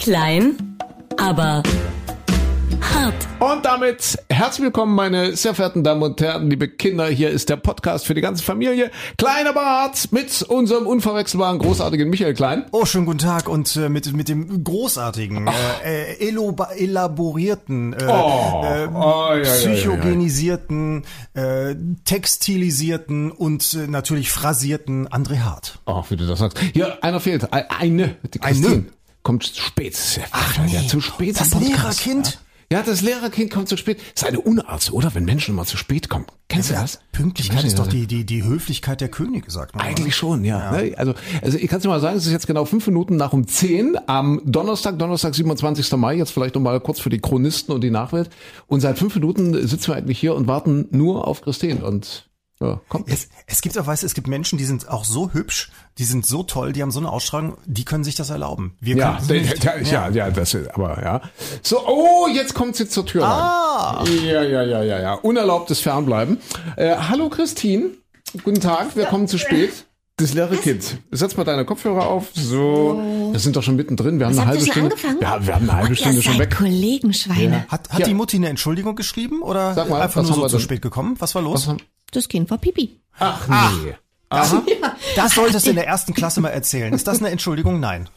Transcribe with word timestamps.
Klein, 0.00 0.56
aber 1.18 1.62
hart. 2.80 3.14
Und 3.38 3.64
damit 3.66 4.18
herzlich 4.30 4.64
willkommen, 4.64 4.94
meine 4.94 5.36
sehr 5.36 5.54
verehrten 5.54 5.84
Damen 5.84 6.02
und 6.02 6.20
Herren, 6.20 6.48
liebe 6.48 6.68
Kinder. 6.68 7.06
Hier 7.08 7.28
ist 7.30 7.50
der 7.50 7.56
Podcast 7.56 8.06
für 8.06 8.14
die 8.14 8.22
ganze 8.22 8.42
Familie. 8.42 8.90
Kleiner 9.18 9.52
Bart 9.52 10.08
mit 10.10 10.42
unserem 10.42 10.86
unverwechselbaren, 10.86 11.58
großartigen 11.58 12.08
Michael 12.08 12.32
Klein. 12.34 12.64
Oh, 12.72 12.86
schönen 12.86 13.04
guten 13.06 13.18
Tag 13.18 13.48
und 13.48 13.76
äh, 13.76 13.88
mit, 13.90 14.12
mit 14.14 14.28
dem 14.30 14.64
großartigen, 14.64 15.46
äh, 15.84 16.14
äh, 16.14 16.78
elaborierten, 16.78 17.92
äh, 17.92 17.96
Oh. 18.06 18.64
äh, 18.64 18.88
Oh, 18.88 19.34
ja, 19.34 19.36
ja, 19.36 19.42
ja, 19.42 19.42
ja. 19.42 19.52
psychogenisierten, 19.52 21.04
Äh, 21.34 21.74
textilisierten 22.04 23.30
und 23.30 23.74
äh, 23.74 23.86
natürlich 23.86 24.30
phrasierten 24.30 25.08
André 25.08 25.40
Hart. 25.40 25.78
Ach, 25.86 26.10
wie 26.10 26.16
du 26.16 26.26
das 26.26 26.38
sagst. 26.38 26.58
Hier, 26.72 27.02
einer 27.04 27.20
fehlt. 27.20 27.52
Ein- 27.52 27.64
Eine. 27.68 28.16
Die 28.34 28.38
Christine. 28.38 28.68
Eine? 28.68 28.84
Kommt 29.22 29.44
zu 29.44 29.60
spät. 29.60 29.98
Ach, 30.30 30.58
nee. 30.64 30.72
ja, 30.72 30.86
zu 30.86 31.00
spät. 31.00 31.38
Das. 31.38 31.54
Lehrerkind? 31.54 32.40
Ja, 32.72 32.84
das 32.84 33.00
Lehrerkind 33.00 33.50
kommt 33.50 33.68
zu 33.68 33.76
spät. 33.76 34.00
ist 34.14 34.24
eine 34.24 34.40
Unart, 34.40 34.92
oder? 34.92 35.12
Wenn 35.12 35.24
Menschen 35.24 35.54
immer 35.54 35.66
zu 35.66 35.76
spät 35.76 36.08
kommen. 36.08 36.26
Kennst 36.48 36.70
du 36.70 36.74
das? 36.74 37.00
Pünktlichkeit 37.10 37.64
ist 37.64 37.80
doch 37.80 37.88
die, 37.88 38.06
die, 38.06 38.24
die 38.24 38.44
Höflichkeit 38.44 39.00
der 39.00 39.08
Könige, 39.08 39.50
sagt 39.50 39.74
man. 39.74 39.84
Eigentlich 39.84 40.14
schon, 40.14 40.44
ja. 40.44 40.70
Ne? 40.70 40.94
Also, 40.96 41.14
also 41.42 41.58
ich 41.58 41.68
kann 41.68 41.80
dir 41.80 41.88
mal 41.88 41.98
sagen, 41.98 42.16
es 42.16 42.26
ist 42.26 42.32
jetzt 42.32 42.46
genau 42.46 42.64
fünf 42.64 42.86
Minuten 42.86 43.16
nach 43.16 43.32
um 43.32 43.48
zehn 43.48 43.98
am 44.06 44.40
Donnerstag, 44.44 45.00
Donnerstag, 45.00 45.34
27. 45.34 45.90
Mai, 45.96 46.14
jetzt 46.14 46.30
vielleicht 46.30 46.54
noch 46.54 46.62
mal 46.62 46.78
kurz 46.78 47.00
für 47.00 47.10
die 47.10 47.18
Chronisten 47.18 47.74
und 47.74 47.82
die 47.82 47.90
Nachwelt. 47.90 48.30
Und 48.68 48.80
seit 48.80 48.98
fünf 48.98 49.16
Minuten 49.16 49.66
sitzen 49.66 49.88
wir 49.88 49.96
eigentlich 49.96 50.20
hier 50.20 50.36
und 50.36 50.46
warten 50.46 50.86
nur 50.92 51.26
auf 51.26 51.40
Christine 51.40 51.84
und 51.84 52.29
ja, 52.62 52.80
kommt. 52.88 53.08
Es, 53.08 53.28
es 53.46 53.60
gibt 53.62 53.78
auch, 53.78 53.86
weißt 53.86 54.02
du, 54.02 54.06
es 54.06 54.14
gibt 54.14 54.26
Menschen, 54.28 54.58
die 54.58 54.64
sind 54.64 54.88
auch 54.88 55.04
so 55.04 55.32
hübsch, 55.32 55.70
die 55.98 56.04
sind 56.04 56.26
so 56.26 56.42
toll, 56.42 56.72
die 56.72 56.82
haben 56.82 56.90
so 56.90 57.00
eine 57.00 57.10
Ausstrahlung, 57.10 57.56
die 57.64 57.84
können 57.84 58.04
sich 58.04 58.14
das 58.14 58.30
erlauben. 58.30 58.76
Wir 58.80 58.96
Ja, 58.96 59.18
können 59.26 59.48
ja, 59.62 59.76
ja, 59.78 60.08
ja, 60.10 60.30
das 60.30 60.54
ist, 60.54 60.68
aber 60.74 61.02
ja. 61.02 61.20
So, 61.62 61.86
oh, 61.86 62.28
jetzt 62.28 62.54
kommt 62.54 62.76
sie 62.76 62.88
zur 62.88 63.06
Tür 63.06 63.24
Ah. 63.24 64.00
rein. 64.02 64.24
Ja, 64.24 64.42
ja, 64.42 64.62
ja, 64.62 64.82
ja, 64.82 65.00
ja. 65.00 65.14
Unerlaubtes 65.14 65.80
Fernbleiben. 65.80 66.38
Äh, 66.76 66.96
hallo 66.96 67.28
Christine, 67.30 67.90
guten 68.44 68.60
Tag, 68.60 68.94
wir 68.96 69.06
kommen 69.06 69.26
zu 69.28 69.38
spät. 69.38 69.86
Das 70.20 70.34
leere 70.34 70.56
Kind. 70.56 70.98
Setz 71.10 71.36
mal 71.36 71.44
deine 71.44 71.64
Kopfhörer 71.64 72.06
auf. 72.06 72.28
So, 72.34 73.00
wir 73.32 73.38
sind 73.40 73.56
doch 73.56 73.62
schon 73.62 73.76
mittendrin. 73.76 74.18
Wir 74.18 74.26
haben 74.26 74.32
eine 74.38 74.40
habt 74.42 74.58
halbe 74.58 74.64
Stunde. 74.70 74.90
angefangen? 74.90 75.18
Ja, 75.20 75.46
wir 75.46 75.54
haben 75.54 75.68
eine 75.70 75.78
halbe 75.78 75.92
Oh, 75.92 75.96
Stunde 75.96 76.16
ihr 76.18 76.22
schon 76.22 76.38
weg. 76.38 76.54
Kollegenschweine. 76.56 77.64
Hat, 77.68 77.88
hat 77.90 78.00
Ja. 78.00 78.06
die 78.06 78.14
Mutti 78.14 78.36
eine 78.36 78.48
Entschuldigung 78.48 78.96
geschrieben 78.96 79.42
oder 79.42 79.74
Sag 79.74 79.88
mal, 79.88 80.00
einfach 80.02 80.22
nur 80.22 80.32
so 80.34 80.46
zu 80.48 80.58
spät 80.58 80.82
gekommen? 80.82 81.16
Was 81.18 81.34
war 81.34 81.42
los? 81.42 81.66
Was 81.68 81.76
Das 82.12 82.28
Kind 82.28 82.50
war 82.50 82.58
Pipi. 82.58 83.00
Ach 83.18 83.48
nee. 83.48 83.94
Aha. 84.28 84.62
Das 85.16 85.34
solltest 85.34 85.66
du 85.66 85.70
in 85.70 85.76
der 85.76 85.86
ersten 85.86 86.14
Klasse 86.14 86.40
mal 86.40 86.50
erzählen. 86.50 86.92
Ist 86.92 87.06
das 87.08 87.18
eine 87.18 87.30
Entschuldigung? 87.30 87.80
Nein. 87.80 88.08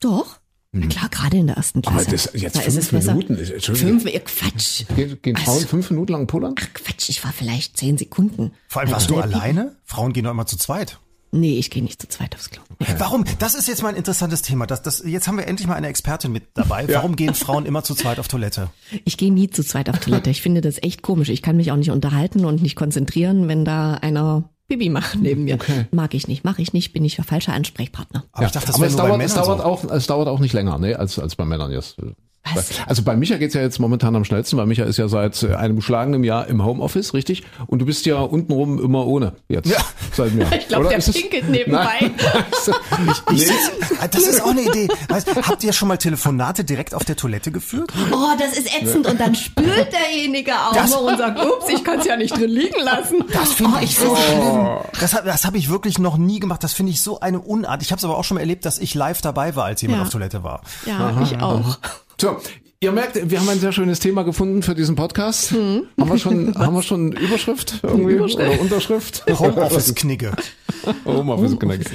Doch. 0.00 0.38
Na 0.74 0.86
klar, 0.86 1.08
gerade 1.10 1.36
in 1.36 1.46
der 1.48 1.56
ersten 1.56 1.82
Klasse. 1.82 1.98
Aber 1.98 2.10
das 2.10 2.30
jetzt 2.34 2.56
Da 2.56 2.60
ist 2.62 2.76
es 2.78 2.88
fünf 2.88 3.02
besser. 3.04 3.14
Minuten. 3.14 3.34
ist- 3.36 3.50
Entschuldigung. 3.50 4.00
Fünf, 4.00 4.12
ihr 4.14 4.20
Quatsch. 4.20 4.84
Gehen, 4.96 5.18
gehen 5.20 5.36
Was? 5.36 5.44
Frauen 5.44 5.66
fünf 5.66 5.90
Minuten 5.90 6.12
lang 6.12 6.26
pullern? 6.26 6.54
Ach 6.58 6.66
Quatsch, 6.72 7.10
ich 7.10 7.22
war 7.24 7.32
vielleicht 7.32 7.76
zehn 7.76 7.98
Sekunden. 7.98 8.52
Vor 8.68 8.80
allem 8.80 8.90
warst 8.90 9.10
du 9.10 9.14
der 9.16 9.22
Pipi. 9.22 9.34
alleine? 9.34 9.76
Frauen 9.84 10.12
gehen 10.14 10.24
doch 10.24 10.30
immer 10.30 10.46
zu 10.46 10.56
zweit. 10.56 10.98
Nee, 11.34 11.58
ich 11.58 11.70
gehe 11.70 11.82
nicht 11.82 12.00
zu 12.00 12.08
zweit 12.08 12.34
aufs 12.34 12.50
Klo. 12.50 12.62
Warum? 12.98 13.24
Das 13.38 13.54
ist 13.54 13.66
jetzt 13.66 13.82
mal 13.82 13.88
ein 13.88 13.96
interessantes 13.96 14.42
Thema. 14.42 14.66
Das, 14.66 14.82
das, 14.82 15.02
jetzt 15.06 15.28
haben 15.28 15.38
wir 15.38 15.46
endlich 15.46 15.66
mal 15.66 15.74
eine 15.76 15.86
Expertin 15.88 16.30
mit 16.30 16.44
dabei. 16.54 16.86
Warum 16.90 17.16
gehen 17.16 17.32
Frauen 17.34 17.64
immer 17.64 17.82
zu 17.82 17.94
zweit 17.94 18.18
auf 18.18 18.28
Toilette? 18.28 18.68
Ich 19.06 19.16
gehe 19.16 19.32
nie 19.32 19.48
zu 19.48 19.62
zweit 19.64 19.88
auf 19.88 19.98
Toilette. 19.98 20.28
Ich 20.28 20.42
finde 20.42 20.60
das 20.60 20.82
echt 20.82 21.00
komisch. 21.00 21.30
Ich 21.30 21.40
kann 21.40 21.56
mich 21.56 21.70
auch 21.72 21.76
nicht 21.76 21.90
unterhalten 21.90 22.44
und 22.44 22.60
nicht 22.60 22.76
konzentrieren, 22.76 23.48
wenn 23.48 23.64
da 23.64 23.94
einer 23.94 24.50
Pipi 24.72 24.88
macht 24.88 25.18
neben 25.20 25.44
mir. 25.44 25.58
Mag 25.90 26.14
ich 26.14 26.28
nicht, 26.28 26.44
mache 26.44 26.62
ich 26.62 26.72
nicht, 26.72 26.92
bin 26.92 27.04
ich 27.04 27.16
der 27.16 27.24
falsche 27.24 27.52
Ansprechpartner. 27.52 28.24
Aber 28.32 28.46
ich 28.46 28.52
dachte, 28.52 28.68
das 28.68 28.76
aber 28.76 28.86
es 28.86 28.96
dauert, 28.96 29.22
es 29.22 29.34
dauert 29.34 29.58
so. 29.58 29.64
auch, 29.64 29.84
es 29.84 30.06
dauert 30.06 30.28
auch 30.28 30.40
nicht 30.40 30.54
länger, 30.54 30.78
ne, 30.78 30.98
als, 30.98 31.18
als 31.18 31.36
bei 31.36 31.44
Männern 31.44 31.70
jetzt. 31.70 31.96
Was? 32.54 32.70
Also 32.86 33.02
bei 33.02 33.16
Micha 33.16 33.36
geht's 33.36 33.54
ja 33.54 33.60
jetzt 33.62 33.78
momentan 33.78 34.16
am 34.16 34.24
schnellsten, 34.24 34.56
weil 34.56 34.66
Micha 34.66 34.84
ist 34.84 34.96
ja 34.98 35.06
seit 35.08 35.40
äh, 35.44 35.54
einem 35.54 35.80
schlagenden 35.80 36.24
Jahr 36.24 36.48
im 36.48 36.64
Homeoffice, 36.64 37.14
richtig? 37.14 37.44
Und 37.68 37.78
du 37.78 37.86
bist 37.86 38.04
ja 38.04 38.16
untenrum 38.18 38.82
immer 38.82 39.06
ohne 39.06 39.34
jetzt. 39.48 39.68
Ja. 39.70 39.78
Seit 40.12 40.34
mir. 40.34 40.46
Ich 40.52 40.68
glaube, 40.68 40.88
der 40.88 40.98
pinkelt 40.98 41.48
nebenbei. 41.48 41.86
Nein. 42.00 42.14
Ich 43.32 43.46
sitz, 43.46 43.70
Ah, 44.00 44.08
das 44.08 44.22
ist 44.22 44.42
auch 44.42 44.50
eine 44.50 44.62
Idee. 44.62 44.88
Weißt, 45.08 45.28
habt 45.48 45.62
ihr 45.64 45.72
schon 45.72 45.88
mal 45.88 45.96
Telefonate 45.96 46.64
direkt 46.64 46.94
auf 46.94 47.04
der 47.04 47.16
Toilette 47.16 47.50
geführt? 47.52 47.92
Oh, 48.12 48.16
das 48.38 48.56
ist 48.58 48.68
ätzend. 48.80 49.06
Und 49.06 49.20
dann 49.20 49.34
spült 49.34 49.88
derjenige 49.92 50.52
auch 50.54 50.72
Das- 50.74 50.92
und 50.94 51.16
sagt, 51.18 51.38
ups, 51.40 51.68
ich 51.68 51.82
kann 51.84 51.98
es 52.00 52.06
ja 52.06 52.16
nicht 52.16 52.36
drin 52.36 52.50
liegen 52.50 52.80
lassen. 52.82 53.24
Das 53.32 53.52
finde 53.52 53.76
oh, 53.78 53.82
ich 53.82 53.96
so 53.98 54.16
schlimm. 54.16 54.68
Das, 55.00 55.14
hab- 55.14 55.24
das 55.24 55.44
habe 55.44 55.58
ich 55.58 55.68
wirklich 55.70 55.98
noch 55.98 56.16
nie 56.16 56.40
gemacht. 56.40 56.62
Das 56.64 56.72
finde 56.72 56.92
ich 56.92 57.02
so 57.02 57.20
eine 57.20 57.40
Unart. 57.40 57.82
Ich 57.82 57.90
habe 57.92 57.98
es 57.98 58.04
aber 58.04 58.16
auch 58.18 58.24
schon 58.24 58.36
mal 58.36 58.40
erlebt, 58.40 58.64
dass 58.64 58.78
ich 58.78 58.94
live 58.94 59.20
dabei 59.20 59.54
war, 59.56 59.64
als 59.66 59.80
jemand 59.82 59.98
Ja. 60.00 60.04
auf 60.04 60.10
Toilette 60.10 60.42
war. 60.42 60.62
Ja, 60.86 61.20
ich 61.22 61.38
auch. 61.40 61.78
So, 62.20 62.36
ihr 62.80 62.92
merkt, 62.92 63.30
wir 63.30 63.40
haben 63.40 63.48
ein 63.48 63.58
sehr 63.58 63.72
schönes 63.72 64.00
Thema 64.00 64.22
gefunden 64.22 64.62
für 64.62 64.74
diesen 64.74 64.94
Podcast. 64.96 65.52
Haben 65.52 65.88
wir 65.96 66.18
schon, 66.18 66.54
haben 66.58 66.74
wir 66.74 66.82
schon 66.82 67.12
Überschrift 67.12 67.80
irgendwie 67.82 68.18
oder 68.18 68.60
Unterschrift? 68.60 69.24
Homeoffice-Knigge. 69.38 70.32
Homeoffice 71.04 71.58
Knigge. 71.58 71.86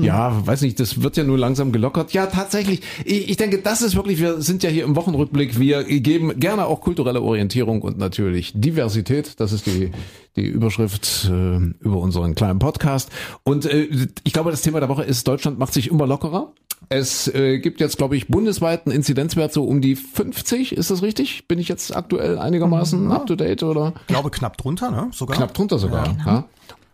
Ja, 0.00 0.46
weiß 0.46 0.62
nicht, 0.62 0.78
das 0.78 1.02
wird 1.02 1.16
ja 1.16 1.24
nur 1.24 1.38
langsam 1.38 1.72
gelockert. 1.72 2.12
Ja, 2.12 2.26
tatsächlich. 2.26 2.82
Ich, 3.04 3.30
ich 3.30 3.36
denke, 3.36 3.58
das 3.58 3.82
ist 3.82 3.96
wirklich, 3.96 4.20
wir 4.20 4.40
sind 4.40 4.62
ja 4.62 4.70
hier 4.70 4.84
im 4.84 4.96
Wochenrückblick. 4.96 5.58
Wir 5.58 5.84
geben 5.84 6.38
gerne 6.38 6.66
auch 6.66 6.80
kulturelle 6.80 7.22
Orientierung 7.22 7.82
und 7.82 7.98
natürlich 7.98 8.52
Diversität. 8.54 9.38
Das 9.38 9.52
ist 9.52 9.66
die, 9.66 9.90
die 10.36 10.46
Überschrift 10.46 11.28
äh, 11.30 11.56
über 11.80 11.98
unseren 11.98 12.34
kleinen 12.34 12.58
Podcast. 12.58 13.10
Und 13.42 13.66
äh, 13.66 13.88
ich 14.24 14.32
glaube, 14.32 14.50
das 14.50 14.62
Thema 14.62 14.80
der 14.80 14.88
Woche 14.88 15.04
ist, 15.04 15.26
Deutschland 15.26 15.58
macht 15.58 15.72
sich 15.72 15.90
immer 15.90 16.06
lockerer. 16.06 16.52
Es 16.88 17.28
äh, 17.28 17.58
gibt 17.58 17.80
jetzt, 17.80 17.98
glaube 17.98 18.16
ich, 18.16 18.28
bundesweit 18.28 18.86
einen 18.86 18.96
Inzidenzwert 18.96 19.52
so 19.52 19.64
um 19.64 19.80
die 19.80 19.96
50. 19.96 20.72
Ist 20.72 20.90
das 20.90 21.02
richtig? 21.02 21.46
Bin 21.46 21.58
ich 21.58 21.68
jetzt 21.68 21.94
aktuell 21.94 22.38
einigermaßen 22.38 23.10
up 23.12 23.26
to 23.26 23.36
date 23.36 23.62
oder? 23.62 23.92
Ich 24.00 24.06
glaube 24.08 24.30
knapp 24.30 24.56
drunter, 24.56 24.90
ne? 24.90 25.08
Sogar. 25.12 25.36
Knapp 25.36 25.52
drunter 25.54 25.78
sogar. 25.78 26.16
Ja. 26.26 26.48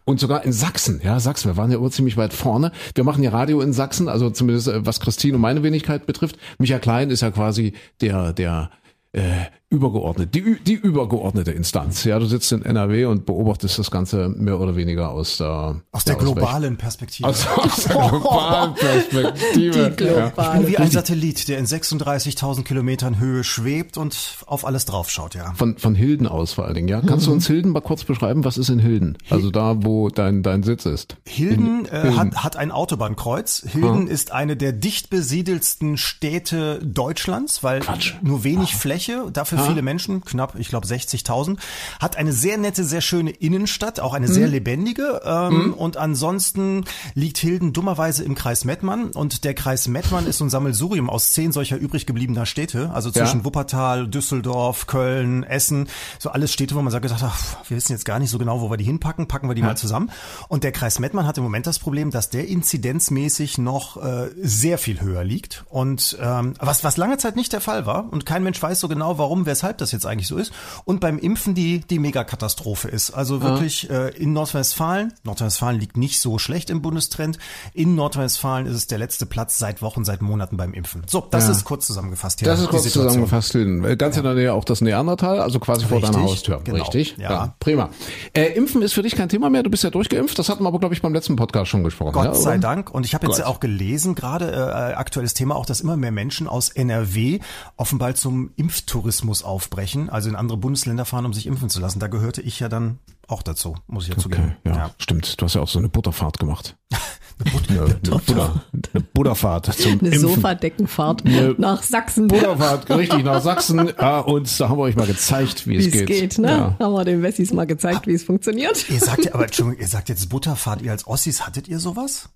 Und 0.05 0.21
sogar 0.21 0.45
in 0.45 0.53
Sachsen, 0.53 1.01
ja, 1.03 1.19
Sachsen, 1.19 1.51
wir 1.51 1.57
waren 1.57 1.71
ja 1.71 1.79
immer 1.79 1.91
ziemlich 1.91 2.17
weit 2.17 2.33
vorne. 2.33 2.71
Wir 2.95 3.03
machen 3.03 3.25
ja 3.25 3.31
Radio 3.31 3.61
in 3.61 3.73
Sachsen, 3.73 4.09
also 4.09 4.31
zumindest 4.31 4.69
äh, 4.69 4.87
was 4.87 5.01
Christine 5.01 5.35
und 5.35 5.41
meine 5.41 5.63
Wenigkeit 5.63 6.07
betrifft. 6.07 6.37
Micha 6.59 6.79
Klein 6.79 7.11
ist 7.11 7.23
ja 7.23 7.31
quasi 7.31 7.73
der, 8.01 8.33
der 8.33 8.71
äh, 9.13 9.47
übergeordnet, 9.69 10.33
die, 10.35 10.43
ü- 10.43 10.59
die 10.65 10.75
übergeordnete 10.75 11.51
Instanz. 11.51 12.05
Ja, 12.05 12.19
du 12.21 12.27
sitzt 12.27 12.53
in 12.53 12.63
NRW 12.65 13.07
und 13.07 13.27
beobachtest 13.27 13.79
das 13.81 13.91
Ganze 13.91 14.29
mehr 14.29 14.61
oder 14.61 14.77
weniger 14.77 15.11
aus 15.11 15.39
der 15.39 15.81
Aus 15.91 16.05
der 16.05 16.15
welch- 16.15 16.21
globalen 16.25 16.77
Perspektive. 16.77 17.29
aus, 17.29 17.45
aus 17.49 17.85
der 17.85 17.97
globalen 18.09 18.75
Perspektive. 18.77 19.91
Die 19.99 20.05
Ja. 20.05 20.29
ich 20.29 20.59
bin 20.61 20.69
wie 20.69 20.77
ein 20.79 20.91
Satellit, 20.91 21.49
der 21.49 21.59
in 21.59 21.67
36.000 21.67 22.63
Kilometern 22.63 23.19
Höhe 23.19 23.43
schwebt 23.43 23.97
und 23.97 24.17
auf 24.47 24.65
alles 24.65 24.85
draufschaut, 24.85 25.35
ja. 25.35 25.53
Von, 25.57 25.77
von 25.79 25.97
Hilden 25.97 26.29
aus 26.29 26.53
vor 26.53 26.65
allen 26.67 26.75
Dingen, 26.77 26.89
ja. 26.89 27.01
Kannst 27.01 27.27
du 27.27 27.33
uns 27.33 27.49
Hilden 27.49 27.73
mal 27.73 27.81
kurz 27.81 28.05
beschreiben? 28.05 28.45
Was 28.45 28.59
ist 28.59 28.69
in 28.69 28.79
Hilden? 28.79 29.19
Also 29.31 29.51
da, 29.51 29.85
wo 29.85 30.11
dein, 30.11 30.45
dein 30.45 30.63
Sitz 30.63 30.87
ist. 30.87 31.17
Hilden, 31.27 31.87
äh, 31.87 32.13
Hat, 32.13 32.37
hat 32.45 32.57
ein 32.57 32.71
Autobahnkreuz. 32.71 33.65
Hilden 33.69 34.07
ist 34.07 34.31
eine 34.31 34.57
der 34.57 34.73
dicht 34.73 35.11
besiedelsten 35.11 35.97
Städte 35.97 36.79
Deutschlands, 36.85 37.65
weil 37.65 37.81
Quatsch. 37.81 38.15
nur 38.23 38.45
wenig 38.45 38.77
Fläche, 38.77 39.25
dafür 39.33 39.57
viele 39.67 39.83
Menschen, 39.83 40.25
knapp, 40.25 40.55
ich 40.59 40.69
glaube 40.69 40.87
60.000. 40.87 41.59
Hat 42.01 42.17
eine 42.17 42.33
sehr 42.33 42.59
nette, 42.59 42.85
sehr 42.85 43.01
schöne 43.01 43.31
Innenstadt, 43.31 44.01
auch 44.01 44.15
eine 44.15 44.29
sehr 44.29 44.49
lebendige. 44.49 45.21
Ähm, 45.25 45.75
Und 45.75 45.97
ansonsten 45.97 46.85
liegt 47.15 47.39
Hilden 47.39 47.73
dummerweise 47.73 48.25
im 48.25 48.35
Kreis 48.35 48.65
Mettmann. 48.65 49.11
Und 49.11 49.45
der 49.45 49.55
Kreis 49.55 49.89
Mettmann 49.89 50.27
ist 50.27 50.39
so 50.39 50.45
ein 50.45 50.51
Sammelsurium 50.51 51.11
aus 51.11 51.31
zehn 51.31 51.53
solcher 51.53 51.77
übrig 51.77 52.07
gebliebener 52.07 52.47
Städte. 52.47 52.91
Also 52.93 53.11
zwischen 53.11 53.41
Ja. 53.41 53.45
Wuppertal, 53.45 54.09
Düsseldorf, 54.09 54.87
Köln, 54.87 55.43
Essen. 55.45 55.89
So 56.19 56.31
alles 56.31 56.53
Städte, 56.53 56.75
wo 56.75 56.83
man 56.83 56.91
sagt, 56.91 57.03
gesagt, 57.03 57.23
ach, 57.25 57.57
wir 57.69 57.77
wissen 57.77 57.93
jetzt 57.93 58.05
gar 58.05 58.19
nicht 58.19 58.31
so 58.31 58.39
genau, 58.39 58.61
wo 58.61 58.71
wir 58.71 58.77
die 58.77 58.85
hinpacken. 58.85 59.29
Packen 59.29 59.49
wir 59.49 59.55
die 59.55 59.63
mal 59.63 59.77
zusammen. 59.77 60.11
Und 60.49 60.65
der 60.65 60.73
Kreis 60.73 60.99
Mettmann 60.99 61.27
hat 61.27 61.39
im 61.39 61.45
Moment 61.45 61.67
das 61.67 61.79
Problem, 61.79 62.11
dass 62.11 62.31
der 62.31 62.47
inzidenzmäßig 62.49 63.59
noch 63.59 63.97
äh, 64.03 64.29
sehr 64.41 64.79
viel 64.79 65.01
höher 65.01 65.25
liegt. 65.25 65.65
Und 65.71 66.17
ähm, 66.21 66.55
was, 66.59 66.85
was 66.85 66.97
lange 66.97 67.19
Zeit 67.19 67.37
nicht 67.37 67.53
der 67.53 67.61
Fall 67.61 67.87
war. 67.87 68.13
Und 68.13 68.27
kein 68.27 68.43
Mensch 68.43 68.63
weiß 68.63 68.81
so 68.81 68.89
genau, 68.89 69.19
warum, 69.19 69.46
weshalb 69.47 69.79
das 69.79 69.93
jetzt 69.93 70.07
eigentlich 70.07 70.29
so 70.29 70.37
ist. 70.37 70.53
Und 70.85 71.01
beim 71.01 71.19
Impfen 71.19 71.55
die, 71.55 71.81
die 71.81 71.99
Megakatastrophe 71.99 72.89
ist. 72.89 73.11
Also 73.11 73.43
wirklich 73.43 73.89
äh, 73.91 74.09
in 74.17 74.33
Nordrhein-Westfalen, 74.33 75.13
Nordrhein-Westfalen 75.25 75.79
liegt 75.81 75.97
nicht 75.97 76.21
so 76.21 76.39
schlecht 76.39 76.71
im 76.71 76.83
Bundestrend. 76.83 77.39
In 77.73 77.95
Nordrhein-Westfalen 77.95 78.67
ist 78.67 78.75
es 78.77 78.87
der 78.87 78.99
letzte 78.99 79.27
Platz 79.27 79.59
seit 79.59 79.83
Wochen, 79.83 80.05
seit 80.05 80.23
Monaten 80.23 80.57
beim 80.57 80.75
Impfen. 80.75 81.03
So, 81.07 81.27
das 81.31 81.45
Ja. 81.45 81.53
ist 81.53 81.65
kurz 81.65 81.87
zusammengefasst 81.87 82.41
hier. 82.41 82.49
Das 82.49 82.61
ist 82.61 82.69
kurz 82.69 82.83
Situation. 82.85 83.09
zusammengefasst, 83.09 83.53
Hilden. 83.53 83.85
Äh, 83.85 83.97
Ganz 83.97 84.17
in 84.17 84.25
der 84.25 84.35
Nähe 84.35 84.53
auch 84.53 84.65
das 84.65 84.81
Neandertal, 84.81 85.41
also 85.41 85.59
quasi 85.61 85.87
vor 85.87 85.99
Richtig, 85.99 86.15
deiner 86.15 86.25
Haustür. 86.27 86.61
genau. 86.65 86.85
Richtig? 86.85 87.17
Ja. 87.19 87.55
Prima. 87.61 87.91
Äh, 88.35 88.53
Impfen 88.55 88.83
ist 88.83 88.93
für 88.93 89.03
dich 89.03 89.15
kein 89.17 89.29
Thema 89.29 89.51
mehr, 89.51 89.63
du 89.63 89.71
bist 89.71 89.85
ja 89.85 89.91
durchgeimpft. 89.91 90.39
Das 90.39 90.49
hatten 90.49 90.63
wir 90.65 90.69
aber, 90.69 90.79
glaube 90.79 90.95
ich, 90.95 91.03
beim 91.03 91.13
letzten 91.15 91.37
Podcast 91.37 91.71
schon 91.71 91.85
gesprochen. 91.85 92.13
Gott 92.13 92.25
ja, 92.27 92.35
sei? 92.35 92.59
Dank. 92.59 92.91
Und 92.93 93.07
ich 93.07 93.15
habe 93.15 93.27
jetzt 93.27 93.39
ja 93.39 93.47
auch 93.47 93.61
gelesen, 93.61 94.15
gerade 94.15 94.51
äh, 94.53 94.95
aktuelles 94.95 95.35
Thema 95.35 95.55
auch, 95.57 95.67
dass 95.67 95.81
immer 95.81 95.97
mehr 95.97 96.13
Menschen 96.13 96.49
aus 96.49 96.69
NRW 96.71 97.39
offenbar 97.77 98.15
zum 98.15 98.51
Impftourismus 98.57 99.36
Rhythmus 99.37 99.43
aufbrechen, 99.43 100.11
also 100.11 100.29
in 100.29 100.37
andere 100.37 100.59
Bundesländer 100.59 101.05
fahren, 101.05 101.27
um 101.27 101.33
sich 101.33 101.47
impfen 101.47 101.69
zu 101.69 101.81
lassen. 101.81 102.01
Da 102.01 102.09
gehörte 102.09 102.43
ich 102.43 102.61
ja 102.61 102.69
dann 102.69 102.99
auch 103.29 103.43
dazu, 103.43 103.77
muss 103.87 104.05
ich 104.05 104.11
ja 104.11 104.19
zugeben. 104.19 104.57
Okay, 104.61 104.71
ja, 104.71 104.77
ja, 104.77 104.91
stimmt. 104.99 105.41
Du 105.41 105.45
hast 105.45 105.55
ja 105.55 105.61
auch 105.61 105.69
so 105.69 105.79
eine 105.79 105.89
Butterfahrt 105.89 106.39
gemacht. 106.39 106.77
eine, 107.45 107.51
But 107.51 107.71
eine, 107.71 107.81
eine, 107.85 107.95
Butter, 107.95 108.65
eine 108.95 109.05
Butterfahrt 109.13 109.75
zum 109.75 110.01
Eine 110.01 110.19
Sofadeckenfahrt 110.19 111.25
nach 111.59 111.83
Sachsen. 111.83 112.29
Butterfahrt, 112.29 112.89
richtig, 112.91 113.25
nach 113.25 113.43
Sachsen. 113.43 113.93
Ja, 114.01 114.21
und 114.21 114.61
da 114.61 114.69
haben 114.69 114.79
wir 114.79 114.83
euch 114.83 114.97
mal 114.97 115.07
gezeigt, 115.07 115.67
wie 115.67 115.77
es 115.77 115.91
geht. 115.91 116.09
Wie 116.09 116.13
es 116.13 116.21
geht, 116.21 116.39
ne? 116.39 116.49
Ja. 116.49 116.77
Haben 116.79 116.93
wir 116.93 117.05
den 117.05 117.23
Wessis 117.23 117.53
mal 117.53 117.67
gezeigt, 117.67 118.07
wie 118.07 118.13
es 118.13 118.25
funktioniert. 118.25 118.89
Ihr 118.89 119.01
sagt 119.01 119.25
ja, 119.25 119.35
aber 119.35 119.45
Entschuldigung, 119.45 119.81
ihr 119.81 119.89
sagt 119.89 120.09
jetzt 120.09 120.29
Butterfahrt, 120.29 120.83
ihr 120.83 120.93
als 120.93 121.07
Ossis, 121.07 121.47
hattet 121.47 121.67
ihr 121.67 121.79
sowas? 121.79 122.29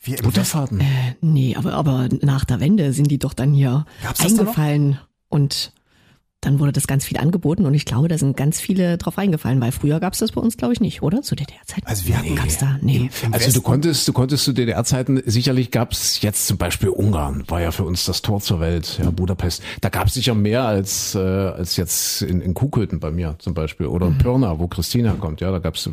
Wie 0.00 0.14
Butterfahrten? 0.14 0.80
Äh, 0.80 1.16
nee, 1.20 1.56
aber, 1.56 1.72
aber 1.72 2.08
nach 2.20 2.44
der 2.44 2.60
Wende 2.60 2.92
sind 2.92 3.10
die 3.10 3.18
doch 3.18 3.34
dann 3.34 3.52
hier 3.52 3.86
Gab's 4.02 4.20
eingefallen 4.20 4.98
und 5.28 5.72
dann 6.40 6.60
wurde 6.60 6.72
das 6.72 6.86
ganz 6.86 7.04
viel 7.04 7.18
angeboten 7.18 7.66
und 7.66 7.74
ich 7.74 7.84
glaube, 7.84 8.08
da 8.08 8.18
sind 8.18 8.36
ganz 8.36 8.60
viele 8.60 8.98
drauf 8.98 9.18
eingefallen, 9.18 9.60
weil 9.60 9.72
früher 9.72 10.00
gab 10.00 10.12
es 10.12 10.20
das 10.20 10.32
bei 10.32 10.40
uns, 10.40 10.56
glaube 10.56 10.74
ich, 10.74 10.80
nicht, 10.80 11.02
oder? 11.02 11.22
Zu 11.22 11.34
DDR-Zeiten? 11.34 11.86
Also 11.86 12.06
wir 12.06 12.18
hatten, 12.18 12.28
nee, 12.28 12.34
gab's 12.34 12.58
da, 12.58 12.78
nee. 12.82 13.10
Also 13.32 13.52
du 13.52 13.62
konntest, 13.62 14.06
du 14.06 14.12
konntest 14.12 14.44
zu 14.44 14.52
DDR-Zeiten, 14.52 15.22
sicherlich 15.24 15.70
gab 15.70 15.92
es 15.92 16.20
jetzt 16.20 16.46
zum 16.46 16.58
Beispiel 16.58 16.90
Ungarn, 16.90 17.44
war 17.48 17.60
ja 17.60 17.72
für 17.72 17.84
uns 17.84 18.04
das 18.04 18.22
Tor 18.22 18.40
zur 18.40 18.60
Welt, 18.60 18.98
ja, 19.02 19.10
Budapest. 19.10 19.62
Da 19.80 19.88
gab 19.88 20.08
es 20.08 20.14
sicher 20.14 20.34
mehr 20.34 20.64
als, 20.64 21.14
äh, 21.14 21.18
als 21.18 21.76
jetzt 21.76 22.22
in, 22.22 22.40
in 22.40 22.54
Kuhköthen 22.54 23.00
bei 23.00 23.10
mir 23.10 23.36
zum 23.38 23.54
Beispiel 23.54 23.86
oder 23.86 24.06
in 24.06 24.14
mhm. 24.14 24.18
Pirna, 24.18 24.58
wo 24.58 24.68
Christina 24.68 25.14
kommt, 25.14 25.40
ja, 25.40 25.50
da 25.50 25.58
gab 25.58 25.74
es 25.74 25.88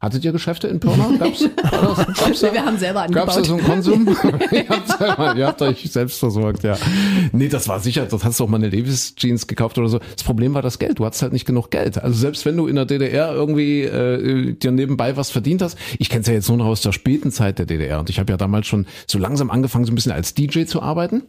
Hattet 0.00 0.24
ihr 0.24 0.30
Geschäfte 0.30 0.68
in 0.68 0.78
Pirna? 0.78 1.10
Gab's, 1.18 1.44
gab's 1.56 2.40
da? 2.40 2.52
Wir 2.52 2.64
haben 2.64 2.78
selber 2.78 3.02
angebaut. 3.02 3.26
Gab's 3.26 3.36
da 3.36 3.44
so 3.44 3.54
einen 3.56 3.64
Konsum? 3.64 4.06
ihr, 4.52 4.68
habt 4.68 4.88
selber, 4.96 5.34
ihr 5.36 5.46
habt 5.46 5.60
euch 5.60 5.90
selbst 5.90 6.20
versorgt, 6.20 6.62
ja. 6.62 6.76
Nee, 7.32 7.48
das 7.48 7.66
war 7.66 7.80
sicher, 7.80 8.06
dort 8.06 8.22
hast 8.22 8.38
du 8.38 8.44
auch 8.44 8.48
mal 8.48 8.58
eine 8.58 8.68
Levis 8.68 9.16
Jeans 9.16 9.48
gekauft 9.48 9.76
oder 9.76 9.88
so. 9.88 9.98
Das 9.98 10.22
Problem 10.22 10.54
war 10.54 10.62
das 10.62 10.78
Geld. 10.78 11.00
Du 11.00 11.04
hattest 11.04 11.22
halt 11.22 11.32
nicht 11.32 11.46
genug 11.46 11.72
Geld. 11.72 12.00
Also 12.00 12.16
selbst 12.16 12.46
wenn 12.46 12.56
du 12.56 12.68
in 12.68 12.76
der 12.76 12.84
DDR 12.84 13.32
irgendwie 13.32 13.82
äh, 13.82 14.52
dir 14.52 14.70
nebenbei 14.70 15.16
was 15.16 15.30
verdient 15.30 15.62
hast, 15.62 15.76
ich 15.98 16.08
kenne 16.08 16.20
es 16.20 16.28
ja 16.28 16.34
jetzt 16.34 16.48
nur 16.48 16.58
noch 16.58 16.66
aus 16.66 16.80
der 16.80 16.92
späten 16.92 17.32
Zeit 17.32 17.58
der 17.58 17.66
DDR 17.66 17.98
und 17.98 18.08
ich 18.08 18.20
habe 18.20 18.32
ja 18.32 18.36
damals 18.36 18.68
schon 18.68 18.86
so 19.08 19.18
langsam 19.18 19.50
angefangen, 19.50 19.84
so 19.84 19.90
ein 19.90 19.96
bisschen 19.96 20.12
als 20.12 20.32
DJ 20.32 20.64
zu 20.64 20.80
arbeiten. 20.80 21.24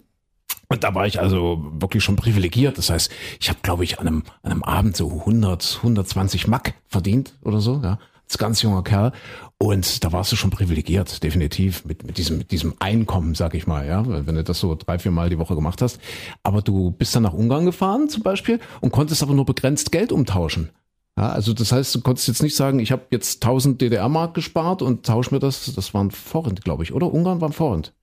Und 0.68 0.84
da 0.84 0.94
war 0.94 1.08
ich 1.08 1.20
also 1.20 1.66
wirklich 1.80 2.04
schon 2.04 2.16
privilegiert. 2.16 2.78
Das 2.78 2.92
heißt, 2.92 3.10
ich 3.40 3.50
habe, 3.50 3.60
glaube 3.64 3.84
ich, 3.84 3.98
an 3.98 4.06
einem, 4.06 4.24
an 4.44 4.52
einem 4.52 4.64
Abend 4.64 4.96
so 4.96 5.10
100, 5.10 5.78
120 5.78 6.48
Mack 6.48 6.76
verdient 6.88 7.34
oder 7.42 7.62
so, 7.62 7.82
ja 7.84 7.98
als 8.30 8.38
ganz 8.38 8.62
junger 8.62 8.84
Kerl. 8.84 9.12
Und 9.58 10.04
da 10.04 10.12
warst 10.12 10.32
du 10.32 10.36
schon 10.36 10.52
privilegiert, 10.52 11.24
definitiv, 11.24 11.84
mit, 11.84 12.06
mit 12.06 12.18
diesem, 12.18 12.38
mit 12.38 12.52
diesem 12.52 12.76
Einkommen, 12.80 13.36
sag 13.36 13.56
ich 13.56 13.68
mal, 13.68 13.86
ja, 13.86 14.04
wenn 14.08 14.36
du 14.36 14.44
das 14.44 14.60
so 14.60 14.76
drei, 14.76 15.00
vier 15.00 15.12
Mal 15.12 15.30
die 15.30 15.40
Woche 15.40 15.56
gemacht 15.56 15.82
hast. 15.82 16.00
Aber 16.44 16.62
du 16.62 16.92
bist 16.92 17.16
dann 17.16 17.24
nach 17.24 17.34
Ungarn 17.34 17.66
gefahren 17.66 18.08
zum 18.08 18.24
Beispiel 18.24 18.60
und 18.82 18.92
konntest 18.92 19.24
aber 19.24 19.34
nur 19.34 19.46
begrenzt 19.46 19.92
Geld 19.92 20.12
umtauschen. 20.12 20.70
Ja, 21.18 21.30
also 21.30 21.54
das 21.54 21.72
heißt, 21.72 21.94
du 21.96 22.02
konntest 22.02 22.28
jetzt 22.28 22.44
nicht 22.44 22.56
sagen, 22.56 22.80
ich 22.80 22.92
habe 22.92 23.08
jetzt 23.12 23.44
1000 23.44 23.82
DDR-Mark 23.82 24.36
gespart 24.36 24.82
und 24.82 25.06
tausch 25.06 25.32
mir 25.32 25.40
das, 25.40 25.74
das 25.76 25.94
waren 25.94 26.12
Forint, 26.12 26.64
glaube 26.64 26.84
ich, 26.84 26.94
oder? 26.94 27.12
Ungarn 27.12 27.42
war 27.42 27.52
Forint. 27.52 27.94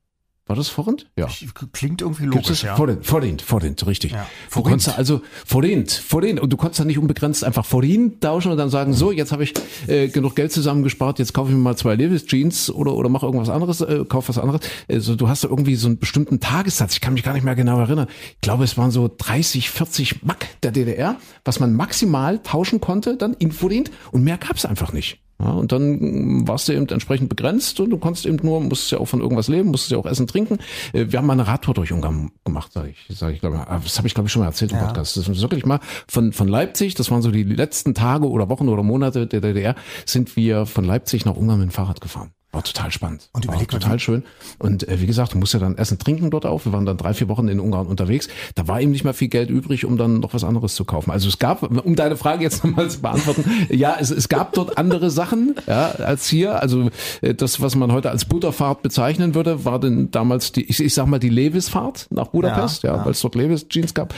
War 0.48 0.54
das 0.54 0.68
Forint? 0.68 1.10
Ja. 1.16 1.28
Klingt 1.72 2.02
irgendwie 2.02 2.26
logisch, 2.26 2.62
ja. 2.62 2.76
Forint, 2.76 3.04
Forint, 3.04 3.42
Forint, 3.42 3.84
richtig. 3.84 4.12
Ja. 4.12 4.28
Du 4.54 4.62
konntest 4.62 4.96
also 4.96 5.20
Forint, 5.44 5.90
Forint 5.90 6.38
und 6.38 6.52
du 6.52 6.56
konntest 6.56 6.78
dann 6.78 6.86
nicht 6.86 6.98
unbegrenzt 6.98 7.42
einfach 7.42 7.64
Forint 7.64 8.20
tauschen 8.20 8.52
und 8.52 8.56
dann 8.56 8.70
sagen, 8.70 8.92
so, 8.92 9.10
jetzt 9.10 9.32
habe 9.32 9.42
ich 9.42 9.54
äh, 9.88 10.06
genug 10.06 10.36
Geld 10.36 10.52
zusammengespart, 10.52 11.18
jetzt 11.18 11.34
kaufe 11.34 11.50
ich 11.50 11.56
mir 11.56 11.62
mal 11.62 11.76
zwei 11.76 11.96
Levis 11.96 12.26
Jeans 12.26 12.70
oder 12.70 12.94
oder 12.94 13.08
mach 13.08 13.24
irgendwas 13.24 13.48
anderes, 13.48 13.80
äh, 13.80 14.04
kauf 14.08 14.28
was 14.28 14.38
anderes. 14.38 14.60
Also 14.88 15.16
du 15.16 15.28
hast 15.28 15.42
da 15.42 15.48
irgendwie 15.48 15.74
so 15.74 15.88
einen 15.88 15.98
bestimmten 15.98 16.38
Tagessatz, 16.38 16.94
ich 16.94 17.00
kann 17.00 17.14
mich 17.14 17.24
gar 17.24 17.32
nicht 17.32 17.44
mehr 17.44 17.56
genau 17.56 17.80
erinnern. 17.80 18.06
Ich 18.34 18.40
glaube, 18.40 18.62
es 18.62 18.78
waren 18.78 18.92
so 18.92 19.10
30, 19.18 19.68
40 19.70 20.22
Mack 20.22 20.46
der 20.62 20.70
DDR, 20.70 21.16
was 21.44 21.58
man 21.58 21.74
maximal 21.74 22.38
tauschen 22.38 22.80
konnte 22.80 23.16
dann 23.16 23.34
in 23.34 23.50
Forint 23.50 23.90
und 24.12 24.22
mehr 24.22 24.38
gab's 24.38 24.64
einfach 24.64 24.92
nicht. 24.92 25.25
Ja, 25.38 25.50
und 25.50 25.70
dann 25.70 26.48
warst 26.48 26.68
du 26.68 26.72
eben 26.72 26.88
entsprechend 26.88 27.28
begrenzt 27.28 27.78
und 27.80 27.90
du 27.90 27.98
konntest 27.98 28.24
eben 28.24 28.38
nur, 28.42 28.60
musstest 28.60 28.92
ja 28.92 28.98
auch 28.98 29.06
von 29.06 29.20
irgendwas 29.20 29.48
leben, 29.48 29.70
musstest 29.70 29.92
ja 29.92 29.98
auch 29.98 30.06
essen, 30.06 30.26
trinken. 30.26 30.58
Äh, 30.94 31.06
wir 31.08 31.18
haben 31.18 31.26
mal 31.26 31.34
eine 31.34 31.46
Radtour 31.46 31.74
durch 31.74 31.92
Ungarn 31.92 32.30
gemacht, 32.44 32.72
sage 32.72 32.90
ich, 32.90 33.16
sag 33.16 33.34
ich 33.34 33.40
glaube, 33.40 33.58
ah, 33.58 33.80
das 33.82 33.98
habe 33.98 34.08
ich 34.08 34.14
glaube 34.14 34.28
ich 34.28 34.32
schon 34.32 34.40
mal 34.40 34.46
erzählt 34.46 34.72
im 34.72 34.78
ja. 34.78 34.84
Podcast. 34.84 35.16
Das 35.16 35.28
ist 35.28 35.42
wirklich 35.42 35.66
mal 35.66 35.80
von 36.08 36.32
von 36.32 36.48
Leipzig, 36.48 36.94
das 36.94 37.10
waren 37.10 37.20
so 37.20 37.30
die 37.30 37.44
letzten 37.44 37.94
Tage 37.94 38.28
oder 38.28 38.48
Wochen 38.48 38.68
oder 38.68 38.82
Monate 38.82 39.26
der 39.26 39.42
DDR, 39.42 39.74
sind 40.06 40.36
wir 40.36 40.64
von 40.64 40.84
Leipzig 40.84 41.26
nach 41.26 41.36
Ungarn 41.36 41.60
mit 41.60 41.68
dem 41.68 41.72
Fahrrad 41.72 42.00
gefahren. 42.00 42.30
War 42.56 42.64
total 42.64 42.90
spannend. 42.90 43.28
Und 43.34 43.46
war 43.48 43.66
total 43.66 43.98
schön. 43.98 44.22
Und 44.58 44.88
äh, 44.88 44.98
wie 44.98 45.06
gesagt, 45.06 45.34
du 45.34 45.38
musst 45.38 45.52
ja 45.52 45.60
dann 45.60 45.76
essen, 45.76 45.98
trinken 45.98 46.30
dort 46.30 46.46
auf. 46.46 46.64
Wir 46.64 46.72
waren 46.72 46.86
dann 46.86 46.96
drei, 46.96 47.12
vier 47.12 47.28
Wochen 47.28 47.48
in 47.48 47.60
Ungarn 47.60 47.86
unterwegs. 47.86 48.28
Da 48.54 48.66
war 48.66 48.80
eben 48.80 48.92
nicht 48.92 49.04
mehr 49.04 49.12
viel 49.12 49.28
Geld 49.28 49.50
übrig, 49.50 49.84
um 49.84 49.98
dann 49.98 50.20
noch 50.20 50.32
was 50.32 50.42
anderes 50.42 50.74
zu 50.74 50.86
kaufen. 50.86 51.10
Also 51.10 51.28
es 51.28 51.38
gab, 51.38 51.62
um 51.84 51.96
deine 51.96 52.16
Frage 52.16 52.42
jetzt 52.42 52.64
nochmal 52.64 52.88
zu 52.88 53.02
beantworten, 53.02 53.44
ja, 53.68 53.98
es, 54.00 54.10
es 54.10 54.30
gab 54.30 54.54
dort 54.54 54.78
andere 54.78 55.10
Sachen 55.10 55.54
ja, 55.66 55.90
als 55.90 56.30
hier. 56.30 56.62
Also 56.62 56.88
äh, 57.20 57.34
das, 57.34 57.60
was 57.60 57.74
man 57.74 57.92
heute 57.92 58.10
als 58.10 58.24
Butterfahrt 58.24 58.80
bezeichnen 58.80 59.34
würde, 59.34 59.66
war 59.66 59.78
denn 59.78 60.10
damals 60.10 60.52
die, 60.52 60.64
ich, 60.64 60.82
ich 60.82 60.94
sag 60.94 61.08
mal, 61.08 61.18
die 61.18 61.28
Levis-Fahrt 61.28 62.06
nach 62.08 62.28
Budapest, 62.28 62.84
ja, 62.84 62.92
ja, 62.92 62.96
ja. 62.96 63.04
weil 63.04 63.12
es 63.12 63.20
dort 63.20 63.34
Levis-Jeans 63.34 63.92
gab. 63.92 64.14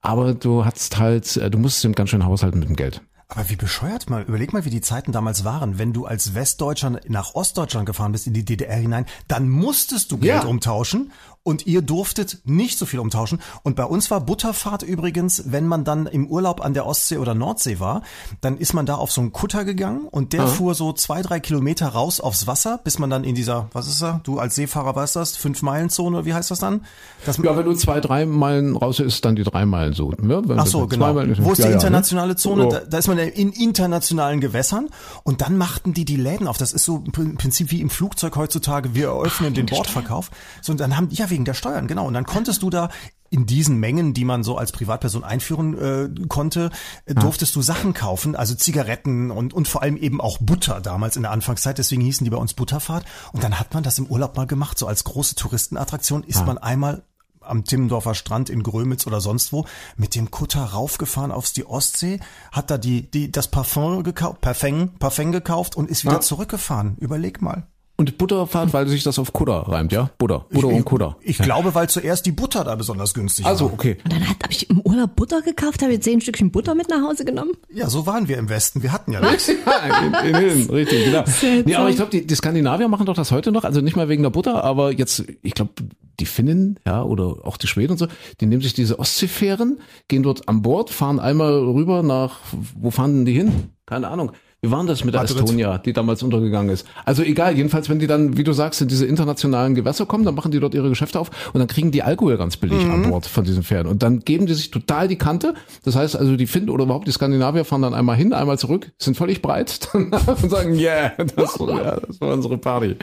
Aber 0.00 0.32
du 0.32 0.64
hattest 0.64 1.00
halt, 1.00 1.36
äh, 1.38 1.50
du 1.50 1.58
musstest 1.58 1.86
eben 1.86 1.96
ganz 1.96 2.10
schön 2.10 2.24
haushalten 2.24 2.60
mit 2.60 2.68
dem 2.68 2.76
Geld. 2.76 3.02
Aber 3.30 3.48
wie 3.48 3.56
bescheuert 3.56 4.10
mal, 4.10 4.22
überleg 4.22 4.52
mal, 4.52 4.64
wie 4.64 4.70
die 4.70 4.80
Zeiten 4.80 5.12
damals 5.12 5.44
waren. 5.44 5.78
Wenn 5.78 5.92
du 5.92 6.04
als 6.04 6.34
Westdeutscher 6.34 7.00
nach 7.06 7.34
Ostdeutschland 7.34 7.86
gefahren 7.86 8.10
bist, 8.10 8.26
in 8.26 8.32
die 8.32 8.44
DDR 8.44 8.76
hinein, 8.76 9.06
dann 9.28 9.48
musstest 9.48 10.10
du 10.10 10.18
Geld 10.18 10.42
ja. 10.42 10.48
umtauschen 10.48 11.12
und 11.42 11.66
ihr 11.66 11.80
durftet 11.80 12.38
nicht 12.44 12.78
so 12.78 12.84
viel 12.84 13.00
umtauschen. 13.00 13.40
Und 13.62 13.74
bei 13.74 13.84
uns 13.84 14.10
war 14.10 14.20
Butterfahrt 14.20 14.82
übrigens, 14.82 15.44
wenn 15.46 15.66
man 15.66 15.84
dann 15.84 16.06
im 16.06 16.26
Urlaub 16.26 16.62
an 16.62 16.74
der 16.74 16.86
Ostsee 16.86 17.16
oder 17.16 17.34
Nordsee 17.34 17.80
war, 17.80 18.02
dann 18.42 18.58
ist 18.58 18.74
man 18.74 18.84
da 18.84 18.96
auf 18.96 19.10
so 19.10 19.22
einen 19.22 19.32
Kutter 19.32 19.64
gegangen 19.64 20.06
und 20.10 20.34
der 20.34 20.40
ja. 20.40 20.46
fuhr 20.46 20.74
so 20.74 20.92
zwei, 20.92 21.22
drei 21.22 21.40
Kilometer 21.40 21.88
raus 21.88 22.20
aufs 22.20 22.46
Wasser, 22.46 22.78
bis 22.84 22.98
man 22.98 23.08
dann 23.08 23.24
in 23.24 23.34
dieser, 23.34 23.70
was 23.72 23.88
ist 23.88 24.02
er? 24.02 24.20
Du 24.24 24.38
als 24.38 24.54
Seefahrer 24.54 24.94
weißt 24.94 25.16
das, 25.16 25.36
fünf 25.36 25.62
Meilen 25.62 25.88
Zone, 25.88 26.26
wie 26.26 26.34
heißt 26.34 26.50
das 26.50 26.58
dann? 26.58 26.84
Das 27.24 27.38
ja, 27.38 27.56
wenn 27.56 27.64
du 27.64 27.72
zwei, 27.72 28.00
drei 28.00 28.26
Meilen 28.26 28.76
raus 28.76 29.00
ist, 29.00 29.24
dann 29.24 29.34
die 29.34 29.42
drei 29.42 29.64
Meilen 29.64 29.94
Zone. 29.94 30.16
Ja, 30.22 30.42
Ach 30.56 30.66
so, 30.66 30.86
genau. 30.86 31.14
Wo 31.14 31.52
ist 31.52 31.58
ja, 31.58 31.68
die 31.68 31.72
internationale 31.72 32.36
Zone? 32.36 32.68
Da, 32.68 32.80
da, 32.80 32.98
ist 32.98 33.08
man 33.08 33.18
in 33.18 33.52
internationalen 33.52 34.40
Gewässern 34.40 34.88
und 35.22 35.40
dann 35.40 35.56
machten 35.56 35.94
die 35.94 36.04
die 36.04 36.16
Läden 36.16 36.48
auf. 36.48 36.58
Das 36.58 36.72
ist 36.72 36.84
so 36.84 37.02
im 37.14 37.36
Prinzip 37.36 37.70
wie 37.70 37.80
im 37.80 37.88
Flugzeug 37.88 38.36
heutzutage. 38.36 38.94
Wir 38.94 39.08
eröffnen 39.08 39.50
Ach, 39.52 39.56
den 39.56 39.66
Bordverkauf. 39.66 40.30
So, 40.60 40.72
und 40.72 40.80
dann 40.80 40.96
haben, 40.96 41.08
ja, 41.10 41.29
wegen 41.30 41.44
der 41.44 41.54
Steuern, 41.54 41.86
genau. 41.86 42.06
Und 42.06 42.14
dann 42.14 42.26
konntest 42.26 42.62
du 42.62 42.70
da 42.70 42.90
in 43.30 43.46
diesen 43.46 43.78
Mengen, 43.78 44.12
die 44.12 44.24
man 44.24 44.42
so 44.42 44.58
als 44.58 44.72
Privatperson 44.72 45.22
einführen 45.22 45.78
äh, 45.78 46.26
konnte, 46.26 46.70
äh, 47.06 47.14
durftest 47.14 47.54
du 47.54 47.62
Sachen 47.62 47.94
kaufen, 47.94 48.34
also 48.34 48.54
Zigaretten 48.54 49.30
und, 49.30 49.54
und 49.54 49.68
vor 49.68 49.82
allem 49.82 49.96
eben 49.96 50.20
auch 50.20 50.38
Butter 50.38 50.80
damals 50.80 51.16
in 51.16 51.22
der 51.22 51.30
Anfangszeit, 51.30 51.78
deswegen 51.78 52.02
hießen 52.02 52.24
die 52.24 52.30
bei 52.30 52.36
uns 52.36 52.54
Butterfahrt. 52.54 53.04
Und 53.32 53.44
dann 53.44 53.58
hat 53.60 53.72
man 53.72 53.84
das 53.84 53.98
im 53.98 54.06
Urlaub 54.06 54.36
mal 54.36 54.46
gemacht, 54.46 54.78
so 54.78 54.86
als 54.86 55.04
große 55.04 55.36
Touristenattraktion 55.36 56.24
ist 56.24 56.40
ah. 56.40 56.44
man 56.44 56.58
einmal 56.58 57.02
am 57.40 57.64
Timmendorfer 57.64 58.14
Strand 58.14 58.50
in 58.50 58.62
Grömitz 58.62 59.06
oder 59.06 59.20
sonst 59.20 59.52
wo 59.52 59.64
mit 59.96 60.14
dem 60.14 60.30
Kutter 60.30 60.62
raufgefahren 60.62 61.32
aufs 61.32 61.52
die 61.52 61.66
Ostsee, 61.66 62.20
hat 62.52 62.70
da 62.70 62.78
die, 62.78 63.10
die 63.10 63.32
das 63.32 63.48
Parfum 63.48 64.02
gekauft, 64.02 64.40
Parfum, 64.40 64.90
Parfum 64.98 65.32
gekauft 65.32 65.76
und 65.76 65.90
ist 65.90 66.04
wieder 66.04 66.14
ja. 66.14 66.20
zurückgefahren. 66.20 66.96
Überleg 66.98 67.40
mal. 67.40 67.66
Und 68.00 68.16
Butterfahrt, 68.16 68.72
weil 68.72 68.88
sich 68.88 69.02
das 69.02 69.18
auf 69.18 69.34
Kutter 69.34 69.68
reimt, 69.68 69.92
ja? 69.92 70.08
Butter. 70.16 70.46
Butter 70.50 70.68
ich, 70.70 70.74
und 70.74 70.84
Kutter. 70.86 71.18
Ich, 71.20 71.36
glaube, 71.36 71.74
weil 71.74 71.90
zuerst 71.90 72.24
die 72.24 72.32
Butter 72.32 72.64
da 72.64 72.74
besonders 72.74 73.12
günstig 73.12 73.44
also, 73.44 73.66
war. 73.66 73.72
Also, 73.72 73.74
okay. 73.74 73.98
Und 74.02 74.10
dann 74.14 74.26
habe 74.26 74.38
ich 74.48 74.70
im 74.70 74.80
Urlaub 74.80 75.16
Butter 75.16 75.42
gekauft, 75.42 75.82
habe 75.82 75.92
jetzt 75.92 76.04
zehn 76.04 76.18
Stückchen 76.22 76.50
Butter 76.50 76.74
mit 76.74 76.88
nach 76.88 77.02
Hause 77.02 77.26
genommen. 77.26 77.50
Ja, 77.70 77.90
so 77.90 78.06
waren 78.06 78.26
wir 78.26 78.38
im 78.38 78.48
Westen. 78.48 78.82
Wir 78.82 78.92
hatten 78.92 79.12
ja 79.12 79.20
nichts. 79.20 79.48
ja, 79.48 80.24
in, 80.24 80.34
in, 80.34 80.34
in, 80.34 80.70
richtig, 80.70 81.04
genau. 81.04 81.24
Nee, 81.66 81.74
aber 81.74 81.90
ich 81.90 81.96
glaube, 81.96 82.10
die, 82.10 82.26
die 82.26 82.34
Skandinavier 82.34 82.88
machen 82.88 83.04
doch 83.04 83.14
das 83.14 83.32
heute 83.32 83.52
noch. 83.52 83.64
Also 83.64 83.82
nicht 83.82 83.96
mal 83.96 84.08
wegen 84.08 84.22
der 84.22 84.30
Butter, 84.30 84.64
aber 84.64 84.92
jetzt, 84.92 85.22
ich 85.42 85.52
glaube, 85.52 85.72
die 86.20 86.24
Finnen, 86.24 86.78
ja, 86.86 87.02
oder 87.02 87.44
auch 87.44 87.58
die 87.58 87.66
Schweden 87.66 87.92
und 87.92 87.98
so, 87.98 88.06
die 88.40 88.46
nehmen 88.46 88.62
sich 88.62 88.72
diese 88.72 88.98
Ostseefähren, 88.98 89.78
gehen 90.08 90.22
dort 90.22 90.48
an 90.48 90.62
Bord, 90.62 90.88
fahren 90.88 91.20
einmal 91.20 91.52
rüber 91.52 92.02
nach, 92.02 92.38
wo 92.78 92.90
fahren 92.90 93.16
denn 93.16 93.24
die 93.26 93.34
hin? 93.34 93.52
Keine 93.84 94.08
Ahnung 94.08 94.32
wie 94.62 94.70
war 94.70 94.84
das 94.84 95.04
mit 95.04 95.14
der 95.14 95.22
Madrid. 95.22 95.38
Estonia, 95.38 95.78
die 95.78 95.94
damals 95.94 96.22
untergegangen 96.22 96.68
ist? 96.68 96.86
Also 97.06 97.22
egal, 97.22 97.56
jedenfalls, 97.56 97.88
wenn 97.88 97.98
die 97.98 98.06
dann, 98.06 98.36
wie 98.36 98.44
du 98.44 98.52
sagst, 98.52 98.82
in 98.82 98.88
diese 98.88 99.06
internationalen 99.06 99.74
Gewässer 99.74 100.04
kommen, 100.04 100.26
dann 100.26 100.34
machen 100.34 100.50
die 100.50 100.60
dort 100.60 100.74
ihre 100.74 100.90
Geschäfte 100.90 101.18
auf 101.18 101.30
und 101.54 101.60
dann 101.60 101.66
kriegen 101.68 101.92
die 101.92 102.02
Alkohol 102.02 102.36
ganz 102.36 102.58
billig 102.58 102.84
mhm. 102.84 102.90
an 102.90 103.10
Bord 103.10 103.24
von 103.24 103.44
diesen 103.44 103.62
Pferden. 103.62 103.90
Und 103.90 104.02
dann 104.02 104.20
geben 104.20 104.44
die 104.44 104.52
sich 104.52 104.70
total 104.70 105.08
die 105.08 105.16
Kante. 105.16 105.54
Das 105.84 105.96
heißt 105.96 106.14
also, 106.14 106.36
die 106.36 106.46
Finnen 106.46 106.68
oder 106.68 106.84
überhaupt 106.84 107.08
die 107.08 107.12
Skandinavier 107.12 107.64
fahren 107.64 107.80
dann 107.80 107.94
einmal 107.94 108.16
hin, 108.16 108.34
einmal 108.34 108.58
zurück, 108.58 108.92
sind 108.98 109.16
völlig 109.16 109.40
breit 109.40 109.88
und 109.94 110.50
sagen, 110.50 110.74
yeah, 110.78 111.12
das, 111.16 111.58
ja, 111.58 111.98
das 111.98 112.20
war 112.20 112.34
unsere 112.34 112.58
Party. 112.58 112.96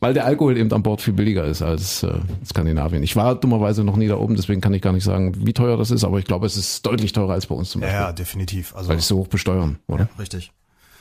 Weil 0.00 0.12
der 0.12 0.24
Alkohol 0.24 0.58
eben 0.58 0.72
an 0.72 0.82
Bord 0.82 1.02
viel 1.02 1.14
billiger 1.14 1.44
ist 1.44 1.62
als 1.62 2.02
äh, 2.02 2.14
Skandinavien. 2.44 3.04
Ich 3.04 3.14
war 3.14 3.36
dummerweise 3.36 3.84
noch 3.84 3.96
nie 3.96 4.08
da 4.08 4.16
oben, 4.16 4.34
deswegen 4.34 4.60
kann 4.60 4.74
ich 4.74 4.82
gar 4.82 4.92
nicht 4.92 5.04
sagen, 5.04 5.34
wie 5.46 5.52
teuer 5.52 5.76
das 5.76 5.92
ist, 5.92 6.02
aber 6.02 6.18
ich 6.18 6.24
glaube, 6.24 6.46
es 6.46 6.56
ist 6.56 6.84
deutlich 6.84 7.12
teurer 7.12 7.34
als 7.34 7.46
bei 7.46 7.54
uns 7.54 7.70
zum 7.70 7.80
Beispiel. 7.80 7.96
Ja, 7.96 8.12
definitiv. 8.12 8.74
Also, 8.74 8.88
weil 8.88 8.96
die 8.96 9.02
so 9.04 9.18
hoch 9.18 9.28
besteuern, 9.28 9.78
oder? 9.86 10.08
Ja, 10.12 10.18
richtig. 10.18 10.50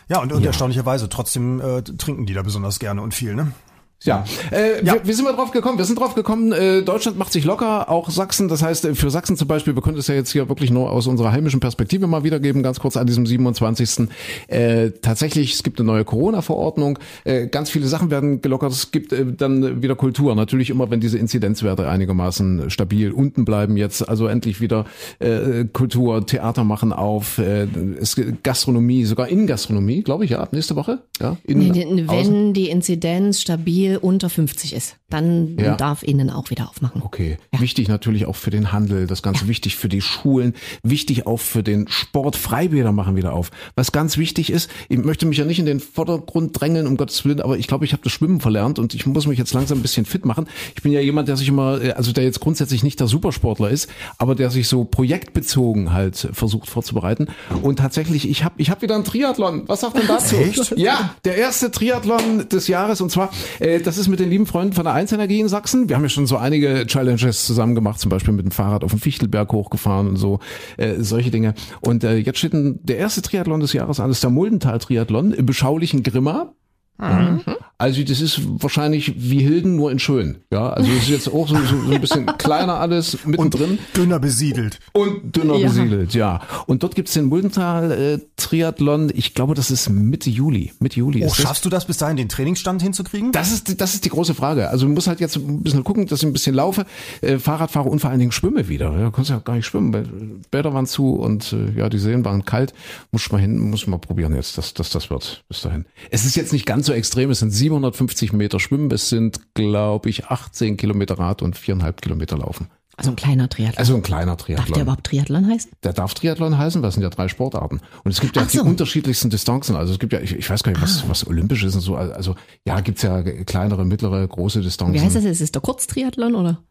Ja, 0.09 0.19
und, 0.19 0.33
und 0.33 0.41
ja. 0.41 0.47
erstaunlicherweise 0.47 1.07
trotzdem 1.07 1.61
äh, 1.61 1.83
trinken 1.83 2.25
die 2.25 2.33
da 2.33 2.41
besonders 2.41 2.79
gerne 2.79 3.01
und 3.01 3.13
viel, 3.13 3.35
ne? 3.35 3.53
Ja, 4.03 4.23
äh, 4.51 4.83
ja. 4.83 4.93
Wir, 4.93 5.07
wie 5.07 5.13
sind 5.13 5.25
wir 5.25 5.33
drauf 5.33 5.51
gekommen? 5.51 5.77
Wir 5.77 5.83
sind 5.83 5.99
drauf 5.99 6.15
gekommen, 6.15 6.53
äh, 6.53 6.83
Deutschland 6.83 7.17
macht 7.17 7.33
sich 7.33 7.43
locker, 7.43 7.89
auch 7.89 8.09
Sachsen. 8.09 8.47
Das 8.47 8.63
heißt, 8.63 8.85
äh, 8.85 8.95
für 8.95 9.09
Sachsen 9.09 9.35
zum 9.35 9.49
Beispiel, 9.49 9.75
wir 9.75 9.81
können 9.81 9.97
es 9.97 10.07
ja 10.07 10.15
jetzt 10.15 10.31
hier 10.31 10.47
wirklich 10.47 10.71
nur 10.71 10.89
aus 10.89 11.05
unserer 11.07 11.33
heimischen 11.33 11.59
Perspektive 11.59 12.07
mal 12.07 12.23
wiedergeben, 12.23 12.63
ganz 12.63 12.79
kurz 12.79 12.95
an 12.95 13.07
diesem 13.07 13.25
27. 13.25 14.07
Äh, 14.47 14.91
tatsächlich, 15.01 15.53
es 15.53 15.63
gibt 15.63 15.79
eine 15.79 15.87
neue 15.87 16.05
Corona-Verordnung. 16.05 16.97
Äh, 17.25 17.47
ganz 17.47 17.69
viele 17.69 17.87
Sachen 17.87 18.09
werden 18.09 18.41
gelockert. 18.41 18.71
Es 18.71 18.91
gibt 18.91 19.11
äh, 19.11 19.25
dann 19.25 19.81
wieder 19.81 19.95
Kultur. 19.95 20.33
Natürlich 20.33 20.69
immer, 20.69 20.89
wenn 20.89 21.01
diese 21.01 21.17
Inzidenzwerte 21.17 21.89
einigermaßen 21.89 22.69
stabil 22.69 23.11
unten 23.11 23.43
bleiben. 23.43 23.75
Jetzt 23.75 24.07
also 24.07 24.27
endlich 24.27 24.61
wieder 24.61 24.85
äh, 25.19 25.65
Kultur, 25.73 26.25
Theater 26.25 26.63
machen 26.63 26.93
auf, 26.93 27.37
äh, 27.37 27.67
es, 27.99 28.15
Gastronomie, 28.43 29.03
sogar 29.03 29.27
in 29.27 29.45
Gastronomie, 29.45 30.03
glaube 30.03 30.23
ich, 30.23 30.31
ja, 30.31 30.39
ab 30.39 30.53
nächste 30.53 30.77
Woche. 30.77 30.99
Ja, 31.21 31.35
in, 31.43 32.07
wenn 32.07 32.53
die 32.53 32.69
Inzidenz 32.69 33.41
stabil 33.41 33.88
Familie 33.89 33.99
unter 33.99 34.29
50 34.29 34.73
ist, 34.73 34.97
dann 35.09 35.57
ja. 35.57 35.75
darf 35.75 36.03
Ihnen 36.03 36.29
auch 36.29 36.49
wieder 36.49 36.69
aufmachen. 36.69 37.01
Okay. 37.03 37.37
Ja. 37.51 37.59
Wichtig 37.59 37.87
natürlich 37.87 38.25
auch 38.25 38.35
für 38.35 38.51
den 38.51 38.71
Handel, 38.71 39.07
das 39.07 39.23
Ganze 39.23 39.45
ja. 39.45 39.47
wichtig 39.47 39.75
für 39.75 39.89
die 39.89 40.01
Schulen, 40.01 40.53
wichtig 40.83 41.25
auch 41.25 41.39
für 41.39 41.63
den 41.63 41.87
Sport. 41.87 42.35
Freibäder 42.35 42.91
machen 42.91 43.15
wieder 43.15 43.33
auf. 43.33 43.51
Was 43.75 43.91
ganz 43.91 44.17
wichtig 44.17 44.51
ist, 44.51 44.69
ich 44.87 44.97
möchte 44.97 45.25
mich 45.25 45.37
ja 45.37 45.45
nicht 45.45 45.59
in 45.59 45.65
den 45.65 45.79
Vordergrund 45.79 46.59
drängeln, 46.59 46.87
um 46.87 46.97
Gottes 46.97 47.25
Willen, 47.25 47.41
aber 47.41 47.57
ich 47.57 47.67
glaube, 47.67 47.85
ich 47.85 47.93
habe 47.93 48.03
das 48.03 48.11
Schwimmen 48.11 48.39
verlernt 48.39 48.79
und 48.79 48.93
ich 48.93 49.05
muss 49.05 49.27
mich 49.27 49.39
jetzt 49.39 49.53
langsam 49.53 49.79
ein 49.79 49.81
bisschen 49.81 50.05
fit 50.05 50.25
machen. 50.25 50.47
Ich 50.75 50.83
bin 50.83 50.91
ja 50.91 50.99
jemand, 50.99 51.27
der 51.27 51.37
sich 51.37 51.47
immer, 51.47 51.81
äh, 51.81 51.91
also 51.91 52.11
der 52.11 52.23
jetzt 52.23 52.39
grundsätzlich 52.39 52.83
nicht 52.83 52.99
der 52.99 53.07
Supersportler 53.07 53.69
ist, 53.69 53.89
aber 54.17 54.35
der 54.35 54.51
sich 54.51 54.67
so 54.67 54.83
projektbezogen 54.83 55.91
halt 55.93 56.29
versucht 56.33 56.69
vorzubereiten. 56.69 57.27
Und 57.61 57.79
tatsächlich, 57.79 58.29
ich 58.29 58.43
habe 58.43 58.55
ich 58.57 58.69
hab 58.69 58.81
wieder 58.81 58.95
ein 58.95 59.03
Triathlon. 59.03 59.63
Was 59.67 59.81
sagt 59.81 59.97
denn 59.97 60.07
dazu? 60.07 60.35
Echt? 60.35 60.77
Ja, 60.77 61.15
der 61.25 61.37
erste 61.37 61.71
Triathlon 61.71 62.47
des 62.49 62.67
Jahres 62.67 63.01
und 63.01 63.11
zwar 63.11 63.31
äh, 63.59 63.78
das 63.83 63.97
ist 63.97 64.07
mit 64.07 64.19
den 64.19 64.29
lieben 64.29 64.45
Freunden 64.45 64.73
von 64.73 64.83
der 64.83 64.93
1 64.93 65.11
Energie 65.11 65.39
in 65.39 65.47
Sachsen. 65.47 65.89
Wir 65.89 65.95
haben 65.95 66.03
ja 66.03 66.09
schon 66.09 66.27
so 66.27 66.37
einige 66.37 66.85
Challenges 66.87 67.45
zusammen 67.45 67.75
gemacht, 67.75 67.99
zum 67.99 68.09
Beispiel 68.09 68.33
mit 68.33 68.45
dem 68.45 68.51
Fahrrad 68.51 68.83
auf 68.83 68.91
dem 68.91 68.99
Fichtelberg 68.99 69.51
hochgefahren 69.51 70.07
und 70.07 70.15
so, 70.17 70.39
äh, 70.77 70.95
solche 70.99 71.31
Dinge. 71.31 71.53
Und 71.81 72.03
äh, 72.03 72.17
jetzt 72.17 72.39
steht 72.39 72.53
der 72.53 72.97
erste 72.97 73.21
Triathlon 73.21 73.59
des 73.59 73.73
Jahres 73.73 73.99
an, 73.99 74.07
das 74.07 74.17
ist 74.17 74.23
der 74.23 74.29
Muldental-Triathlon 74.31 75.33
im 75.33 75.45
beschaulichen 75.45 76.03
Grimma. 76.03 76.53
Mhm. 76.99 77.41
Also 77.77 78.03
das 78.03 78.19
ist 78.19 78.41
wahrscheinlich 78.61 79.13
wie 79.15 79.39
Hilden 79.39 79.77
nur 79.77 79.89
in 79.89 79.99
schön. 79.99 80.39
Ja, 80.51 80.69
also 80.69 80.91
es 80.91 81.03
ist 81.03 81.09
jetzt 81.09 81.27
auch 81.29 81.47
so, 81.47 81.55
so, 81.55 81.81
so 81.85 81.93
ein 81.93 82.01
bisschen 82.01 82.25
kleiner 82.37 82.75
alles 82.75 83.25
mittendrin. 83.25 83.71
Und 83.71 83.79
dünner 83.95 84.19
besiedelt. 84.19 84.79
Und 84.91 85.33
dünner 85.33 85.55
ja. 85.55 85.67
besiedelt, 85.69 86.13
ja. 86.13 86.41
Und 86.65 86.83
dort 86.83 86.95
gibt's 86.95 87.13
den 87.13 87.25
Muldental 87.25 87.91
äh, 87.91 88.19
Triathlon. 88.35 89.11
Ich 89.15 89.33
glaube, 89.33 89.55
das 89.55 89.71
ist 89.71 89.89
Mitte 89.89 90.29
Juli. 90.29 90.73
Mitte 90.79 90.99
Juli. 90.99 91.23
Oh, 91.25 91.33
schaffst 91.33 91.63
du 91.63 91.69
das 91.69 91.85
bis 91.85 91.95
dahin, 91.95 92.17
den 92.17 92.27
Trainingsstand 92.27 92.81
hinzukriegen? 92.81 93.31
Das 93.31 93.53
ist 93.53 93.79
das 93.79 93.93
ist 93.93 94.03
die 94.03 94.09
große 94.09 94.33
Frage. 94.33 94.69
Also 94.69 94.85
man 94.85 94.95
muss 94.95 95.07
halt 95.07 95.21
jetzt 95.21 95.37
ein 95.37 95.63
bisschen 95.63 95.85
gucken, 95.85 96.05
dass 96.05 96.19
ich 96.19 96.27
ein 96.27 96.33
bisschen 96.33 96.55
laufe, 96.55 96.85
äh, 97.21 97.37
Fahrrad 97.37 97.71
fahre 97.71 97.87
und 97.87 97.99
vor 97.99 98.09
allen 98.09 98.19
Dingen 98.19 98.33
schwimme 98.33 98.67
wieder. 98.67 98.91
Ja, 98.99 99.09
kannst 99.09 99.29
ja 99.29 99.39
gar 99.39 99.55
nicht 99.55 99.65
schwimmen, 99.65 99.93
weil 99.93 100.03
Bäder 100.51 100.73
waren 100.73 100.85
zu 100.85 101.13
und 101.13 101.53
äh, 101.53 101.79
ja, 101.79 101.87
die 101.87 101.97
Seen 101.97 102.25
waren 102.25 102.43
kalt. 102.43 102.73
Muss 103.11 103.21
ich 103.21 103.31
mal 103.31 103.39
hin, 103.39 103.57
muss 103.57 103.83
ich 103.83 103.87
mal 103.87 103.99
probieren 103.99 104.35
jetzt, 104.35 104.57
dass, 104.57 104.73
dass 104.73 104.89
das 104.89 105.09
wird 105.09 105.45
bis 105.47 105.61
dahin. 105.61 105.85
Es 106.11 106.25
ist 106.25 106.35
jetzt 106.35 106.51
nicht 106.51 106.65
ganz 106.65 106.88
so 106.89 106.93
extrem. 106.93 107.29
Es 107.31 107.39
sind 107.39 107.51
750 107.51 108.33
Meter 108.33 108.59
Schwimmen. 108.59 108.91
Es 108.91 109.09
sind, 109.09 109.53
glaube 109.53 110.09
ich, 110.09 110.25
18 110.25 110.77
Kilometer 110.77 111.17
Rad 111.17 111.41
und 111.41 111.57
viereinhalb 111.57 112.01
Kilometer 112.01 112.37
Laufen. 112.37 112.67
Also 112.97 113.11
ein 113.11 113.15
kleiner 113.15 113.47
Triathlon. 113.47 113.77
Also 113.77 113.95
ein 113.95 114.01
kleiner 114.01 114.35
Triathlon. 114.35 114.65
Darf 114.67 114.73
der 114.73 114.83
überhaupt 114.83 115.05
Triathlon 115.05 115.47
heißen? 115.47 115.71
Der 115.83 115.93
darf 115.93 116.13
Triathlon 116.15 116.57
heißen, 116.57 116.81
weil 116.81 116.89
es 116.89 116.95
sind 116.95 117.03
ja 117.03 117.09
drei 117.09 117.29
Sportarten. 117.29 117.79
Und 118.03 118.11
es 118.11 118.19
gibt 118.19 118.35
ja 118.35 118.43
so. 118.43 118.49
die 118.49 118.59
unterschiedlichsten 118.59 119.29
Distanzen. 119.29 119.77
Also 119.77 119.93
es 119.93 119.99
gibt 119.99 120.11
ja, 120.11 120.19
ich, 120.19 120.35
ich 120.35 120.49
weiß 120.49 120.63
gar 120.63 120.73
nicht, 120.73 120.81
was, 120.81 121.03
ah. 121.03 121.05
was 121.07 121.25
olympisch 121.25 121.63
ist 121.63 121.75
und 121.75 121.81
so. 121.81 121.95
Also 121.95 122.35
ja, 122.65 122.81
gibt's 122.81 123.03
ja 123.03 123.21
kleinere, 123.21 123.85
mittlere, 123.85 124.27
große 124.27 124.59
Distanzen. 124.59 124.95
Wie 124.95 124.99
heißt 124.99 125.15
das? 125.15 125.23
Ist 125.23 125.39
es 125.39 125.51
der 125.53 125.61
Kurztriathlon 125.61 126.35
oder? 126.35 126.61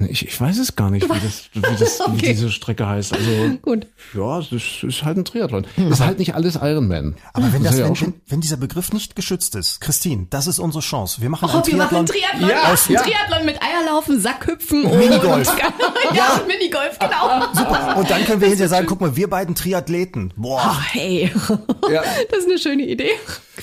Ich, 0.00 0.26
ich 0.26 0.40
weiß 0.40 0.58
es 0.58 0.76
gar 0.76 0.90
nicht, 0.90 1.08
wie, 1.08 1.20
das, 1.20 1.44
wie, 1.54 1.60
das, 1.60 2.00
okay. 2.00 2.12
wie 2.14 2.26
diese 2.28 2.50
Strecke 2.50 2.86
heißt. 2.86 3.12
Also 3.12 3.30
Gut. 3.62 3.86
ja, 4.14 4.38
es 4.38 4.52
ist, 4.52 4.84
ist 4.84 5.04
halt 5.04 5.18
ein 5.18 5.24
Triathlon. 5.24 5.66
Hm. 5.74 5.90
Ist 5.90 6.00
halt 6.00 6.18
nicht 6.18 6.34
alles 6.34 6.56
Ironman. 6.56 7.16
Aber 7.32 7.52
wenn, 7.52 7.64
das, 7.64 7.76
das 7.76 8.00
wenn, 8.00 8.14
wenn, 8.28 8.40
dieser 8.40 8.56
Begriff 8.56 8.92
nicht 8.92 9.16
geschützt 9.16 9.56
ist, 9.56 9.80
Christine, 9.80 10.28
das 10.30 10.46
ist 10.46 10.60
unsere 10.60 10.82
Chance. 10.82 11.20
Wir 11.20 11.30
machen 11.30 11.48
oh, 11.50 11.56
einen 11.56 11.66
wir 11.66 11.72
Triathlon. 11.72 12.04
Machen 12.04 12.06
Triathlon, 12.06 12.50
ja, 12.50 12.72
aus, 12.72 12.88
ja. 12.88 13.02
Triathlon 13.02 13.44
mit 13.44 13.60
Eierlaufen, 13.60 14.20
Sackhüpfen 14.20 14.84
und 14.84 14.98
Minigolf. 14.98 15.48
ja, 15.58 16.14
ja, 16.14 16.34
und 16.34 16.46
Minigolf, 16.46 16.98
genau. 16.98 17.46
Super. 17.52 17.96
Und 17.96 18.08
dann 18.08 18.24
können 18.24 18.40
wir 18.40 18.48
hinterher 18.48 18.68
sagen, 18.68 18.86
guck 18.86 19.00
mal, 19.00 19.16
wir 19.16 19.28
beiden 19.28 19.54
Triathleten. 19.56 20.32
Boah. 20.36 20.76
Oh, 20.76 20.80
hey. 20.92 21.30
Ja. 21.90 22.02
Das 22.30 22.40
ist 22.40 22.48
eine 22.48 22.58
schöne 22.58 22.82
Idee. 22.86 23.12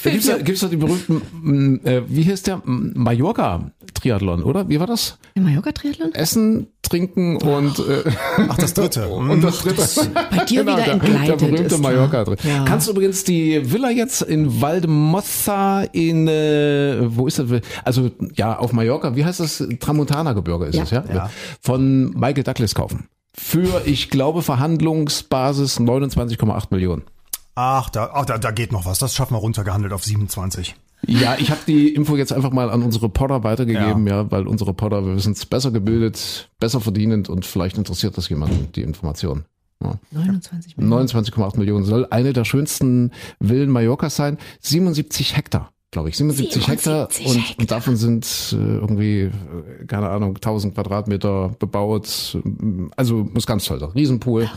Da 0.04 0.10
gibt's 0.10 0.26
ja, 0.26 0.38
gibt's 0.38 0.68
die 0.68 0.78
berühmten, 0.78 1.86
äh, 1.86 2.02
wie 2.08 2.24
hieß 2.24 2.42
der? 2.44 2.62
Mallorca-Triathlon, 4.06 4.44
oder? 4.44 4.70
Wie 4.70 4.80
war 4.80 4.88
das? 4.88 5.18
Der 5.36 5.44
Mallorca-Triathlon? 5.44 6.14
Essen, 6.14 6.68
trinken 6.82 7.38
und 7.38 7.80
äh, 7.80 8.04
Ach, 8.50 8.58
das 8.58 8.74
dritte. 8.74 9.08
und 9.10 9.42
das 9.42 9.60
dritte. 9.60 9.76
Das 9.76 9.96
bei 9.96 10.46
dir 10.46 10.64
genau, 10.64 10.78
wieder 10.78 10.88
entgleitet. 10.88 11.28
Der, 11.28 11.36
der 11.38 11.48
berühmte 11.48 11.78
Mallorca 11.78 12.24
drin. 12.24 12.38
Ja. 12.44 12.66
Kannst 12.66 12.88
du 12.88 12.92
übrigens 12.92 13.24
die 13.24 13.72
Villa 13.72 13.90
jetzt 13.90 14.22
in 14.22 14.62
Valdemossa 14.62 15.84
in 15.92 16.28
äh, 16.28 17.16
wo 17.16 17.28
ist 17.28 17.40
das? 17.40 17.50
Also 17.84 18.12
ja, 18.36 18.58
auf 18.58 18.74
Mallorca, 18.74 19.16
wie 19.16 19.26
heißt 19.26 19.40
das? 19.40 19.64
Tramontana-Gebirge 19.80 20.66
ist 20.66 20.76
ja. 20.76 20.84
es, 20.84 20.92
ja? 20.92 21.04
ja? 21.14 21.30
Von 21.62 22.12
Michael 22.12 22.44
Douglas 22.44 22.76
kaufen. 22.76 23.08
Für, 23.38 23.86
ich 23.86 24.10
glaube, 24.10 24.42
Verhandlungsbasis 24.42 25.80
29,8 25.80 26.68
Millionen. 26.70 27.04
Ach, 27.56 27.90
da, 27.90 28.12
ach 28.14 28.26
da, 28.26 28.38
da 28.38 28.52
geht 28.52 28.72
noch 28.72 28.86
was. 28.86 29.00
Das 29.00 29.16
schaffen 29.16 29.34
wir 29.34 29.40
runtergehandelt 29.40 29.94
auf 29.94 30.04
27. 30.04 30.76
Ja, 31.08 31.36
ich 31.40 31.52
habe 31.52 31.62
die 31.68 31.94
Info 31.94 32.16
jetzt 32.16 32.34
einfach 32.34 32.52
mal 32.52 32.70
an 32.70 32.82
unsere 32.82 33.10
Potter 33.10 33.44
weitergegeben, 33.44 34.08
ja, 34.08 34.22
ja 34.22 34.32
weil 34.32 34.48
unsere 34.48 34.74
Potter, 34.74 35.06
wir 35.06 35.20
sind 35.20 35.50
besser 35.50 35.72
gebildet, 35.72 36.50
besser 36.60 36.82
verdienend 36.82 37.30
und 37.30 37.46
vielleicht 37.46 37.78
interessiert 37.78 38.18
das 38.18 38.30
jemanden, 38.30 38.72
die 38.74 38.82
Information. 38.82 39.46
Ja. 39.84 40.00
29 40.12 40.78
Millionen. 40.78 41.08
29,8 41.08 41.58
Millionen 41.58 41.86
soll 41.86 42.08
eine 42.10 42.34
der 42.34 42.46
schönsten 42.46 43.12
Villen 43.42 43.70
Mallorcas 43.70 44.16
sein. 44.16 44.38
77 44.62 45.36
Hektar, 45.36 45.72
glaube 45.92 46.10
ich. 46.10 46.18
77, 46.18 46.64
77 46.64 46.68
Hektar, 46.68 47.08
und, 47.28 47.42
Hektar 47.42 47.60
und 47.60 47.72
davon 47.72 47.96
sind 47.98 48.26
äh, 48.54 48.56
irgendwie, 48.56 49.22
äh, 49.22 49.32
keine 49.88 50.10
Ahnung, 50.10 50.36
1000 50.36 50.74
Quadratmeter 50.74 51.50
bebaut. 51.60 52.38
Also 52.96 53.30
muss 53.32 53.46
ganz 53.46 53.66
toll 53.66 53.80
sein. 53.80 53.90
Riesenpool. 53.90 54.50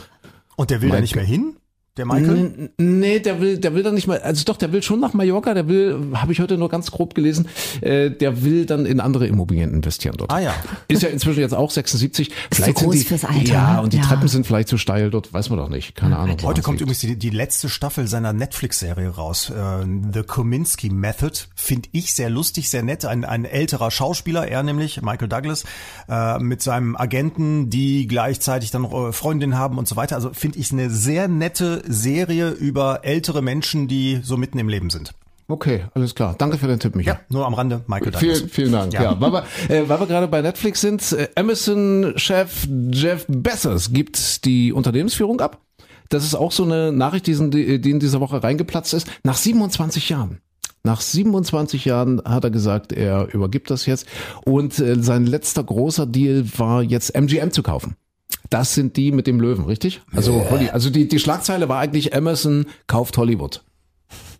Und 0.55 0.69
der 0.69 0.81
will 0.81 0.89
da 0.89 1.01
nicht 1.01 1.15
mehr 1.15 1.25
hin? 1.25 1.55
Der 1.97 2.05
Michael? 2.05 2.69
nee, 2.77 3.19
der 3.19 3.41
will, 3.41 3.57
der 3.57 3.73
will 3.73 3.83
dann 3.83 3.93
nicht 3.93 4.07
mal, 4.07 4.19
also 4.19 4.45
doch, 4.45 4.55
der 4.57 4.71
will 4.71 4.81
schon 4.81 4.99
nach 4.99 5.13
Mallorca, 5.13 5.53
der 5.53 5.67
will, 5.67 6.13
habe 6.13 6.31
ich 6.31 6.39
heute 6.39 6.57
nur 6.57 6.69
ganz 6.69 6.91
grob 6.91 7.13
gelesen, 7.13 7.47
äh, 7.81 8.09
der 8.09 8.43
will 8.43 8.65
dann 8.65 8.85
in 8.85 8.99
andere 8.99 9.27
Immobilien 9.27 9.73
investieren 9.73 10.15
dort. 10.17 10.31
Ah 10.31 10.39
ja. 10.39 10.53
Ist 10.87 11.03
ja 11.03 11.09
inzwischen 11.09 11.41
jetzt 11.41 11.53
auch 11.53 11.71
76. 11.71 12.31
Vielleicht 12.53 12.77
sind 12.77 12.93
die, 12.93 12.99
fürs 12.99 13.25
Alter, 13.25 13.43
ja, 13.43 13.73
ne? 13.75 13.81
und 13.81 13.93
die 13.93 13.97
ja. 13.97 14.03
Treppen 14.03 14.27
sind 14.27 14.47
vielleicht 14.47 14.69
zu 14.69 14.77
steil 14.77 15.09
dort, 15.09 15.33
weiß 15.33 15.49
man 15.49 15.59
doch 15.59 15.69
nicht, 15.69 15.95
keine 15.95 16.15
ja, 16.15 16.21
Ahnung. 16.21 16.37
Heute 16.43 16.61
kommt 16.61 16.79
übrigens 16.79 16.99
die, 16.99 17.17
die 17.17 17.31
letzte 17.31 17.67
Staffel 17.67 18.07
seiner 18.07 18.31
Netflix-Serie 18.31 19.09
raus, 19.09 19.49
äh, 19.49 19.85
The 20.13 20.23
Kominsky 20.23 20.89
Method, 20.89 21.37
finde 21.55 21.89
ich 21.91 22.13
sehr 22.13 22.29
lustig, 22.29 22.69
sehr 22.69 22.83
nett, 22.83 23.03
ein, 23.03 23.25
ein 23.25 23.43
älterer 23.45 23.91
Schauspieler, 23.91 24.47
er 24.47 24.63
nämlich, 24.63 25.01
Michael 25.01 25.27
Douglas, 25.27 25.65
äh, 26.07 26.39
mit 26.39 26.61
seinem 26.61 26.95
Agenten, 26.95 27.69
die 27.69 28.07
gleichzeitig 28.07 28.71
dann 28.71 28.83
noch 28.83 29.09
äh, 29.09 29.11
Freundin 29.11 29.57
haben 29.57 29.77
und 29.77 29.87
so 29.87 29.95
weiter, 29.95 30.15
also 30.15 30.31
finde 30.33 30.59
ich 30.59 30.71
eine 30.71 30.89
sehr 30.89 31.27
nette 31.27 31.83
Serie 31.89 32.51
über 32.51 33.01
ältere 33.03 33.41
Menschen, 33.41 33.87
die 33.87 34.19
so 34.23 34.37
mitten 34.37 34.59
im 34.59 34.69
Leben 34.69 34.89
sind. 34.89 35.13
Okay, 35.47 35.85
alles 35.95 36.13
klar. 36.13 36.35
Danke 36.37 36.59
für 36.59 36.67
den 36.67 36.79
Tipp, 36.79 36.95
Michael. 36.95 37.17
Ja, 37.17 37.25
nur 37.35 37.47
am 37.47 37.55
Rande, 37.55 37.81
Michael 37.87 38.11
Douglas. 38.11 38.37
Vielen, 38.37 38.49
vielen 38.49 38.71
Dank. 38.71 38.93
Ja, 38.93 39.01
ja 39.01 39.19
weil, 39.19 39.33
wir, 39.33 39.43
äh, 39.67 39.89
weil 39.89 39.99
wir 39.99 40.05
gerade 40.05 40.27
bei 40.27 40.43
Netflix 40.43 40.81
sind, 40.81 41.11
äh, 41.11 41.27
Amazon-Chef 41.35 42.67
Jeff 42.91 43.25
Bezos 43.27 43.91
gibt 43.91 44.45
die 44.45 44.71
Unternehmensführung 44.71 45.41
ab. 45.41 45.59
Das 46.09 46.23
ist 46.23 46.35
auch 46.35 46.51
so 46.51 46.63
eine 46.63 46.91
Nachricht, 46.91 47.25
die 47.25 47.33
in 47.33 47.99
dieser 47.99 48.19
Woche 48.19 48.43
reingeplatzt 48.43 48.93
ist. 48.93 49.07
Nach 49.23 49.35
27 49.35 50.09
Jahren. 50.09 50.39
Nach 50.83 51.01
27 51.01 51.85
Jahren 51.85 52.21
hat 52.23 52.43
er 52.43 52.51
gesagt, 52.51 52.93
er 52.93 53.33
übergibt 53.33 53.71
das 53.71 53.87
jetzt. 53.87 54.05
Und 54.45 54.77
äh, 54.79 55.01
sein 55.01 55.25
letzter 55.25 55.63
großer 55.63 56.05
Deal 56.05 56.45
war 56.57 56.83
jetzt 56.83 57.15
MGM 57.15 57.51
zu 57.51 57.63
kaufen. 57.63 57.95
Das 58.49 58.73
sind 58.73 58.97
die 58.97 59.11
mit 59.11 59.27
dem 59.27 59.39
Löwen, 59.39 59.65
richtig? 59.65 60.01
Also, 60.13 60.33
yeah. 60.33 60.71
Also 60.71 60.89
die, 60.89 61.07
die 61.07 61.19
Schlagzeile 61.19 61.69
war 61.69 61.79
eigentlich 61.79 62.13
Emerson 62.13 62.65
kauft 62.87 63.17
Hollywood. 63.17 63.63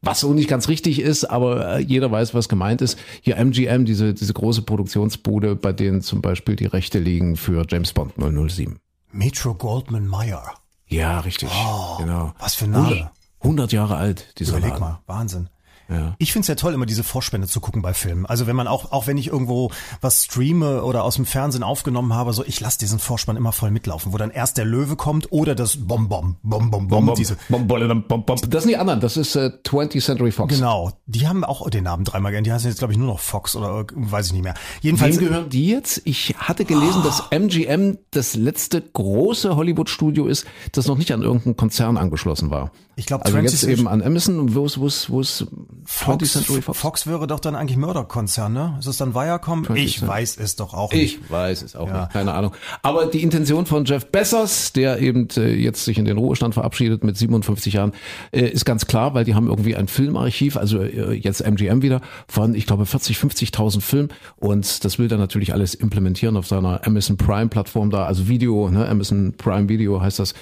Was 0.02 0.22
so 0.22 0.34
nicht 0.34 0.48
ganz 0.48 0.70
richtig 0.70 1.00
ist, 1.02 1.26
aber 1.26 1.78
äh, 1.78 1.82
jeder 1.82 2.10
weiß, 2.10 2.34
was 2.34 2.48
gemeint 2.48 2.82
ist. 2.82 2.98
Hier 3.22 3.36
MGM, 3.38 3.84
diese, 3.86 4.14
diese 4.14 4.34
große 4.34 4.62
Produktionsbude, 4.62 5.56
bei 5.56 5.74
denen 5.74 6.02
zum 6.02 6.22
Beispiel 6.22 6.56
die 6.56 6.66
Rechte 6.66 7.00
liegen 7.00 7.36
für 7.36 7.66
James 7.68 7.92
Bond 7.94 8.14
007. 8.18 8.80
Metro 9.12 9.54
Goldman 9.54 10.08
Mayer. 10.08 10.54
Ja, 10.88 11.20
richtig. 11.20 11.50
Oh, 11.52 11.98
genau. 11.98 12.34
Was 12.40 12.56
für 12.56 12.66
ein 12.66 12.72
Name. 12.72 12.86
100, 12.88 13.12
100 13.42 13.72
Jahre 13.74 13.98
alt, 13.98 14.40
dieser 14.40 14.54
Überleg 14.54 14.72
Laden. 14.72 14.82
mal, 14.82 15.00
Wahnsinn. 15.06 15.50
Ja. 15.90 16.16
Ich 16.20 16.32
finde 16.32 16.44
es 16.44 16.48
ja 16.48 16.56
toll, 16.56 16.74
immer 16.74 16.86
diese 16.86 17.04
Vorspende 17.04 17.48
zu 17.48 17.60
gucken 17.60 17.82
bei 17.82 17.94
Filmen. 17.94 18.26
Also 18.26 18.48
wenn 18.48 18.56
man 18.56 18.68
auch, 18.68 18.92
auch 18.92 19.08
wenn 19.08 19.18
ich 19.18 19.28
irgendwo 19.28 19.72
was 20.02 20.26
streame 20.26 20.84
oder 20.84 21.04
aus 21.04 21.16
dem 21.16 21.26
Fernsehen 21.26 21.64
aufgenommen 21.64 22.14
habe, 22.14 22.34
so 22.34 22.44
ich 22.46 22.60
lasse 22.60 22.78
diesen 22.78 23.00
Vorspann 23.00 23.38
immer 23.38 23.52
voll 23.52 23.72
mitlaufen, 23.72 24.14
wo 24.14 24.18
dann 24.18 24.30
erst 24.30 24.58
der 24.58 24.66
Löwe 24.66 24.96
kommt 24.96 25.32
oder 25.32 25.56
das 25.56 25.78
Bom 25.88 26.08
Bom 26.08 26.38
Bom 26.44 26.70
Bom 26.70 26.88
Bom. 26.88 27.14
Diese 27.16 27.38
Bom, 27.50 27.68
Bom, 27.68 28.04
Bom, 28.08 28.26
Bom. 28.26 28.38
Das 28.50 28.64
sind 28.64 28.70
die 28.70 28.78
anderen, 28.78 29.00
das 29.00 29.18
ist 29.18 29.36
äh, 29.36 29.52
20th 29.66 30.04
Century 30.04 30.32
Fox. 30.32 30.54
Genau, 30.54 30.92
die 31.08 31.28
haben 31.28 31.44
auch 31.44 31.68
den 31.70 31.86
Namen 31.86 32.04
dreimal 32.04 32.32
gern. 32.32 32.44
Die 32.44 32.52
heißen 32.52 32.70
jetzt 32.70 32.80
glaube 32.80 32.94
ich 32.94 33.00
nur 33.00 33.08
noch 33.08 33.20
Fox 33.20 33.56
oder 33.56 33.86
weiß 33.94 34.28
ich 34.28 34.34
nicht 34.34 34.44
mehr. 34.44 34.54
Jedenfalls 34.82 35.20
Wem 35.20 35.28
gehören 35.28 35.50
die 35.50 35.70
jetzt? 35.70 36.02
Ich 36.06 36.36
hatte 36.38 36.66
gelesen, 36.66 37.02
oh. 37.02 37.06
dass 37.06 37.24
MGM 37.32 37.98
das 38.12 38.36
letzte 38.36 38.82
große 38.82 39.56
Hollywood-Studio 39.56 40.28
ist, 40.28 40.46
das 40.72 40.88
noch 40.88 40.98
nicht 40.98 41.12
an 41.12 41.22
irgendeinen 41.22 41.58
Konzern 41.58 41.98
angeschlossen 41.98 42.52
war. 42.52 42.72
Ich 42.96 43.06
glaube, 43.06 43.26
also 43.26 43.38
jetzt 43.38 43.64
eben 43.64 43.88
an 43.88 44.02
Amazon, 44.02 44.56
wo 44.56 44.66
es, 44.66 44.78
wo 44.78 44.86
es, 44.86 45.10
wo 45.10 45.22
es 45.22 45.48
Fox, 45.86 46.46
Fox. 46.64 46.78
Fox 46.80 47.08
wäre 47.08 47.28
doch 47.28 47.40
dann 47.40 47.56
eigentlich 47.56 47.78
Mörderkonzern, 47.78 48.54
ne? 48.54 48.76
Ist 48.80 48.88
es 48.88 48.98
dann 48.98 49.16
Viacom? 49.16 49.66
Ich 49.76 50.06
weiß 50.06 50.38
es 50.38 50.56
doch 50.56 50.74
auch 50.74 50.92
nicht. 50.92 51.20
Ich 51.22 51.32
weiß 51.32 51.62
es 51.62 51.76
auch 51.76 51.88
ja. 51.88 52.02
nicht, 52.02 52.12
keine 52.12 52.34
Ahnung. 52.34 52.54
Aber 52.82 53.06
die 53.06 53.24
Intention 53.24 53.66
von 53.66 53.86
Jeff 53.86 54.08
Bezos, 54.08 54.74
der 54.74 55.00
eben 55.00 55.28
äh, 55.38 55.54
jetzt 55.54 55.86
sich 55.86 55.98
in 55.98 56.06
den 56.06 56.18
Ruhestand 56.18 56.54
verabschiedet 56.54 57.04
mit 57.04 57.18
57 57.18 57.74
Jahren, 57.74 57.94
äh, 58.32 58.48
ist 58.48 58.66
ganz 58.66 58.88
klar, 58.88 59.14
weil 59.14 59.26
die 59.26 59.36
haben 59.36 59.48
irgendwie 59.48 59.76
ein 59.76 59.88
Filmarchiv, 59.88 60.58
also 60.58 60.82
äh, 60.82 61.14
jetzt 61.14 61.42
MGM 61.42 61.82
wieder, 61.82 62.02
von, 62.28 62.56
ich 62.56 62.66
glaube, 62.66 62.86
40, 62.86 63.18
50.000 63.18 63.82
Filmen 63.82 64.10
und 64.38 64.84
das 64.84 65.00
will 65.00 65.12
er 65.12 65.18
natürlich 65.18 65.54
alles 65.54 65.74
implementieren 65.74 66.38
auf 66.38 66.48
seiner 66.48 66.86
Amazon 66.86 67.18
Prime 67.18 67.48
Plattform 67.48 67.90
da, 67.90 68.06
also 68.06 68.28
Video, 68.28 68.70
ne? 68.70 68.88
Amazon 68.88 69.34
Prime 69.38 69.70
Video 69.70 70.02
heißt 70.02 70.20
das 70.20 70.34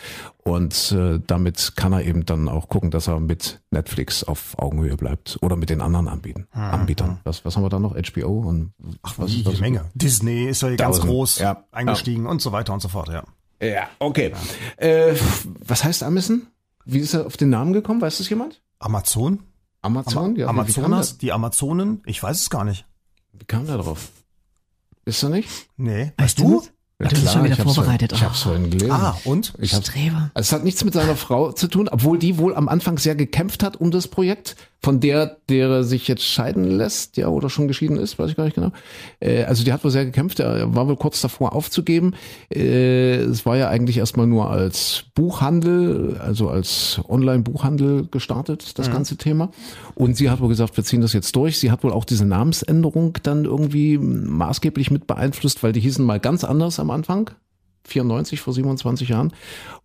und 0.47 0.93
äh, 0.93 1.19
damit 1.27 1.73
kann 1.75 1.91
er 1.91 2.03
eben 2.03 2.25
dann 2.25 2.47
auch 2.47 2.69
gucken, 2.69 2.89
dass 2.89 3.07
er 3.07 3.19
mit 3.19 3.59
Netflix 3.69 4.23
auf 4.23 4.57
Augenhöhe 4.57 4.95
bleibt 4.95 5.37
oder 5.41 5.57
mit 5.57 5.69
den 5.69 5.81
anderen 5.81 6.07
Anbieten, 6.07 6.47
mhm. 6.53 6.61
Anbietern. 6.61 7.19
Was, 7.25 7.43
was 7.43 7.57
haben 7.57 7.63
wir 7.63 7.69
da 7.69 7.79
noch? 7.79 7.95
HBO 7.95 8.39
und 8.47 8.71
Ach, 9.01 9.15
was, 9.17 9.31
jede 9.31 9.51
was, 9.51 9.59
Menge. 9.59 9.83
Disney 9.93 10.45
ist 10.45 10.61
ja 10.61 10.73
ganz 10.77 11.01
groß 11.01 11.39
ja. 11.39 11.65
eingestiegen 11.71 12.23
ja. 12.23 12.31
und 12.31 12.41
so 12.41 12.53
weiter 12.53 12.73
und 12.73 12.81
so 12.81 12.87
fort, 12.87 13.09
ja. 13.09 13.23
Ja, 13.61 13.89
okay. 13.99 14.31
Ja. 14.79 14.87
Äh, 14.87 15.17
was 15.65 15.83
heißt 15.83 16.03
Amazon? 16.03 16.47
Wie 16.85 16.99
ist 16.99 17.13
er 17.13 17.25
auf 17.25 17.35
den 17.35 17.49
Namen 17.49 17.73
gekommen? 17.73 17.99
Weiß 17.99 18.19
das 18.19 18.29
jemand? 18.29 18.61
Amazon? 18.79 19.39
Amazon? 19.81 20.31
Ama 20.31 20.37
ja, 20.37 20.47
Amazonas, 20.47 21.17
die 21.17 21.33
Amazonen? 21.33 22.01
Ich 22.05 22.23
weiß 22.23 22.39
es 22.39 22.49
gar 22.49 22.63
nicht. 22.63 22.85
Wie 23.33 23.45
kam 23.45 23.65
der 23.65 23.77
drauf? 23.77 24.11
Ist 25.03 25.23
er 25.23 25.29
nicht? 25.29 25.49
Nee. 25.75 26.13
Weißt, 26.17 26.39
weißt 26.39 26.39
du? 26.39 26.63
Ja, 26.99 27.09
du 27.09 27.21
bist 27.21 27.31
schon 27.31 27.43
wieder 27.43 27.55
vorbereitet. 27.55 28.09
Vorhin, 28.09 28.17
ich 28.17 28.23
hab's 28.23 28.41
vorhin 28.41 28.69
gelesen. 28.71 28.91
Ah, 28.91 29.15
und? 29.23 29.53
Ich 29.59 29.73
hab's, 29.73 29.87
Streber. 29.87 30.31
Es 30.33 30.51
hat 30.51 30.63
nichts 30.63 30.83
mit 30.83 30.95
seiner 30.95 31.15
Frau 31.15 31.51
zu 31.51 31.67
tun, 31.67 31.87
obwohl 31.89 32.17
die 32.17 32.39
wohl 32.39 32.55
am 32.55 32.67
Anfang 32.67 32.97
sehr 32.97 33.13
gekämpft 33.15 33.61
hat 33.61 33.75
um 33.75 33.91
das 33.91 34.07
Projekt 34.07 34.55
von 34.79 34.99
der, 34.99 35.37
der 35.49 35.83
sich 35.83 36.07
jetzt 36.07 36.23
scheiden 36.23 36.65
lässt, 36.65 37.17
ja, 37.17 37.27
oder 37.27 37.49
schon 37.49 37.67
geschieden 37.67 37.97
ist, 37.97 38.19
weiß 38.19 38.29
ich 38.29 38.37
gar 38.37 38.45
nicht 38.45 38.55
genau. 38.55 38.71
Äh, 39.19 39.43
also 39.43 39.63
die 39.63 39.73
hat 39.73 39.83
wohl 39.83 39.91
sehr 39.91 40.05
gekämpft, 40.05 40.39
er 40.39 40.75
war 40.75 40.87
wohl 40.87 40.95
kurz 40.95 41.19
davor 41.21 41.53
aufzugeben. 41.53 42.13
Äh, 42.53 43.15
es 43.17 43.45
war 43.45 43.57
ja 43.57 43.69
eigentlich 43.69 43.97
erstmal 43.97 44.27
nur 44.27 44.49
als 44.49 45.05
Buchhandel, 45.15 46.17
also 46.19 46.49
als 46.49 47.01
Online-Buchhandel 47.09 48.07
gestartet, 48.09 48.77
das 48.77 48.89
mhm. 48.89 48.93
ganze 48.93 49.17
Thema. 49.17 49.49
Und 49.95 50.15
sie 50.15 50.29
hat 50.29 50.41
wohl 50.41 50.49
gesagt, 50.49 50.77
wir 50.77 50.83
ziehen 50.83 51.01
das 51.01 51.13
jetzt 51.13 51.35
durch. 51.35 51.59
Sie 51.59 51.71
hat 51.71 51.83
wohl 51.83 51.91
auch 51.91 52.05
diese 52.05 52.25
Namensänderung 52.25 53.17
dann 53.23 53.45
irgendwie 53.45 53.97
maßgeblich 53.97 54.91
mit 54.91 55.07
beeinflusst, 55.07 55.63
weil 55.63 55.73
die 55.73 55.81
hießen 55.81 56.05
mal 56.05 56.19
ganz 56.19 56.43
anders 56.43 56.79
am 56.79 56.91
Anfang. 56.91 57.31
94 57.87 58.39
vor 58.41 58.53
27 58.53 59.09
Jahren. 59.09 59.33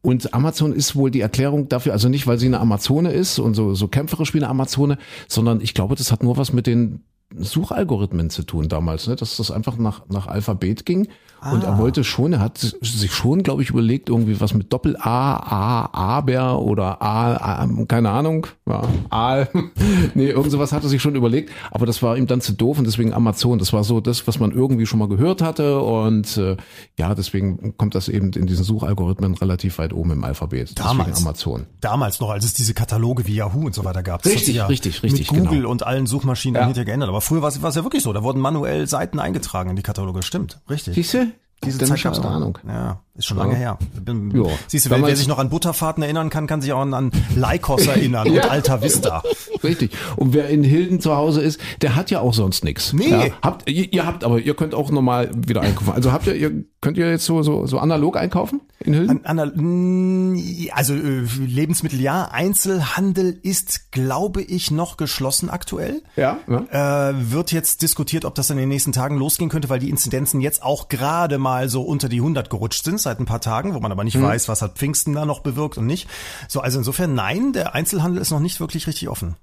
Und 0.00 0.34
Amazon 0.34 0.72
ist 0.72 0.96
wohl 0.96 1.10
die 1.10 1.20
Erklärung 1.20 1.68
dafür, 1.68 1.92
also 1.92 2.08
nicht, 2.08 2.26
weil 2.26 2.38
sie 2.38 2.46
eine 2.46 2.60
Amazone 2.60 3.12
ist 3.12 3.38
und 3.38 3.54
so, 3.54 3.74
so 3.74 3.88
kämpferisch 3.88 4.34
wie 4.34 4.38
eine 4.38 4.48
Amazone, 4.48 4.98
sondern 5.28 5.60
ich 5.60 5.74
glaube, 5.74 5.94
das 5.94 6.12
hat 6.12 6.22
nur 6.22 6.36
was 6.36 6.52
mit 6.52 6.66
den 6.66 7.04
Suchalgorithmen 7.36 8.30
zu 8.30 8.42
tun 8.42 8.68
damals, 8.68 9.06
ne? 9.06 9.16
dass 9.16 9.36
das 9.36 9.50
einfach 9.50 9.76
nach, 9.76 10.02
nach 10.08 10.26
Alphabet 10.26 10.86
ging. 10.86 11.08
Ah. 11.40 11.52
Und 11.52 11.64
er 11.64 11.74
ah. 11.74 11.78
wollte 11.78 12.04
schon, 12.04 12.34
er 12.34 12.40
hat 12.40 12.58
sich 12.58 13.12
schon, 13.12 13.42
glaube 13.42 13.62
ich, 13.62 13.70
überlegt, 13.70 14.08
irgendwie 14.08 14.40
was 14.40 14.54
mit 14.54 14.72
Doppel-A, 14.72 15.36
A, 15.36 15.90
Aber 15.92 16.60
oder 16.60 17.02
A, 17.02 17.62
A 17.62 17.68
keine 17.88 18.10
Ahnung, 18.10 18.46
ja, 18.68 18.82
A, 19.10 19.46
nee, 20.14 20.28
irgend 20.28 20.52
sowas 20.52 20.72
hat 20.72 20.84
er 20.84 20.88
sich 20.88 21.02
schon 21.02 21.16
überlegt, 21.16 21.50
aber 21.72 21.84
das 21.84 22.02
war 22.02 22.16
ihm 22.16 22.28
dann 22.28 22.40
zu 22.40 22.52
doof 22.52 22.78
und 22.78 22.84
deswegen 22.84 23.12
Amazon, 23.12 23.58
das 23.58 23.72
war 23.72 23.82
so 23.82 24.00
das, 24.00 24.26
was 24.28 24.38
man 24.38 24.52
irgendwie 24.52 24.86
schon 24.86 25.00
mal 25.00 25.08
gehört 25.08 25.42
hatte 25.42 25.80
und 25.80 26.36
äh, 26.36 26.56
ja, 26.96 27.14
deswegen 27.14 27.76
kommt 27.76 27.96
das 27.96 28.08
eben 28.08 28.32
in 28.32 28.46
diesen 28.46 28.64
Suchalgorithmen 28.64 29.34
relativ 29.34 29.78
weit 29.78 29.92
oben 29.92 30.12
im 30.12 30.24
Alphabet. 30.24 30.78
Damals, 30.78 31.22
Amazon. 31.22 31.66
Damals 31.80 32.20
noch, 32.20 32.30
als 32.30 32.44
es 32.44 32.54
diese 32.54 32.74
Kataloge 32.74 33.26
wie 33.26 33.34
Yahoo 33.34 33.66
und 33.66 33.74
so 33.74 33.84
weiter 33.84 34.04
gab. 34.04 34.24
richtig, 34.24 34.54
ja 34.54 34.66
richtig, 34.66 35.02
richtig, 35.02 35.32
mit 35.32 35.40
Google 35.40 35.58
genau. 35.60 35.70
und 35.70 35.84
allen 35.84 36.06
Suchmaschinen 36.06 36.60
ja. 36.60 36.66
hinterher 36.66 36.84
geändert, 36.84 37.08
aber 37.08 37.20
früher 37.22 37.42
war 37.42 37.48
es, 37.48 37.56
ja 37.74 37.84
wirklich 37.84 38.02
so, 38.02 38.12
da 38.12 38.22
wurden 38.22 38.40
manuell 38.40 38.86
Seiten 38.86 39.18
eingetragen 39.18 39.70
in 39.70 39.76
die 39.76 39.82
Kataloge, 39.82 40.22
stimmt, 40.22 40.60
richtig. 40.68 40.94
Siehste? 40.94 41.32
Diese 41.64 41.78
Zeit 41.78 42.02
gab's 42.02 42.20
da 42.20 42.28
Ahnung. 42.28 42.58
Ja, 42.66 43.00
ist 43.14 43.26
schon 43.26 43.36
ja. 43.36 43.44
lange 43.44 43.56
her. 43.56 43.78
Bin, 44.04 44.30
ja. 44.30 44.50
Siehst 44.66 44.86
du, 44.86 44.90
wer, 44.90 45.02
wer, 45.02 45.16
sich 45.16 45.28
noch 45.28 45.38
an 45.38 45.48
Butterfahrten 45.48 46.02
erinnern 46.02 46.30
kann, 46.30 46.46
kann 46.46 46.60
sich 46.60 46.72
auch 46.72 46.80
an, 46.80 46.94
an 46.94 47.12
Leikos 47.36 47.86
erinnern 47.86 48.28
und 48.28 48.50
Alta 48.50 48.82
Vista. 48.82 49.22
Richtig. 49.62 49.92
Und 50.16 50.32
wer 50.32 50.48
in 50.48 50.64
Hilden 50.64 51.00
zu 51.00 51.14
Hause 51.14 51.40
ist, 51.42 51.60
der 51.82 51.94
hat 51.94 52.10
ja 52.10 52.20
auch 52.20 52.34
sonst 52.34 52.64
nichts. 52.64 52.92
Nee. 52.92 53.10
Ja, 53.10 53.26
habt, 53.42 53.70
ihr, 53.70 53.92
ihr, 53.92 54.06
habt, 54.06 54.24
aber 54.24 54.40
ihr 54.40 54.54
könnt 54.54 54.74
auch 54.74 54.90
normal 54.90 55.30
wieder 55.34 55.60
einkaufen. 55.60 55.92
Also 55.92 56.10
habt 56.10 56.26
ihr, 56.26 56.34
ihr 56.34 56.64
könnt 56.80 56.96
ihr 56.96 57.08
jetzt 57.10 57.24
so, 57.24 57.42
so, 57.42 57.66
so 57.66 57.78
analog 57.78 58.16
einkaufen 58.16 58.60
in 58.80 58.94
Hilden? 58.94 59.24
An, 59.24 59.38
an, 59.38 60.42
also 60.72 60.94
äh, 60.94 61.20
Lebensmittel 61.38 62.00
ja, 62.00 62.24
Einzelhandel 62.32 63.38
ist, 63.42 63.92
glaube 63.92 64.42
ich, 64.42 64.70
noch 64.70 64.96
geschlossen 64.96 65.48
aktuell. 65.50 66.02
Ja. 66.16 66.38
ja. 66.48 67.10
Äh, 67.10 67.30
wird 67.30 67.52
jetzt 67.52 67.82
diskutiert, 67.82 68.24
ob 68.24 68.34
das 68.34 68.50
in 68.50 68.56
den 68.56 68.68
nächsten 68.68 68.92
Tagen 68.92 69.16
losgehen 69.16 69.50
könnte, 69.50 69.68
weil 69.68 69.78
die 69.78 69.90
Inzidenzen 69.90 70.40
jetzt 70.40 70.62
auch 70.62 70.88
gerade 70.88 71.38
mal 71.38 71.51
so 71.68 71.82
unter 71.82 72.08
die 72.08 72.18
100 72.18 72.50
gerutscht 72.50 72.84
sind 72.84 73.00
seit 73.00 73.20
ein 73.20 73.26
paar 73.26 73.40
Tagen, 73.40 73.74
wo 73.74 73.80
man 73.80 73.92
aber 73.92 74.04
nicht 74.04 74.14
hm. 74.14 74.22
weiß, 74.22 74.48
was 74.48 74.62
hat 74.62 74.76
Pfingsten 74.78 75.12
da 75.14 75.24
noch 75.24 75.40
bewirkt 75.40 75.78
und 75.78 75.86
nicht. 75.86 76.08
So, 76.48 76.60
also 76.60 76.78
insofern 76.78 77.14
nein, 77.14 77.52
der 77.52 77.74
Einzelhandel 77.74 78.20
ist 78.20 78.30
noch 78.30 78.40
nicht 78.40 78.60
wirklich 78.60 78.86
richtig 78.86 79.08
offen. 79.08 79.36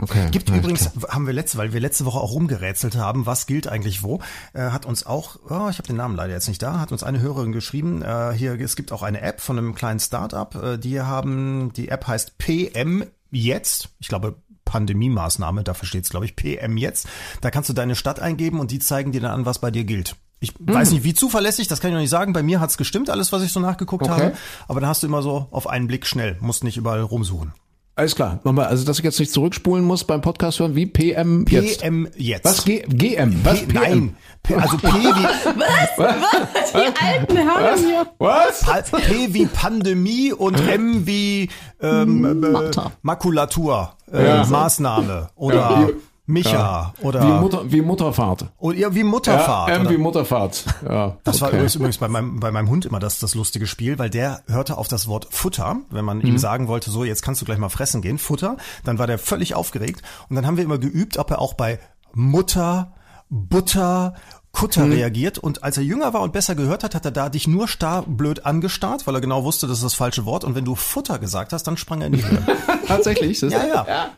Okay, 0.00 0.28
Gibt 0.32 0.50
übrigens, 0.50 0.90
klar. 0.90 1.14
haben 1.14 1.26
wir 1.26 1.32
letzte, 1.32 1.56
weil 1.56 1.72
wir 1.72 1.78
letzte 1.78 2.04
Woche 2.04 2.18
auch 2.18 2.32
rumgerätselt 2.32 2.96
haben, 2.96 3.26
was 3.26 3.46
gilt 3.46 3.68
eigentlich 3.68 4.02
wo, 4.02 4.20
äh, 4.52 4.70
hat 4.70 4.86
uns 4.86 5.06
auch, 5.06 5.36
oh, 5.48 5.68
ich 5.70 5.78
habe 5.78 5.86
den 5.86 5.96
Namen 5.96 6.16
leider 6.16 6.32
jetzt 6.32 6.48
nicht 6.48 6.60
da, 6.60 6.80
hat 6.80 6.90
uns 6.90 7.04
eine 7.04 7.20
Hörerin 7.20 7.52
geschrieben, 7.52 8.02
äh, 8.02 8.32
hier, 8.32 8.60
es 8.60 8.74
gibt 8.74 8.90
auch 8.90 9.04
eine 9.04 9.20
App 9.20 9.40
von 9.40 9.56
einem 9.56 9.74
kleinen 9.76 10.00
Startup, 10.00 10.52
äh, 10.56 10.78
die 10.78 11.00
haben, 11.00 11.72
die 11.74 11.90
App 11.90 12.08
heißt 12.08 12.38
PM 12.38 13.04
jetzt, 13.30 13.90
ich 14.00 14.08
glaube 14.08 14.36
Pandemie-Maßnahme, 14.64 15.62
dafür 15.62 15.86
steht 15.86 16.04
es, 16.04 16.10
glaube 16.10 16.24
ich, 16.24 16.34
PM 16.34 16.76
jetzt. 16.76 17.06
Da 17.40 17.50
kannst 17.50 17.68
du 17.68 17.74
deine 17.74 17.94
Stadt 17.94 18.18
eingeben 18.18 18.58
und 18.58 18.72
die 18.72 18.80
zeigen 18.80 19.12
dir 19.12 19.20
dann 19.20 19.30
an, 19.30 19.46
was 19.46 19.60
bei 19.60 19.70
dir 19.70 19.84
gilt. 19.84 20.16
Ich 20.40 20.50
hm. 20.50 20.74
weiß 20.74 20.90
nicht, 20.92 21.04
wie 21.04 21.14
zuverlässig, 21.14 21.68
das 21.68 21.80
kann 21.80 21.90
ich 21.90 21.94
noch 21.94 22.00
nicht 22.00 22.10
sagen. 22.10 22.32
Bei 22.32 22.42
mir 22.42 22.60
hat's 22.60 22.76
gestimmt, 22.76 23.10
alles, 23.10 23.32
was 23.32 23.42
ich 23.42 23.52
so 23.52 23.60
nachgeguckt 23.60 24.04
okay. 24.04 24.12
habe. 24.12 24.32
Aber 24.68 24.80
dann 24.80 24.88
hast 24.88 25.02
du 25.02 25.06
immer 25.06 25.22
so 25.22 25.48
auf 25.50 25.66
einen 25.66 25.86
Blick 25.86 26.06
schnell, 26.06 26.36
musst 26.40 26.64
nicht 26.64 26.76
überall 26.76 27.02
rumsuchen. 27.02 27.52
Alles 27.96 28.16
klar. 28.16 28.40
Nochmal, 28.42 28.66
also 28.66 28.84
dass 28.84 28.98
ich 28.98 29.04
jetzt 29.04 29.20
nicht 29.20 29.30
zurückspulen 29.30 29.84
muss 29.84 30.02
beim 30.02 30.20
Podcast 30.20 30.58
hören, 30.58 30.74
wie 30.74 30.86
PM 30.86 31.46
jetzt. 31.48 31.80
PM 31.80 32.08
jetzt. 32.16 32.44
Was? 32.44 32.64
G 32.64 32.82
GM? 32.88 33.44
Was? 33.44 33.60
P 33.60 33.66
PM? 33.66 33.74
Nein. 33.74 34.16
P 34.42 34.54
also 34.56 34.76
P 34.78 34.88
wie... 34.88 34.94
Was? 35.60 35.90
Was? 35.96 36.72
Die 36.72 37.04
alten 37.06 37.36
Herren 37.36 37.78
hier. 37.78 38.06
Was? 38.18 38.90
P 38.90 39.32
wie 39.32 39.46
Pandemie 39.46 40.32
und 40.32 40.58
M 40.68 41.06
wie 41.06 41.48
ähm, 41.80 42.42
äh, 42.42 42.70
Makulatur, 43.02 43.92
äh, 44.12 44.26
ja. 44.26 44.44
Maßnahme 44.44 45.30
oder... 45.36 45.54
Ja. 45.54 45.88
Micha 46.26 46.52
ja. 46.52 46.94
oder 47.02 47.22
wie, 47.22 47.40
Mutter, 47.40 47.72
wie 47.72 47.82
Mutterfahrt. 47.82 48.46
Oh, 48.58 48.72
ja, 48.72 48.94
wie 48.94 49.04
Mutterfahrt. 49.04 49.68
Ja, 49.68 49.76
ähm, 49.76 49.88
wie 49.90 49.98
Mutterfahrt. 49.98 50.64
Ja, 50.88 51.18
das 51.22 51.42
okay. 51.42 51.58
war 51.58 51.74
übrigens 51.74 51.98
bei 51.98 52.08
meinem, 52.08 52.40
bei 52.40 52.50
meinem 52.50 52.70
Hund 52.70 52.86
immer 52.86 52.98
das, 52.98 53.18
das 53.18 53.34
lustige 53.34 53.66
Spiel, 53.66 53.98
weil 53.98 54.08
der 54.08 54.42
hörte 54.46 54.78
auf 54.78 54.88
das 54.88 55.06
Wort 55.06 55.28
Futter, 55.30 55.76
wenn 55.90 56.04
man 56.04 56.18
mhm. 56.18 56.26
ihm 56.26 56.38
sagen 56.38 56.66
wollte, 56.66 56.90
so 56.90 57.04
jetzt 57.04 57.22
kannst 57.22 57.42
du 57.42 57.44
gleich 57.44 57.58
mal 57.58 57.68
fressen 57.68 58.00
gehen, 58.00 58.16
Futter, 58.16 58.56
dann 58.84 58.98
war 58.98 59.06
der 59.06 59.18
völlig 59.18 59.54
aufgeregt 59.54 60.02
und 60.30 60.36
dann 60.36 60.46
haben 60.46 60.56
wir 60.56 60.64
immer 60.64 60.78
geübt, 60.78 61.18
ob 61.18 61.30
er 61.30 61.40
auch 61.40 61.54
bei 61.54 61.78
Mutter, 62.14 62.94
Butter 63.28 64.14
Kutter 64.54 64.86
mhm. 64.86 64.92
reagiert 64.92 65.36
und 65.36 65.64
als 65.64 65.76
er 65.76 65.82
jünger 65.82 66.14
war 66.14 66.22
und 66.22 66.32
besser 66.32 66.54
gehört 66.54 66.84
hat, 66.84 66.94
hat 66.94 67.04
er 67.04 67.10
da 67.10 67.28
dich 67.28 67.48
nur 67.48 67.66
starr 67.66 68.04
blöd 68.06 68.46
angestarrt, 68.46 69.06
weil 69.06 69.16
er 69.16 69.20
genau 69.20 69.44
wusste, 69.44 69.66
das 69.66 69.78
ist 69.78 69.84
das 69.84 69.94
falsche 69.94 70.24
Wort 70.24 70.44
und 70.44 70.54
wenn 70.54 70.64
du 70.64 70.76
Futter 70.76 71.18
gesagt 71.18 71.52
hast, 71.52 71.64
dann 71.64 71.76
sprang 71.76 72.00
er 72.00 72.06
in 72.06 72.12
die 72.14 72.24
Höhe. 72.24 72.42
Tatsächlich? 72.86 73.40
ja, 73.40 73.48
ja. 73.48 73.84
ja. 73.86 74.10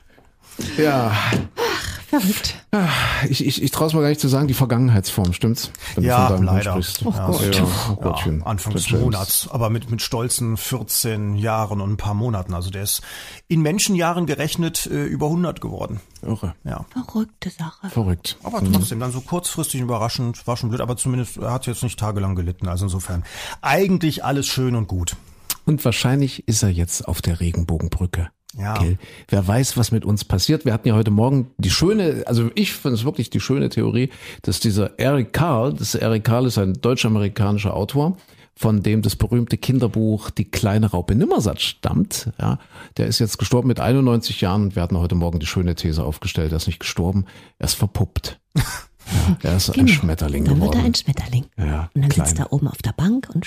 Ja. 0.77 1.13
Ach, 1.57 1.97
verrückt. 2.07 2.55
Ich, 3.29 3.45
ich, 3.45 3.63
ich 3.63 3.71
traue 3.71 3.89
es 3.89 3.95
mir 3.95 4.01
gar 4.01 4.09
nicht 4.09 4.21
zu 4.21 4.29
sagen, 4.29 4.49
die 4.49 4.55
Vergangenheitsform, 4.55 5.33
stimmt's? 5.33 5.71
Wenn 5.95 6.05
ja, 6.05 6.29
leider. 6.29 6.77
Oh 6.77 7.11
ja, 7.11 7.27
Gott. 7.27 7.55
Ja, 7.55 7.67
oh 7.91 7.97
Gott, 7.97 8.27
ja, 8.27 8.33
Anfang 8.45 8.73
des 8.75 8.91
Monats, 8.91 9.49
aber 9.51 9.71
mit, 9.71 9.91
mit 9.91 10.03
stolzen 10.03 10.57
14 10.57 11.37
Jahren 11.37 11.81
und 11.81 11.93
ein 11.93 11.97
paar 11.97 12.15
Monaten. 12.15 12.55
Also 12.55 12.71
der 12.71 12.83
ist 12.83 13.03
in 13.49 13.63
Menschenjahren 13.63 14.27
gerechnet 14.27 14.87
äh, 14.87 15.05
über 15.05 15.27
100 15.27 15.61
geworden. 15.61 16.01
Irre. 16.23 16.55
Ja. 16.65 16.85
Verrückte 16.93 17.51
Sache. 17.51 17.89
Verrückt. 17.89 18.37
Aber 18.43 18.63
trotzdem 18.63 19.01
dann 19.01 19.13
so 19.13 19.21
kurzfristig 19.21 19.81
überraschend, 19.81 20.47
war 20.47 20.57
schon 20.57 20.69
blöd, 20.69 20.81
aber 20.81 20.97
zumindest 20.97 21.39
er 21.39 21.53
hat 21.53 21.67
jetzt 21.67 21.83
nicht 21.83 21.99
tagelang 21.99 22.35
gelitten. 22.35 22.69
Also 22.69 22.87
insofern 22.87 23.25
eigentlich 23.63 24.25
alles 24.25 24.47
schön 24.47 24.75
und 24.75 24.87
gut. 24.87 25.17
Und 25.65 25.85
wahrscheinlich 25.85 26.47
ist 26.47 26.63
er 26.63 26.69
jetzt 26.69 27.09
auf 27.09 27.23
der 27.23 27.41
Regenbogenbrücke 27.41 28.31
Ja. 28.59 28.77
Okay. 28.77 28.97
Wer 29.29 29.47
weiß, 29.47 29.77
was 29.77 29.93
mit 29.93 30.05
uns 30.05 30.25
passiert. 30.25 30.65
Wir 30.65 30.73
hatten 30.73 30.89
ja 30.89 30.95
heute 30.95 31.11
Morgen 31.11 31.51
die 31.59 31.71
schöne, 31.71 32.25
also 32.27 32.51
ich 32.55 32.73
finde 32.73 32.95
es 32.97 33.05
wirklich 33.05 33.31
die 33.31 33.41
schöne 33.41 33.69
Theorie, 33.69 34.11
dass 34.43 34.61
dieser 34.61 34.99
Eric 34.99 35.33
Carl, 35.33 35.75
das 35.75 35.95
Eric 35.95 36.25
Carl 36.25 36.47
ist 36.47 36.59
ein 36.59 36.75
deutsch-amerikanischer 36.75 37.75
Autor, 37.75 38.17
von 38.55 38.83
dem 38.83 39.03
das 39.03 39.17
berühmte 39.17 39.59
Kinderbuch 39.59 40.31
Die 40.31 40.51
kleine 40.51 40.91
Raupe 40.91 41.15
Nimmersatt 41.15 41.61
stammt. 41.61 42.31
Ja, 42.41 42.59
der 42.97 43.07
ist 43.07 43.19
jetzt 43.19 43.37
gestorben 43.39 43.69
mit 43.69 43.81
91 43.81 44.41
Jahren 44.41 44.63
und 44.63 44.77
wir 44.77 44.83
hatten 44.83 44.97
heute 44.99 45.15
Morgen 45.15 45.39
die 45.39 45.47
schöne 45.47 45.75
These 45.75 46.03
aufgestellt. 46.03 46.53
Er 46.53 46.57
ist 46.57 46.67
nicht 46.67 46.81
gestorben, 46.81 47.27
er 47.59 47.67
ist 47.67 47.75
verpuppt. 47.75 48.41
Ja, 49.41 49.51
er 49.51 49.57
ist 49.59 49.73
genau. 49.73 49.85
ein 49.85 49.89
Schmetterling 49.89 50.45
dann 50.45 50.55
geworden. 50.57 50.73
Dann 50.73 50.85
wird 50.85 50.85
er 50.85 50.87
ein 50.87 50.95
Schmetterling. 50.95 51.47
Ja, 51.57 51.91
und 51.95 52.03
dann 52.03 52.11
klein. 52.11 52.27
sitzt 52.27 52.41
er 52.41 52.53
oben 52.53 52.67
auf 52.67 52.79
der 52.79 52.91
Bank 52.91 53.29
und 53.33 53.47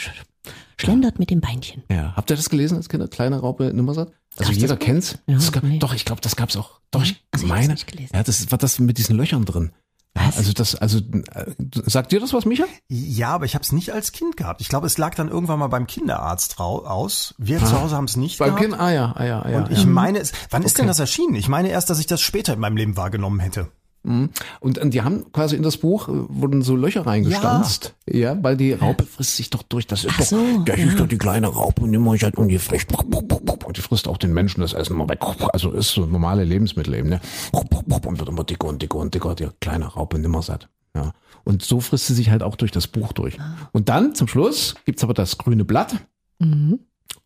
schlendert 0.78 1.16
ja. 1.16 1.20
mit 1.20 1.30
dem 1.30 1.42
Beinchen. 1.42 1.84
Ja, 1.92 2.14
habt 2.16 2.30
ihr 2.30 2.36
das 2.36 2.50
gelesen 2.50 2.78
als 2.78 2.90
Kinder? 2.90 3.08
Kleine 3.08 3.40
Raupe 3.40 3.74
Nimmersatt? 3.74 4.12
Also 4.38 4.52
jeder 4.52 4.78
kennt's. 4.78 5.18
Ja, 5.28 5.38
gab, 5.52 5.64
nee. 5.64 5.80
Doch, 5.80 5.94
ich 5.94 6.06
glaube, 6.06 6.22
das 6.22 6.36
gab's 6.36 6.56
auch. 6.56 6.80
Doch, 6.92 7.04
ich 7.04 7.24
also 7.32 7.48
meine. 7.48 7.74
Ich 7.74 7.86
ja, 8.14 8.24
das 8.24 8.52
war 8.52 8.58
das 8.58 8.80
mit 8.80 8.98
diesen 8.98 9.18
Löchern 9.18 9.46
drin. 9.46 9.72
Was? 10.16 10.38
Also 10.38 10.54
das, 10.54 10.76
also 10.76 11.00
äh, 11.00 11.46
sagt 11.86 12.12
dir 12.12 12.20
das 12.20 12.34
was, 12.34 12.46
Micha? 12.46 12.66
Ja, 12.88 13.30
aber 13.30 13.46
ich 13.46 13.54
habe 13.54 13.64
es 13.64 13.72
nicht 13.72 13.92
als 13.92 14.12
Kind 14.12 14.38
gehabt. 14.38 14.60
Ich 14.60 14.68
glaube, 14.68 14.88
es 14.88 14.98
lag 14.98 15.14
dann 15.16 15.30
irgendwann 15.30 15.60
mal 15.60 15.68
beim 15.68 15.88
Kinderarzt 15.88 16.60
aus. 16.60 17.36
Wir 17.38 17.62
ah. 17.62 17.66
zu 17.66 17.80
Hause 17.80 17.96
haben 17.96 18.06
es 18.06 18.18
nicht 18.18 18.40
beim 18.40 18.50
gehabt. 18.50 18.62
Kind, 18.62 18.80
ah 18.80 18.92
ja, 18.92 19.14
ah 19.16 19.24
ja, 19.24 19.42
ah 19.42 19.50
ja. 19.50 19.58
Und 19.60 19.72
ich 19.72 19.86
meine, 19.86 20.20
es, 20.20 20.32
wann 20.50 20.62
okay. 20.62 20.68
ist 20.68 20.78
denn 20.78 20.88
das 20.88 21.00
erschienen? 21.00 21.36
Ich 21.36 21.48
meine 21.48 21.70
erst, 21.70 21.90
dass 21.90 22.00
ich 22.00 22.08
das 22.08 22.22
später 22.22 22.54
in 22.54 22.60
meinem 22.60 22.76
Leben 22.76 22.98
wahrgenommen 22.98 23.40
hätte. 23.40 23.72
Mhm. 24.04 24.30
Und, 24.62 24.80
die 24.94 25.02
haben 25.02 25.32
quasi 25.34 25.56
in 25.56 25.64
das 25.64 25.78
Buch 25.78 26.08
äh, 26.08 26.12
wurden 26.14 26.62
so 26.62 26.76
Löcher 26.76 27.06
reingestanzt, 27.06 27.96
ja, 28.10 28.34
ja 28.34 28.44
weil 28.44 28.56
die 28.56 28.72
Raupe 28.74 29.06
frisst 29.06 29.36
sich 29.36 29.50
doch 29.50 29.64
durch. 29.64 29.88
Das 29.88 30.06
ist 30.06 30.14
Ach 30.14 30.20
doch, 30.20 30.26
so, 30.26 30.64
das 30.66 30.78
ja. 30.78 30.86
ist 30.86 31.00
doch 31.00 31.08
die 31.08 31.18
kleine 31.18 31.48
Raupe, 31.48 31.86
nimm 31.86 32.08
euch 32.08 32.24
halt 32.24 32.38
und 32.38 32.48
die 32.48 32.60
frisst, 32.60 32.88
und 32.94 33.78
die 33.78 33.82
frisst 33.82 34.08
auch 34.08 34.18
den 34.18 34.34
Menschen 34.34 34.62
das 34.62 34.74
Essen 34.74 34.96
mal 34.96 35.10
weg. 35.10 35.20
Also 35.52 35.72
ist 35.72 35.90
so 35.90 36.06
normale 36.06 36.44
Lebensmittel 36.46 36.94
eben, 36.94 37.10
ne? 37.10 37.20
Und 37.52 38.20
wird 38.20 38.30
immer 38.30 38.44
dicker 38.44 38.68
und 38.68 38.82
dicker 38.82 38.98
und 38.98 39.14
dicker, 39.14 39.36
die 39.36 39.48
kleine 39.60 39.86
Raupe 39.86 40.18
nimmer 40.18 40.42
satt. 40.42 40.70
Ja. 40.96 41.12
Und 41.44 41.62
so 41.62 41.80
frisst 41.80 42.08
sie 42.08 42.14
sich 42.14 42.30
halt 42.30 42.44
auch 42.44 42.56
durch 42.56 42.72
das 42.72 42.88
Buch 42.88 43.14
durch. 43.14 43.40
Ah. 43.40 43.70
Und 43.72 43.90
dann 43.90 44.16
zum 44.16 44.28
Schluss 44.28 44.76
gibt's 44.86 45.04
aber 45.04 45.14
das 45.14 45.38
grüne 45.38 45.66
Blatt. 45.66 45.96
Mhm. 46.40 46.80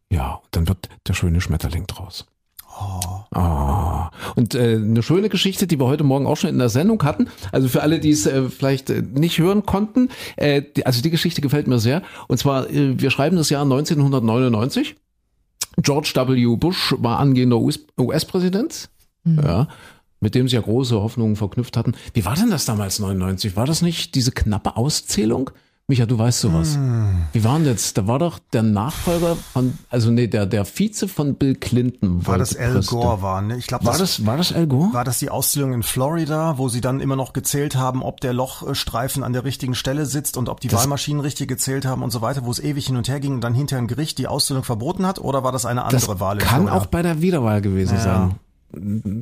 Ja, 0.10 0.36
und 0.36 0.48
dann 0.52 0.68
wird 0.68 0.90
der 1.08 1.14
schöne 1.14 1.42
Schmetterling 1.42 1.88
draus. 1.88 2.26
Oh. 2.80 3.24
oh. 3.36 4.08
Und 4.36 4.56
äh, 4.56 4.76
eine 4.76 5.04
schöne 5.04 5.30
Geschichte, 5.30 5.68
die 5.68 5.80
wir 5.80 5.88
heute 5.88 6.04
Morgen 6.04 6.26
auch 6.26 6.38
schon 6.38 6.50
in 6.50 6.60
der 6.60 6.70
Sendung 6.70 7.02
hatten. 7.04 7.30
Also 7.52 7.68
für 7.68 7.82
alle, 7.82 8.00
die 8.00 8.12
es 8.12 8.26
äh, 8.26 8.50
vielleicht 8.50 8.90
äh, 8.90 9.02
nicht 9.02 9.38
hören 9.38 9.66
konnten. 9.66 10.10
Äh, 10.36 10.64
die, 10.76 10.86
also 10.86 11.02
die 11.02 11.12
Geschichte 11.12 11.42
gefällt 11.42 11.68
mir 11.68 11.80
sehr. 11.80 12.02
Und 12.28 12.38
zwar, 12.38 12.70
äh, 12.70 13.00
wir 13.00 13.12
schreiben 13.12 13.38
das 13.38 13.50
Jahr 13.50 13.64
1999. 13.64 14.96
George 15.78 16.14
W. 16.16 16.56
Bush 16.56 16.96
war 16.98 17.20
angehender 17.20 17.60
US-Präsident. 17.60 18.90
Mhm. 19.24 19.40
Ja 19.44 19.68
mit 20.24 20.36
dem 20.36 20.48
sie 20.48 20.56
ja 20.56 20.62
große 20.62 20.96
Hoffnungen 20.96 21.36
verknüpft 21.36 21.76
hatten. 21.76 21.96
Wie 22.14 22.24
war 22.24 22.36
denn 22.36 22.50
das 22.50 22.64
damals 22.64 22.98
99? 23.00 23.58
War 23.58 23.66
das 23.66 23.82
nicht 23.82 24.16
diese 24.16 24.32
knappe 24.32 24.78
Auszählung? 24.78 25.52
Micha, 25.90 26.06
du 26.06 26.18
weißt 26.18 26.40
sowas. 26.40 26.76
Hm. 26.76 27.26
Wie 27.34 27.44
war 27.44 27.58
denn 27.58 27.68
jetzt? 27.68 27.98
Da 27.98 28.08
war 28.08 28.18
doch 28.18 28.40
der 28.54 28.64
Nachfolger 28.64 29.36
von, 29.36 29.78
also 29.90 30.12
nee, 30.12 30.28
der, 30.28 30.46
der 30.46 30.64
Vize 30.64 31.10
von 31.10 31.36
Bill 31.36 31.56
Clinton. 31.56 32.26
War 32.26 32.38
das 32.38 32.56
Al 32.56 32.82
Gore 32.84 33.22
war, 33.22 33.42
ne? 33.42 33.58
Ich 33.58 33.68
glaube, 33.68 33.86
war 33.86 33.98
das, 33.98 34.26
war 34.26 34.38
das 34.38 34.54
Al 34.54 34.66
Gore? 34.66 34.94
War 34.94 35.04
das 35.04 35.20
die 35.20 35.30
Auszählung 35.30 35.74
in 35.74 35.84
Florida, 35.84 36.58
wo 36.58 36.70
sie 36.70 36.80
dann 36.80 37.02
immer 37.02 37.18
noch 37.18 37.34
gezählt 37.34 37.76
haben, 37.76 38.02
ob 38.02 38.22
der 38.22 38.32
Lochstreifen 38.32 39.26
an 39.26 39.34
der 39.34 39.44
richtigen 39.44 39.76
Stelle 39.76 40.06
sitzt 40.06 40.38
und 40.38 40.48
ob 40.48 40.62
die 40.62 40.70
das 40.70 40.80
Wahlmaschinen 40.80 41.20
richtig 41.20 41.50
gezählt 41.50 41.86
haben 41.86 42.02
und 42.02 42.12
so 42.12 42.22
weiter, 42.22 42.46
wo 42.46 42.52
es 42.52 42.60
ewig 42.60 42.88
hin 42.88 42.96
und 42.96 43.10
her 43.10 43.20
ging 43.20 43.34
und 43.34 43.42
dann 43.42 43.54
hinter 43.54 43.78
ein 43.78 43.88
Gericht 43.88 44.18
die 44.20 44.28
Auszählung 44.28 44.64
verboten 44.64 45.06
hat? 45.06 45.20
Oder 45.20 45.44
war 45.44 45.52
das 45.52 45.66
eine 45.66 45.84
andere 45.84 46.00
das 46.00 46.20
Wahl? 46.22 46.38
Kann 46.38 46.62
Florida? 46.62 46.78
auch 46.78 46.86
bei 46.86 47.02
der 47.02 47.22
Wiederwahl 47.22 47.62
gewesen 47.62 47.96
ja. 47.96 48.02
sein. 48.02 48.36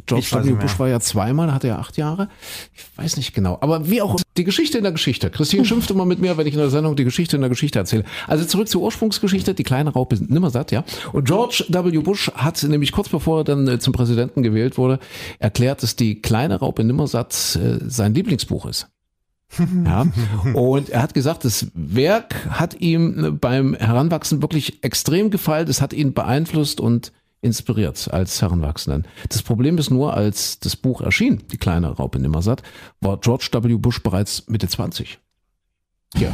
George 0.05 0.27
W. 0.31 0.53
Bush 0.53 0.79
war 0.79 0.87
ja 0.87 0.99
zweimal, 0.99 1.53
hatte 1.53 1.67
ja 1.67 1.77
acht 1.77 1.97
Jahre. 1.97 2.29
Ich 2.73 2.83
weiß 2.97 3.17
nicht 3.17 3.33
genau. 3.33 3.57
Aber 3.61 3.89
wie 3.89 4.01
auch 4.01 4.19
die 4.37 4.43
Geschichte 4.43 4.77
in 4.77 4.83
der 4.83 4.93
Geschichte. 4.93 5.29
Christine 5.29 5.65
schimpft 5.65 5.91
immer 5.91 6.05
mit 6.05 6.19
mir, 6.19 6.37
wenn 6.37 6.47
ich 6.47 6.53
in 6.53 6.59
der 6.59 6.69
Sendung 6.69 6.95
die 6.95 7.03
Geschichte 7.03 7.35
in 7.35 7.41
der 7.41 7.49
Geschichte 7.49 7.79
erzähle. 7.79 8.05
Also 8.27 8.45
zurück 8.45 8.69
zur 8.69 8.81
Ursprungsgeschichte. 8.81 9.53
Die 9.53 9.63
kleine 9.63 9.91
Raupe 9.91 10.15
sind 10.15 10.31
nimmer 10.31 10.49
satt, 10.49 10.71
ja. 10.71 10.83
Und 11.11 11.25
George 11.25 11.65
W. 11.67 11.97
Bush 11.99 12.31
hat 12.33 12.63
nämlich 12.63 12.91
kurz 12.91 13.09
bevor 13.09 13.41
er 13.41 13.43
dann 13.43 13.67
äh, 13.67 13.79
zum 13.79 13.93
Präsidenten 13.93 14.41
gewählt 14.43 14.77
wurde, 14.77 14.99
erklärt, 15.39 15.83
dass 15.83 15.95
die 15.95 16.21
kleine 16.21 16.59
Raupe 16.59 16.83
Nimmersatt 16.83 17.59
äh, 17.61 17.79
sein 17.87 18.13
Lieblingsbuch 18.13 18.65
ist. 18.65 18.87
Ja, 19.85 20.05
und 20.53 20.89
er 20.89 21.01
hat 21.01 21.13
gesagt, 21.13 21.43
das 21.43 21.67
Werk 21.73 22.35
hat 22.51 22.79
ihm 22.79 23.37
beim 23.41 23.73
Heranwachsen 23.73 24.41
wirklich 24.41 24.83
extrem 24.83 25.29
gefallen. 25.29 25.67
Es 25.67 25.81
hat 25.81 25.91
ihn 25.91 26.13
beeinflusst 26.13 26.79
und 26.79 27.11
inspiriert 27.41 28.12
als 28.12 28.41
Heranwachsenden. 28.41 29.08
Das 29.30 29.41
Problem 29.41 29.77
ist 29.77 29.89
nur, 29.89 30.13
als 30.13 30.60
das 30.60 30.75
Buch 30.75 31.01
erschien, 31.01 31.43
Die 31.51 31.58
kleine 31.58 31.89
Raupe 31.89 32.19
Nimmersatt, 32.19 32.62
war 32.99 33.17
George 33.19 33.49
W. 33.51 33.75
Bush 33.75 34.01
bereits 34.01 34.47
Mitte 34.47 34.67
20. 34.67 35.19
Ja. 36.15 36.32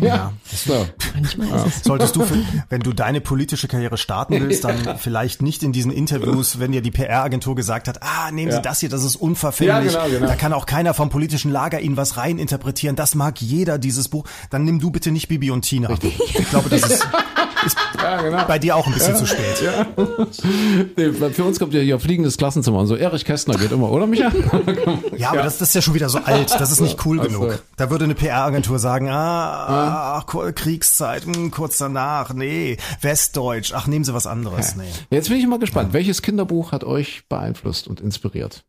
Ja, 0.00 0.32
so. 0.46 0.86
manchmal 1.14 1.48
ja. 1.48 1.64
ist 1.64 1.76
es. 1.78 1.84
Solltest 1.84 2.16
du, 2.16 2.24
für, 2.24 2.36
wenn 2.68 2.80
du 2.80 2.92
deine 2.92 3.20
politische 3.20 3.68
Karriere 3.68 3.96
starten 3.96 4.40
willst, 4.40 4.64
dann 4.64 4.84
ja. 4.84 4.94
vielleicht 4.96 5.42
nicht 5.42 5.62
in 5.62 5.72
diesen 5.72 5.90
Interviews, 5.90 6.58
wenn 6.58 6.72
dir 6.72 6.82
die 6.82 6.90
PR-Agentur 6.90 7.54
gesagt 7.54 7.88
hat, 7.88 8.02
ah, 8.02 8.30
nehmen 8.30 8.50
Sie 8.50 8.56
ja. 8.56 8.62
das 8.62 8.80
hier, 8.80 8.88
das 8.88 9.04
ist 9.04 9.16
unverfänglich. 9.16 9.92
Ja, 9.92 10.06
genau, 10.06 10.14
genau. 10.14 10.26
Da 10.26 10.34
kann 10.36 10.52
auch 10.52 10.66
keiner 10.66 10.94
vom 10.94 11.10
politischen 11.10 11.50
Lager 11.50 11.80
Ihnen 11.80 11.96
was 11.96 12.16
rein 12.16 12.38
interpretieren. 12.38 12.96
Das 12.96 13.14
mag 13.14 13.40
jeder, 13.40 13.78
dieses 13.78 14.08
Buch. 14.08 14.24
Dann 14.50 14.64
nimm 14.64 14.78
du 14.78 14.90
bitte 14.90 15.10
nicht 15.10 15.28
Bibi 15.28 15.50
und 15.50 15.62
Tina. 15.62 15.88
Richtig. 15.88 16.18
Ich 16.38 16.50
glaube, 16.50 16.68
das 16.68 16.82
ist, 16.82 17.06
ist 17.66 17.76
genau. 18.22 18.44
bei 18.46 18.58
dir 18.58 18.76
auch 18.76 18.86
ein 18.86 18.92
bisschen 18.92 19.16
zu 19.16 19.26
spät. 19.26 19.62
Nee, 20.96 21.12
für 21.12 21.44
uns 21.44 21.58
kommt 21.58 21.74
ja 21.74 21.80
hier 21.80 21.98
fliegendes 21.98 22.36
Klassenzimmer 22.36 22.78
und 22.78 22.86
so. 22.86 22.96
Erich 22.96 23.24
Kästner 23.24 23.56
geht 23.56 23.72
immer, 23.72 23.90
oder 23.90 24.06
Micha? 24.06 24.30
ja, 25.16 25.30
aber 25.30 25.42
das, 25.42 25.58
das, 25.58 25.68
ist 25.68 25.74
ja 25.74 25.82
schon 25.82 25.94
wieder 25.94 26.08
so 26.08 26.18
alt. 26.18 26.54
Das 26.58 26.70
ist 26.70 26.80
nicht 26.80 27.04
cool 27.04 27.18
genug. 27.18 27.62
Da 27.76 27.90
würde 27.90 28.04
eine 28.04 28.14
PR-Agentur 28.14 28.78
sagen, 28.78 29.08
ah, 29.10 29.75
ach, 29.76 30.26
Kriegszeit, 30.54 31.24
hm, 31.24 31.50
kurz 31.50 31.78
danach, 31.78 32.32
nee, 32.32 32.76
Westdeutsch, 33.00 33.72
ach, 33.74 33.86
nehmen 33.86 34.04
Sie 34.04 34.14
was 34.14 34.26
anderes, 34.26 34.76
nee. 34.76 34.90
Jetzt 35.10 35.28
bin 35.28 35.38
ich 35.38 35.46
mal 35.46 35.58
gespannt, 35.58 35.88
ja. 35.88 35.92
welches 35.94 36.22
Kinderbuch 36.22 36.72
hat 36.72 36.84
euch 36.84 37.24
beeinflusst 37.28 37.88
und 37.88 38.00
inspiriert? 38.00 38.64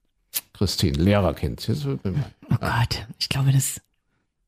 Christine, 0.54 0.98
Lehrerkind. 0.98 1.70
oh 1.70 2.56
Gott, 2.60 3.08
ich 3.20 3.30
glaube, 3.30 3.52
das, 3.52 3.82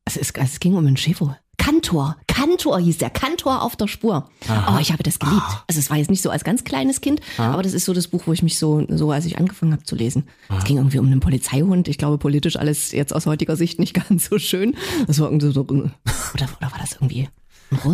es, 0.04 0.16
ist, 0.16 0.36
es 0.36 0.60
ging 0.60 0.74
um 0.74 0.86
ein 0.86 0.96
Schäfer. 0.96 1.38
Kantor, 1.60 2.16
Kantor 2.26 2.80
hieß 2.80 2.96
der, 2.96 3.10
Kantor 3.10 3.60
auf 3.62 3.76
der 3.76 3.86
Spur. 3.86 4.30
Aha. 4.48 4.74
Oh, 4.74 4.80
ich 4.80 4.92
habe 4.92 5.02
das 5.02 5.18
geliebt. 5.18 5.42
Also 5.68 5.78
es 5.78 5.90
war 5.90 5.98
jetzt 5.98 6.10
nicht 6.10 6.22
so 6.22 6.30
als 6.30 6.42
ganz 6.42 6.64
kleines 6.64 7.02
Kind, 7.02 7.20
Aha. 7.36 7.52
aber 7.52 7.62
das 7.62 7.74
ist 7.74 7.84
so 7.84 7.92
das 7.92 8.08
Buch, 8.08 8.22
wo 8.24 8.32
ich 8.32 8.42
mich 8.42 8.58
so, 8.58 8.86
so 8.88 9.10
als 9.10 9.26
ich 9.26 9.36
angefangen 9.36 9.72
habe 9.72 9.82
zu 9.84 9.94
lesen. 9.94 10.24
Es 10.56 10.64
ging 10.64 10.78
irgendwie 10.78 10.98
um 10.98 11.04
einen 11.06 11.20
Polizeihund. 11.20 11.86
Ich 11.88 11.98
glaube, 11.98 12.16
politisch 12.16 12.56
alles 12.56 12.92
jetzt 12.92 13.14
aus 13.14 13.26
heutiger 13.26 13.56
Sicht 13.56 13.78
nicht 13.78 13.92
ganz 14.08 14.30
so 14.30 14.38
schön. 14.38 14.74
Das 15.06 15.20
war 15.20 15.28
irgendwie 15.28 15.52
so, 15.52 15.60
oder, 15.60 15.90
oder 16.34 16.72
war 16.72 16.78
das 16.80 16.92
irgendwie 16.92 17.28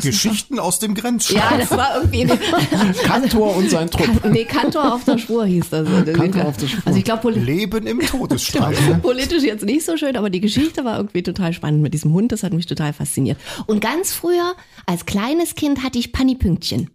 Geschichten 0.00 0.58
aus 0.58 0.78
dem 0.78 0.94
Grenzstaat. 0.94 1.36
Ja, 1.36 1.58
das 1.58 1.70
war 1.70 1.96
irgendwie. 1.96 2.26
Kantor 3.04 3.56
und 3.56 3.70
sein 3.70 3.90
Trupp. 3.90 4.24
Nee, 4.24 4.44
Kantor 4.44 4.94
auf 4.94 5.04
der 5.04 5.18
Spur 5.18 5.44
hieß 5.44 5.70
das. 5.70 5.88
Kantor 6.14 6.46
auf 6.46 6.56
der 6.56 6.68
Spur. 6.68 6.82
Also 6.86 6.98
ich 6.98 7.04
glaube, 7.04 7.30
Leben 7.30 7.86
im 7.86 8.00
Todesstrahl. 8.00 8.74
Politisch 9.02 9.42
jetzt 9.42 9.64
nicht 9.64 9.84
so 9.84 9.96
schön, 9.96 10.16
aber 10.16 10.30
die 10.30 10.40
Geschichte 10.40 10.84
war 10.84 10.96
irgendwie 10.96 11.22
total 11.22 11.52
spannend 11.52 11.82
mit 11.82 11.92
diesem 11.94 12.12
Hund. 12.12 12.32
Das 12.32 12.42
hat 12.42 12.52
mich 12.52 12.66
total 12.66 12.92
fasziniert. 12.92 13.38
Und 13.66 13.80
ganz 13.80 14.12
früher, 14.12 14.54
als 14.86 15.04
kleines 15.04 15.54
Kind, 15.54 15.82
hatte 15.82 15.98
ich 15.98 16.12
Pannipünktchen. 16.12 16.90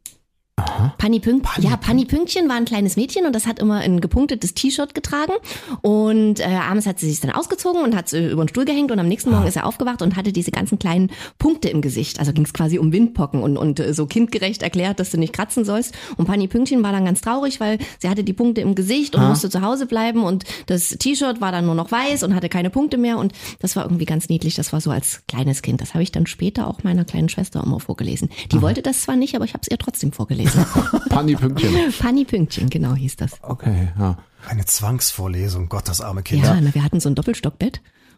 Aha. 0.61 0.93
Panni 0.97 1.19
Pünktchen. 1.19 1.53
Panni 1.53 1.67
ja, 1.67 1.77
Panni 1.77 2.05
Pünktchen 2.05 2.49
war 2.49 2.55
ein 2.55 2.65
kleines 2.65 2.95
Mädchen 2.95 3.25
und 3.25 3.33
das 3.33 3.47
hat 3.47 3.59
immer 3.59 3.79
ein 3.79 4.01
gepunktetes 4.01 4.53
T-Shirt 4.53 4.93
getragen. 4.93 5.33
Und 5.81 6.39
äh, 6.39 6.43
abends 6.43 6.85
hat 6.85 6.99
sie 6.99 7.09
sich 7.09 7.19
dann 7.19 7.31
ausgezogen 7.31 7.81
und 7.83 7.95
hat 7.95 8.13
äh, 8.13 8.29
über 8.29 8.43
den 8.43 8.49
Stuhl 8.49 8.65
gehängt 8.65 8.91
und 8.91 8.99
am 8.99 9.07
nächsten 9.07 9.31
Morgen 9.31 9.45
ah. 9.45 9.47
ist 9.47 9.55
er 9.55 9.65
aufgewacht 9.65 10.01
und 10.01 10.15
hatte 10.15 10.31
diese 10.31 10.51
ganzen 10.51 10.79
kleinen 10.79 11.11
Punkte 11.39 11.69
im 11.69 11.81
Gesicht. 11.81 12.19
Also 12.19 12.33
ging 12.33 12.45
es 12.45 12.53
quasi 12.53 12.79
um 12.79 12.91
Windpocken 12.91 13.41
und, 13.41 13.57
und 13.57 13.79
äh, 13.79 13.93
so 13.93 14.05
kindgerecht 14.05 14.63
erklärt, 14.63 14.99
dass 14.99 15.11
du 15.11 15.17
nicht 15.17 15.33
kratzen 15.33 15.65
sollst. 15.65 15.93
Und 16.17 16.25
Panni 16.25 16.47
Pünktchen 16.47 16.83
war 16.83 16.91
dann 16.91 17.05
ganz 17.05 17.21
traurig, 17.21 17.59
weil 17.59 17.77
sie 17.99 18.09
hatte 18.09 18.23
die 18.23 18.33
Punkte 18.33 18.61
im 18.61 18.75
Gesicht 18.75 19.15
und 19.15 19.21
ah. 19.21 19.29
musste 19.29 19.49
zu 19.49 19.61
Hause 19.61 19.85
bleiben 19.85 20.23
und 20.23 20.43
das 20.67 20.89
T-Shirt 20.89 21.41
war 21.41 21.51
dann 21.51 21.65
nur 21.65 21.75
noch 21.75 21.91
weiß 21.91 22.23
und 22.23 22.35
hatte 22.35 22.49
keine 22.49 22.69
Punkte 22.69 22.97
mehr 22.97 23.17
und 23.17 23.33
das 23.59 23.75
war 23.75 23.83
irgendwie 23.83 24.05
ganz 24.05 24.29
niedlich. 24.29 24.55
Das 24.55 24.73
war 24.73 24.81
so 24.81 24.91
als 24.91 25.23
kleines 25.27 25.61
Kind. 25.61 25.81
Das 25.81 25.93
habe 25.93 26.03
ich 26.03 26.11
dann 26.11 26.25
später 26.25 26.67
auch 26.67 26.83
meiner 26.83 27.05
kleinen 27.05 27.29
Schwester 27.29 27.63
immer 27.63 27.79
vorgelesen. 27.79 28.29
Die 28.51 28.57
Aha. 28.57 28.61
wollte 28.61 28.81
das 28.81 29.01
zwar 29.01 29.15
nicht, 29.15 29.35
aber 29.35 29.45
ich 29.45 29.53
habe 29.53 29.61
es 29.61 29.71
ihr 29.71 29.77
trotzdem 29.77 30.11
vorgelesen. 30.11 30.50
Panni 31.09 31.35
Pünktchen. 31.35 31.93
Panni 31.99 32.25
Pünktchen, 32.25 32.69
genau 32.69 32.93
hieß 32.95 33.15
das. 33.17 33.31
Okay, 33.41 33.89
ja. 33.97 34.17
Eine 34.47 34.65
Zwangsvorlesung, 34.65 35.69
Gott, 35.69 35.87
das 35.87 36.01
arme 36.01 36.23
Kind. 36.23 36.43
Ja, 36.43 36.59
na, 36.59 36.73
wir 36.73 36.83
hatten 36.83 36.99
so 36.99 37.09
ein 37.09 37.15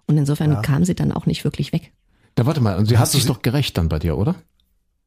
und 0.05 0.17
insofern 0.17 0.51
ja. 0.51 0.61
kam 0.61 0.85
sie 0.85 0.95
dann 0.95 1.11
auch 1.11 1.25
nicht 1.25 1.43
wirklich 1.43 1.73
weg. 1.73 1.91
Da 2.35 2.45
warte 2.45 2.61
mal, 2.61 2.77
und 2.77 2.87
sie 2.87 2.97
hat 2.97 3.09
sich 3.09 3.25
doch 3.25 3.41
gerecht 3.41 3.77
dann 3.77 3.89
bei 3.89 3.99
dir, 3.99 4.17
oder? 4.17 4.35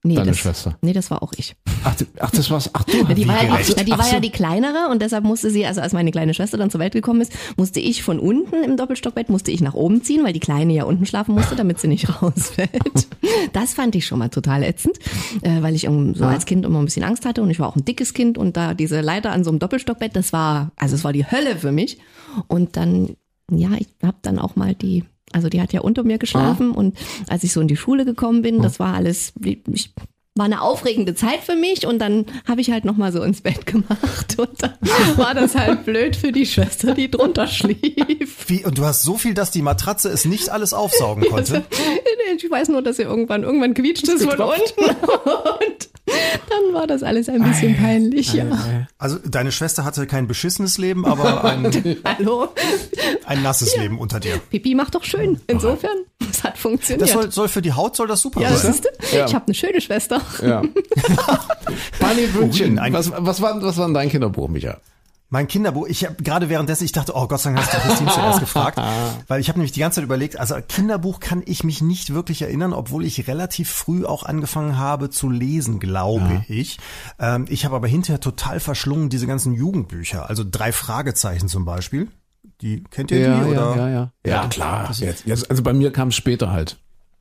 Nee, 0.04 0.14
Deine 0.14 0.30
das, 0.30 0.38
Schwester. 0.38 0.78
Nee, 0.82 0.92
das 0.92 1.10
war 1.10 1.22
auch 1.22 1.32
ich. 1.36 1.56
Ach, 1.82 1.94
ach 2.20 2.30
das 2.30 2.48
war's. 2.50 2.70
Ach 2.72 2.84
du. 2.84 3.04
Na, 3.08 3.14
die 3.14 3.26
war, 3.26 3.42
ja, 3.42 3.58
na, 3.76 3.82
die 3.82 3.90
war 3.90 4.04
so. 4.04 4.14
ja 4.14 4.20
die 4.20 4.30
kleinere 4.30 4.88
und 4.90 5.02
deshalb 5.02 5.24
musste 5.24 5.50
sie, 5.50 5.66
also 5.66 5.80
als 5.80 5.92
meine 5.92 6.12
kleine 6.12 6.32
Schwester 6.32 6.56
dann 6.58 6.70
zur 6.70 6.80
Welt 6.80 6.92
gekommen 6.92 7.22
ist, 7.22 7.32
musste 7.56 7.80
ich 7.80 8.04
von 8.04 8.20
unten 8.20 8.62
im 8.62 8.76
Doppelstockbett, 8.76 9.30
musste 9.30 9.50
ich 9.50 9.60
nach 9.60 9.74
oben 9.74 10.02
ziehen, 10.02 10.24
weil 10.24 10.32
die 10.32 10.40
Kleine 10.40 10.72
ja 10.74 10.84
unten 10.84 11.06
schlafen 11.06 11.34
musste, 11.34 11.56
damit 11.56 11.80
sie 11.80 11.88
nicht 11.88 12.22
rausfällt. 12.22 13.08
Das 13.52 13.74
fand 13.74 13.96
ich 13.96 14.06
schon 14.06 14.20
mal 14.20 14.28
total 14.28 14.62
ätzend, 14.62 14.98
äh, 15.42 15.62
weil 15.62 15.74
ich 15.74 15.88
so 16.14 16.24
als 16.24 16.46
Kind 16.46 16.64
immer 16.64 16.78
ein 16.78 16.84
bisschen 16.84 17.04
Angst 17.04 17.24
hatte 17.24 17.42
und 17.42 17.50
ich 17.50 17.58
war 17.58 17.68
auch 17.68 17.76
ein 17.76 17.84
dickes 17.84 18.14
Kind 18.14 18.38
und 18.38 18.56
da 18.56 18.74
diese 18.74 19.00
Leiter 19.00 19.32
an 19.32 19.42
so 19.42 19.50
einem 19.50 19.58
Doppelstockbett, 19.58 20.14
das 20.14 20.32
war, 20.32 20.70
also 20.76 20.94
es 20.94 21.02
war 21.02 21.12
die 21.12 21.28
Hölle 21.28 21.56
für 21.56 21.72
mich. 21.72 21.98
Und 22.48 22.76
dann, 22.76 23.16
ja, 23.50 23.70
ich 23.78 23.88
habe 24.02 24.18
dann 24.22 24.38
auch 24.38 24.56
mal 24.56 24.74
die 24.74 25.04
also 25.32 25.48
die 25.48 25.60
hat 25.60 25.72
ja 25.72 25.80
unter 25.80 26.04
mir 26.04 26.18
geschlafen 26.18 26.70
und 26.70 26.96
als 27.28 27.44
ich 27.44 27.52
so 27.52 27.60
in 27.60 27.68
die 27.68 27.76
Schule 27.76 28.04
gekommen 28.04 28.42
bin, 28.42 28.62
das 28.62 28.78
war 28.78 28.94
alles, 28.94 29.32
ich 29.42 29.92
war 30.36 30.44
eine 30.44 30.60
aufregende 30.60 31.14
Zeit 31.14 31.40
für 31.40 31.56
mich 31.56 31.86
und 31.86 31.98
dann 31.98 32.26
habe 32.46 32.60
ich 32.60 32.70
halt 32.70 32.84
nochmal 32.84 33.10
so 33.10 33.22
ins 33.22 33.40
Bett 33.40 33.64
gemacht 33.66 34.36
und 34.38 34.62
dann 34.62 34.74
war 35.16 35.34
das 35.34 35.54
halt 35.54 35.84
blöd 35.84 36.14
für 36.14 36.30
die 36.30 36.46
Schwester, 36.46 36.94
die 36.94 37.10
drunter 37.10 37.46
schlief. 37.46 38.44
Wie, 38.46 38.64
und 38.64 38.78
du 38.78 38.84
hast 38.84 39.02
so 39.02 39.16
viel, 39.16 39.34
dass 39.34 39.50
die 39.50 39.62
Matratze 39.62 40.10
es 40.10 40.26
nicht 40.26 40.50
alles 40.50 40.74
aufsaugen 40.74 41.24
konnte. 41.30 41.64
Ich 42.36 42.50
weiß 42.50 42.68
nur, 42.68 42.82
dass 42.82 42.96
sie 42.96 43.04
irgendwann, 43.04 43.44
irgendwann 43.44 43.72
quietscht 43.72 44.08
es 44.08 44.24
von 44.24 44.38
unten 44.38 44.84
und 44.84 45.88
dann 46.06 46.74
war 46.74 46.86
das 46.86 47.02
alles 47.02 47.28
ein 47.28 47.42
bisschen 47.42 47.76
peinlich, 47.76 48.32
ja. 48.32 48.44
Also 48.98 49.18
deine 49.24 49.50
Schwester 49.52 49.84
hatte 49.84 50.06
kein 50.06 50.26
beschissenes 50.28 50.78
Leben, 50.78 51.04
aber 51.04 51.44
ein, 51.44 51.64
Hallo? 52.04 52.48
ein 53.26 53.42
nasses 53.42 53.76
Leben 53.76 53.98
unter 53.98 54.20
dir. 54.20 54.38
Pipi 54.50 54.74
macht 54.74 54.94
doch 54.94 55.04
schön. 55.04 55.40
Insofern, 55.48 55.96
es 56.30 56.44
hat 56.44 56.56
funktioniert. 56.58 57.02
Das 57.08 57.12
soll, 57.12 57.30
soll 57.32 57.48
für 57.48 57.62
die 57.62 57.72
Haut 57.72 57.96
soll 57.96 58.06
das 58.06 58.20
super 58.20 58.40
ja, 58.40 58.54
sein. 58.54 58.72
siehst 58.72 58.84
du? 58.84 59.16
Ja. 59.16 59.26
Ich 59.26 59.34
habe 59.34 59.46
eine 59.46 59.54
schöne 59.54 59.80
Schwester. 59.80 60.20
Ja. 60.42 60.62
Pani 61.98 62.26
Brötchen. 62.26 62.78
ein- 62.78 62.92
Was, 62.92 63.10
was, 63.16 63.40
war, 63.40 63.60
was 63.62 63.76
war 63.76 63.86
denn 63.86 63.94
dein 63.94 64.08
Kinderbuch, 64.08 64.48
Micha? 64.48 64.78
Mein 65.28 65.48
Kinderbuch, 65.48 65.88
ich 65.88 66.04
habe 66.04 66.22
gerade 66.22 66.48
währenddessen, 66.48 66.84
ich 66.84 66.92
dachte, 66.92 67.12
oh 67.16 67.26
Gott 67.26 67.40
sei 67.40 67.52
Dank 67.52 67.66
hast 67.66 67.74
du 67.74 67.78
Christine 67.78 68.10
zuerst 68.12 68.40
gefragt, 68.40 68.78
weil 69.26 69.40
ich 69.40 69.48
habe 69.48 69.58
nämlich 69.58 69.72
die 69.72 69.80
ganze 69.80 69.96
Zeit 69.96 70.04
überlegt, 70.04 70.38
also 70.38 70.54
Kinderbuch 70.68 71.18
kann 71.18 71.42
ich 71.46 71.64
mich 71.64 71.82
nicht 71.82 72.14
wirklich 72.14 72.42
erinnern, 72.42 72.72
obwohl 72.72 73.04
ich 73.04 73.26
relativ 73.26 73.70
früh 73.70 74.04
auch 74.04 74.22
angefangen 74.22 74.78
habe 74.78 75.10
zu 75.10 75.28
lesen, 75.28 75.80
glaube 75.80 76.44
ich. 76.48 76.78
Ähm, 77.18 77.46
ich 77.48 77.64
habe 77.64 77.74
aber 77.74 77.88
hinterher 77.88 78.20
total 78.20 78.60
verschlungen 78.60 79.08
diese 79.08 79.26
ganzen 79.26 79.52
Jugendbücher, 79.52 80.28
also 80.28 80.44
drei 80.48 80.70
Fragezeichen 80.70 81.48
zum 81.48 81.64
Beispiel. 81.64 82.08
Die 82.60 82.84
kennt 82.84 83.10
ihr 83.10 83.34
die? 83.34 83.50
Oder? 83.50 83.76
ja, 83.76 83.88
ja. 83.88 84.12
Ja, 84.24 84.46
klar. 84.48 84.90
Jetzt, 84.96 85.26
jetzt, 85.26 85.50
also 85.50 85.62
bei 85.62 85.72
mir 85.72 85.92
kam 85.92 86.08
es 86.08 86.14
später 86.14 86.52
halt. 86.52 86.78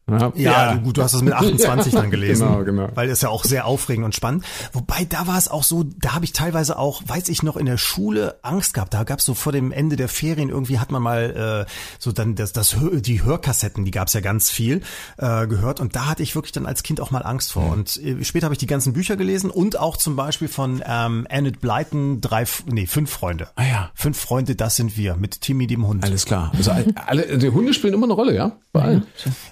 Ja, 0.08 0.32
Ja, 0.36 0.76
gut, 0.76 0.98
du 0.98 1.04
hast 1.04 1.14
das 1.14 1.22
mit 1.24 1.34
28 1.56 1.94
dann 1.94 2.12
gelesen. 2.12 2.48
Genau, 2.48 2.64
genau. 2.64 2.90
Weil 2.94 3.10
es 3.10 3.22
ja 3.22 3.30
auch 3.30 3.44
sehr 3.44 3.66
aufregend 3.66 4.06
und 4.06 4.14
spannend. 4.16 4.46
Wobei, 4.72 5.06
da 5.06 5.26
war 5.26 5.38
es 5.38 5.48
auch 5.48 5.64
so, 5.64 5.84
da 5.84 6.14
habe 6.14 6.26
ich 6.26 6.34
teilweise 6.34 6.78
auch, 6.78 7.02
weiß 7.08 7.30
ich 7.30 7.42
noch, 7.42 7.58
in 7.58 7.66
der 7.66 7.78
Schule 7.78 8.38
Angst 8.44 8.74
gehabt. 8.76 8.94
Da 8.94 9.04
gab 9.04 9.20
es 9.20 9.26
so 9.26 9.34
vor 9.34 9.52
dem 9.52 9.72
Ende 9.72 9.96
der 9.96 10.08
Ferien 10.08 10.50
irgendwie 10.50 10.80
hat 10.80 10.92
man 10.92 11.02
mal 11.02 11.66
äh, 11.68 11.72
so 11.98 12.12
dann 12.12 12.36
das, 12.36 12.54
das 12.54 12.76
die 13.02 13.24
Hörkassetten, 13.24 13.84
die 13.84 13.92
gab 13.92 14.08
es 14.08 14.14
ja 14.14 14.22
ganz 14.22 14.52
viel, 14.52 14.82
äh, 15.18 15.48
gehört. 15.48 15.80
Und 15.80 15.96
da 15.96 16.06
hatte 16.06 16.22
ich 16.22 16.36
wirklich 16.36 16.52
dann 16.52 16.68
als 16.68 16.84
Kind 16.84 17.02
auch 17.02 17.10
mal 17.10 17.24
Angst 17.24 17.54
vor. 17.54 17.72
Und 17.72 17.98
äh, 17.98 18.24
später 18.24 18.46
habe 18.46 18.54
ich 18.54 18.60
die 18.60 18.68
ganzen 18.68 18.94
Bücher 18.94 19.16
gelesen 19.16 19.50
und 19.50 19.80
auch 19.80 19.98
zum 19.98 20.16
Beispiel 20.16 20.48
von 20.48 20.84
ähm, 20.86 21.26
Annette 21.32 21.60
Blyton, 21.60 22.22
drei, 22.22 22.46
nee, 22.68 22.86
fünf 22.86 23.10
Freunde. 23.10 23.48
Ah 23.56 23.64
ja. 23.64 23.92
Fünf 23.96 24.20
Freunde, 24.20 24.56
das 24.56 24.76
sind 24.76 24.98
wir, 24.98 25.16
mit 25.16 25.42
Timmy 25.42 25.66
dem 25.66 25.88
Hund. 25.88 26.04
Alles 26.04 26.26
klar. 26.26 26.52
Also 26.56 26.72
alle, 27.08 27.38
die 27.38 27.50
Hunde 27.50 27.74
spielen 27.74 27.94
immer 27.94 28.06
eine 28.06 28.14
Rolle, 28.14 28.36
ja? 28.36 28.52
Bei 28.72 28.82
allen. 28.82 29.06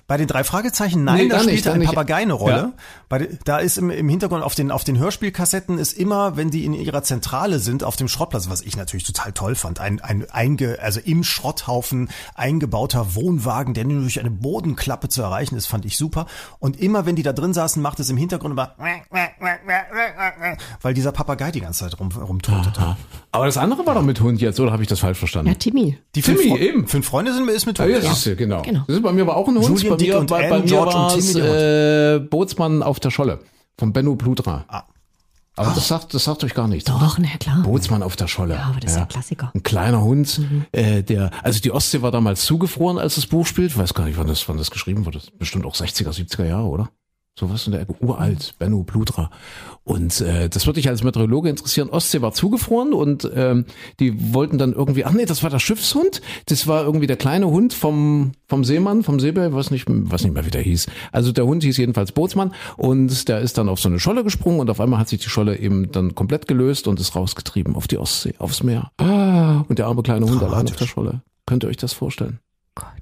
Bei 0.06 0.18
den 0.18 0.28
drei 0.28 0.43
Fragezeichen, 0.44 1.04
nein, 1.04 1.24
Nee, 1.24 1.30
da 1.30 1.44
nicht, 1.44 1.66
da 1.66 1.74
ein. 1.74 1.84
Papagei 1.84 2.16
eine 2.16 2.34
Rolle. 2.34 2.56
Ja. 2.56 2.74
Bei, 3.10 3.30
da 3.46 3.58
ist 3.60 3.78
im, 3.78 3.90
im 3.90 4.10
Hintergrund 4.10 4.44
auf 4.44 4.56
den, 4.56 4.72
auf 4.72 4.84
den 4.84 4.98
Hörspielkassetten 4.98 5.78
ist 5.78 5.94
immer, 5.94 6.36
wenn 6.38 6.50
die 6.50 6.66
in 6.66 6.74
ihrer 6.74 7.04
Zentrale 7.04 7.60
sind, 7.60 7.84
auf 7.84 7.96
dem 7.96 8.08
Schrottplatz, 8.08 8.50
was 8.50 8.62
ich 8.62 8.76
natürlich 8.78 9.04
total 9.06 9.32
toll 9.34 9.56
fand, 9.56 9.80
ein, 9.80 10.00
ein 10.02 10.30
einge, 10.32 10.78
also 10.82 11.00
im 11.04 11.24
Schrotthaufen 11.24 12.10
eingebauter 12.36 13.16
Wohnwagen, 13.16 13.74
der 13.74 13.86
nur 13.86 14.02
durch 14.02 14.20
eine 14.20 14.32
Bodenklappe 14.32 15.10
zu 15.10 15.22
erreichen 15.22 15.56
ist, 15.56 15.68
fand 15.68 15.86
ich 15.86 15.98
super. 15.98 16.26
Und 16.60 16.80
immer, 16.80 17.06
wenn 17.06 17.16
die 17.16 17.24
da 17.24 17.34
drin 17.34 17.54
saßen, 17.54 17.82
macht 17.82 18.00
es 18.00 18.10
im 18.10 18.18
Hintergrund 18.18 18.54
immer, 18.54 18.76
weil 20.82 20.94
dieser 20.94 21.12
Papagei 21.12 21.52
die 21.52 21.62
ganze 21.62 21.86
Zeit 21.86 22.00
rum, 22.00 22.10
rumtotete. 22.12 22.98
Aber 23.32 23.46
das 23.46 23.58
andere 23.58 23.86
war 23.86 23.96
doch 23.96 24.02
mit 24.04 24.20
Hund 24.22 24.42
jetzt, 24.42 24.60
oder 24.60 24.72
habe 24.72 24.84
ich 24.84 24.90
das 24.90 25.00
falsch 25.00 25.18
verstanden? 25.18 25.50
Ja, 25.52 25.56
Timmy. 25.56 25.98
Die 26.16 26.22
fünf, 26.22 26.42
Timmy, 26.42 26.56
Fre- 26.56 26.60
eben. 26.60 26.88
fünf 26.88 27.06
Freunde 27.08 27.34
sind 27.34 27.50
ist 27.50 27.66
mit 27.66 27.78
Ja, 27.80 27.86
Hund. 27.86 27.94
ja, 27.96 28.02
siehst 28.02 28.26
du, 28.26 28.36
genau. 28.36 28.62
Genau. 28.62 28.84
Das 28.88 28.96
ist 28.98 29.04
bei 29.04 29.12
mir 29.12 29.22
aber 29.24 29.36
auch 29.38 29.48
ein 29.48 29.56
Hund. 29.58 29.68
Julian, 29.82 29.98
bei 29.98 30.04
mir, 30.04 30.20
und 30.20 30.30
bei, 30.42 30.50
bei 30.50 30.60
mir 30.60 30.66
George 30.66 30.96
und 30.96 31.02
war 31.02 31.18
es 31.18 31.36
äh, 31.36 32.20
Bootsmann 32.20 32.84
auf 32.84 33.00
der 33.00 33.12
Scholle 33.12 33.40
von 33.78 33.94
Benno 33.94 34.16
Plutra. 34.16 34.66
Ah. 34.68 34.84
Aber 35.56 35.72
das 35.76 35.88
sagt, 35.88 36.16
das 36.16 36.24
sagt 36.24 36.44
euch 36.44 36.56
gar 36.56 36.68
nichts. 36.68 36.90
Doch, 36.90 37.20
na 37.20 37.28
klar. 37.40 37.62
Bootsmann 37.62 38.02
auf 38.02 38.16
der 38.16 38.28
Scholle. 38.28 38.56
Ja, 38.56 38.64
aber 38.64 38.80
das 38.80 38.92
ist 38.92 38.98
ja 38.98 39.04
ein 39.04 39.08
Klassiker. 39.08 39.52
Ein 39.54 39.62
kleiner 39.62 40.02
Hund, 40.02 40.42
äh, 40.72 41.04
der, 41.04 41.30
also 41.44 41.60
die 41.60 41.72
Ostsee 41.72 42.02
war 42.02 42.10
damals 42.12 42.44
zugefroren, 42.46 42.98
als 42.98 43.16
das 43.16 43.28
Buch 43.28 43.46
spielt. 43.46 43.70
Ich 43.72 43.78
weiß 43.78 43.94
gar 43.94 44.06
nicht, 44.06 44.18
wann 44.18 44.28
das, 44.28 44.50
wann 44.50 44.58
das 44.58 44.72
geschrieben 44.72 45.06
wurde. 45.06 45.22
Bestimmt 45.38 45.66
auch 45.66 45.76
60er, 45.76 46.10
70er 46.10 46.46
Jahre, 46.46 46.68
oder? 46.68 46.90
Sowas 47.36 47.66
in 47.66 47.72
der 47.72 47.82
Ecke. 47.82 47.96
Uralt, 48.00 48.54
Benno 48.60 48.84
Plutra. 48.84 49.32
Und 49.84 50.22
äh, 50.22 50.50
das 50.50 50.68
würde 50.68 50.80
dich 50.80 50.88
als 50.88 51.04
Meteorologe 51.04 51.50
interessieren. 51.50 51.90
Ostsee 51.90 52.22
war 52.22 52.34
zugefroren 52.34 52.94
und 52.94 53.30
ähm, 53.34 53.66
die 54.00 54.34
wollten 54.34 54.60
dann 54.60 54.74
irgendwie, 54.74 55.04
ach 55.04 55.14
nee, 55.14 55.26
das 55.26 55.42
war 55.42 55.50
der 55.50 55.58
Schiffshund. 55.58 56.22
Das 56.46 56.68
war 56.68 56.84
irgendwie 56.84 57.08
der 57.08 57.18
kleine 57.18 57.48
Hund 57.48 57.74
vom, 57.74 58.34
vom 58.48 58.64
Seemann, 58.64 59.02
vom 59.02 59.20
Seebär, 59.20 59.52
was 59.52 59.72
nicht, 59.72 59.86
was 59.88 60.24
nicht 60.24 60.34
mehr 60.34 60.46
wie 60.46 60.52
der 60.52 60.62
hieß. 60.62 60.86
Also 61.12 61.32
der 61.32 61.48
Hund 61.48 61.64
hieß 61.64 61.76
jedenfalls 61.78 62.12
Bootsmann 62.12 62.54
und 62.78 63.28
der 63.28 63.42
ist 63.42 63.58
dann 63.58 63.68
auf 63.68 63.80
so 63.80 63.90
eine 63.90 64.00
Scholle 64.00 64.24
gesprungen 64.24 64.60
und 64.60 64.70
auf 64.70 64.80
einmal 64.80 65.00
hat 65.00 65.10
sich 65.10 65.20
die 65.20 65.30
Scholle 65.30 65.58
eben 65.58 65.92
dann 65.92 66.14
komplett 66.14 66.48
gelöst 66.48 66.88
und 66.88 67.00
ist 67.00 67.16
rausgetrieben 67.16 67.76
auf 67.76 67.88
die 67.88 67.98
Ostsee, 67.98 68.36
aufs 68.38 68.62
Meer. 68.62 68.92
Ah, 69.00 69.62
und 69.68 69.80
der 69.80 69.88
arme 69.88 70.04
kleine 70.04 70.28
Hund 70.28 70.44
allein 70.44 70.68
auf 70.68 70.76
der 70.76 70.86
Scholle. 70.86 71.24
Könnt 71.48 71.64
ihr 71.64 71.70
euch 71.70 71.78
das 71.78 71.94
vorstellen? 71.94 72.40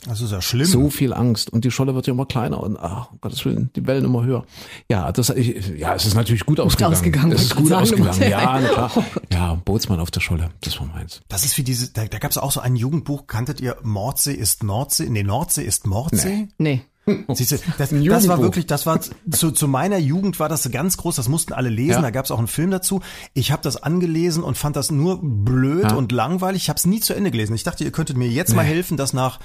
Das 0.05 0.19
ist 0.19 0.31
ja 0.31 0.41
schlimm. 0.41 0.65
So 0.65 0.89
viel 0.89 1.13
Angst 1.13 1.51
und 1.51 1.63
die 1.63 1.71
Scholle 1.71 1.95
wird 1.95 2.07
ja 2.07 2.13
immer 2.13 2.25
kleiner 2.25 2.61
und 2.61 2.77
ach, 2.77 3.11
um 3.11 3.21
Gottes 3.21 3.45
Willen, 3.45 3.69
die 3.75 3.87
Wellen 3.87 4.03
immer 4.03 4.23
höher. 4.23 4.45
Ja, 4.89 5.11
das, 5.11 5.29
ich, 5.29 5.67
ja, 5.77 5.95
es 5.95 6.05
ist 6.05 6.15
natürlich 6.15 6.45
gut 6.45 6.59
ausgegangen. 6.59 6.93
ausgegangen, 6.93 7.31
es 7.31 7.43
ist 7.43 7.55
gut 7.55 7.71
ausgegangen. 7.71 8.21
Ja, 8.29 8.59
na 8.61 8.67
klar. 8.67 8.91
Ja, 9.31 9.55
Bootsmann 9.55 9.99
auf 9.99 10.11
der 10.11 10.19
Scholle, 10.19 10.49
das 10.61 10.79
war 10.79 10.87
meins. 10.87 11.21
Das 11.29 11.45
ist 11.45 11.57
wie 11.57 11.63
diese, 11.63 11.93
da, 11.93 12.05
da 12.05 12.17
gab 12.19 12.31
es 12.31 12.37
auch 12.37 12.51
so 12.51 12.59
ein 12.59 12.75
Jugendbuch, 12.75 13.27
kanntet 13.27 13.61
ihr 13.61 13.77
Mordsee 13.83 14.33
ist 14.33 14.63
Nordsee? 14.63 15.09
Nee, 15.09 15.23
Nordsee 15.23 15.63
ist 15.63 15.87
Mordsee? 15.87 16.49
Nee. 16.57 16.81
Siehst 17.33 17.51
du, 17.51 17.57
das, 17.79 17.89
das 17.89 18.27
war 18.27 18.41
wirklich, 18.41 18.67
das 18.67 18.85
war 18.85 18.99
zu, 19.01 19.51
zu 19.51 19.67
meiner 19.67 19.97
Jugend 19.97 20.39
war 20.39 20.49
das 20.49 20.69
ganz 20.71 20.97
groß, 20.97 21.15
das 21.15 21.29
mussten 21.29 21.51
alle 21.53 21.69
lesen, 21.69 21.93
Ja. 21.93 22.01
da 22.01 22.09
gab 22.11 22.25
es 22.25 22.31
auch 22.31 22.37
einen 22.37 22.47
Film 22.47 22.69
dazu. 22.69 23.01
Ich 23.33 23.51
habe 23.51 23.63
das 23.63 23.81
angelesen 23.81 24.43
und 24.43 24.55
fand 24.57 24.75
das 24.75 24.91
nur 24.91 25.19
blöd 25.21 25.85
Ja. 25.85 25.95
und 25.95 26.11
langweilig. 26.11 26.61
Ich 26.63 26.69
habe 26.69 26.77
es 26.77 26.85
nie 26.85 26.99
zu 26.99 27.13
Ende 27.15 27.31
gelesen. 27.31 27.55
Ich 27.55 27.63
dachte, 27.63 27.83
ihr 27.83 27.91
könntet 27.91 28.17
mir 28.17 28.27
jetzt 28.27 28.55
mal 28.55 28.63
helfen, 28.65 28.97
dass 28.97 29.13
nach 29.13 29.39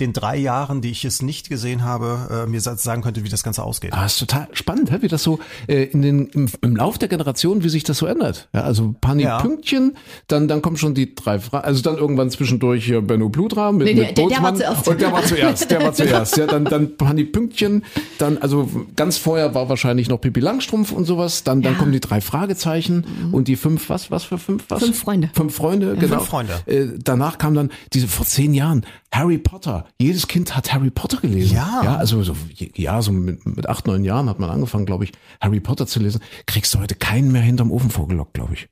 den 0.00 0.12
drei 0.12 0.36
Jahren, 0.36 0.80
die 0.82 0.90
ich 0.90 1.04
es 1.04 1.22
nicht 1.22 1.48
gesehen 1.48 1.82
habe, 1.84 2.44
äh, 2.46 2.50
mir 2.50 2.60
sa- 2.60 2.76
sagen 2.76 3.02
könnte, 3.02 3.24
wie 3.24 3.28
das 3.28 3.42
Ganze 3.42 3.62
ausgeht. 3.62 3.92
Ah, 3.94 4.04
ist 4.06 4.18
total 4.18 4.48
spannend, 4.52 4.90
wie 5.02 5.08
das 5.08 5.22
so 5.22 5.38
äh, 5.68 5.84
in 5.84 6.02
den 6.02 6.26
im, 6.28 6.48
im 6.60 6.76
Lauf 6.76 6.98
der 6.98 7.08
Generation, 7.08 7.64
wie 7.64 7.68
sich 7.68 7.84
das 7.84 7.98
so 7.98 8.06
ändert. 8.06 8.48
Ja, 8.52 8.62
also 8.62 8.94
Pani 9.00 9.22
Ja. 9.22 9.38
Pünktchen, 9.40 9.96
dann 10.28 10.48
dann 10.48 10.60
kommen 10.62 10.76
schon 10.76 10.94
die 10.94 11.14
drei 11.14 11.38
Fragen, 11.38 11.64
also 11.64 11.82
dann 11.82 11.96
irgendwann 11.96 12.30
zwischendurch 12.30 12.84
hier 12.84 13.00
Benno 13.00 13.28
Blutra 13.28 13.72
mit, 13.72 13.86
Nee, 13.86 13.94
mit 13.94 14.18
der- 14.18 14.26
der- 14.26 14.28
der 14.28 14.42
war 14.42 14.54
zuerst. 14.54 14.88
und 14.88 15.00
der 15.00 15.12
war 15.12 15.24
zuerst, 15.24 15.70
der 15.70 15.82
war 15.82 15.92
zuerst. 15.92 16.36
Ja, 16.36 16.46
dann 16.46 16.64
dann 16.66 16.96
Pani 16.96 17.24
Pünktchen, 17.24 17.84
dann 18.18 18.38
also 18.38 18.68
ganz 18.96 19.16
vorher 19.16 19.54
war 19.54 19.68
wahrscheinlich 19.68 20.08
noch 20.08 20.20
Pippi 20.20 20.40
Langstrumpf 20.40 20.92
und 20.92 21.04
sowas, 21.06 21.42
dann 21.44 21.62
dann 21.62 21.72
Ja. 21.74 21.78
kommen 21.78 21.92
die 21.92 22.00
drei 22.00 22.20
Fragezeichen 22.20 23.04
und 23.32 23.48
die 23.48 23.56
fünf 23.56 23.88
was 23.88 24.10
was 24.10 24.24
für 24.24 24.38
fünf 24.38 24.64
was? 24.68 24.82
Fünf 24.82 24.98
Freunde. 24.98 25.30
Fünf 25.34 25.54
Freunde, 25.54 25.96
genau. 25.96 26.16
Fünf 26.18 26.28
Freunde. 26.28 26.52
Äh, 26.66 26.86
danach 27.02 27.38
kam 27.38 27.54
dann 27.54 27.70
diese 27.92 28.08
vor 28.08 28.26
zehn 28.26 28.52
Jahren 28.54 28.84
Harry 29.12 29.38
Potter. 29.38 29.86
Jedes 30.00 30.26
Kind 30.28 30.54
hat 30.56 30.72
Harry 30.72 30.90
Potter 30.90 31.18
gelesen. 31.18 31.54
Ja. 31.54 31.80
Ja, 31.84 31.96
also 31.96 32.22
so, 32.22 32.34
ja, 32.74 33.00
so 33.02 33.12
mit, 33.12 33.44
mit 33.46 33.68
acht, 33.68 33.86
neun 33.86 34.04
Jahren 34.04 34.28
hat 34.28 34.38
man 34.40 34.50
angefangen, 34.50 34.84
glaube 34.86 35.04
ich, 35.04 35.12
Harry 35.40 35.60
Potter 35.60 35.86
zu 35.86 36.00
lesen. 36.00 36.20
Kriegst 36.46 36.74
du 36.74 36.78
heute 36.80 36.94
keinen 36.94 37.32
mehr 37.32 37.42
hinterm 37.42 37.70
Ofen 37.70 37.90
vorgelockt, 37.90 38.34
glaube 38.34 38.54
ich. 38.54 38.68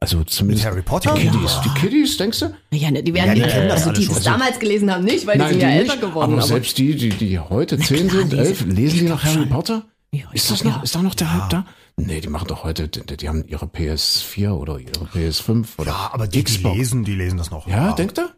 Also 0.00 0.24
zumindest 0.24 0.64
Mit 0.64 0.72
Harry 0.72 0.82
Potter? 0.82 1.14
Die 1.14 1.28
Kiddies, 1.28 1.52
Ja. 1.54 1.62
die 1.64 1.80
Kiddies, 1.80 2.16
denkst 2.16 2.40
du? 2.40 2.54
Ja, 2.72 2.90
ne, 2.90 3.02
die 3.02 3.14
werden 3.14 3.28
Ja, 3.28 3.34
die 3.34 3.42
die, 3.42 3.46
kennen 3.48 3.68
das 3.68 3.86
also 3.86 3.92
die 3.92 4.04
schon. 4.06 4.14
das 4.16 4.24
damals 4.24 4.58
gelesen 4.58 4.90
haben, 4.92 5.04
nicht, 5.04 5.26
weil 5.26 5.38
die 5.38 5.46
sind 5.48 5.60
ja 5.60 5.68
die 5.68 5.74
älter 5.76 5.92
nicht. 5.94 6.00
geworden. 6.00 6.32
Aber, 6.32 6.42
selbst 6.42 6.76
die, 6.78 6.96
die, 6.96 7.10
die 7.10 7.38
heute 7.38 7.78
zehn 7.78 8.08
klar, 8.08 8.20
sind, 8.22 8.32
die 8.32 8.38
elf, 8.38 8.64
lesen 8.64 8.98
die 9.00 9.08
noch 9.08 9.22
Harry 9.22 9.34
schon. 9.34 9.48
Potter? 9.48 9.84
Ja, 10.12 10.24
ist 10.32 10.50
das 10.50 10.64
noch, 10.64 10.76
ja. 10.78 10.82
ist 10.82 10.94
da 10.94 11.02
noch 11.02 11.14
der 11.14 11.32
Hype 11.32 11.50
da? 11.50 11.66
Nee, 11.96 12.20
die 12.20 12.28
machen 12.28 12.48
doch 12.48 12.64
heute, 12.64 12.88
die, 12.88 13.16
die 13.16 13.28
haben 13.28 13.44
ihre 13.46 13.66
PS4 13.66 14.50
oder 14.50 14.78
ihre 14.78 15.04
PS5 15.14 15.66
oder 15.78 15.90
Ja, 15.92 16.10
aber 16.12 16.26
die, 16.26 16.38
die 16.38 16.44
Xbox. 16.44 16.76
lesen, 16.76 17.04
die 17.04 17.14
lesen 17.14 17.38
das 17.38 17.50
noch. 17.50 17.68
Ja, 17.68 17.92
denkt 17.92 18.18
ihr? 18.18 18.30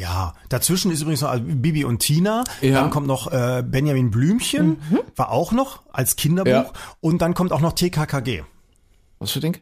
Ja, 0.00 0.32
dazwischen 0.48 0.90
ist 0.90 1.02
übrigens 1.02 1.20
noch 1.20 1.28
also 1.28 1.44
Bibi 1.44 1.84
und 1.84 1.98
Tina. 1.98 2.44
Ja. 2.62 2.80
Dann 2.80 2.88
kommt 2.88 3.06
noch 3.06 3.30
äh, 3.30 3.62
Benjamin 3.62 4.10
Blümchen, 4.10 4.78
war 5.14 5.30
auch 5.30 5.52
noch 5.52 5.82
als 5.92 6.16
Kinderbuch. 6.16 6.50
Ja. 6.50 6.72
Und 7.00 7.20
dann 7.20 7.34
kommt 7.34 7.52
auch 7.52 7.60
noch 7.60 7.74
TKKG. 7.74 8.42
Was 9.18 9.32
für 9.32 9.40
Ding? 9.40 9.58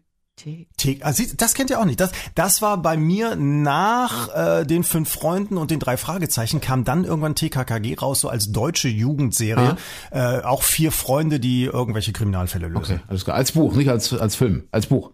T 0.76 1.00
also 1.02 1.24
das 1.36 1.54
kennt 1.54 1.70
ihr 1.70 1.80
auch 1.80 1.84
nicht. 1.84 1.98
Das, 1.98 2.12
das 2.36 2.62
war 2.62 2.80
bei 2.80 2.96
mir 2.96 3.34
nach 3.34 4.60
äh, 4.60 4.64
den 4.64 4.84
fünf 4.84 5.10
Freunden 5.10 5.58
und 5.58 5.72
den 5.72 5.80
drei 5.80 5.96
Fragezeichen 5.96 6.60
kam 6.60 6.84
dann 6.84 7.02
irgendwann 7.02 7.34
TKKG 7.34 7.96
raus, 7.96 8.20
so 8.20 8.28
als 8.28 8.52
deutsche 8.52 8.86
Jugendserie. 8.86 9.76
Ah. 10.12 10.36
Äh, 10.36 10.44
auch 10.44 10.62
vier 10.62 10.92
Freunde, 10.92 11.40
die 11.40 11.64
irgendwelche 11.64 12.12
Kriminalfälle 12.12 12.68
lösen. 12.68 12.94
Okay, 12.94 13.00
alles 13.08 13.24
klar. 13.24 13.36
Als 13.36 13.50
Buch, 13.50 13.74
nicht 13.74 13.88
als, 13.88 14.12
als 14.12 14.36
Film, 14.36 14.68
als 14.70 14.86
Buch. 14.86 15.10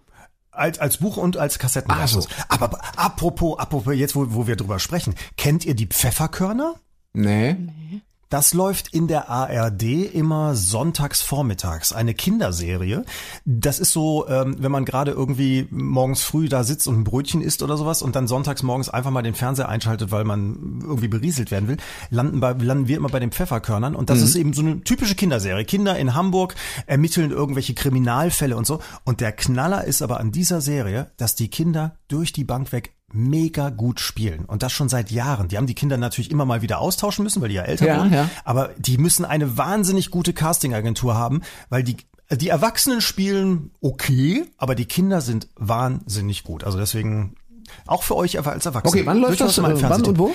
Als, 0.54 0.78
als 0.78 0.98
Buch 0.98 1.16
und 1.16 1.36
als 1.36 1.58
Kassetten. 1.58 1.90
Ach 1.92 2.06
so. 2.06 2.24
Aber 2.48 2.78
apropos, 2.96 3.58
apropos, 3.58 3.94
jetzt 3.94 4.14
wo, 4.14 4.34
wo 4.34 4.46
wir 4.46 4.56
drüber 4.56 4.78
sprechen, 4.78 5.14
kennt 5.36 5.64
ihr 5.64 5.74
die 5.74 5.86
Pfefferkörner? 5.86 6.74
Nee. 7.12 7.54
nee. 7.54 8.02
Das 8.28 8.54
läuft 8.54 8.88
in 8.88 9.06
der 9.06 9.28
ARD 9.28 9.82
immer 9.82 10.54
sonntags 10.54 11.22
vormittags. 11.22 11.92
Eine 11.92 12.14
Kinderserie. 12.14 13.04
Das 13.44 13.78
ist 13.78 13.92
so, 13.92 14.26
ähm, 14.28 14.56
wenn 14.58 14.72
man 14.72 14.84
gerade 14.84 15.12
irgendwie 15.12 15.66
morgens 15.70 16.22
früh 16.22 16.48
da 16.48 16.64
sitzt 16.64 16.88
und 16.88 17.00
ein 17.00 17.04
Brötchen 17.04 17.42
isst 17.42 17.62
oder 17.62 17.76
sowas 17.76 18.02
und 18.02 18.16
dann 18.16 18.26
sonntags 18.26 18.62
morgens 18.62 18.88
einfach 18.88 19.10
mal 19.10 19.22
den 19.22 19.34
Fernseher 19.34 19.68
einschaltet, 19.68 20.10
weil 20.10 20.24
man 20.24 20.80
irgendwie 20.82 21.08
berieselt 21.08 21.50
werden 21.50 21.68
will, 21.68 21.76
landen, 22.10 22.40
bei, 22.40 22.52
landen 22.52 22.88
wir 22.88 22.96
immer 22.96 23.08
bei 23.08 23.20
den 23.20 23.32
Pfefferkörnern. 23.32 23.94
Und 23.94 24.10
das 24.10 24.18
mhm. 24.18 24.24
ist 24.24 24.36
eben 24.36 24.52
so 24.52 24.62
eine 24.62 24.80
typische 24.82 25.14
Kinderserie. 25.14 25.64
Kinder 25.64 25.98
in 25.98 26.14
Hamburg 26.14 26.54
ermitteln 26.86 27.30
irgendwelche 27.30 27.74
Kriminalfälle 27.74 28.56
und 28.56 28.66
so. 28.66 28.80
Und 29.04 29.20
der 29.20 29.32
Knaller 29.32 29.84
ist 29.84 30.02
aber 30.02 30.20
an 30.20 30.32
dieser 30.32 30.60
Serie, 30.60 31.10
dass 31.16 31.34
die 31.34 31.48
Kinder 31.48 31.96
durch 32.08 32.32
die 32.32 32.44
Bank 32.44 32.72
weg 32.72 32.94
mega 33.14 33.70
gut 33.70 34.00
spielen. 34.00 34.44
Und 34.44 34.62
das 34.62 34.72
schon 34.72 34.88
seit 34.88 35.10
Jahren. 35.10 35.48
Die 35.48 35.56
haben 35.56 35.66
die 35.66 35.74
Kinder 35.74 35.96
natürlich 35.96 36.30
immer 36.30 36.44
mal 36.44 36.62
wieder 36.62 36.80
austauschen 36.80 37.22
müssen, 37.24 37.40
weil 37.40 37.48
die 37.48 37.54
ja 37.54 37.62
älter 37.62 37.86
ja, 37.86 37.98
wurden. 37.98 38.12
Ja. 38.12 38.28
Aber 38.44 38.70
die 38.78 38.98
müssen 38.98 39.24
eine 39.24 39.56
wahnsinnig 39.56 40.10
gute 40.10 40.32
Castingagentur 40.32 41.14
haben, 41.14 41.42
weil 41.68 41.82
die 41.82 41.96
die 42.30 42.48
Erwachsenen 42.48 43.02
spielen 43.02 43.70
okay, 43.82 44.46
aber 44.56 44.74
die 44.74 44.86
Kinder 44.86 45.20
sind 45.20 45.48
wahnsinnig 45.56 46.42
gut. 46.42 46.64
Also 46.64 46.78
deswegen 46.78 47.36
auch 47.86 48.02
für 48.02 48.16
euch 48.16 48.38
als 48.38 48.66
Erwachsene. 48.66 49.02
Okay, 49.02 49.06
wann 49.06 49.18
läuft 49.20 49.40
das? 49.40 49.58
Mal 49.58 49.80
wann 49.82 50.04
und 50.04 50.18
wo? 50.18 50.34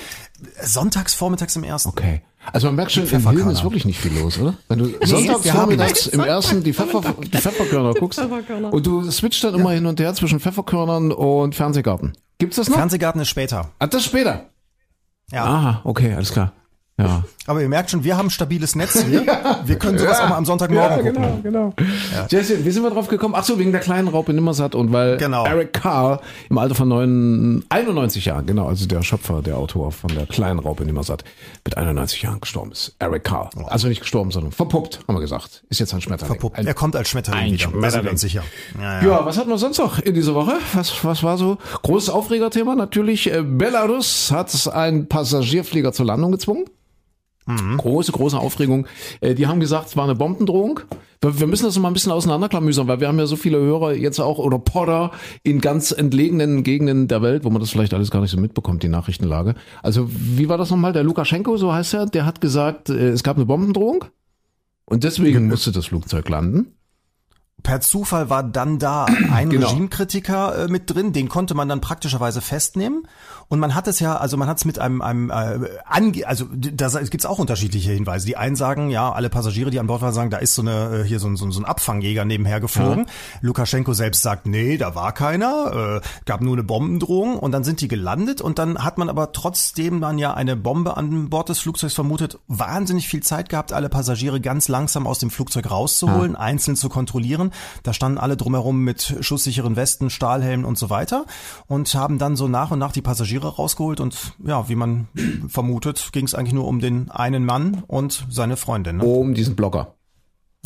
Sonntags 0.62 1.14
vormittags 1.14 1.56
im 1.56 1.64
ersten. 1.64 1.88
Okay. 1.88 2.22
Also 2.52 2.68
man 2.68 2.76
merkt 2.76 2.92
schon, 2.92 3.02
im 3.02 3.20
Film 3.20 3.48
ist 3.50 3.62
wirklich 3.64 3.84
nicht 3.84 4.00
viel 4.00 4.16
los, 4.18 4.38
oder? 4.38 4.54
Wenn 4.68 4.78
du 4.78 4.86
nee, 4.86 5.04
sonntags 5.04 5.50
vormittags 5.50 6.06
im 6.06 6.20
ersten 6.20 6.62
die, 6.62 6.72
Pfeffer, 6.72 7.02
die 7.20 7.36
Pfefferkörner 7.36 7.92
guckst 7.94 8.18
Pfefferkörner. 8.18 8.72
und 8.72 8.86
du 8.86 9.10
switcht 9.10 9.44
dann 9.44 9.54
immer 9.54 9.72
hin 9.72 9.84
und 9.86 10.00
her 10.00 10.14
zwischen 10.14 10.40
Pfefferkörnern 10.40 11.12
und 11.12 11.54
Fernsehgarten. 11.54 12.14
Gibt's 12.40 12.56
das 12.56 12.68
noch? 12.68 12.76
Fernsehgarten 12.76 13.20
ist 13.20 13.28
später. 13.28 13.70
Ah, 13.78 13.86
das 13.86 14.00
ist 14.00 14.08
später? 14.08 14.50
Ja. 15.30 15.44
Aha, 15.44 15.80
okay, 15.84 16.14
alles 16.14 16.32
klar. 16.32 16.52
Ja. 17.00 17.24
Aber 17.46 17.62
ihr 17.62 17.68
merkt 17.68 17.90
schon, 17.90 18.04
wir 18.04 18.16
haben 18.16 18.26
ein 18.26 18.30
stabiles 18.30 18.76
Netz 18.76 19.02
hier. 19.02 19.26
Wir 19.64 19.76
können 19.76 19.98
sowas 19.98 20.18
ja. 20.18 20.24
auch 20.24 20.28
mal 20.30 20.36
am 20.36 20.44
Sonntagmorgen 20.44 21.04
ja, 21.04 21.10
genau, 21.10 21.20
gucken. 21.20 21.42
Genau, 21.42 21.74
genau. 21.76 21.90
Ja. 22.14 22.26
Jesse, 22.30 22.64
wie 22.64 22.70
sind 22.70 22.82
wir 22.82 22.90
drauf 22.90 23.08
gekommen? 23.08 23.34
Ach 23.36 23.44
so, 23.44 23.58
wegen 23.58 23.72
der 23.72 23.80
kleinen 23.80 24.08
Raupe 24.08 24.32
Nimmersatt 24.32 24.74
und 24.74 24.92
weil 24.92 25.16
genau. 25.16 25.44
Eric 25.44 25.72
Carr 25.72 26.20
im 26.48 26.58
Alter 26.58 26.74
von 26.74 26.88
9, 26.88 27.64
91 27.68 28.24
Jahren, 28.24 28.46
genau, 28.46 28.68
also 28.68 28.86
der 28.86 29.02
Schöpfer, 29.02 29.42
der 29.42 29.56
Autor 29.56 29.92
von 29.92 30.14
der 30.14 30.26
kleinen 30.26 30.58
Raupe 30.60 30.84
Nimmersatt, 30.84 31.24
mit 31.64 31.76
91 31.76 32.22
Jahren 32.22 32.40
gestorben 32.40 32.72
ist. 32.72 32.94
Eric 32.98 33.24
Carr. 33.24 33.50
Also 33.66 33.88
nicht 33.88 34.00
gestorben, 34.00 34.30
sondern 34.30 34.52
verpuppt, 34.52 35.00
haben 35.06 35.16
wir 35.16 35.20
gesagt. 35.20 35.64
Ist 35.68 35.80
jetzt 35.80 35.92
ein 35.92 36.00
Schmetterling. 36.00 36.34
Verpuppt. 36.34 36.58
Ein, 36.58 36.66
er 36.66 36.74
kommt 36.74 36.96
als 36.96 37.08
Schmetterling 37.08 37.40
ein 37.40 37.52
wieder. 37.52 37.70
Schmetterling. 37.70 38.16
sicher. 38.16 38.42
Ja, 38.80 39.02
ja. 39.02 39.26
was 39.26 39.38
hatten 39.38 39.50
wir 39.50 39.58
sonst 39.58 39.78
noch 39.78 39.98
in 39.98 40.14
dieser 40.14 40.34
Woche? 40.34 40.54
Was, 40.74 41.04
was 41.04 41.22
war 41.22 41.36
so? 41.36 41.58
Großes 41.82 42.10
Aufregerthema 42.10 42.74
natürlich. 42.74 43.32
Äh, 43.32 43.42
Belarus 43.42 44.30
hat 44.30 44.50
einen 44.72 45.08
Passagierflieger 45.08 45.92
zur 45.92 46.06
Landung 46.06 46.32
gezwungen. 46.32 46.64
Mhm. 47.46 47.78
Große, 47.78 48.12
große 48.12 48.38
Aufregung. 48.38 48.86
Äh, 49.20 49.34
die 49.34 49.46
haben 49.46 49.60
gesagt, 49.60 49.88
es 49.88 49.96
war 49.96 50.04
eine 50.04 50.14
Bombendrohung. 50.14 50.80
Wir 51.22 51.46
müssen 51.46 51.64
das 51.64 51.78
mal 51.78 51.88
ein 51.88 51.94
bisschen 51.94 52.12
auseinanderklamüsern, 52.12 52.88
weil 52.88 53.00
wir 53.00 53.08
haben 53.08 53.18
ja 53.18 53.26
so 53.26 53.36
viele 53.36 53.58
Hörer 53.58 53.92
jetzt 53.94 54.20
auch 54.20 54.38
oder 54.38 54.58
Podder 54.58 55.10
in 55.42 55.60
ganz 55.60 55.92
entlegenen 55.92 56.62
Gegenden 56.62 57.08
der 57.08 57.20
Welt, 57.20 57.44
wo 57.44 57.50
man 57.50 57.60
das 57.60 57.70
vielleicht 57.70 57.92
alles 57.92 58.10
gar 58.10 58.20
nicht 58.20 58.30
so 58.30 58.40
mitbekommt, 58.40 58.82
die 58.82 58.88
Nachrichtenlage. 58.88 59.54
Also 59.82 60.08
wie 60.10 60.48
war 60.48 60.56
das 60.56 60.70
nochmal? 60.70 60.92
Der 60.92 61.02
Lukaschenko, 61.02 61.56
so 61.58 61.72
heißt 61.72 61.94
er, 61.94 62.06
der 62.06 62.24
hat 62.24 62.40
gesagt, 62.40 62.88
äh, 62.88 63.10
es 63.10 63.22
gab 63.22 63.36
eine 63.36 63.46
Bombendrohung 63.46 64.06
und 64.86 65.04
deswegen 65.04 65.48
musste 65.48 65.72
das 65.72 65.86
Flugzeug 65.86 66.28
landen 66.28 66.74
per 67.62 67.80
Zufall 67.80 68.30
war 68.30 68.42
dann 68.42 68.78
da 68.78 69.04
ein 69.04 69.50
genau. 69.50 69.68
Regimekritiker 69.68 70.64
äh, 70.64 70.68
mit 70.68 70.92
drin, 70.92 71.12
den 71.12 71.28
konnte 71.28 71.54
man 71.54 71.68
dann 71.68 71.80
praktischerweise 71.80 72.40
festnehmen. 72.40 73.06
Und 73.50 73.58
man 73.58 73.74
hat 73.74 73.88
es 73.88 73.98
ja, 73.98 74.16
also 74.16 74.36
man 74.36 74.48
hat 74.48 74.58
es 74.58 74.64
mit 74.64 74.78
einem, 74.78 75.02
einem 75.02 75.28
äh, 75.28 75.58
ange 75.84 76.24
also 76.24 76.46
da 76.52 76.88
gibt's 77.02 77.26
auch 77.26 77.40
unterschiedliche 77.40 77.90
Hinweise. 77.90 78.24
Die 78.24 78.36
einen 78.36 78.54
sagen, 78.54 78.90
ja, 78.90 79.10
alle 79.10 79.28
Passagiere, 79.28 79.70
die 79.70 79.80
an 79.80 79.88
Bord 79.88 80.02
waren, 80.02 80.14
sagen, 80.14 80.30
da 80.30 80.36
ist 80.36 80.54
so 80.54 80.62
eine 80.62 81.00
äh, 81.00 81.04
hier 81.04 81.18
so 81.18 81.26
ein, 81.26 81.36
so 81.36 81.46
ein 81.46 81.64
Abfangjäger 81.64 82.24
nebenher 82.24 82.60
geflogen. 82.60 83.06
Ja. 83.06 83.38
Lukaschenko 83.40 83.92
selbst 83.92 84.22
sagt, 84.22 84.46
nee, 84.46 84.76
da 84.76 84.94
war 84.94 85.10
keiner, 85.12 86.00
äh, 86.00 86.06
gab 86.26 86.42
nur 86.42 86.52
eine 86.52 86.62
Bombendrohung 86.62 87.40
und 87.40 87.50
dann 87.50 87.64
sind 87.64 87.80
die 87.80 87.88
gelandet 87.88 88.40
und 88.40 88.60
dann 88.60 88.84
hat 88.84 88.98
man 88.98 89.08
aber 89.08 89.32
trotzdem 89.32 90.00
dann 90.00 90.18
ja 90.18 90.32
eine 90.32 90.54
Bombe 90.54 90.96
an 90.96 91.28
Bord 91.28 91.48
des 91.48 91.58
Flugzeugs 91.58 91.94
vermutet, 91.94 92.38
wahnsinnig 92.46 93.08
viel 93.08 93.24
Zeit 93.24 93.48
gehabt, 93.48 93.72
alle 93.72 93.88
Passagiere 93.88 94.40
ganz 94.40 94.68
langsam 94.68 95.08
aus 95.08 95.18
dem 95.18 95.30
Flugzeug 95.30 95.68
rauszuholen, 95.68 96.34
ja. 96.34 96.38
einzeln 96.38 96.76
zu 96.76 96.88
kontrollieren. 96.88 97.50
Da 97.82 97.94
standen 97.94 98.18
alle 98.18 98.36
drumherum 98.36 98.84
mit 98.84 99.16
schusssicheren 99.22 99.74
Westen, 99.74 100.08
Stahlhelmen 100.08 100.64
und 100.64 100.78
so 100.78 100.88
weiter 100.88 101.24
und 101.66 101.92
haben 101.96 102.18
dann 102.18 102.36
so 102.36 102.46
nach 102.46 102.70
und 102.70 102.78
nach 102.78 102.92
die 102.92 103.02
Passagiere 103.02 103.39
Papiere 103.40 103.56
rausgeholt 103.56 104.00
und 104.00 104.34
ja, 104.44 104.68
wie 104.68 104.74
man 104.76 105.08
vermutet, 105.48 106.10
ging 106.12 106.26
es 106.26 106.34
eigentlich 106.34 106.52
nur 106.52 106.66
um 106.66 106.80
den 106.80 107.10
einen 107.10 107.44
Mann 107.44 107.82
und 107.86 108.26
seine 108.30 108.56
Freundin. 108.56 108.98
Ne? 108.98 109.04
Um 109.04 109.34
diesen 109.34 109.56
Blogger. 109.56 109.94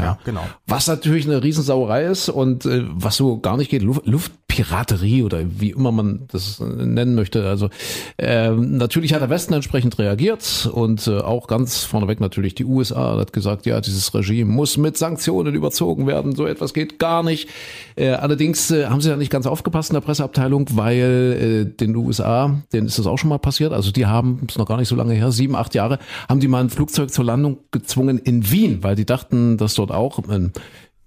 Ja, 0.00 0.18
genau. 0.24 0.42
Was 0.66 0.88
natürlich 0.88 1.24
eine 1.26 1.42
Riesensauerei 1.42 2.04
ist 2.04 2.28
und 2.28 2.66
äh, 2.66 2.84
was 2.88 3.16
so 3.16 3.38
gar 3.38 3.56
nicht 3.56 3.70
geht, 3.70 3.82
Luft, 3.82 4.06
Luftpiraterie 4.54 5.22
oder 5.22 5.42
wie 5.60 5.70
immer 5.70 5.92
man 5.92 6.26
das 6.30 6.60
nennen 6.60 7.14
möchte. 7.14 7.48
Also 7.48 7.70
äh, 8.18 8.50
natürlich 8.50 9.14
hat 9.14 9.22
der 9.22 9.30
Westen 9.30 9.54
entsprechend 9.54 9.98
reagiert 9.98 10.68
und 10.72 11.06
äh, 11.06 11.18
auch 11.18 11.46
ganz 11.46 11.84
vorneweg 11.84 12.20
natürlich 12.20 12.54
die 12.54 12.64
USA 12.64 13.18
hat 13.18 13.32
gesagt, 13.32 13.66
ja, 13.66 13.80
dieses 13.80 14.14
Regime 14.14 14.50
muss 14.50 14.76
mit 14.76 14.96
Sanktionen 14.96 15.54
überzogen 15.54 16.06
werden. 16.06 16.34
So 16.34 16.46
etwas 16.46 16.74
geht 16.74 16.98
gar 16.98 17.22
nicht. 17.22 17.48
Äh, 17.96 18.10
allerdings 18.10 18.70
äh, 18.70 18.86
haben 18.86 19.00
sie 19.00 19.10
ja 19.10 19.16
nicht 19.16 19.30
ganz 19.30 19.46
aufgepasst 19.46 19.90
in 19.90 19.94
der 19.94 20.00
Presseabteilung, 20.00 20.66
weil 20.72 21.66
äh, 21.70 21.76
den 21.76 21.96
USA, 21.96 22.62
denen 22.72 22.86
ist 22.86 22.98
das 22.98 23.06
auch 23.06 23.18
schon 23.18 23.30
mal 23.30 23.38
passiert. 23.38 23.72
Also 23.72 23.90
die 23.90 24.06
haben, 24.06 24.40
ist 24.48 24.58
noch 24.58 24.66
gar 24.66 24.78
nicht 24.78 24.88
so 24.88 24.96
lange 24.96 25.14
her, 25.14 25.32
sieben, 25.32 25.56
acht 25.56 25.74
Jahre, 25.74 25.98
haben 26.28 26.40
die 26.40 26.48
mal 26.48 26.60
ein 26.60 26.70
Flugzeug 26.70 27.12
zur 27.12 27.24
Landung 27.24 27.58
gezwungen 27.70 28.18
in 28.18 28.50
Wien, 28.50 28.82
weil 28.82 28.96
die 28.96 29.06
dachten, 29.06 29.56
dass 29.56 29.74
dort 29.74 29.83
auch 29.90 30.18
ein 30.28 30.52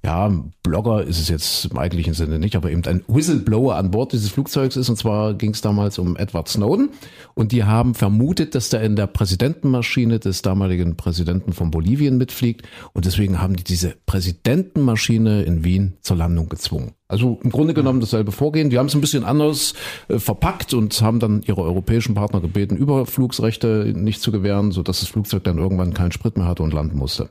ja, 0.08 0.32
Blogger 0.64 1.04
ist 1.04 1.20
es 1.20 1.28
jetzt 1.28 1.66
im 1.66 1.78
eigentlichen 1.78 2.14
Sinne 2.14 2.40
nicht, 2.40 2.56
aber 2.56 2.72
eben 2.72 2.86
ein 2.86 3.04
Whistleblower 3.08 3.76
an 3.76 3.92
Bord 3.92 4.14
dieses 4.14 4.30
Flugzeugs 4.30 4.78
ist. 4.78 4.88
Und 4.88 4.96
zwar 4.96 5.34
ging 5.34 5.52
es 5.52 5.62
damals 5.62 6.00
um 6.00 6.16
Edward 6.16 6.48
Snowden. 6.48 6.92
Und 7.34 7.52
die 7.52 7.66
haben 7.66 7.94
vermutet, 7.94 8.56
dass 8.56 8.70
der 8.70 8.84
in 8.84 8.96
der 8.96 9.08
Präsidentenmaschine 9.08 10.20
des 10.20 10.44
damaligen 10.44 10.96
Präsidenten 10.96 11.52
von 11.52 11.72
Bolivien 11.72 12.18
mitfliegt. 12.18 12.66
Und 12.94 13.06
deswegen 13.06 13.42
haben 13.42 13.58
die 13.58 13.66
diese 13.66 13.96
Präsidentenmaschine 14.06 15.44
in 15.44 15.66
Wien 15.66 15.98
zur 16.02 16.16
Landung 16.16 16.48
gezwungen. 16.48 16.94
Also 17.10 17.40
im 17.44 17.50
Grunde 17.50 17.74
genommen 17.74 18.00
dasselbe 18.00 18.32
Vorgehen. 18.32 18.70
Die 18.70 18.78
haben 18.78 18.88
es 18.88 18.96
ein 18.96 19.02
bisschen 19.02 19.26
anders 19.26 19.74
äh, 20.08 20.20
verpackt 20.20 20.74
und 20.74 21.02
haben 21.02 21.20
dann 21.20 21.42
ihre 21.42 21.62
europäischen 21.62 22.16
Partner 22.16 22.40
gebeten, 22.40 22.78
Überflugsrechte 22.78 23.92
nicht 23.94 24.22
zu 24.22 24.32
gewähren, 24.32 24.72
sodass 24.72 25.02
das 25.02 25.10
Flugzeug 25.10 25.44
dann 25.44 25.58
irgendwann 25.58 25.94
keinen 25.94 26.12
Sprit 26.14 26.38
mehr 26.38 26.48
hatte 26.48 26.64
und 26.64 26.74
landen 26.74 26.98
musste. 26.98 27.30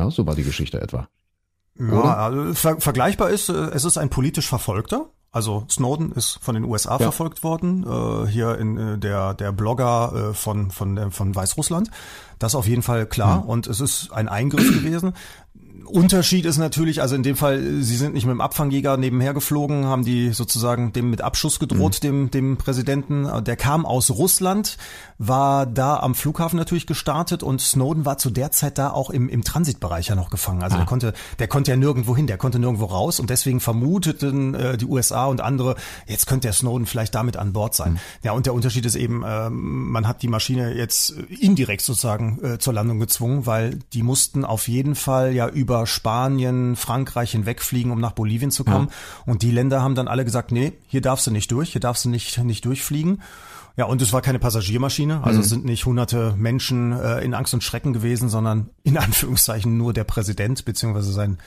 Ja, 0.00 0.10
so 0.10 0.26
war 0.26 0.34
die 0.34 0.44
Geschichte 0.44 0.80
etwa. 0.80 1.08
Ja, 1.78 2.14
also 2.16 2.54
ver 2.54 2.80
vergleichbar 2.80 3.30
ist, 3.30 3.48
äh, 3.48 3.52
es 3.52 3.84
ist 3.84 3.98
ein 3.98 4.08
politisch 4.08 4.48
Verfolgter. 4.48 5.10
Also 5.30 5.64
Snowden 5.70 6.10
ist 6.12 6.38
von 6.42 6.54
den 6.54 6.64
USA 6.64 6.92
ja. 6.92 6.98
verfolgt 6.98 7.44
worden, 7.44 7.84
äh, 7.84 8.26
hier 8.26 8.58
in 8.58 8.76
äh, 8.76 8.98
der 8.98 9.34
der 9.34 9.52
Blogger 9.52 10.30
äh, 10.30 10.34
von 10.34 10.70
von 10.70 10.96
äh, 10.96 11.10
von 11.10 11.34
Weißrussland. 11.34 11.90
Das 12.38 12.54
auf 12.54 12.66
jeden 12.66 12.82
Fall 12.82 13.06
klar 13.06 13.42
hm. 13.42 13.48
und 13.48 13.66
es 13.66 13.80
ist 13.80 14.10
ein 14.12 14.28
Eingriff 14.28 14.68
gewesen. 14.82 15.12
Unterschied 15.84 16.46
ist 16.46 16.58
natürlich, 16.58 17.02
also 17.02 17.16
in 17.16 17.22
dem 17.22 17.36
Fall, 17.36 17.60
sie 17.80 17.96
sind 17.96 18.14
nicht 18.14 18.24
mit 18.24 18.32
dem 18.32 18.40
Abfangjäger 18.40 18.96
nebenher 18.96 19.34
geflogen, 19.34 19.86
haben 19.86 20.04
die 20.04 20.30
sozusagen 20.30 20.92
dem 20.92 21.10
mit 21.10 21.20
Abschuss 21.20 21.58
gedroht, 21.58 21.98
mhm. 22.02 22.06
dem, 22.06 22.30
dem 22.30 22.56
Präsidenten. 22.56 23.28
Der 23.44 23.56
kam 23.56 23.84
aus 23.84 24.10
Russland, 24.10 24.76
war 25.22 25.66
da 25.66 25.98
am 25.98 26.14
Flughafen 26.14 26.56
natürlich 26.56 26.86
gestartet 26.86 27.42
und 27.42 27.60
Snowden 27.60 28.06
war 28.06 28.16
zu 28.16 28.30
der 28.30 28.52
Zeit 28.52 28.78
da 28.78 28.90
auch 28.90 29.10
im, 29.10 29.28
im 29.28 29.44
Transitbereich 29.44 30.08
ja 30.08 30.14
noch 30.14 30.30
gefangen. 30.30 30.62
Also 30.62 30.76
ah. 30.76 30.78
der 30.78 30.86
konnte, 30.86 31.12
der 31.38 31.46
konnte 31.46 31.72
ja 31.72 31.76
nirgendwo 31.76 32.16
hin, 32.16 32.26
der 32.26 32.38
konnte 32.38 32.58
nirgendwo 32.58 32.86
raus 32.86 33.20
und 33.20 33.28
deswegen 33.28 33.60
vermuteten 33.60 34.54
äh, 34.54 34.78
die 34.78 34.86
USA 34.86 35.26
und 35.26 35.42
andere, 35.42 35.76
jetzt 36.06 36.26
könnte 36.26 36.48
der 36.48 36.54
Snowden 36.54 36.86
vielleicht 36.86 37.14
damit 37.14 37.36
an 37.36 37.52
Bord 37.52 37.74
sein. 37.74 37.92
Mhm. 37.92 37.98
Ja, 38.22 38.32
und 38.32 38.46
der 38.46 38.54
Unterschied 38.54 38.86
ist 38.86 38.94
eben, 38.94 39.22
äh, 39.22 39.50
man 39.50 40.08
hat 40.08 40.22
die 40.22 40.28
Maschine 40.28 40.72
jetzt 40.72 41.10
indirekt 41.10 41.82
sozusagen 41.82 42.42
äh, 42.42 42.58
zur 42.58 42.72
Landung 42.72 42.98
gezwungen, 42.98 43.44
weil 43.44 43.78
die 43.92 44.02
mussten 44.02 44.46
auf 44.46 44.68
jeden 44.68 44.94
Fall 44.94 45.34
ja 45.34 45.48
über 45.48 45.86
Spanien, 45.86 46.76
Frankreich 46.76 47.32
hinwegfliegen, 47.32 47.92
um 47.92 48.00
nach 48.00 48.12
Bolivien 48.12 48.50
zu 48.50 48.64
kommen. 48.64 48.88
Ja. 48.88 49.32
Und 49.32 49.42
die 49.42 49.50
Länder 49.50 49.82
haben 49.82 49.94
dann 49.94 50.08
alle 50.08 50.24
gesagt, 50.24 50.50
nee, 50.50 50.72
hier 50.88 51.02
darfst 51.02 51.26
du 51.26 51.30
nicht 51.30 51.52
durch, 51.52 51.72
hier 51.72 51.82
darfst 51.82 52.06
du 52.06 52.08
nicht, 52.08 52.38
nicht 52.38 52.64
durchfliegen. 52.64 53.20
Ja, 53.80 53.86
und 53.86 54.02
es 54.02 54.12
war 54.12 54.20
keine 54.20 54.38
Passagiermaschine. 54.38 55.24
Also 55.24 55.38
mhm. 55.38 55.42
es 55.42 55.48
sind 55.48 55.64
nicht 55.64 55.86
hunderte 55.86 56.34
Menschen 56.36 56.92
äh, 56.92 57.24
in 57.24 57.32
Angst 57.32 57.54
und 57.54 57.64
Schrecken 57.64 57.94
gewesen, 57.94 58.28
sondern 58.28 58.68
in 58.82 58.98
Anführungszeichen 58.98 59.78
nur 59.78 59.94
der 59.94 60.04
Präsident 60.04 60.66
beziehungsweise 60.66 61.12
sein 61.12 61.38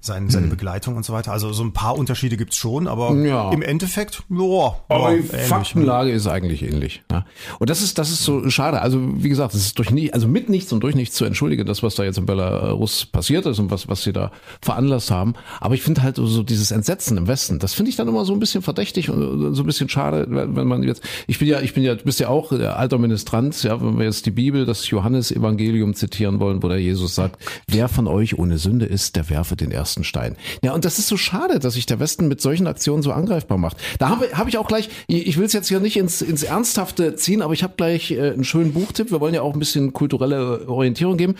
sein, 0.00 0.30
seine 0.30 0.44
hm. 0.44 0.50
Begleitung 0.50 0.96
und 0.96 1.04
so 1.04 1.12
weiter. 1.12 1.32
Also 1.32 1.52
so 1.52 1.62
ein 1.62 1.72
paar 1.72 1.96
Unterschiede 1.96 2.36
gibt's 2.36 2.56
schon, 2.56 2.86
aber 2.86 3.14
ja. 3.14 3.52
im 3.52 3.62
Endeffekt, 3.62 4.22
ja. 4.28 4.74
Aber 4.88 5.10
die 5.10 5.18
ähnlich. 5.18 5.42
Faktenlage 5.42 6.10
ist 6.10 6.26
eigentlich 6.26 6.62
ähnlich. 6.62 7.02
Ja. 7.10 7.26
Und 7.58 7.70
das 7.70 7.82
ist, 7.82 7.98
das 7.98 8.10
ist 8.10 8.24
so 8.24 8.48
schade. 8.50 8.80
Also 8.80 9.00
wie 9.22 9.28
gesagt, 9.28 9.54
es 9.54 9.66
ist 9.66 9.78
durch 9.78 9.90
nie, 9.90 10.12
also 10.12 10.26
mit 10.26 10.48
nichts 10.48 10.72
und 10.72 10.82
durch 10.82 10.94
nichts 10.94 11.16
zu 11.16 11.24
entschuldigen, 11.24 11.66
das, 11.66 11.82
was 11.82 11.94
da 11.94 12.04
jetzt 12.04 12.18
in 12.18 12.26
Belarus 12.26 13.06
passiert 13.06 13.46
ist 13.46 13.58
und 13.58 13.70
was, 13.70 13.88
was 13.88 14.02
sie 14.02 14.12
da 14.12 14.32
veranlasst 14.62 15.10
haben. 15.10 15.34
Aber 15.60 15.74
ich 15.74 15.82
finde 15.82 16.02
halt 16.02 16.16
so 16.16 16.42
dieses 16.42 16.70
Entsetzen 16.70 17.16
im 17.16 17.26
Westen, 17.26 17.58
das 17.58 17.74
finde 17.74 17.90
ich 17.90 17.96
dann 17.96 18.08
immer 18.08 18.24
so 18.24 18.32
ein 18.32 18.40
bisschen 18.40 18.62
verdächtig 18.62 19.10
und 19.10 19.54
so 19.54 19.62
ein 19.62 19.66
bisschen 19.66 19.88
schade, 19.88 20.26
wenn 20.28 20.66
man 20.66 20.82
jetzt, 20.82 21.02
ich 21.26 21.38
bin 21.38 21.48
ja, 21.48 21.60
ich 21.60 21.74
bin 21.74 21.82
ja, 21.82 21.94
du 21.94 22.04
bist 22.04 22.20
ja 22.20 22.28
auch 22.28 22.50
der 22.56 22.78
alter 22.78 22.98
Ministrant, 22.98 23.62
ja, 23.62 23.80
wenn 23.80 23.98
wir 23.98 24.06
jetzt 24.06 24.26
die 24.26 24.30
Bibel, 24.30 24.64
das 24.64 24.88
Johannesevangelium 24.88 25.94
zitieren 25.94 26.40
wollen, 26.40 26.62
wo 26.62 26.68
der 26.68 26.78
Jesus 26.78 27.14
sagt, 27.14 27.42
wer 27.68 27.88
von 27.88 28.06
euch 28.06 28.38
ohne 28.38 28.58
Sünde 28.58 28.86
ist, 28.86 29.16
der 29.16 29.28
werfe 29.28 29.56
den 29.56 29.72
ersten 29.72 29.89
ersten 29.90 30.04
Stein. 30.04 30.36
Ja, 30.62 30.72
und 30.72 30.84
das 30.84 30.98
ist 30.98 31.08
so 31.08 31.16
schade, 31.16 31.58
dass 31.58 31.74
sich 31.74 31.86
der 31.86 31.98
Westen 31.98 32.28
mit 32.28 32.40
solchen 32.40 32.66
Aktionen 32.68 33.02
so 33.02 33.12
angreifbar 33.12 33.58
macht. 33.58 33.76
Da 33.98 34.08
habe 34.08 34.28
hab 34.34 34.46
ich 34.46 34.56
auch 34.56 34.68
gleich, 34.68 34.88
ich 35.08 35.36
will 35.36 35.46
es 35.46 35.52
jetzt 35.52 35.68
hier 35.68 35.80
nicht 35.80 35.96
ins, 35.96 36.22
ins 36.22 36.44
Ernsthafte 36.44 37.16
ziehen, 37.16 37.42
aber 37.42 37.52
ich 37.52 37.64
habe 37.64 37.74
gleich 37.76 38.12
äh, 38.12 38.30
einen 38.30 38.44
schönen 38.44 38.72
Buchtipp. 38.72 39.10
Wir 39.10 39.20
wollen 39.20 39.34
ja 39.34 39.42
auch 39.42 39.54
ein 39.54 39.58
bisschen 39.58 39.92
kulturelle 39.92 40.68
Orientierung 40.68 41.16
geben. 41.16 41.34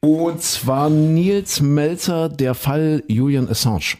Und 0.00 0.40
zwar 0.40 0.88
Nils 0.88 1.60
Melzer, 1.60 2.28
der 2.28 2.54
Fall 2.54 3.02
Julian 3.08 3.48
Assange. 3.48 3.96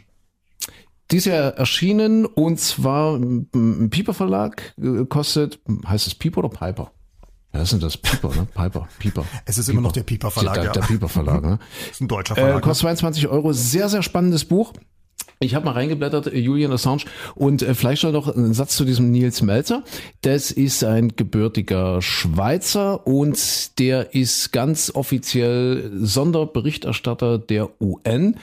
Die 1.11 1.17
ist 1.17 1.27
ja 1.27 1.51
erschienen 1.51 2.27
und 2.27 2.59
zwar 2.59 3.17
im 3.17 3.91
Piper 3.91 4.15
Verlag, 4.15 4.75
äh, 4.81 5.05
kostet, 5.05 5.61
heißt 5.87 6.07
es 6.07 6.15
Piper 6.15 6.39
oder 6.39 6.49
Piper? 6.49 6.93
Ja, 7.57 7.61
das 7.61 7.71
sind 7.71 7.83
das 7.83 7.97
Pieper, 7.97 8.29
ne? 8.35 8.47
Piper, 8.55 8.87
Pieper. 8.99 9.25
Es 9.47 9.57
ist 9.57 9.65
Pieper. 9.65 9.73
immer 9.73 9.89
noch 9.89 9.93
der 9.93 10.03
Pieper 10.03 10.31
Verlag. 10.31 10.55
Der, 10.57 10.65
ja. 10.65 10.73
der 10.73 10.83
Pieper 10.83 11.09
Verlag, 11.09 11.41
ne? 11.41 11.59
Ist 11.91 12.03
ein 12.03 12.09
deutscher 12.09 12.35
Verlag. 12.35 12.59
Äh, 12.59 12.61
kostet 12.61 12.83
22 12.83 13.23
ne? 13.23 13.31
Euro. 13.31 13.55
Sehr, 13.55 13.89
sehr 13.89 14.03
spannendes 14.03 14.45
Buch. 14.45 14.75
Ich 15.39 15.55
habe 15.55 15.67
mal 15.67 15.73
reingeblättert, 15.73 16.29
äh, 16.29 16.39
Julian 16.39 16.73
Assange, 16.73 17.03
und 17.35 17.61
äh, 17.61 17.75
vielleicht 17.75 18.05
noch 18.05 18.35
ein 18.35 18.55
Satz 18.55 18.75
zu 18.75 18.87
diesem 18.87 19.11
Nils 19.11 19.43
Melzer. 19.43 19.83
Das 20.23 20.51
ist 20.51 20.83
ein 20.83 21.15
gebürtiger 21.15 22.01
Schweizer 22.01 23.07
und 23.07 23.79
der 23.79 24.15
ist 24.15 24.53
ganz 24.53 24.91
offiziell 24.95 25.91
Sonderberichterstatter 25.95 27.39
der 27.39 27.69
UN 27.83 28.37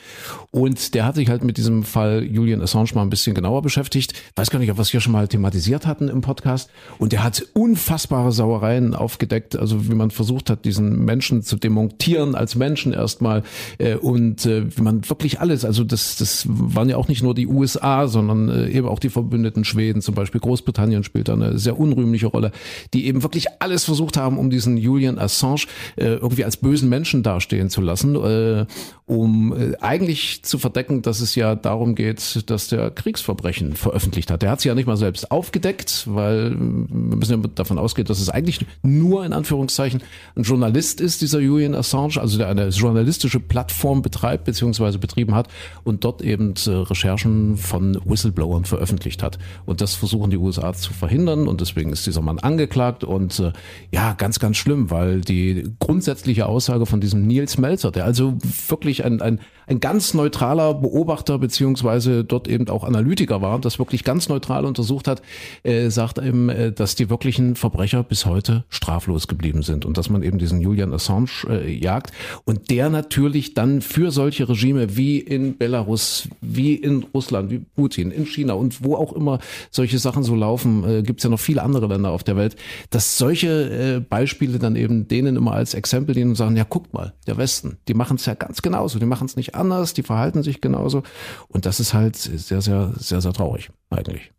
und 0.52 0.94
der 0.94 1.06
hat 1.06 1.16
sich 1.16 1.30
halt 1.30 1.44
mit 1.44 1.58
diesem 1.58 1.84
Fall 1.84 2.24
Julian 2.24 2.62
Assange 2.62 2.90
mal 2.94 3.02
ein 3.02 3.10
bisschen 3.10 3.34
genauer 3.34 3.64
beschäftigt. 3.64 4.14
Weiß 4.36 4.52
gar 4.52 4.60
nicht, 4.60 4.70
ob 4.70 4.78
wir 4.78 4.84
es 4.84 4.92
hier 4.92 5.02
schon 5.02 5.14
mal 5.14 5.28
thematisiert 5.28 5.88
hatten 5.88 6.10
im 6.10 6.22
Podcast. 6.22 6.70
Und 7.00 7.12
der 7.12 7.24
hat 7.24 7.44
unfassbare 7.54 8.32
Sauereien 8.32 8.94
aufgedeckt, 8.94 9.56
also 9.56 9.90
wie 9.90 9.96
man 9.96 10.12
versucht 10.12 10.52
hat, 10.52 10.64
diesen 10.64 11.04
Menschen 11.06 11.42
zu 11.42 11.56
demontieren 11.56 12.36
als 12.36 12.56
Menschen 12.56 12.94
erstmal 12.94 13.42
äh, 13.80 13.96
und 13.96 14.46
äh, 14.46 14.78
wie 14.78 14.82
man 14.84 15.10
wirklich 15.10 15.40
alles, 15.40 15.66
also 15.66 15.84
das, 15.84 16.18
das 16.18 16.46
war 16.48 16.83
waren 16.84 16.90
ja 16.90 16.98
auch 16.98 17.08
nicht 17.08 17.24
nur 17.24 17.34
die 17.34 17.48
USA, 17.48 18.08
sondern 18.08 18.50
äh, 18.50 18.68
eben 18.68 18.90
auch 18.90 19.00
die 19.00 19.08
verbündeten 19.08 19.64
Schweden, 19.64 20.02
zum 20.02 20.16
Beispiel 20.16 20.42
Großbritannien 20.42 21.06
spielt 21.06 21.30
da 21.30 21.34
eine 21.34 21.58
sehr 21.58 21.80
unrühmliche 21.80 22.28
Rolle, 22.28 22.52
die 22.94 23.06
eben 23.06 23.24
wirklich 23.24 23.48
alles 23.60 23.86
versucht 23.86 24.18
haben, 24.18 24.38
um 24.38 24.50
diesen 24.50 24.76
Julian 24.76 25.18
Assange 25.18 25.62
äh, 25.96 26.16
irgendwie 26.16 26.44
als 26.44 26.58
bösen 26.58 26.90
Menschen 26.90 27.24
dastehen 27.24 27.70
zu 27.70 27.80
lassen, 27.80 28.16
äh, 28.16 28.66
um 29.06 29.54
eigentlich 29.80 30.44
zu 30.44 30.58
verdecken, 30.58 31.02
dass 31.02 31.22
es 31.22 31.36
ja 31.36 31.56
darum 31.56 31.96
geht, 31.96 32.50
dass 32.50 32.68
der 32.68 32.90
Kriegsverbrechen 32.90 33.76
veröffentlicht 33.76 34.32
hat. 34.32 34.42
Der 34.42 34.52
hat 34.52 34.62
sie 34.62 34.70
ja 34.70 34.76
nicht 34.76 34.88
mal 34.88 34.98
selbst 34.98 35.32
aufgedeckt, 35.32 36.06
weil 36.08 36.52
wir 36.52 37.18
müssen 37.18 37.42
ja 37.42 37.50
davon 37.56 37.78
ausgehen, 37.78 38.08
dass 38.08 38.20
es 38.20 38.30
eigentlich 38.30 38.66
nur 38.82 39.26
in 39.26 39.34
Anführungszeichen 39.34 40.02
ein 40.36 40.44
Journalist 40.44 41.00
ist, 41.00 41.22
dieser 41.22 41.40
Julian 41.40 41.76
Assange, 41.76 42.20
also 42.20 42.38
der 42.38 42.48
eine 42.48 42.70
journalistische 42.70 43.40
Plattform 43.40 44.02
betreibt 44.02 44.46
bzw. 44.46 44.98
betrieben 44.98 45.36
hat 45.36 45.48
und 45.84 46.04
dort 46.04 46.22
eben 46.22 46.54
äh, 46.68 46.73
Recherchen 46.74 47.58
von 47.58 48.00
Whistleblowern 48.06 48.66
veröffentlicht 48.66 49.24
hat. 49.24 49.38
Und 49.66 49.82
das 49.82 49.96
versuchen 49.96 50.32
die 50.32 50.38
USA 50.38 50.74
zu 50.74 50.94
verhindern 50.94 51.48
und 51.48 51.62
deswegen 51.62 51.92
ist 51.92 52.06
dieser 52.06 52.22
Mann 52.22 52.40
angeklagt 52.40 53.04
und 53.04 53.40
äh, 53.40 53.54
ja, 53.92 54.14
ganz, 54.14 54.40
ganz 54.40 54.58
schlimm, 54.58 54.92
weil 54.92 55.22
die 55.22 55.72
grundsätzliche 55.80 56.46
Aussage 56.46 56.86
von 56.86 57.02
diesem 57.02 57.26
Nils 57.28 57.58
Melzer, 57.58 57.92
der 57.92 58.06
also 58.06 58.38
wirklich 58.68 59.06
ein, 59.06 59.22
ein, 59.22 59.40
ein 59.68 59.80
ganz 59.80 60.14
neutraler 60.14 60.74
Beobachter 60.74 61.40
beziehungsweise 61.40 62.24
dort 62.24 62.48
eben 62.48 62.70
auch 62.70 62.84
Analytiker 62.84 63.42
war, 63.42 63.60
das 63.60 63.80
wirklich 63.80 64.04
ganz 64.04 64.30
neutral 64.30 64.66
untersucht 64.66 65.08
hat, 65.08 65.22
äh, 65.64 65.90
sagt 65.90 66.18
eben, 66.18 66.50
äh, 66.50 66.72
dass 66.72 66.96
die 66.96 67.10
wirklichen 67.10 67.56
Verbrecher 67.56 68.04
bis 68.04 68.26
heute 68.26 68.64
straflos 68.70 69.28
geblieben 69.28 69.64
sind 69.64 69.86
und 69.86 69.98
dass 69.98 70.10
man 70.10 70.24
eben 70.24 70.38
diesen 70.38 70.62
Julian 70.62 70.94
Assange 70.94 71.48
äh, 71.50 71.72
jagt 71.72 72.12
und 72.46 72.70
der 72.70 72.90
natürlich 72.90 73.54
dann 73.54 73.82
für 73.82 74.12
solche 74.12 74.48
Regime 74.48 74.96
wie 74.96 75.20
in 75.20 75.58
Belarus, 75.58 76.28
wie 76.42 76.76
in 76.76 77.06
Russland, 77.14 77.52
wie 77.52 77.60
Putin, 77.60 78.12
in 78.12 78.26
China 78.26 78.54
und 78.54 78.84
wo 78.84 78.96
auch 78.96 79.14
immer 79.14 79.40
solche 79.72 80.00
Sachen 80.00 80.24
so 80.24 80.36
laufen, 80.36 80.84
äh, 80.84 81.04
gibt 81.04 81.20
es 81.20 81.24
ja 81.24 81.30
noch 81.30 81.40
viele 81.40 81.64
andere 81.64 81.88
Länder 81.88 82.12
auf 82.12 82.24
der 82.24 82.36
Welt, 82.36 82.56
dass 82.90 83.18
solche 83.18 83.98
äh, 83.98 84.00
Beispiele 84.00 84.60
dann 84.60 84.76
eben 84.76 85.08
denen 85.08 85.36
immer 85.36 85.54
als 85.54 85.74
Exempel 85.74 86.16
dienen 86.16 86.32
und 86.32 86.36
sagen, 86.36 86.56
ja 86.56 86.66
guckt 86.68 86.94
mal, 86.94 87.14
der 87.28 87.38
Westen, 87.38 87.78
die 87.88 87.94
machen 87.94 88.16
es 88.16 88.26
ja 88.26 88.34
ganz 88.34 88.62
genauso, 88.62 89.00
die 89.00 89.06
machen 89.06 89.26
es 89.26 89.36
nicht 89.36 89.53
anders, 89.56 89.94
die 89.94 90.04
verhalten 90.04 90.44
sich 90.44 90.62
genauso 90.62 91.04
und 91.48 91.66
das 91.66 91.80
ist 91.80 91.94
halt 91.94 92.16
sehr, 92.16 92.62
sehr, 92.62 92.94
sehr, 92.98 93.22
sehr 93.22 93.34
traurig 93.34 93.70
eigentlich. 93.90 94.32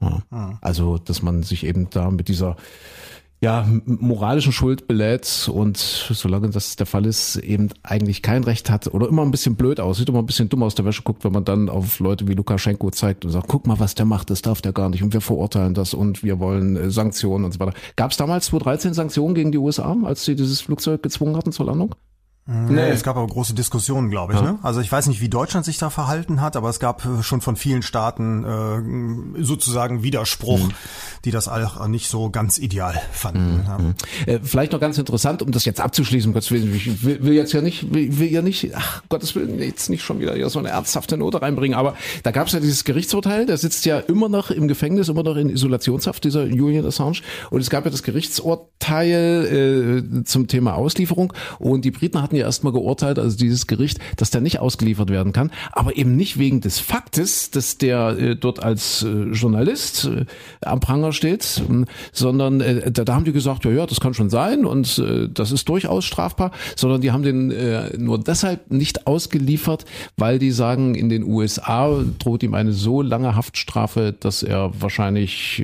Ja. 0.00 0.22
Hm. 0.30 0.58
Also, 0.60 0.98
dass 0.98 1.22
man 1.22 1.42
sich 1.42 1.64
eben 1.64 1.88
da 1.90 2.10
mit 2.10 2.28
dieser 2.28 2.56
ja, 3.42 3.66
moralischen 3.84 4.52
Schuld 4.52 4.88
belädt 4.88 5.50
und 5.52 5.76
solange 5.76 6.48
das 6.48 6.76
der 6.76 6.86
Fall 6.86 7.04
ist, 7.04 7.36
eben 7.36 7.68
eigentlich 7.82 8.22
kein 8.22 8.44
Recht 8.44 8.70
hat 8.70 8.88
oder 8.88 9.08
immer 9.08 9.22
ein 9.22 9.30
bisschen 9.30 9.56
blöd 9.56 9.78
aussieht, 9.78 10.08
immer 10.08 10.20
ein 10.20 10.26
bisschen 10.26 10.48
dumm 10.48 10.62
aus 10.62 10.74
der 10.74 10.86
Wäsche 10.86 11.02
guckt, 11.02 11.22
wenn 11.22 11.32
man 11.32 11.44
dann 11.44 11.68
auf 11.68 12.00
Leute 12.00 12.26
wie 12.28 12.32
Lukaschenko 12.32 12.90
zeigt 12.90 13.26
und 13.26 13.32
sagt, 13.32 13.46
guck 13.46 13.66
mal, 13.66 13.78
was 13.78 13.94
der 13.94 14.06
macht, 14.06 14.30
das 14.30 14.40
darf 14.40 14.62
der 14.62 14.72
gar 14.72 14.88
nicht 14.88 15.02
und 15.02 15.12
wir 15.12 15.20
verurteilen 15.20 15.74
das 15.74 15.92
und 15.92 16.22
wir 16.22 16.38
wollen 16.40 16.76
äh, 16.76 16.90
Sanktionen 16.90 17.44
und 17.44 17.52
so 17.52 17.60
weiter. 17.60 17.74
Gab 17.96 18.12
es 18.12 18.16
damals 18.16 18.46
2013 18.46 18.94
Sanktionen 18.94 19.34
gegen 19.34 19.52
die 19.52 19.58
USA, 19.58 19.94
als 20.04 20.24
sie 20.24 20.34
dieses 20.34 20.62
Flugzeug 20.62 21.02
gezwungen 21.02 21.36
hatten 21.36 21.52
zur 21.52 21.66
Landung? 21.66 21.94
Nee, 22.48 22.90
es 22.90 23.02
gab 23.02 23.16
aber 23.16 23.26
große 23.26 23.54
Diskussionen, 23.54 24.08
glaube 24.08 24.34
ich. 24.34 24.40
Ja. 24.40 24.52
Ne? 24.52 24.58
Also 24.62 24.80
ich 24.80 24.90
weiß 24.90 25.08
nicht, 25.08 25.20
wie 25.20 25.28
Deutschland 25.28 25.66
sich 25.66 25.78
da 25.78 25.90
verhalten 25.90 26.40
hat, 26.40 26.54
aber 26.54 26.68
es 26.68 26.78
gab 26.78 27.04
äh, 27.04 27.24
schon 27.24 27.40
von 27.40 27.56
vielen 27.56 27.82
Staaten 27.82 29.34
äh, 29.36 29.42
sozusagen 29.42 30.04
Widerspruch, 30.04 30.68
mhm. 30.68 30.72
die 31.24 31.32
das 31.32 31.48
auch 31.48 31.88
nicht 31.88 32.08
so 32.08 32.30
ganz 32.30 32.58
ideal 32.58 33.02
fanden. 33.10 33.54
Mhm. 33.54 33.64
Ja. 33.66 33.78
Mhm. 33.78 33.94
Äh, 34.26 34.38
vielleicht 34.44 34.70
noch 34.70 34.78
ganz 34.78 34.96
interessant, 34.96 35.42
um 35.42 35.50
das 35.50 35.64
jetzt 35.64 35.80
abzuschließen, 35.80 36.32
Gottes 36.32 36.52
Willen, 36.52 36.72
ich 36.72 37.02
will, 37.02 37.24
will 37.24 37.32
jetzt 37.32 37.52
ja 37.52 37.62
nicht, 37.62 37.92
will, 37.92 38.16
will 38.20 38.30
ja 38.30 38.42
nicht, 38.42 38.70
ach 38.76 39.02
Gottes 39.08 39.34
Willen, 39.34 39.58
jetzt 39.58 39.90
nicht 39.90 40.04
schon 40.04 40.20
wieder 40.20 40.36
hier 40.36 40.48
so 40.48 40.60
eine 40.60 40.68
ernsthafte 40.68 41.16
Note 41.16 41.42
reinbringen, 41.42 41.76
aber 41.76 41.96
da 42.22 42.30
gab 42.30 42.46
es 42.46 42.52
ja 42.52 42.60
dieses 42.60 42.84
Gerichtsurteil, 42.84 43.46
der 43.46 43.56
sitzt 43.56 43.84
ja 43.86 43.98
immer 43.98 44.28
noch 44.28 44.52
im 44.52 44.68
Gefängnis, 44.68 45.08
immer 45.08 45.24
noch 45.24 45.34
in 45.34 45.48
Isolationshaft, 45.48 46.22
dieser 46.22 46.46
Julian 46.46 46.86
Assange, 46.86 47.22
und 47.50 47.60
es 47.60 47.70
gab 47.70 47.86
ja 47.86 47.90
das 47.90 48.04
Gerichtsurteil 48.04 50.04
äh, 50.14 50.22
zum 50.22 50.46
Thema 50.46 50.74
Auslieferung 50.74 51.32
und 51.58 51.84
die 51.84 51.90
Briten 51.90 52.22
hatten 52.22 52.35
ja 52.36 52.46
erstmal 52.46 52.72
geurteilt, 52.72 53.18
also 53.18 53.36
dieses 53.36 53.66
Gericht, 53.66 53.98
dass 54.16 54.30
der 54.30 54.40
nicht 54.40 54.60
ausgeliefert 54.60 55.10
werden 55.10 55.32
kann, 55.32 55.50
aber 55.72 55.96
eben 55.96 56.16
nicht 56.16 56.38
wegen 56.38 56.60
des 56.60 56.78
Faktes, 56.78 57.50
dass 57.50 57.78
der 57.78 58.16
äh, 58.18 58.36
dort 58.36 58.62
als 58.62 59.02
äh, 59.02 59.30
Journalist 59.32 60.06
äh, 60.06 60.24
am 60.62 60.80
Pranger 60.80 61.12
steht, 61.12 61.62
sondern 62.12 62.60
äh, 62.60 62.90
da, 62.90 63.04
da, 63.04 63.14
haben 63.14 63.24
die 63.24 63.32
gesagt, 63.32 63.64
ja, 63.64 63.70
ja, 63.70 63.86
das 63.86 64.00
kann 64.00 64.14
schon 64.14 64.30
sein 64.30 64.64
und 64.64 64.98
äh, 64.98 65.28
das 65.28 65.52
ist 65.52 65.68
durchaus 65.68 66.04
strafbar, 66.04 66.50
sondern 66.76 67.00
die 67.00 67.12
haben 67.12 67.22
den 67.22 67.50
äh, 67.50 67.96
nur 67.98 68.18
deshalb 68.18 68.70
nicht 68.70 69.06
ausgeliefert, 69.06 69.84
weil 70.16 70.38
die 70.38 70.50
sagen, 70.50 70.94
in 70.94 71.08
den 71.08 71.24
USA 71.24 72.02
droht 72.18 72.42
ihm 72.42 72.54
eine 72.54 72.72
so 72.72 73.02
lange 73.02 73.34
Haftstrafe, 73.34 74.14
dass 74.18 74.42
er 74.42 74.70
wahrscheinlich, 74.80 75.62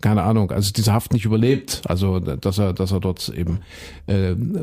keine 0.00 0.22
Ahnung, 0.22 0.50
also 0.50 0.72
diese 0.72 0.92
Haft 0.92 1.12
nicht 1.12 1.24
überlebt, 1.24 1.82
also 1.86 2.20
dass 2.20 2.58
er, 2.58 2.72
dass 2.72 2.92
er 2.92 3.00
dort 3.00 3.32
eben 3.34 3.60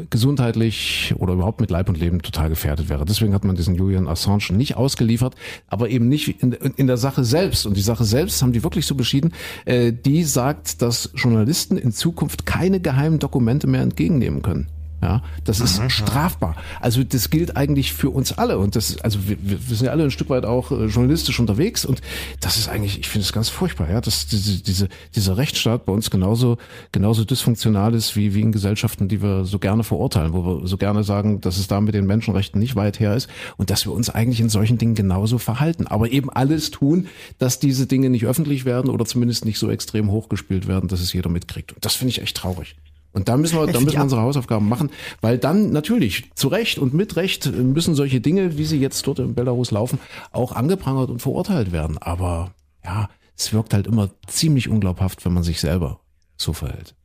gesundheitlich 0.09 1.13
oder 1.23 1.33
überhaupt 1.33 1.61
mit 1.61 1.71
Leib 1.71 1.89
und 1.89 1.99
Leben 1.99 2.21
total 2.21 2.49
gefährdet 2.49 2.89
wäre. 2.89 3.05
Deswegen 3.05 3.33
hat 3.33 3.45
man 3.45 3.55
diesen 3.55 3.75
Julian 3.75 4.07
Assange 4.07 4.51
nicht 4.51 4.75
ausgeliefert, 4.75 5.35
aber 5.67 5.89
eben 5.89 6.07
nicht 6.09 6.41
in, 6.43 6.51
in 6.51 6.87
der 6.87 6.97
Sache 6.97 7.23
selbst. 7.23 7.65
Und 7.65 7.77
die 7.77 7.81
Sache 7.81 8.03
selbst 8.03 8.41
haben 8.41 8.51
die 8.51 8.63
wirklich 8.63 8.85
so 8.85 8.95
beschieden, 8.95 9.33
äh, 9.65 9.91
die 9.93 10.23
sagt, 10.23 10.81
dass 10.81 11.11
Journalisten 11.15 11.77
in 11.77 11.91
Zukunft 11.91 12.45
keine 12.45 12.79
geheimen 12.79 13.19
Dokumente 13.19 13.67
mehr 13.67 13.81
entgegennehmen 13.81 14.41
können. 14.41 14.67
Ja, 15.03 15.21
das 15.43 15.59
ist 15.59 15.81
mhm. 15.81 15.89
strafbar. 15.89 16.55
Also 16.79 17.03
das 17.03 17.29
gilt 17.29 17.57
eigentlich 17.57 17.91
für 17.91 18.09
uns 18.09 18.31
alle 18.31 18.57
und 18.57 18.77
das, 18.77 19.01
also 19.01 19.27
wir, 19.27 19.35
wir 19.41 19.75
sind 19.75 19.87
ja 19.87 19.91
alle 19.91 20.05
ein 20.05 20.11
Stück 20.11 20.29
weit 20.29 20.45
auch 20.45 20.71
äh, 20.71 20.85
journalistisch 20.85 21.41
unterwegs 21.41 21.83
und 21.83 22.01
das 22.39 22.55
ist 22.55 22.69
eigentlich, 22.69 22.99
ich 22.99 23.09
finde 23.09 23.25
es 23.25 23.33
ganz 23.33 23.49
furchtbar, 23.49 23.89
ja, 23.89 23.99
dass 23.99 24.27
diese, 24.27 24.63
diese, 24.63 24.87
dieser 25.13 25.35
Rechtsstaat 25.35 25.85
bei 25.85 25.91
uns 25.91 26.09
genauso, 26.09 26.57
genauso 26.93 27.25
dysfunktional 27.25 27.95
ist 27.95 28.15
wie, 28.15 28.33
wie 28.33 28.39
in 28.39 28.53
Gesellschaften, 28.53 29.09
die 29.09 29.21
wir 29.21 29.43
so 29.43 29.59
gerne 29.59 29.83
verurteilen, 29.83 30.31
wo 30.31 30.45
wir 30.45 30.67
so 30.69 30.77
gerne 30.77 31.03
sagen, 31.03 31.41
dass 31.41 31.57
es 31.57 31.67
da 31.67 31.81
mit 31.81 31.95
den 31.95 32.05
Menschenrechten 32.05 32.57
nicht 32.57 32.77
weit 32.77 33.01
her 33.01 33.13
ist 33.13 33.27
und 33.57 33.71
dass 33.71 33.85
wir 33.85 33.91
uns 33.91 34.09
eigentlich 34.09 34.39
in 34.39 34.47
solchen 34.47 34.77
Dingen 34.77 34.95
genauso 34.95 35.37
verhalten, 35.37 35.85
aber 35.85 36.11
eben 36.11 36.29
alles 36.29 36.71
tun, 36.71 37.07
dass 37.39 37.59
diese 37.59 37.87
Dinge 37.87 38.09
nicht 38.09 38.25
öffentlich 38.25 38.63
werden 38.63 38.89
oder 38.89 39.03
zumindest 39.03 39.43
nicht 39.43 39.59
so 39.59 39.69
extrem 39.69 40.11
hochgespielt 40.11 40.65
werden, 40.65 40.87
dass 40.87 41.01
es 41.01 41.11
jeder 41.11 41.29
mitkriegt. 41.29 41.73
Und 41.73 41.83
das 41.83 41.95
finde 41.95 42.11
ich 42.11 42.21
echt 42.21 42.37
traurig. 42.37 42.77
Und 43.13 43.29
da 43.29 43.37
müssen 43.37 43.57
wir, 43.57 43.67
da 43.67 43.79
müssen 43.79 43.95
wir 43.95 44.01
unsere 44.01 44.21
Hausaufgaben 44.21 44.67
machen, 44.67 44.89
weil 45.21 45.37
dann 45.37 45.69
natürlich 45.69 46.31
zu 46.33 46.47
Recht 46.47 46.79
und 46.79 46.93
mit 46.93 47.15
Recht 47.15 47.51
müssen 47.53 47.93
solche 47.93 48.19
Dinge, 48.19 48.57
wie 48.57 48.65
sie 48.65 48.79
jetzt 48.79 49.05
dort 49.05 49.19
in 49.19 49.35
Belarus 49.35 49.71
laufen, 49.71 49.99
auch 50.31 50.51
angeprangert 50.51 51.11
und 51.11 51.21
verurteilt 51.21 51.71
werden. 51.71 51.99
Aber 51.99 52.53
ja, 52.83 53.09
es 53.37 53.53
wirkt 53.53 53.73
halt 53.73 53.85
immer 53.85 54.09
ziemlich 54.27 54.67
unglaubhaft, 54.67 55.25
wenn 55.25 55.33
man 55.33 55.43
sich 55.43 55.59
selber 55.59 55.99
so 56.37 56.53
verhält. 56.53 56.95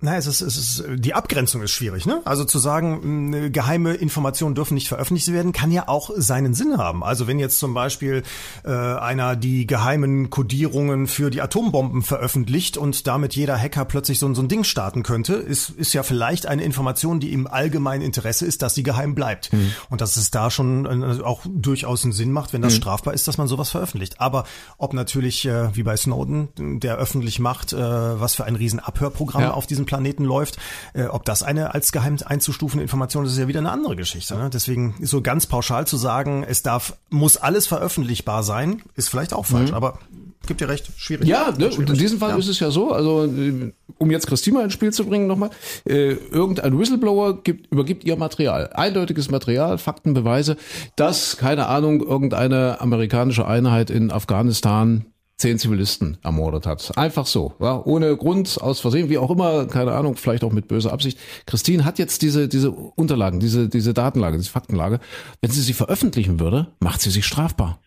Na, 0.00 0.16
es 0.16 0.28
ist, 0.28 0.42
es 0.42 0.56
ist, 0.56 0.84
die 0.94 1.12
Abgrenzung 1.12 1.60
ist 1.60 1.72
schwierig, 1.72 2.06
ne? 2.06 2.20
Also 2.24 2.44
zu 2.44 2.60
sagen, 2.60 3.50
geheime 3.52 3.94
Informationen 3.94 4.54
dürfen 4.54 4.74
nicht 4.74 4.86
veröffentlicht 4.86 5.32
werden, 5.32 5.50
kann 5.50 5.72
ja 5.72 5.88
auch 5.88 6.10
seinen 6.14 6.54
Sinn 6.54 6.78
haben. 6.78 7.02
Also 7.02 7.26
wenn 7.26 7.40
jetzt 7.40 7.58
zum 7.58 7.74
Beispiel 7.74 8.22
äh, 8.64 8.70
einer 8.70 9.34
die 9.34 9.66
geheimen 9.66 10.30
Kodierungen 10.30 11.08
für 11.08 11.30
die 11.30 11.42
Atombomben 11.42 12.02
veröffentlicht 12.02 12.76
und 12.76 13.08
damit 13.08 13.34
jeder 13.34 13.58
Hacker 13.58 13.84
plötzlich 13.86 14.20
so, 14.20 14.32
so 14.34 14.40
ein 14.40 14.46
Ding 14.46 14.62
starten 14.62 15.02
könnte, 15.02 15.34
ist, 15.34 15.70
ist 15.70 15.92
ja 15.94 16.04
vielleicht 16.04 16.46
eine 16.46 16.62
Information, 16.62 17.18
die 17.18 17.32
im 17.32 17.48
allgemeinen 17.48 18.02
Interesse 18.02 18.46
ist, 18.46 18.62
dass 18.62 18.76
sie 18.76 18.84
geheim 18.84 19.16
bleibt. 19.16 19.52
Mhm. 19.52 19.72
Und 19.90 20.00
dass 20.00 20.16
es 20.16 20.30
da 20.30 20.52
schon 20.52 20.86
äh, 20.86 21.22
auch 21.24 21.40
durchaus 21.44 22.04
einen 22.04 22.12
Sinn 22.12 22.30
macht, 22.30 22.52
wenn 22.52 22.62
das 22.62 22.74
mhm. 22.74 22.82
strafbar 22.82 23.14
ist, 23.14 23.26
dass 23.26 23.36
man 23.36 23.48
sowas 23.48 23.70
veröffentlicht. 23.70 24.20
Aber 24.20 24.44
ob 24.76 24.92
natürlich, 24.92 25.44
äh, 25.44 25.74
wie 25.74 25.82
bei 25.82 25.96
Snowden, 25.96 26.50
der 26.56 26.98
öffentlich 26.98 27.40
macht, 27.40 27.72
äh, 27.72 27.76
was 27.76 28.36
für 28.36 28.44
ein 28.44 28.54
riesen 28.54 28.78
Abhörprogramm 28.78 29.42
ja. 29.42 29.54
auf 29.54 29.66
diesem 29.66 29.87
Planeten 29.88 30.24
läuft. 30.24 30.58
Äh, 30.92 31.06
ob 31.06 31.24
das 31.24 31.42
eine 31.42 31.74
als 31.74 31.90
geheim 31.90 32.18
einzustufende 32.24 32.82
Information 32.82 33.24
ist, 33.24 33.32
ist 33.32 33.38
ja 33.38 33.48
wieder 33.48 33.60
eine 33.60 33.72
andere 33.72 33.96
Geschichte. 33.96 34.36
Ne? 34.36 34.50
Deswegen 34.52 34.94
so 35.00 35.22
ganz 35.22 35.46
pauschal 35.46 35.86
zu 35.86 35.96
sagen, 35.96 36.44
es 36.46 36.62
darf, 36.62 36.96
muss 37.10 37.36
alles 37.36 37.66
veröffentlichbar 37.66 38.42
sein, 38.42 38.82
ist 38.94 39.08
vielleicht 39.08 39.32
auch 39.32 39.46
falsch, 39.46 39.70
mhm. 39.70 39.76
aber 39.76 39.98
gibt 40.46 40.60
dir 40.60 40.68
recht, 40.68 40.90
schwierig. 40.96 41.28
Ja, 41.28 41.52
ne, 41.56 41.68
und 41.68 41.90
in 41.90 41.96
diesem 41.96 42.18
Fall 42.18 42.30
ja. 42.30 42.36
ist 42.36 42.48
es 42.48 42.60
ja 42.60 42.70
so, 42.70 42.92
also 42.92 43.24
äh, 43.24 43.72
um 43.98 44.10
jetzt 44.10 44.26
Christina 44.26 44.62
ins 44.62 44.72
Spiel 44.72 44.92
zu 44.92 45.04
bringen 45.04 45.26
nochmal, 45.26 45.50
äh, 45.84 46.12
irgendein 46.12 46.78
Whistleblower 46.78 47.42
gibt, 47.42 47.72
übergibt 47.72 48.04
ihr 48.04 48.16
Material, 48.16 48.70
eindeutiges 48.72 49.30
Material, 49.30 49.78
Fakten, 49.78 50.14
Beweise, 50.14 50.56
dass, 50.96 51.36
keine 51.36 51.66
Ahnung, 51.66 52.00
irgendeine 52.00 52.80
amerikanische 52.80 53.46
Einheit 53.46 53.90
in 53.90 54.10
Afghanistan 54.10 55.06
zehn 55.38 55.58
Zivilisten 55.58 56.18
ermordet 56.22 56.66
hat. 56.66 56.98
Einfach 56.98 57.26
so, 57.26 57.54
ja, 57.60 57.80
ohne 57.84 58.16
Grund, 58.16 58.60
aus 58.60 58.80
Versehen, 58.80 59.08
wie 59.08 59.18
auch 59.18 59.30
immer, 59.30 59.66
keine 59.66 59.92
Ahnung, 59.92 60.16
vielleicht 60.16 60.42
auch 60.42 60.52
mit 60.52 60.66
böser 60.66 60.92
Absicht. 60.92 61.18
Christine 61.46 61.84
hat 61.84 61.98
jetzt 61.98 62.22
diese, 62.22 62.48
diese 62.48 62.72
Unterlagen, 62.72 63.38
diese, 63.38 63.68
diese 63.68 63.94
Datenlage, 63.94 64.36
diese 64.36 64.50
Faktenlage. 64.50 64.98
Wenn 65.40 65.50
sie 65.50 65.62
sie 65.62 65.72
veröffentlichen 65.72 66.40
würde, 66.40 66.72
macht 66.80 67.00
sie 67.00 67.10
sich 67.10 67.24
strafbar. 67.24 67.78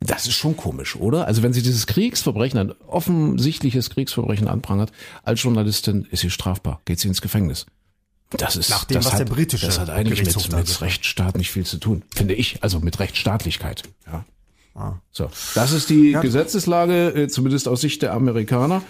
Das 0.00 0.26
ist 0.26 0.34
schon 0.34 0.56
komisch, 0.56 0.96
oder? 0.96 1.26
Also 1.26 1.42
wenn 1.42 1.52
sie 1.52 1.62
dieses 1.62 1.86
Kriegsverbrechen, 1.86 2.58
ein 2.58 2.72
offensichtliches 2.86 3.90
Kriegsverbrechen 3.90 4.48
anprangert, 4.48 4.90
als 5.22 5.42
Journalistin 5.42 6.06
ist 6.10 6.20
sie 6.20 6.30
strafbar, 6.30 6.80
geht 6.86 6.98
sie 6.98 7.08
ins 7.08 7.20
Gefängnis. 7.20 7.66
Das 8.30 8.56
ist, 8.56 8.70
Nach 8.70 8.84
dem, 8.84 8.96
das 8.96 9.06
was 9.06 9.12
hat, 9.12 9.20
der 9.20 9.24
britische 9.26 9.66
das 9.66 9.78
hat 9.78 9.88
eigentlich 9.88 10.24
mit, 10.24 10.52
mit 10.52 10.80
Rechtsstaat 10.80 11.36
nicht 11.36 11.50
viel 11.50 11.64
zu 11.64 11.78
tun, 11.78 12.02
finde 12.14 12.34
ich. 12.34 12.62
Also 12.62 12.80
mit 12.80 12.98
Rechtsstaatlichkeit, 12.98 13.82
ja. 14.06 14.24
Ah. 14.76 15.00
So, 15.10 15.28
das 15.54 15.72
ist 15.72 15.88
die 15.88 16.10
ja. 16.10 16.20
Gesetzeslage, 16.20 17.08
äh, 17.08 17.28
zumindest 17.28 17.66
aus 17.66 17.80
Sicht 17.80 18.02
der 18.02 18.12
Amerikaner. 18.12 18.82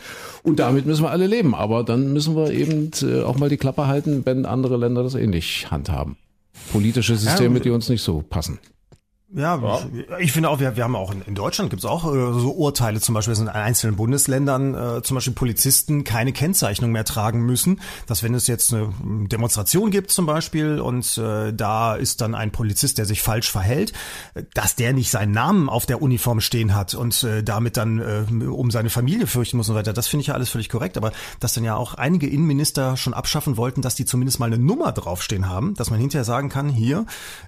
Und 0.42 0.58
damit 0.58 0.84
müssen 0.84 1.02
wir 1.02 1.10
alle 1.10 1.26
leben. 1.26 1.54
Aber 1.54 1.84
dann 1.84 2.12
müssen 2.12 2.36
wir 2.36 2.50
eben 2.50 2.90
äh, 3.02 3.22
auch 3.22 3.38
mal 3.38 3.48
die 3.48 3.56
Klappe 3.56 3.86
halten, 3.86 4.26
wenn 4.26 4.46
andere 4.46 4.76
Länder 4.76 5.04
das 5.04 5.14
ähnlich 5.14 5.70
handhaben. 5.70 6.16
Politische 6.72 7.16
Systeme, 7.16 7.58
ja, 7.58 7.64
die 7.64 7.70
uns 7.70 7.88
nicht 7.88 8.02
so 8.02 8.22
passen. 8.28 8.58
Ja, 9.36 9.60
ja, 9.62 10.18
ich 10.18 10.32
finde 10.32 10.48
auch, 10.48 10.60
wir, 10.60 10.76
wir 10.76 10.84
haben 10.84 10.96
auch 10.96 11.12
in, 11.12 11.20
in 11.20 11.34
Deutschland 11.34 11.68
gibt 11.68 11.84
es 11.84 11.84
auch 11.84 12.06
äh, 12.06 12.40
so 12.40 12.52
Urteile, 12.52 13.02
zum 13.02 13.14
Beispiel 13.14 13.32
dass 13.32 13.40
in 13.42 13.50
einzelnen 13.50 13.94
Bundesländern 13.94 14.74
äh, 14.74 15.02
zum 15.02 15.16
Beispiel 15.16 15.34
Polizisten 15.34 16.04
keine 16.04 16.32
Kennzeichnung 16.32 16.90
mehr 16.90 17.04
tragen 17.04 17.44
müssen. 17.44 17.82
Dass 18.06 18.22
wenn 18.22 18.32
es 18.32 18.46
jetzt 18.46 18.72
eine 18.72 18.94
Demonstration 19.28 19.90
gibt 19.90 20.10
zum 20.10 20.24
Beispiel 20.24 20.80
und 20.80 21.18
äh, 21.18 21.52
da 21.52 21.96
ist 21.96 22.22
dann 22.22 22.34
ein 22.34 22.50
Polizist, 22.50 22.96
der 22.96 23.04
sich 23.04 23.20
falsch 23.20 23.50
verhält, 23.50 23.92
dass 24.54 24.74
der 24.74 24.94
nicht 24.94 25.10
seinen 25.10 25.32
Namen 25.32 25.68
auf 25.68 25.84
der 25.84 26.00
Uniform 26.00 26.40
stehen 26.40 26.74
hat 26.74 26.94
und 26.94 27.22
äh, 27.22 27.42
damit 27.42 27.76
dann 27.76 27.98
äh, 27.98 28.46
um 28.46 28.70
seine 28.70 28.88
Familie 28.88 29.26
fürchten 29.26 29.58
muss 29.58 29.68
und 29.68 29.74
so 29.74 29.78
weiter. 29.78 29.92
Das 29.92 30.08
finde 30.08 30.22
ich 30.22 30.28
ja 30.28 30.34
alles 30.34 30.48
völlig 30.48 30.70
korrekt. 30.70 30.96
Aber 30.96 31.12
dass 31.40 31.52
dann 31.52 31.62
ja 31.64 31.76
auch 31.76 31.92
einige 31.92 32.26
Innenminister 32.26 32.96
schon 32.96 33.12
abschaffen 33.12 33.58
wollten, 33.58 33.82
dass 33.82 33.96
die 33.96 34.06
zumindest 34.06 34.40
mal 34.40 34.46
eine 34.46 34.58
Nummer 34.58 34.92
draufstehen 34.92 35.46
haben, 35.46 35.74
dass 35.74 35.90
man 35.90 36.00
hinterher 36.00 36.24
sagen 36.24 36.48
kann, 36.48 36.70
hier, 36.70 37.04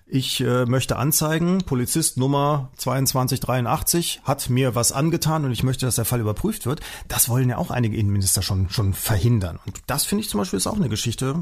ich 0.07 0.43
äh, 0.43 0.66
möchte 0.66 0.97
anzeigen, 0.97 1.62
Polizist 1.64 1.77
Nummer 2.16 2.70
2283 2.76 4.22
hat 4.24 4.50
mir 4.50 4.74
was 4.74 4.92
angetan 4.92 5.44
und 5.44 5.52
ich 5.52 5.62
möchte, 5.62 5.86
dass 5.86 5.96
der 5.96 6.04
Fall 6.04 6.20
überprüft 6.20 6.66
wird. 6.66 6.80
Das 7.08 7.28
wollen 7.28 7.48
ja 7.48 7.58
auch 7.58 7.70
einige 7.70 7.96
Innenminister 7.96 8.42
schon, 8.42 8.70
schon 8.70 8.94
verhindern. 8.94 9.58
Und 9.66 9.78
das 9.86 10.04
finde 10.04 10.22
ich 10.22 10.30
zum 10.30 10.38
Beispiel 10.38 10.56
ist 10.56 10.66
auch 10.66 10.76
eine 10.76 10.88
Geschichte. 10.88 11.36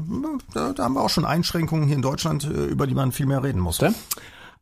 Da, 0.53 0.73
da 0.73 0.83
haben 0.83 0.93
wir 0.93 1.01
auch 1.01 1.09
schon 1.09 1.25
Einschränkungen 1.25 1.87
hier 1.87 1.95
in 1.95 2.01
Deutschland, 2.01 2.43
äh, 2.45 2.65
über 2.65 2.87
die 2.87 2.93
man 2.93 3.11
viel 3.11 3.25
mehr 3.25 3.43
reden 3.43 3.59
muss. 3.59 3.79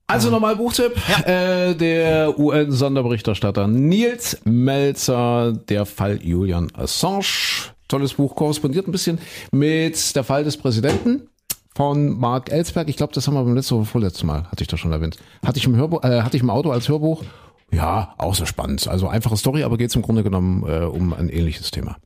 Also 0.07 0.29
nochmal 0.29 0.55
Buchtipp. 0.55 0.93
Ja. 1.07 1.69
Äh, 1.69 1.75
der 1.75 2.37
UN-Sonderberichterstatter 2.37 3.67
Nils 3.67 4.39
Melzer, 4.43 5.53
der 5.53 5.85
Fall 5.85 6.19
Julian 6.23 6.71
Assange. 6.75 7.73
Tolles 7.87 8.13
Buch, 8.13 8.35
korrespondiert 8.35 8.87
ein 8.87 8.91
bisschen 8.91 9.19
mit 9.51 10.15
der 10.15 10.23
Fall 10.23 10.43
des 10.43 10.57
Präsidenten 10.57 11.27
von 11.75 12.17
Mark 12.17 12.51
Ellsberg. 12.51 12.87
Ich 12.87 12.95
glaube, 12.95 13.13
das 13.13 13.27
haben 13.27 13.33
wir 13.33 13.43
beim 13.43 13.53
letzten 13.53 13.75
oder 13.75 13.85
vorletzten 13.85 14.25
Mal, 14.25 14.45
hatte 14.45 14.63
ich 14.63 14.67
das 14.67 14.79
schon 14.79 14.93
erwähnt. 14.93 15.17
Hatte 15.45 15.59
ich 15.59 15.65
im 15.65 15.75
Hörbuch, 15.75 16.03
äh, 16.03 16.21
hatte 16.21 16.37
ich 16.37 16.43
im 16.43 16.49
Auto 16.49 16.71
als 16.71 16.87
Hörbuch. 16.87 17.23
Ja, 17.71 18.13
auch 18.17 18.33
so 18.33 18.45
spannend. 18.45 18.87
Also 18.87 19.07
einfache 19.09 19.35
Story, 19.35 19.63
aber 19.63 19.77
geht 19.77 19.89
es 19.89 19.95
im 19.95 20.01
Grunde 20.01 20.23
genommen 20.23 20.63
äh, 20.67 20.85
um 20.85 21.13
ein 21.13 21.29
ähnliches 21.29 21.71
Thema. 21.71 21.97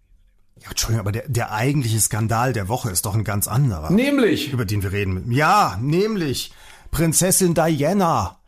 Ja, 0.62 0.72
Entschuldigung, 0.72 1.02
aber 1.02 1.12
der, 1.12 1.30
der 1.30 1.52
eigentliche 1.54 2.00
Skandal 2.00 2.52
der 2.52 2.68
Woche 2.68 2.90
ist 2.90 3.06
doch 3.06 3.16
ein 3.16 3.24
ganz 3.24 3.48
anderer. 3.48 3.92
Nämlich? 3.92 4.52
Über 4.52 4.66
den 4.66 4.82
wir 4.82 4.92
reden. 4.92 5.32
Ja, 5.32 5.78
nämlich 5.80 6.52
Prinzessin 6.92 7.54
Diana 7.54 8.39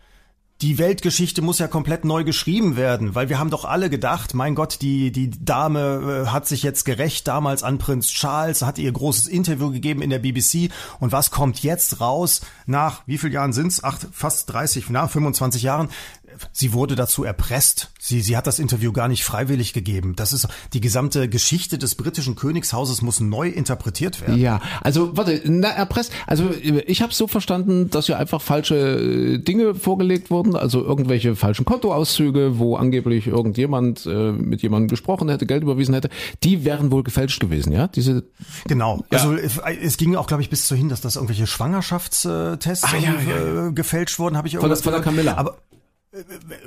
die 0.62 0.78
Weltgeschichte 0.78 1.41
muss 1.41 1.57
ja 1.57 1.68
komplett 1.68 2.05
neu 2.05 2.24
geschrieben 2.24 2.76
werden, 2.76 3.16
weil 3.16 3.30
wir 3.30 3.39
haben 3.39 3.49
doch 3.49 3.66
alle 3.66 3.89
gedacht, 3.89 4.36
mein 4.36 4.53
Gott, 4.53 4.78
die, 4.82 5.12
die 5.12 5.32
Dame 5.32 6.26
äh, 6.26 6.30
hat 6.30 6.47
sich 6.47 6.62
jetzt 6.62 6.86
gerecht 6.86 7.28
damals 7.28 7.64
an 7.64 7.80
Prinz 7.80 8.09
Charles, 8.09 8.62
hat 8.62 8.78
ihr 8.78 8.91
großes 8.91 9.28
Interview 9.28 9.72
gegeben 9.72 10.01
in 10.03 10.12
der 10.12 10.20
BBC 10.20 10.72
und 10.99 11.12
was 11.12 11.32
kommt 11.32 11.64
jetzt 11.64 11.99
raus 11.99 12.41
nach, 12.68 13.01
wie 13.07 13.18
viel 13.18 13.34
Jahren 13.34 13.53
sind's? 13.53 13.84
Acht, 13.84 14.07
fast 14.12 14.51
30, 14.53 14.89
na, 14.89 15.07
25 15.07 15.64
Jahren 15.64 15.89
sie 16.52 16.74
wurde 16.74 16.96
dazu 16.96 17.24
erpresst. 17.24 17.92
Sie, 18.00 18.22
sie 18.22 18.36
hat 18.38 18.48
das 18.48 18.60
Interview 18.60 18.92
gar 18.92 19.08
nicht 19.08 19.24
freiwillig 19.24 19.74
gegeben. 19.74 20.16
Das 20.16 20.34
ist 20.34 20.48
die 20.74 20.82
gesamte 20.82 21.30
Geschichte 21.30 21.78
des 21.78 21.96
britischen 21.96 22.36
Königshauses 22.36 23.02
muss 23.02 23.20
neu 23.20 23.50
interpretiert 23.50 24.22
werden. 24.22 24.40
Ja, 24.40 24.62
also 24.82 25.16
warte, 25.18 25.42
na, 25.46 25.70
erpresst. 25.70 26.12
Also 26.28 26.50
ich 26.62 27.02
habe 27.02 27.14
so 27.14 27.28
verstanden, 27.28 27.90
dass 27.90 28.08
ja 28.08 28.18
einfach 28.18 28.42
falsche 28.42 28.76
äh, 28.76 29.38
Dinge 29.38 29.76
vorgelegt 29.76 30.30
wurden, 30.30 30.56
also 30.56 30.84
irgendwelche 30.84 31.36
falschen 31.36 31.66
Kontoauszüge, 31.66 32.58
wo 32.58 32.76
angeblich 32.76 33.28
irgendjemand 33.28 34.06
äh, 34.06 34.32
mit 34.32 34.62
jemandem 34.62 34.88
gesprochen 34.88 35.30
hätte, 35.30 35.46
Geld 35.46 35.64
überwiesen 35.64 35.94
hätte, 35.94 36.10
die 36.44 36.66
wären 36.66 36.92
wohl 36.92 37.04
gefälscht 37.04 37.40
gewesen, 37.40 37.72
ja? 37.72 37.88
Diese 37.88 38.24
Genau. 38.68 39.06
Ja. 39.12 39.20
Also 39.20 39.36
es 39.36 39.98
ging 39.98 40.16
auch, 40.16 40.28
glaube 40.28 40.44
ich, 40.44 40.50
bis 40.50 40.68
hin, 40.70 40.90
dass 40.90 41.02
das 41.02 41.16
irgendwelche 41.16 41.48
Schwangerschaftstests 41.48 42.84
ah, 42.84 42.98
ja, 42.98 43.16
ja, 43.28 43.68
äh, 43.68 43.72
gefälscht 43.74 44.20
wurden, 44.20 44.38
habe 44.38 44.48
ich 44.48 44.56
irgendwas 44.56 44.82
von 44.82 44.94
der, 44.94 45.04
von 45.04 45.14
der 45.14 45.24
Camilla. 45.24 45.38
Aber 45.38 45.58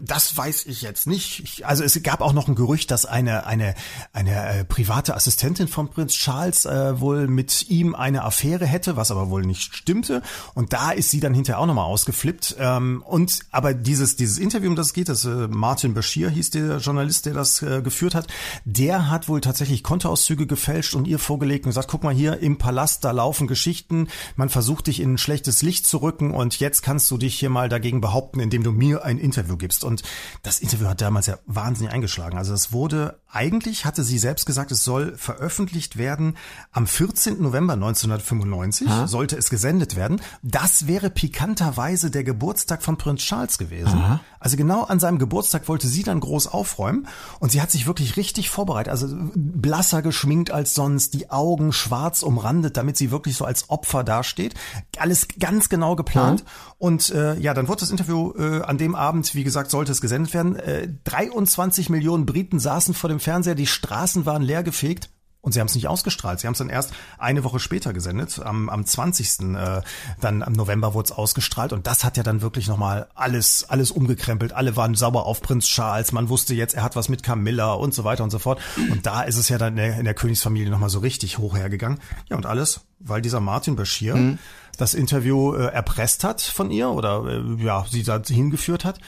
das 0.01 0.35
weiß 0.35 0.65
ich 0.67 0.81
jetzt 0.81 1.07
nicht. 1.07 1.67
also 1.67 1.85
es 1.85 2.03
gab 2.03 2.23
auch 2.23 2.33
noch 2.33 2.49
ein 2.49 2.55
Gerücht, 2.55 2.91
dass 2.91 3.05
eine 3.05 3.45
eine 3.45 3.75
eine 4.15 4.61
äh, 4.61 4.65
private 4.65 5.15
Assistentin 5.15 5.69
von 5.69 5.91
Prinz 5.91 6.15
Charles 6.15 6.65
äh, 6.65 6.99
wohl 6.99 7.29
mit 7.29 7.69
ihm 7.69 7.95
eine 7.95 8.25
Affäre 8.25 8.65
hätte, 8.65 8.97
was 8.97 9.11
aber 9.11 9.29
wohl 9.29 9.43
nicht 9.43 9.77
stimmte. 9.77 10.23
Und 10.55 10.73
da 10.73 10.93
ist 10.93 11.11
sie 11.11 11.21
dann 11.21 11.35
hinterher 11.35 11.61
auch 11.61 11.67
nochmal 11.67 11.85
ausgeflippt. 11.85 12.57
Ähm, 12.59 13.03
und 13.07 13.41
aber 13.51 13.75
dieses 13.75 14.17
dieses 14.17 14.39
Interview, 14.39 14.71
um 14.71 14.77
das 14.77 14.87
es 14.87 14.93
geht, 14.95 15.11
das 15.11 15.27
äh, 15.27 15.47
Martin 15.49 15.93
Bashir 15.93 16.31
hieß 16.31 16.49
der 16.49 16.79
Journalist, 16.79 17.27
der 17.27 17.35
das 17.35 17.61
äh, 17.61 17.83
geführt 17.83 18.15
hat, 18.15 18.29
der 18.65 19.11
hat 19.11 19.29
wohl 19.29 19.43
tatsächlich 19.43 19.83
Kontoauszüge 19.83 20.47
gefälscht 20.47 20.95
und 20.95 21.07
ihr 21.07 21.19
vorgelegt 21.19 21.67
und 21.67 21.71
gesagt, 21.71 21.91
guck 21.91 22.03
mal 22.03 22.15
hier 22.15 22.39
im 22.39 22.57
Palast, 22.57 23.05
da 23.05 23.11
laufen 23.11 23.47
Geschichten. 23.47 24.09
Man 24.37 24.49
versucht 24.49 24.87
dich 24.87 25.01
in 25.01 25.15
ein 25.15 25.19
schlechtes 25.19 25.61
Licht 25.61 25.87
zu 25.87 25.99
rücken 25.99 26.31
und 26.31 26.61
jetzt 26.61 26.83
kannst 26.83 27.11
du 27.11 27.19
dich 27.19 27.39
hier 27.39 27.51
mal 27.51 27.69
dagegen 27.69 28.01
behaupten, 28.01 28.41
indem 28.41 28.63
du 28.63 28.73
mir 28.73 29.05
ein 29.05 29.19
Interview 29.19 29.34
Interview 29.37 29.57
gibst. 29.57 29.85
Und 29.85 30.03
das 30.43 30.61
Interview 30.61 30.89
hat 30.89 31.01
damals 31.01 31.27
ja 31.27 31.39
wahnsinnig 31.47 31.93
eingeschlagen. 31.93 32.39
Also 32.39 32.55
es 32.55 32.73
wurde, 32.73 33.21
eigentlich 33.35 33.85
hatte 33.85 34.05
sie 34.05 34.19
selbst 34.19 34.47
gesagt, 34.47 34.71
es 34.71 34.85
soll 34.85 35.17
veröffentlicht 35.17 35.99
werden 35.99 36.37
am 36.73 36.87
14. 36.87 37.43
November 37.43 37.75
1995, 37.75 38.89
ha? 38.89 39.07
sollte 39.09 39.37
es 39.37 39.51
gesendet 39.51 39.97
werden. 39.97 40.21
Das 40.43 40.87
wäre 40.87 41.11
pikanterweise 41.11 42.11
der 42.11 42.25
Geburtstag 42.25 42.83
von 42.83 42.97
Prinz 42.97 43.23
Charles 43.23 43.59
gewesen. 43.59 43.99
Aha. 43.99 44.21
Also 44.39 44.57
genau 44.57 44.85
an 44.85 45.01
seinem 45.01 45.19
Geburtstag 45.19 45.69
wollte 45.69 45.89
sie 45.89 46.03
dann 46.03 46.21
groß 46.21 46.49
aufräumen 46.49 47.09
und 47.41 47.51
sie 47.51 47.63
hat 47.63 47.71
sich 47.71 47.87
wirklich 47.87 48.17
richtig 48.17 48.51
vorbereitet. 48.51 48.91
Also 48.91 49.09
blasser 49.35 50.03
geschminkt 50.03 50.51
als 50.51 50.75
sonst, 50.75 51.15
die 51.15 51.31
Augen 51.31 51.73
schwarz 51.73 52.23
umrandet, 52.23 52.77
damit 52.77 52.97
sie 52.97 53.11
wirklich 53.11 53.37
so 53.37 53.47
als 53.47 53.71
Opfer 53.71 54.05
dasteht. 54.05 54.55
Alles 54.99 55.29
ganz 55.41 55.71
genau 55.71 55.97
geplant. 55.97 56.45
Mhm. 56.45 56.49
Und 56.77 57.11
äh, 57.11 57.39
ja, 57.39 57.55
dann 57.55 57.69
wurde 57.69 57.81
das 57.81 57.91
Interview 57.91 58.33
äh, 58.37 58.61
an 58.61 58.77
dem 58.77 58.95
Abend, 58.95 59.35
wie 59.35 59.45
gesagt, 59.45 59.71
sollte 59.71 59.91
es 59.91 60.03
gesendet 60.03 60.35
werden. 60.35 60.57
Äh, 60.57 60.89
23 61.05 61.89
Millionen 61.89 62.27
Briten 62.27 62.61
saßen 62.61 62.93
vor 62.93 63.09
dem 63.09 63.21
Fernseher, 63.25 63.55
die 63.55 63.67
Straßen 63.67 64.27
waren 64.27 64.43
leergefegt. 64.43 65.11
Und 65.41 65.53
sie 65.53 65.61
haben 65.61 65.67
es 65.67 65.75
nicht 65.75 65.89
ausgestrahlt. 65.89 66.41
Sie 66.41 66.47
haben 66.47 66.55
es 66.55 66.59
dann 66.59 66.71
erst 66.71 66.95
eine 67.19 67.45
Woche 67.45 67.61
später 67.61 67.93
gesendet. 67.93 68.41
Am, 68.43 68.71
am 68.71 68.87
20. 68.87 69.41
Äh, 69.55 69.83
dann 70.19 70.43
am 70.43 70.55
November 70.55 70.95
wurde 70.95 71.05
es 71.05 71.13
ausgestrahlt. 71.13 71.75
Und 71.75 71.87
das 71.87 72.03
hat 72.03 72.17
ja 72.17 72.23
dann 72.23 72.41
wirklich 72.41 72.67
nochmal 72.67 73.09
alles, 73.15 73.69
alles 73.69 73.91
umgekrempelt. 73.91 74.55
Alle 74.55 74.75
waren 74.77 74.95
sauer 74.95 75.27
auf 75.27 75.43
Prinz 75.43 75.67
Charles. 75.67 76.13
Man 76.13 76.31
wusste 76.31 76.55
jetzt, 76.55 76.73
er 76.73 76.83
hat 76.83 76.97
was 76.97 77.11
mit 77.11 77.23
Camilla 77.23 77.75
und 77.75 77.93
so 77.93 78.05
weiter 78.05 78.25
und 78.25 78.31
so 78.31 78.39
fort. 78.39 78.59
Und 78.91 79.05
da 79.05 79.21
ist 79.21 79.37
es 79.37 79.51
ja 79.51 79.59
dann 79.59 79.75
in 79.75 79.77
der, 79.77 79.99
in 79.99 80.07
der 80.07 80.15
Königsfamilie 80.15 80.71
nochmal 80.71 80.89
so 80.89 81.01
richtig 81.01 81.37
hoch 81.37 81.55
hergegangen. 81.55 82.01
Ja, 82.31 82.39
und 82.39 82.47
alles, 82.47 82.81
weil 82.99 83.21
dieser 83.21 83.41
Martin 83.41 83.77
Bashir 83.77 84.17
mhm. 84.17 84.39
das 84.79 84.95
Interview 84.95 85.53
äh, 85.53 85.67
erpresst 85.67 86.25
hat 86.25 86.41
von 86.41 86.71
ihr 86.71 86.89
oder 86.89 87.23
äh, 87.27 87.63
ja, 87.63 87.85
sie 87.91 88.03
da 88.03 88.19
hingeführt 88.27 88.87
hat. 88.87 88.99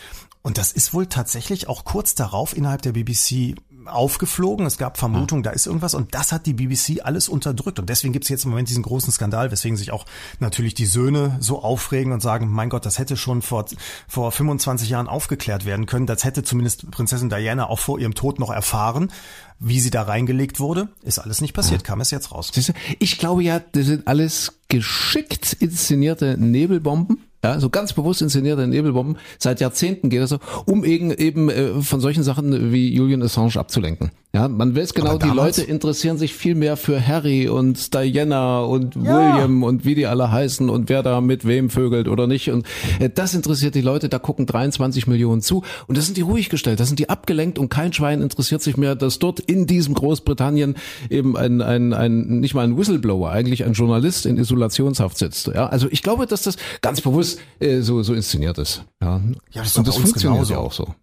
Und 0.43 0.59
das 0.59 0.71
ist 0.71 0.93
wohl 0.93 1.07
tatsächlich 1.07 1.67
auch 1.67 1.85
kurz 1.85 2.14
darauf 2.14 2.55
innerhalb 2.55 2.83
der 2.83 2.93
BBC 2.93 3.57
aufgeflogen. 3.89 4.66
Es 4.66 4.78
gab 4.78 4.99
Vermutungen, 4.99 5.43
da 5.43 5.51
ist 5.51 5.66
irgendwas 5.66 5.95
und 5.95 6.14
das 6.14 6.32
hat 6.32 6.47
die 6.47 6.55
BBC 6.55 7.05
alles 7.05 7.28
unterdrückt. 7.28 7.78
Und 7.78 7.89
deswegen 7.89 8.12
gibt 8.12 8.24
es 8.24 8.28
jetzt 8.28 8.45
im 8.45 8.51
Moment 8.51 8.68
diesen 8.68 8.82
großen 8.82 9.12
Skandal, 9.12 9.51
weswegen 9.51 9.76
sich 9.76 9.93
auch 9.93 10.07
natürlich 10.41 10.74
die 10.74 10.87
Söhne 10.87 11.37
so 11.41 11.62
aufregen 11.62 12.12
und 12.12 12.20
sagen, 12.20 12.49
mein 12.49 12.68
Gott, 12.68 12.87
das 12.87 12.99
hätte 12.99 13.16
schon 13.16 13.43
vor, 13.43 13.66
vor 14.09 14.32
25 14.32 14.89
Jahren 14.89 15.09
aufgeklärt 15.09 15.64
werden 15.64 15.87
können. 15.87 16.07
Das 16.07 16.24
hätte 16.24 16.43
zumindest 16.43 16.91
Prinzessin 16.91 17.28
Diana 17.28 17.68
auch 17.68 17.78
vor 17.78 17.99
ihrem 17.99 18.14
Tod 18.14 18.39
noch 18.39 18.51
erfahren. 18.51 19.11
Wie 19.59 19.80
sie 19.80 19.91
da 19.91 20.03
reingelegt 20.03 20.61
wurde, 20.61 20.89
ist 21.03 21.18
alles 21.18 21.41
nicht 21.41 21.55
passiert, 21.55 21.82
kam 21.82 22.03
es 22.03 22.11
jetzt 22.11 22.30
raus. 22.30 22.53
Ich 22.99 23.16
glaube 23.16 23.43
ja, 23.43 23.59
das 23.59 23.87
sind 23.87 24.07
alles 24.07 24.61
geschickt 24.68 25.55
inszenierte 25.55 26.37
Nebelbomben 26.39 27.26
ja, 27.45 27.61
so 27.61 27.70
ganz 27.70 27.93
bewusst 27.93 28.22
inszenierte 28.22 28.66
Nebelbomben. 28.66 29.18
Seit 29.39 29.61
Jahrzehnten 29.61 30.11
geht 30.11 30.20
das 30.20 30.30
so, 30.30 30.39
um 30.64 30.84
eben, 30.84 31.11
eben 31.12 31.49
äh, 31.49 31.80
von 31.80 32.01
solchen 32.01 32.22
Sachen 32.22 32.72
wie 32.72 32.93
Julian 32.95 33.22
Assange 33.22 33.57
abzulenken. 33.57 34.11
Ja, 34.34 34.49
man 34.49 34.76
weiß 34.76 34.93
genau, 34.93 35.16
die 35.16 35.28
Leute 35.28 35.62
interessieren 35.62 36.18
sich 36.18 36.34
viel 36.34 36.55
mehr 36.55 36.76
für 36.76 37.07
Harry 37.07 37.49
und 37.49 37.95
Diana 37.95 38.61
und 38.61 38.95
ja. 38.95 39.03
William 39.03 39.62
und 39.62 39.87
wie 39.87 39.95
die 39.95 40.07
alle 40.07 40.30
heißen 40.30 40.68
und 40.68 40.91
wer 40.91 41.03
da 41.03 41.22
mit 41.22 41.47
wem 41.47 41.70
vögelt 41.70 42.07
oder 42.07 42.26
nicht. 42.26 42.51
Und 42.51 42.66
äh, 42.99 43.09
das 43.09 43.32
interessiert 43.32 43.74
die 43.74 43.80
Leute, 43.80 44.11
da 44.11 44.18
gucken 44.18 44.45
23 44.45 45.07
Millionen 45.07 45.41
zu. 45.41 45.62
Und 45.87 45.97
das 45.97 46.05
sind 46.05 46.18
die 46.18 46.22
ruhig 46.22 46.51
gestellt, 46.51 46.80
das 46.80 46.89
sind 46.89 46.99
die 46.99 47.09
abgelenkt 47.09 47.59
und 47.59 47.70
kein 47.70 47.95
Schwein 47.95 48.20
interessiert 48.20 48.61
sich 48.61 48.76
mehr, 48.76 48.95
dass 48.95 49.18
dort 49.18 49.41
in 49.41 49.66
diesem 49.66 49.95
Großbritannien 49.95 50.74
eben 51.09 51.37
ein, 51.37 51.62
ein, 51.62 51.95
ein 51.95 52.41
nicht 52.41 52.55
mal 52.55 52.64
ein 52.64 52.76
Whistleblower, 52.76 53.30
eigentlich 53.30 53.64
ein 53.64 53.72
Journalist 53.72 54.26
in 54.26 54.37
Isolationshaft 54.37 55.16
sitzt. 55.16 55.47
Ja, 55.47 55.68
also 55.68 55.89
ich 55.91 56.03
glaube, 56.03 56.26
dass 56.26 56.43
das 56.43 56.57
ganz 56.82 57.01
bewusst 57.01 57.26
äh, 57.59 57.81
so, 57.81 58.03
so 58.03 58.14
inszeniert 58.14 58.59
ist. 58.59 58.85
Ja, 59.01 59.20
ja 59.53 59.62
das, 59.62 59.68
ist 59.68 59.79
und 59.79 59.89
das 59.89 59.97
funktioniert 59.97 60.49
ja 60.49 60.59
auch 60.59 60.72
so. 60.72 60.95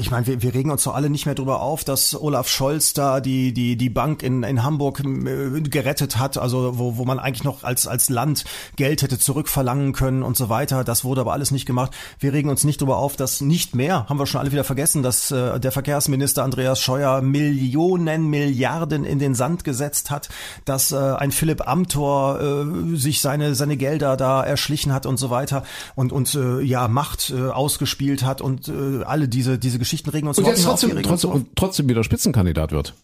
Ich 0.00 0.12
meine, 0.12 0.26
wir, 0.28 0.42
wir 0.42 0.54
regen 0.54 0.70
uns 0.70 0.84
doch 0.84 0.94
alle 0.94 1.10
nicht 1.10 1.26
mehr 1.26 1.34
drüber 1.34 1.60
auf, 1.60 1.82
dass 1.82 2.14
Olaf 2.14 2.48
Scholz 2.48 2.94
da 2.94 3.20
die, 3.20 3.52
die, 3.52 3.76
die 3.76 3.90
Bank 3.90 4.22
in, 4.22 4.44
in 4.44 4.62
Hamburg 4.62 5.00
äh, 5.00 5.60
gerettet 5.60 6.18
hat, 6.18 6.38
also 6.38 6.78
wo, 6.78 6.96
wo 6.96 7.04
man 7.04 7.18
eigentlich 7.18 7.42
noch 7.42 7.64
als, 7.64 7.88
als 7.88 8.08
Land 8.08 8.44
Geld 8.76 9.02
hätte 9.02 9.18
zurückverlangen 9.18 9.92
können 9.92 10.22
und 10.22 10.36
so 10.36 10.48
weiter. 10.48 10.84
Das 10.84 11.02
wurde 11.02 11.22
aber 11.22 11.32
alles 11.32 11.50
nicht 11.50 11.66
gemacht. 11.66 11.92
Wir 12.20 12.32
regen 12.32 12.48
uns 12.48 12.62
nicht 12.62 12.80
drüber 12.80 12.98
auf, 12.98 13.16
dass 13.16 13.40
nicht 13.40 13.74
mehr, 13.74 14.08
haben 14.08 14.20
wir 14.20 14.26
schon 14.26 14.40
alle 14.40 14.52
wieder 14.52 14.62
vergessen, 14.62 15.02
dass 15.02 15.32
äh, 15.32 15.58
der 15.58 15.72
Verkehrsminister 15.72 16.44
Andreas 16.44 16.80
Scheuer 16.80 17.20
Millionen, 17.20 18.30
Milliarden 18.30 19.04
in 19.04 19.18
den 19.18 19.34
Sand 19.34 19.64
gesetzt 19.64 20.12
hat, 20.12 20.28
dass 20.64 20.92
äh, 20.92 20.96
ein 20.96 21.32
Philipp 21.32 21.66
Amthor 21.66 22.40
äh, 22.40 22.96
sich 22.96 23.20
seine, 23.20 23.56
seine 23.56 23.76
Gelder 23.76 24.16
da 24.16 24.44
erschlichen 24.44 24.92
hat 24.92 25.06
und 25.06 25.16
so 25.16 25.28
weiter 25.30 25.64
und, 25.96 26.12
und 26.12 26.34
äh, 26.36 26.60
ja, 26.60 26.86
Macht 26.86 27.30
äh, 27.30 27.48
ausgespielt 27.48 28.24
hat 28.24 28.40
und 28.40 28.68
äh, 28.68 29.02
alle 29.02 29.28
diese 29.28 29.57
diese 29.58 29.78
Geschichten 29.78 30.10
regen 30.10 30.28
uns 30.28 30.38
und 30.38 30.46
jetzt 30.46 30.64
trotzdem, 30.64 31.02
trotzdem, 31.02 31.30
und 31.30 31.56
trotzdem 31.56 31.88
wieder 31.88 32.04
Spitzenkandidat 32.04 32.72
wird. 32.72 32.94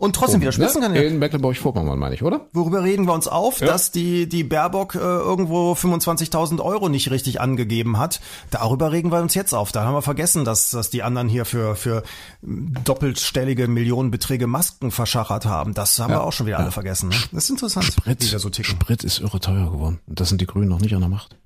Und 0.00 0.16
trotzdem 0.16 0.40
wieder 0.40 0.50
Spitzenkandidat. 0.50 1.04
Ne? 1.04 1.10
In 1.10 1.18
Mecklenburg-Vorpommern 1.18 1.98
meine 1.98 2.14
ich, 2.14 2.22
oder? 2.22 2.46
Worüber 2.54 2.82
regen 2.82 3.06
wir 3.06 3.12
uns 3.12 3.28
auf, 3.28 3.60
ja. 3.60 3.66
dass 3.66 3.90
die, 3.90 4.30
die 4.30 4.44
Baerbock 4.44 4.94
äh, 4.94 4.98
irgendwo 4.98 5.72
25.000 5.72 6.58
Euro 6.58 6.88
nicht 6.88 7.10
richtig 7.10 7.38
angegeben 7.38 7.98
hat. 7.98 8.22
Darüber 8.50 8.92
regen 8.92 9.12
wir 9.12 9.20
uns 9.20 9.34
jetzt 9.34 9.52
auf. 9.52 9.72
Da 9.72 9.84
haben 9.84 9.92
wir 9.92 10.00
vergessen, 10.00 10.46
dass, 10.46 10.70
dass 10.70 10.88
die 10.88 11.02
anderen 11.02 11.28
hier 11.28 11.44
für, 11.44 11.76
für 11.76 12.02
doppelstellige 12.40 13.68
Millionenbeträge 13.68 14.46
Masken 14.46 14.90
verschachert 14.90 15.44
haben. 15.44 15.74
Das 15.74 15.98
haben 15.98 16.12
ja. 16.12 16.20
wir 16.20 16.24
auch 16.24 16.32
schon 16.32 16.46
wieder 16.46 16.56
ja. 16.56 16.62
alle 16.62 16.72
vergessen. 16.72 17.10
Ne? 17.10 17.16
Das 17.32 17.44
ist 17.44 17.50
interessant. 17.50 17.84
Sprit, 17.84 18.22
so 18.22 18.50
Sprit 18.50 19.04
ist 19.04 19.20
irre 19.20 19.38
teuer 19.38 19.70
geworden. 19.70 20.00
Und 20.06 20.18
das 20.18 20.30
sind 20.30 20.40
die 20.40 20.46
Grünen 20.46 20.70
noch 20.70 20.80
nicht 20.80 20.94
an 20.94 21.00
der 21.00 21.10
Macht. 21.10 21.36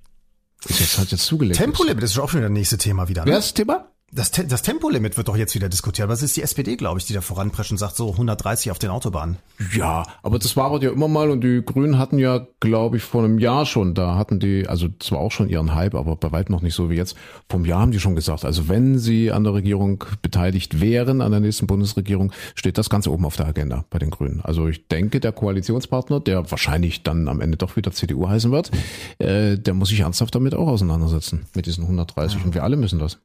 Ist 0.69 0.79
jetzt 0.79 0.99
halt 0.99 1.11
jetzt 1.11 1.27
zugelegt. 1.27 1.59
Tempolimit 1.59 2.05
ist 2.05 2.17
auch 2.21 2.29
schon 2.29 2.39
wieder 2.39 2.49
das 2.49 2.55
nächste 2.57 2.79
Thema 2.79 3.09
wieder. 3.09 3.25
Ne? 3.25 3.33
Wer 3.33 3.39
ist 3.39 3.47
das 3.47 3.55
Thema? 3.55 3.89
Das, 4.15 4.31
Te 4.31 4.45
das 4.45 4.63
Tempolimit 4.63 5.17
wird 5.17 5.27
doch 5.27 5.37
jetzt 5.37 5.57
wieder 5.57 5.69
diskutiert. 5.69 6.09
Was 6.09 6.23
ist 6.23 6.37
die 6.37 6.43
SPD, 6.43 6.77
glaube 6.77 7.01
ich, 7.01 7.05
die 7.05 7.15
da 7.15 7.21
voranprescht 7.21 7.73
und 7.73 7.79
sagt 7.79 7.97
so 7.97 8.13
130 8.13 8.71
auf 8.71 8.79
den 8.79 8.91
Autobahnen? 8.91 9.39
Ja, 9.75 10.07
aber 10.23 10.39
das 10.39 10.57
war 10.57 10.81
ja 10.81 10.93
immer 10.93 11.09
mal 11.09 11.31
und 11.31 11.43
die 11.43 11.65
Grünen 11.65 11.99
hatten 11.99 12.19
ja, 12.19 12.47
glaube 12.61 12.99
ich, 12.99 13.03
vor 13.03 13.25
einem 13.25 13.41
Jahr 13.41 13.67
schon, 13.67 13.95
da 13.95 14.15
hatten 14.15 14.39
die, 14.39 14.69
also 14.69 14.87
zwar 15.01 15.19
auch 15.19 15.33
schon 15.33 15.49
ihren 15.49 15.75
Hype, 15.75 15.97
aber 15.97 16.15
bei 16.15 16.31
weitem 16.31 16.55
noch 16.55 16.63
nicht 16.63 16.77
so 16.77 16.91
wie 16.91 16.95
jetzt. 16.95 17.17
Vom 17.49 17.65
Jahr 17.65 17.81
haben 17.81 17.91
die 17.91 17.99
schon 17.99 18.15
gesagt, 18.15 18.45
also 18.45 18.69
wenn 18.69 19.01
sie 19.01 19.33
an 19.33 19.43
der 19.43 19.55
Regierung 19.55 20.05
beteiligt 20.23 20.81
wären, 20.81 21.21
an 21.21 21.33
der 21.33 21.41
nächsten 21.41 21.67
Bundesregierung, 21.67 22.31
steht 22.55 22.79
das 22.79 22.91
Ganze 22.91 23.11
oben 23.11 23.25
auf 23.25 23.35
der 23.35 23.47
Agenda 23.47 23.85
bei 23.91 23.99
den 23.99 24.11
Grünen. 24.11 24.41
Also 24.43 24.69
ich 24.69 24.87
denke, 24.87 25.19
der 25.19 25.33
Koalitionspartner, 25.33 26.21
der 26.21 26.49
wahrscheinlich 26.53 27.03
dann 27.03 27.27
am 27.27 27.41
Ende 27.41 27.57
doch 27.57 27.75
wieder 27.75 27.91
CDU 27.91 28.29
heißen 28.29 28.53
wird, 28.53 28.71
äh, 29.19 29.59
der 29.59 29.75
muss 29.75 29.89
sich 29.89 30.01
ernsthaft 30.01 30.37
damit 30.37 30.55
auch 30.55 30.69
auseinandersetzen, 30.69 31.47
mit 31.57 31.67
diesen 31.67 31.83
130 31.83 32.39
ja. 32.39 32.45
und 32.45 32.55
wir 32.55 32.63
alle 32.63 32.77
müssen 32.77 33.01
das. 33.01 33.19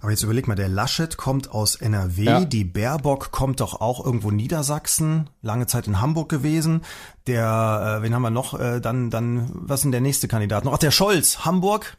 Aber 0.00 0.10
jetzt 0.10 0.22
überleg 0.22 0.48
mal, 0.48 0.54
der 0.54 0.68
Laschet 0.68 1.16
kommt 1.16 1.50
aus 1.50 1.76
NRW, 1.76 2.24
ja. 2.24 2.44
die 2.44 2.64
Baerbock 2.64 3.30
kommt 3.30 3.60
doch 3.60 3.80
auch 3.80 4.04
irgendwo 4.04 4.30
Niedersachsen, 4.30 5.30
lange 5.42 5.66
Zeit 5.66 5.86
in 5.86 6.00
Hamburg 6.00 6.28
gewesen. 6.28 6.82
Der, 7.26 7.98
äh, 7.98 8.02
wen 8.02 8.14
haben 8.14 8.22
wir 8.22 8.30
noch? 8.30 8.58
Äh, 8.58 8.80
dann, 8.80 9.10
dann, 9.10 9.50
was 9.52 9.80
ist 9.80 9.84
denn 9.84 9.92
der 9.92 10.00
nächste 10.00 10.28
Kandidat 10.28 10.64
noch? 10.64 10.74
Ach, 10.74 10.78
der 10.78 10.90
Scholz, 10.90 11.44
Hamburg. 11.44 11.96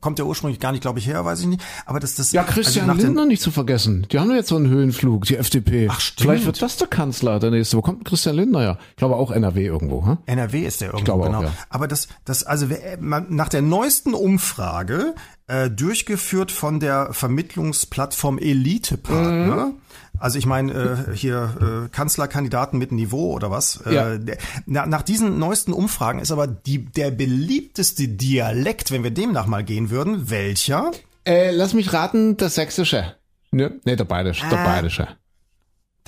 Kommt 0.00 0.18
der 0.18 0.26
ursprünglich 0.26 0.60
gar 0.60 0.72
nicht, 0.72 0.82
glaube 0.82 0.98
ich, 0.98 1.06
her, 1.06 1.24
weiß 1.24 1.40
ich 1.40 1.46
nicht. 1.46 1.62
Aber 1.86 2.00
das, 2.00 2.14
das 2.14 2.32
ja 2.32 2.42
Christian 2.42 2.88
also 2.90 3.02
Lindner 3.02 3.26
nicht 3.26 3.42
zu 3.42 3.50
vergessen. 3.50 4.06
Die 4.10 4.18
haben 4.18 4.30
ja 4.30 4.36
jetzt 4.36 4.48
so 4.48 4.56
einen 4.56 4.68
Höhenflug, 4.68 5.24
die 5.24 5.36
FDP. 5.36 5.88
Ach 5.90 6.00
stimmt. 6.00 6.20
Vielleicht 6.20 6.46
wird 6.46 6.62
das 6.62 6.76
der 6.76 6.88
Kanzler 6.88 7.38
der 7.40 7.50
nächste. 7.50 7.76
Wo 7.76 7.82
kommt 7.82 8.04
Christian 8.04 8.36
Lindner 8.36 8.62
ja? 8.62 8.78
Ich 8.90 8.96
glaube 8.96 9.16
auch 9.16 9.30
NRW 9.30 9.64
irgendwo. 9.64 10.06
Hm? 10.06 10.18
NRW 10.26 10.66
ist 10.66 10.80
der 10.80 10.92
irgendwo, 10.92 11.18
genau. 11.18 11.38
Auch, 11.38 11.42
ja. 11.42 11.52
Aber 11.70 11.88
das, 11.88 12.08
das, 12.24 12.44
also 12.44 12.66
nach 13.00 13.48
der 13.48 13.62
neuesten 13.62 14.14
Umfrage 14.14 15.14
äh, 15.48 15.70
durchgeführt 15.70 16.52
von 16.52 16.80
der 16.80 17.12
Vermittlungsplattform 17.12 18.38
Elite-Partner. 18.38 19.66
Mhm. 19.66 19.74
Also 20.18 20.38
ich 20.38 20.46
meine 20.46 21.06
äh, 21.08 21.16
hier 21.16 21.86
äh, 21.86 21.88
Kanzlerkandidaten 21.88 22.78
mit 22.78 22.92
Niveau 22.92 23.32
oder 23.32 23.50
was. 23.50 23.80
Äh, 23.86 23.94
ja. 23.94 24.14
Äh, 24.14 24.36
na, 24.66 24.86
nach 24.86 25.02
diesen 25.02 25.38
neuesten 25.38 25.72
Umfragen 25.72 26.18
ist 26.18 26.32
aber 26.32 26.46
die, 26.46 26.84
der 26.84 27.10
beliebteste 27.10 28.08
Dialekt, 28.08 28.90
wenn 28.90 29.04
wir 29.04 29.10
demnach 29.10 29.46
mal 29.46 29.64
gehen 29.64 29.90
würden, 29.90 30.30
welcher? 30.30 30.90
Äh, 31.24 31.50
lass 31.50 31.74
mich 31.74 31.92
raten, 31.92 32.36
das 32.36 32.54
Sächsische. 32.54 33.14
Ne, 33.50 33.80
nee, 33.84 33.96
der 33.96 34.04
Bayerische, 34.04 34.46
der 34.48 34.58
ah. 34.58 34.64
Bayerische. 34.64 35.08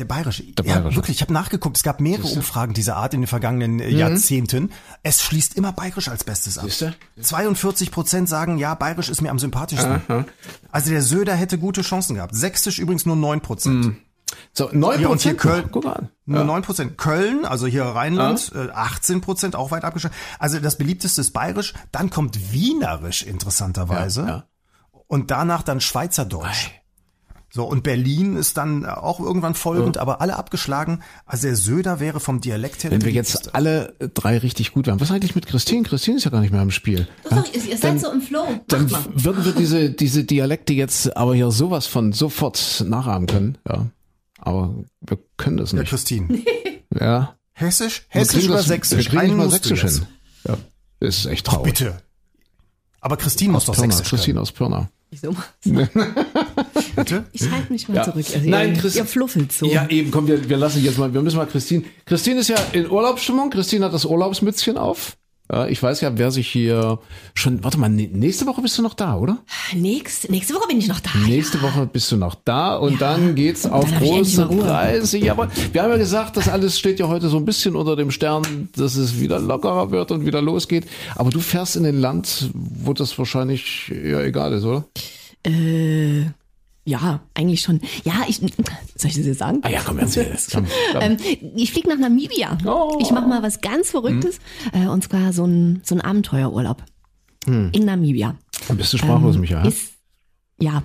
Der 0.00 0.06
Bayerische. 0.06 0.42
Der 0.44 0.62
Bayerische. 0.62 0.88
Ja, 0.88 0.96
wirklich, 0.96 1.18
ich 1.18 1.22
habe 1.22 1.34
nachgeguckt. 1.34 1.76
Es 1.76 1.82
gab 1.82 2.00
mehrere 2.00 2.26
Umfragen 2.26 2.72
dieser 2.72 2.96
Art 2.96 3.12
in 3.12 3.20
den 3.20 3.26
vergangenen 3.26 3.74
mhm. 3.76 3.96
Jahrzehnten. 3.98 4.72
Es 5.02 5.22
schließt 5.22 5.58
immer 5.58 5.72
Bayerisch 5.72 6.08
als 6.08 6.24
Bestes 6.24 6.56
ab. 6.56 6.64
Siehste? 6.64 6.94
42 7.20 7.90
Prozent 7.90 8.26
sagen, 8.26 8.56
ja, 8.56 8.74
Bayerisch 8.74 9.10
ist 9.10 9.20
mir 9.20 9.30
am 9.30 9.38
sympathischsten. 9.38 10.00
Aha. 10.08 10.24
Also 10.72 10.90
der 10.90 11.02
Söder 11.02 11.34
hätte 11.34 11.58
gute 11.58 11.82
Chancen 11.82 12.14
gehabt. 12.14 12.34
Sächsisch 12.34 12.78
übrigens 12.78 13.04
nur 13.04 13.14
9 13.14 13.42
Prozent. 13.42 13.84
Mhm. 13.84 13.96
So, 14.54 14.70
9 14.72 15.02
Prozent. 15.02 15.22
hier 15.22 15.36
Köln, 15.36 15.68
guck 15.70 15.84
mal. 15.84 16.08
Nur 16.24 16.44
neun 16.44 16.62
Prozent. 16.62 16.96
Köln, 16.96 17.44
also 17.44 17.66
hier 17.66 17.82
Rheinland, 17.84 18.52
ja. 18.54 18.70
18 18.72 19.18
äh, 19.18 19.20
Prozent, 19.20 19.56
auch 19.56 19.70
weit 19.70 19.84
abgeschlossen. 19.84 20.14
Also 20.38 20.60
das 20.60 20.78
beliebteste 20.78 21.20
ist 21.20 21.32
Bayerisch. 21.32 21.74
Dann 21.92 22.08
kommt 22.08 22.52
Wienerisch, 22.52 23.22
interessanterweise. 23.22 24.22
Ja, 24.22 24.28
ja. 24.28 24.44
Und 25.08 25.30
danach 25.30 25.62
dann 25.62 25.80
Schweizerdeutsch. 25.80 26.70
So, 27.52 27.64
und 27.64 27.82
Berlin 27.82 28.36
ist 28.36 28.56
dann 28.56 28.86
auch 28.86 29.18
irgendwann 29.18 29.54
folgend, 29.54 29.96
ja. 29.96 30.02
aber 30.02 30.20
alle 30.20 30.36
abgeschlagen. 30.36 31.02
Also 31.26 31.48
der 31.48 31.56
Söder 31.56 31.98
wäre 31.98 32.20
vom 32.20 32.40
Dialekt 32.40 32.84
her. 32.84 32.92
Wenn 32.92 33.04
wir 33.04 33.10
jetzt 33.10 33.56
alle 33.56 33.94
drei 34.14 34.38
richtig 34.38 34.72
gut 34.72 34.86
wären. 34.86 35.00
Was 35.00 35.10
eigentlich 35.10 35.34
mit 35.34 35.48
Christine? 35.48 35.82
Christine 35.82 36.18
ist 36.18 36.24
ja 36.24 36.30
gar 36.30 36.42
nicht 36.42 36.52
mehr 36.52 36.62
im 36.62 36.70
Spiel. 36.70 37.08
Doch, 37.24 37.32
ja? 37.32 37.44
ihr 37.52 37.76
seid 37.76 37.84
dann, 37.84 37.98
so 37.98 38.12
im 38.12 38.22
Flow. 38.22 38.44
Mach 38.48 38.58
dann 38.68 38.86
mal. 38.88 39.04
würden 39.14 39.44
wir 39.44 39.52
diese, 39.52 39.90
diese 39.90 40.22
Dialekte 40.22 40.74
jetzt 40.74 41.16
aber 41.16 41.34
hier 41.34 41.50
sowas 41.50 41.88
von 41.88 42.12
sofort 42.12 42.84
nachahmen 42.86 43.26
können. 43.26 43.58
Ja. 43.68 43.86
Aber 44.38 44.74
wir 45.00 45.18
können 45.36 45.56
das 45.56 45.72
nicht. 45.72 45.82
Ja, 45.82 45.88
Christine. 45.88 46.42
ja. 47.00 47.34
Hessisch? 47.52 48.06
Hessisch 48.08 48.44
oder 48.44 48.58
das, 48.58 48.66
Sächsisch? 48.66 49.10
Wir 49.12 49.18
kriegen 49.18 49.34
nicht 49.34 49.36
mal 49.36 49.50
Sächsisch 49.50 49.82
hin. 49.82 50.06
Ja. 50.46 50.56
Das 51.00 51.18
ist 51.18 51.26
echt 51.26 51.46
traurig. 51.46 51.74
Ach, 51.74 51.78
bitte. 51.78 52.02
Aber 53.00 53.16
Christine 53.16 53.56
aus 53.56 53.66
muss 53.66 53.76
doch 53.76 53.82
Pirna. 53.82 53.92
Sächsisch 53.92 54.10
Christine 54.10 54.34
können. 54.34 54.42
aus 54.42 54.52
Pirna. 54.52 54.88
Wieso? 55.10 55.34
Bitte? 56.96 57.24
Ich 57.32 57.50
halte 57.50 57.72
mich 57.72 57.88
mal 57.88 57.96
ja. 57.96 58.04
zurück. 58.04 58.26
Also 58.34 58.48
Nein, 58.48 58.74
ihr, 58.74 58.80
Christ 58.80 58.96
ihr 58.96 59.04
fluffelt 59.04 59.52
so. 59.52 59.66
Ja, 59.66 59.88
eben, 59.88 60.10
komm, 60.10 60.26
wir, 60.26 60.48
wir 60.48 60.56
lassen 60.56 60.82
jetzt 60.82 60.98
mal, 60.98 61.12
wir 61.12 61.22
müssen 61.22 61.36
mal 61.36 61.46
Christine. 61.46 61.84
Christine 62.06 62.40
ist 62.40 62.48
ja 62.48 62.56
in 62.72 62.90
Urlaubsstimmung. 62.90 63.50
Christine 63.50 63.86
hat 63.86 63.94
das 63.94 64.04
Urlaubsmützchen 64.04 64.76
auf. 64.76 65.16
Ja, 65.52 65.66
ich 65.66 65.82
weiß 65.82 66.00
ja, 66.02 66.16
wer 66.16 66.30
sich 66.30 66.46
hier 66.46 67.00
schon, 67.34 67.64
warte 67.64 67.76
mal, 67.76 67.88
nächste 67.88 68.46
Woche 68.46 68.62
bist 68.62 68.78
du 68.78 68.82
noch 68.82 68.94
da, 68.94 69.16
oder? 69.16 69.38
Nächste, 69.74 70.30
nächste 70.30 70.54
Woche 70.54 70.68
bin 70.68 70.78
ich 70.78 70.86
noch 70.86 71.00
da. 71.00 71.10
Nächste 71.26 71.58
ja. 71.58 71.64
Woche 71.64 71.86
bist 71.86 72.12
du 72.12 72.16
noch 72.16 72.36
da 72.36 72.76
und 72.76 72.92
ja. 72.92 72.98
dann 72.98 73.34
geht's 73.34 73.66
auf 73.66 73.90
dann 73.90 74.00
große 74.00 74.46
Preise. 74.46 75.18
Ja, 75.18 75.32
aber 75.32 75.48
wir 75.72 75.82
haben 75.82 75.90
ja 75.90 75.96
gesagt, 75.96 76.36
das 76.36 76.48
alles 76.48 76.78
steht 76.78 77.00
ja 77.00 77.08
heute 77.08 77.28
so 77.28 77.36
ein 77.36 77.44
bisschen 77.44 77.74
unter 77.74 77.96
dem 77.96 78.12
Stern, 78.12 78.68
dass 78.76 78.94
es 78.94 79.18
wieder 79.18 79.40
lockerer 79.40 79.90
wird 79.90 80.12
und 80.12 80.24
wieder 80.24 80.40
losgeht. 80.40 80.86
Aber 81.16 81.30
du 81.30 81.40
fährst 81.40 81.74
in 81.74 81.84
ein 81.84 81.98
Land, 81.98 82.50
wo 82.54 82.92
das 82.92 83.18
wahrscheinlich 83.18 83.90
eher 83.90 84.22
egal 84.22 84.52
ist, 84.52 84.64
oder? 84.64 84.84
Äh, 85.42 86.26
ja, 86.84 87.20
eigentlich 87.34 87.60
schon. 87.60 87.80
Ja, 88.04 88.24
ich 88.26 88.38
soll 88.38 88.48
ich 89.10 89.16
das 89.16 89.26
jetzt 89.26 89.38
sagen? 89.38 89.60
Ah 89.62 89.68
ja, 89.68 89.80
komm, 89.84 89.98
erzähl 89.98 90.30
es. 90.32 90.50
Komm, 90.52 90.66
komm. 90.92 91.02
ähm, 91.02 91.16
ich 91.54 91.72
fliege 91.72 91.88
nach 91.88 91.98
Namibia. 91.98 92.58
Oh. 92.64 92.98
Ich 93.00 93.10
mache 93.10 93.28
mal 93.28 93.42
was 93.42 93.60
ganz 93.60 93.90
Verrücktes. 93.90 94.38
Hm. 94.72 94.86
Äh, 94.86 94.88
und 94.88 95.04
zwar 95.04 95.32
so 95.32 95.44
ein, 95.46 95.82
so 95.84 95.94
ein 95.94 96.00
Abenteuerurlaub. 96.00 96.82
Hm. 97.44 97.70
In 97.72 97.84
Namibia. 97.84 98.36
Dann 98.68 98.76
bist 98.76 98.92
du 98.92 98.98
sprachlos, 98.98 99.34
ähm, 99.34 99.40
Michael. 99.42 99.66
Ist, 99.66 99.92
ja. 100.58 100.82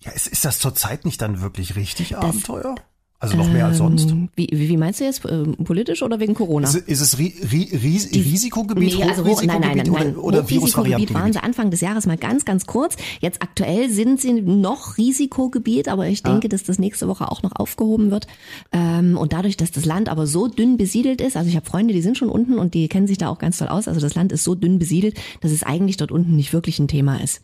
Ja, 0.00 0.10
ist, 0.12 0.26
ist 0.26 0.44
das 0.44 0.58
zurzeit 0.58 1.04
nicht 1.04 1.22
dann 1.22 1.40
wirklich 1.40 1.76
richtig 1.76 2.10
das, 2.10 2.18
Abenteuer? 2.18 2.74
Also 3.22 3.36
noch 3.36 3.48
mehr 3.48 3.66
als 3.66 3.78
sonst? 3.78 4.10
Ähm, 4.10 4.30
wie, 4.34 4.48
wie 4.50 4.76
meinst 4.76 4.98
du 4.98 5.04
jetzt? 5.04 5.24
Äh, 5.24 5.44
politisch 5.62 6.02
oder 6.02 6.18
wegen 6.18 6.34
Corona? 6.34 6.66
Ist, 6.66 6.74
ist 6.74 7.00
es 7.00 7.18
ri, 7.20 7.32
ri, 7.52 7.68
ris, 7.72 8.12
Risikogebiet? 8.12 8.98
Nee, 8.98 9.04
also 9.04 9.24
Hoch, 9.24 9.40
nein, 9.44 9.60
nein, 9.60 9.76
nein, 9.76 9.92
nein. 9.92 10.16
Oder, 10.16 10.50
Virusvariantengebiet 10.50 11.14
waren 11.14 11.32
sie 11.32 11.40
Anfang 11.40 11.70
des 11.70 11.80
Jahres 11.82 12.04
mal 12.06 12.16
ganz, 12.16 12.44
ganz 12.44 12.66
kurz. 12.66 12.96
Jetzt 13.20 13.40
aktuell 13.40 13.90
sind 13.90 14.20
sie 14.20 14.32
noch 14.32 14.98
Risikogebiet, 14.98 15.86
aber 15.86 16.08
ich 16.08 16.24
denke, 16.24 16.46
ah. 16.46 16.48
dass 16.48 16.64
das 16.64 16.80
nächste 16.80 17.06
Woche 17.06 17.30
auch 17.30 17.44
noch 17.44 17.54
aufgehoben 17.54 18.10
wird. 18.10 18.26
Ähm, 18.72 19.16
und 19.16 19.32
dadurch, 19.32 19.56
dass 19.56 19.70
das 19.70 19.84
Land 19.84 20.08
aber 20.08 20.26
so 20.26 20.48
dünn 20.48 20.76
besiedelt 20.76 21.20
ist, 21.20 21.36
also 21.36 21.48
ich 21.48 21.54
habe 21.54 21.64
Freunde, 21.64 21.94
die 21.94 22.02
sind 22.02 22.18
schon 22.18 22.28
unten 22.28 22.58
und 22.58 22.74
die 22.74 22.88
kennen 22.88 23.06
sich 23.06 23.18
da 23.18 23.28
auch 23.28 23.38
ganz 23.38 23.58
toll 23.58 23.68
aus. 23.68 23.86
Also 23.86 24.00
das 24.00 24.16
Land 24.16 24.32
ist 24.32 24.42
so 24.42 24.56
dünn 24.56 24.80
besiedelt, 24.80 25.16
dass 25.42 25.52
es 25.52 25.62
eigentlich 25.62 25.96
dort 25.96 26.10
unten 26.10 26.34
nicht 26.34 26.52
wirklich 26.52 26.80
ein 26.80 26.88
Thema 26.88 27.22
ist. 27.22 27.40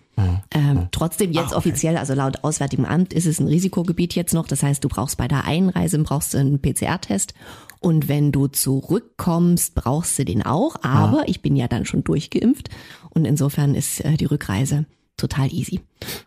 Ähm, 0.50 0.88
trotzdem 0.90 1.32
jetzt 1.32 1.46
Ach, 1.46 1.56
okay. 1.56 1.56
offiziell, 1.56 1.96
also 1.96 2.14
laut 2.14 2.44
Auswärtigem 2.44 2.84
Amt 2.84 3.12
ist 3.12 3.26
es 3.26 3.40
ein 3.40 3.48
Risikogebiet 3.48 4.14
jetzt 4.14 4.34
noch. 4.34 4.46
Das 4.46 4.62
heißt, 4.62 4.82
du 4.82 4.88
brauchst 4.88 5.16
bei 5.16 5.28
der 5.28 5.44
Einreise 5.44 5.98
brauchst 5.98 6.34
du 6.34 6.38
einen 6.38 6.60
PCR-Test 6.60 7.34
und 7.80 8.08
wenn 8.08 8.32
du 8.32 8.48
zurückkommst, 8.48 9.74
brauchst 9.74 10.18
du 10.18 10.24
den 10.24 10.44
auch. 10.44 10.76
Aber 10.82 11.20
ah. 11.20 11.24
ich 11.26 11.42
bin 11.42 11.56
ja 11.56 11.68
dann 11.68 11.84
schon 11.84 12.04
durchgeimpft 12.04 12.70
und 13.10 13.24
insofern 13.24 13.74
ist 13.74 14.04
äh, 14.04 14.16
die 14.16 14.26
Rückreise 14.26 14.86
total 15.18 15.52
easy. 15.52 15.80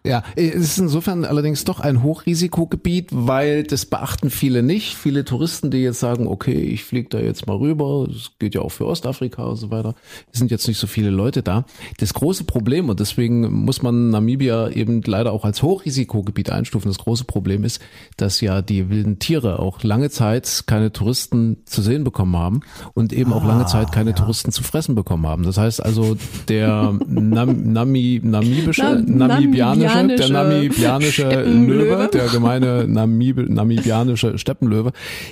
Ja, 0.04 0.24
es 0.36 0.56
ist 0.56 0.78
insofern 0.80 1.26
allerdings 1.26 1.64
doch 1.64 1.80
ein 1.80 2.04
Hochrisikogebiet, 2.04 3.10
weil 3.12 3.64
das 3.64 3.86
beachten 3.86 4.30
viele 4.30 4.64
nicht. 4.64 4.96
Viele 4.96 5.24
Touristen, 5.24 5.72
die 5.72 5.78
jetzt 5.78 6.00
sagen, 6.00 6.28
okay, 6.28 6.60
ich 6.60 6.84
fliege 6.84 7.10
da 7.10 7.20
jetzt 7.20 7.48
mal 7.48 7.56
rüber, 7.56 8.08
das 8.08 8.32
geht 8.40 8.56
ja 8.56 8.62
auch 8.62 8.72
für 8.72 8.86
Ostafrika 8.86 9.44
und 9.44 9.56
so 9.56 9.72
weiter, 9.72 9.96
es 10.32 10.40
sind 10.40 10.52
jetzt 10.52 10.68
nicht 10.68 10.78
so 10.78 10.88
viele 10.88 11.10
Leute 11.10 11.42
da. 11.42 11.66
Das 12.00 12.14
große 12.14 12.44
Problem, 12.44 12.90
und 12.90 13.00
deswegen 13.00 13.64
muss 13.64 13.82
man 13.82 14.10
Namibia 14.10 14.70
eben 14.70 15.02
leider 15.06 15.32
auch 15.32 15.46
als 15.46 15.64
Hochrisikogebiet 15.64 16.50
einstufen, 16.50 16.90
das 16.90 17.00
große 17.00 17.24
Problem 17.24 17.64
ist, 17.64 17.82
dass 18.18 18.42
ja 18.42 18.62
die 18.62 18.90
wilden 18.90 19.20
Tiere 19.20 19.60
auch 19.60 19.84
lange 19.84 20.10
Zeit 20.10 20.64
keine 20.66 20.92
Touristen 20.92 21.58
zu 21.66 21.82
sehen 21.82 22.04
bekommen 22.04 22.36
haben 22.36 22.62
und 22.94 23.14
eben 23.14 23.32
auch 23.34 23.46
lange 23.46 23.64
ah, 23.64 23.68
Zeit 23.68 23.92
keine 23.92 24.12
ja. 24.12 24.16
Touristen 24.16 24.52
zu 24.52 24.64
fressen 24.64 24.96
bekommen 24.96 25.28
haben. 25.28 25.44
Das 25.44 25.58
heißt 25.58 25.84
also, 25.84 26.18
der 26.48 26.98
Nam 27.08 27.72
Nami, 27.72 28.20
namibische, 28.24 28.81
Nam 28.82 29.18
Namibia 29.18 29.76
namibianische, 29.76 30.16
der 30.18 30.30
namibianische 30.30 31.44
Löwe, 31.44 32.10
der 32.12 32.28
gemeine 32.28 32.88
Namib 32.88 33.38
namibianische 33.50 34.38
Steppenlöwe, 34.38 34.92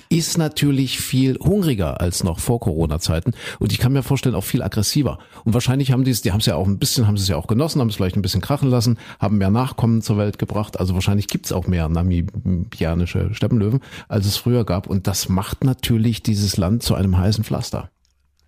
ist 0.09 0.37
natürlich 0.37 0.99
viel 0.99 1.37
hungriger 1.39 1.99
als 2.01 2.23
noch 2.23 2.39
vor 2.39 2.59
Corona-Zeiten. 2.59 3.33
Und 3.59 3.71
ich 3.71 3.79
kann 3.79 3.93
mir 3.93 4.03
vorstellen, 4.03 4.35
auch 4.35 4.43
viel 4.43 4.61
aggressiver. 4.61 5.19
Und 5.43 5.53
wahrscheinlich 5.53 5.91
haben 5.91 6.03
die 6.03 6.11
es, 6.11 6.21
die 6.21 6.31
haben 6.31 6.39
es 6.39 6.45
ja 6.45 6.55
auch 6.55 6.67
ein 6.67 6.79
bisschen, 6.79 7.07
haben 7.07 7.17
sie 7.17 7.23
es 7.23 7.29
ja 7.29 7.37
auch 7.37 7.47
genossen, 7.47 7.81
haben 7.81 7.89
es 7.89 7.95
vielleicht 7.95 8.15
ein 8.15 8.21
bisschen 8.21 8.41
krachen 8.41 8.69
lassen, 8.69 8.97
haben 9.19 9.37
mehr 9.37 9.51
Nachkommen 9.51 10.01
zur 10.01 10.17
Welt 10.17 10.39
gebracht. 10.39 10.79
Also 10.79 10.93
wahrscheinlich 10.93 11.27
gibt 11.27 11.45
es 11.45 11.51
auch 11.51 11.67
mehr 11.67 11.89
namibianische 11.89 13.33
Steppenlöwen, 13.33 13.81
als 14.07 14.25
es 14.25 14.37
früher 14.37 14.65
gab. 14.65 14.87
Und 14.87 15.07
das 15.07 15.29
macht 15.29 15.63
natürlich 15.63 16.23
dieses 16.23 16.57
Land 16.57 16.83
zu 16.83 16.95
einem 16.95 17.17
heißen 17.17 17.43
Pflaster. 17.43 17.89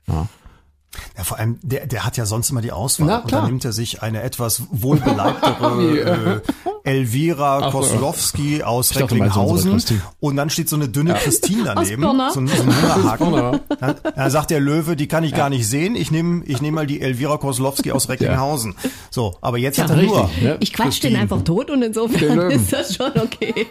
Ja. 0.08 0.28
Ja, 1.18 1.24
vor 1.24 1.40
allem, 1.40 1.58
der, 1.62 1.88
der 1.88 2.06
hat 2.06 2.18
ja 2.18 2.26
sonst 2.26 2.50
immer 2.50 2.62
die 2.62 2.72
Auswahl. 2.72 3.08
Na, 3.08 3.20
und 3.20 3.32
dann 3.32 3.46
nimmt 3.46 3.64
er 3.64 3.72
sich 3.72 4.02
eine 4.02 4.22
etwas 4.24 4.64
wohlbeleibtere 4.72 6.42
äh, 6.84 6.90
Elvira 6.90 7.60
Ach, 7.60 7.72
Koslowski 7.72 8.64
aus 8.64 8.92
ich 8.92 9.00
Recklinghausen. 9.00 9.78
Dachte, 9.78 10.02
und 10.20 10.36
dann 10.36 10.50
steht 10.50 10.68
so 10.68 10.76
eine 10.76 10.90
dünne 10.90 11.12
ja. 11.12 11.18
Christine 11.18 11.64
daneben. 11.64 12.02
So, 12.32 12.34
so 12.34 12.40
ein 12.40 12.50
Hungerhaken. 12.50 13.62
Dann, 13.80 13.96
dann 14.16 14.32
sagt 14.32 14.52
der 14.52 14.60
Löwe, 14.60 14.96
die 14.96 15.08
kann 15.08 15.24
ich 15.24 15.32
ja. 15.32 15.38
gar 15.38 15.50
nicht 15.50 15.68
sehen. 15.68 15.96
Ich 15.96 16.12
nehme 16.12 16.44
ich 16.46 16.62
nehm 16.62 16.74
mal 16.74 16.88
die 16.88 17.02
Elvira 17.02 17.38
Koslowski 17.38 17.92
aus 17.92 18.10
Recklinghausen. 18.10 18.76
Ja. 18.82 18.90
So, 19.10 19.38
aber 19.42 19.58
jetzt 19.58 19.78
ja, 19.78 19.86
hat 19.86 19.92
er 19.92 19.98
richtig. 19.98 20.18
nur. 20.18 20.30
Ja, 20.42 20.58
ich 20.60 20.74
quatsch 20.74 21.02
den 21.04 21.16
einfach 21.16 21.42
tot 21.44 21.70
und 21.70 21.82
insofern 21.82 22.52
ist 22.52 22.72
das 22.72 22.96
schon 22.96 23.12
okay. 23.18 23.68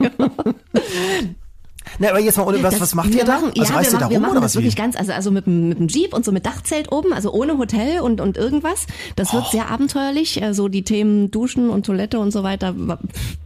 Na, 1.99 2.11
aber 2.11 2.21
jetzt 2.21 2.37
mal, 2.39 2.47
ohne, 2.47 2.63
was, 2.63 2.75
das, 2.75 2.81
was 2.81 2.95
macht 2.95 3.15
ihr 3.15 3.25
da? 3.25 3.41
Machen, 3.41 3.53
also 3.59 3.63
ja, 3.63 3.69
wir 3.69 3.75
machen, 3.75 4.01
da 4.01 4.11
wir 4.11 4.21
machen 4.21 4.41
das 4.41 4.55
wirklich 4.55 4.77
ganz, 4.77 4.97
also, 4.97 5.13
also 5.13 5.31
mit, 5.31 5.47
mit 5.47 5.79
einem 5.79 5.89
Jeep 5.89 6.15
und 6.15 6.25
so 6.25 6.33
mit 6.33 6.47
Dachzelt 6.47 6.93
oben, 6.93 7.13
also 7.13 7.33
ohne 7.33 7.59
Hotel 7.59 8.01
und, 8.01 8.21
und 8.21 8.37
irgendwas. 8.37 8.87
Das 9.17 9.33
wird 9.33 9.45
oh. 9.47 9.51
sehr 9.51 9.71
abenteuerlich. 9.71 10.43
Also 10.43 10.69
die 10.69 10.83
Themen 10.83 11.31
Duschen 11.31 11.71
und 11.71 11.87
Toilette 11.87 12.19
und 12.19 12.31
so 12.31 12.43
weiter 12.43 12.75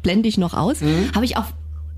blende 0.03 0.29
ich 0.29 0.39
noch 0.39 0.55
aus. 0.55 0.81
Mhm. 0.81 1.11
Habe 1.15 1.25
ich 1.25 1.37
auch 1.37 1.47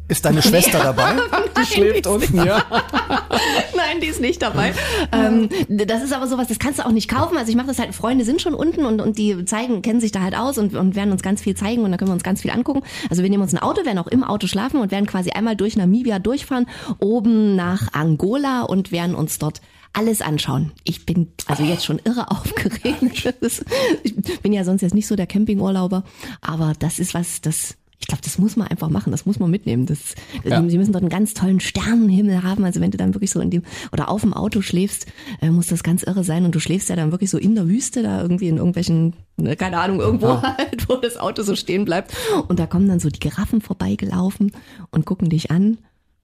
ist 0.09 0.25
deine 0.25 0.43
Schwester 0.43 0.79
dabei? 0.79 1.15
Die 1.15 1.21
Nein, 1.55 1.67
schläft 1.67 2.07
unten, 2.07 2.45
ja. 2.45 2.63
Nein, 3.77 4.01
die 4.01 4.07
ist 4.07 4.21
nicht 4.21 4.41
dabei. 4.43 4.73
ähm, 5.13 5.49
das 5.69 6.03
ist 6.03 6.13
aber 6.13 6.27
sowas, 6.27 6.49
das 6.49 6.59
kannst 6.59 6.79
du 6.79 6.87
auch 6.87 6.93
nicht 6.93 7.09
kaufen. 7.09 7.37
Also 7.37 7.51
ich 7.51 7.57
mache 7.57 7.67
das 7.67 7.79
halt, 7.79 7.95
Freunde 7.95 8.25
sind 8.25 8.41
schon 8.41 8.55
unten 8.55 8.85
und, 8.85 9.01
und 9.01 9.19
die 9.19 9.45
zeigen, 9.45 9.83
kennen 9.83 10.01
sich 10.01 10.13
da 10.13 10.21
halt 10.21 10.37
aus 10.37 10.59
und, 10.59 10.75
und 10.75 10.95
werden 10.95 11.13
uns 11.13 11.23
ganz 11.23 11.43
viel 11.43 11.57
zeigen 11.57 11.83
und 11.83 11.91
da 11.91 11.97
können 11.97 12.11
wir 12.11 12.15
uns 12.15 12.23
ganz 12.23 12.43
viel 12.43 12.51
angucken. 12.51 12.83
Also 13.11 13.23
wir 13.23 13.31
nehmen 13.31 13.43
uns 13.43 13.53
ein 13.53 13.59
Auto, 13.59 13.85
werden 13.85 13.99
auch 13.99 14.07
im 14.07 14.23
Auto 14.23 14.47
schlafen 14.47 14.81
und 14.81 14.91
werden 14.91 15.07
quasi 15.07 15.31
einmal 15.31 15.57
durch 15.57 15.77
Namibia 15.77 16.19
durchfahren, 16.19 16.67
oben 16.99 17.57
nach 17.57 17.93
Angola 17.93 18.63
und 18.63 18.93
werden 18.93 19.15
uns 19.15 19.39
dort 19.39 19.61
alles 19.93 20.21
anschauen. 20.21 20.73
Ich 20.85 21.07
bin 21.07 21.33
also 21.47 21.65
jetzt 21.65 21.85
schon 21.85 22.01
irre 22.05 22.31
aufgeregt. 22.31 23.35
ich 24.03 24.41
bin 24.43 24.53
ja 24.53 24.65
sonst 24.65 24.83
jetzt 24.83 24.95
nicht 24.95 25.07
so 25.07 25.17
der 25.17 25.27
Campingurlauber, 25.27 26.05
aber 26.41 26.75
das 26.79 26.99
ist 26.99 27.15
was, 27.15 27.41
das 27.41 27.77
ich 27.99 28.07
glaube, 28.07 28.23
das 28.23 28.39
muss 28.39 28.57
man 28.57 28.69
einfach 28.69 28.91
machen, 28.91 29.11
das 29.11 29.27
muss 29.27 29.39
man 29.39 29.51
mitnehmen. 29.51 29.87
Das, 29.87 30.15
ja. 30.45 30.63
Sie 30.69 30.79
müssen 30.79 30.93
dort 30.93 31.03
einen 31.03 31.11
ganz 31.11 31.35
tollen 31.35 31.61
Sternenhimmel 31.61 32.43
haben. 32.43 32.65
Also 32.65 32.81
wenn 32.81 32.91
du 32.91 32.99
dann 32.99 33.15
wirklich 33.15 33.31
so 33.31 33.41
in 33.41 33.51
dem 33.51 33.63
oder 33.93 34.09
auf 34.11 34.21
dem 34.21 34.35
Auto 34.35 34.61
schläfst, 34.61 35.07
äh, 35.41 35.51
muss 35.51 35.69
das 35.69 35.83
ganz 35.83 36.03
irre 36.03 36.23
sein. 36.23 36.45
Und 36.45 36.55
du 36.55 36.61
schläfst 36.61 36.89
ja 36.89 36.97
dann 36.97 37.11
wirklich 37.11 37.31
so 37.31 37.39
in 37.39 37.55
der 37.55 37.69
Wüste, 37.69 38.03
da 38.03 38.21
irgendwie 38.21 38.49
in 38.49 38.59
irgendwelchen, 38.59 39.15
ne, 39.37 39.57
keine 39.57 39.79
Ahnung, 39.79 40.01
irgendwo 40.01 40.27
ja. 40.27 40.57
halt, 40.59 40.89
wo 40.89 40.97
das 40.97 41.17
Auto 41.17 41.43
so 41.43 41.57
stehen 41.57 41.85
bleibt. 41.85 42.15
Und 42.49 42.61
da 42.61 42.67
kommen 42.67 42.89
dann 42.89 43.01
so 43.01 43.09
die 43.09 43.21
Giraffen 43.21 43.61
vorbeigelaufen 43.61 44.53
und 44.91 45.07
gucken 45.07 45.31
dich 45.31 45.51
an. 45.51 45.79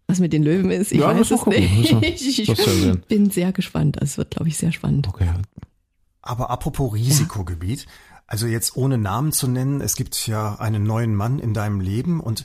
Was 0.09 0.19
mit 0.19 0.33
den 0.33 0.43
Löwen 0.43 0.71
ist, 0.71 0.93
ich 0.93 1.01
ja, 1.01 1.07
weiß 1.07 1.31
es 1.31 1.47
nicht. 1.47 1.93
Ich 2.03 3.07
bin 3.09 3.31
sehr 3.31 3.53
gespannt. 3.53 3.97
Es 4.01 4.19
wird, 4.19 4.33
glaube 4.33 4.49
ich, 4.49 4.59
sehr 4.59 4.73
spannend. 4.73 5.09
Okay. 5.09 5.29
Aber 6.21 6.51
apropos 6.51 6.93
Risikogebiet, 6.93 7.87
also 8.33 8.47
jetzt 8.47 8.79
ohne 8.79 8.97
Namen 8.97 9.31
zu 9.31 9.47
nennen, 9.47 9.83
es 9.83 9.95
gibt 9.95 10.27
ja 10.27 10.55
einen 10.59 10.85
neuen 10.85 11.15
Mann 11.15 11.39
in 11.39 11.53
deinem 11.53 11.83
Leben 11.83 12.19
und 12.19 12.45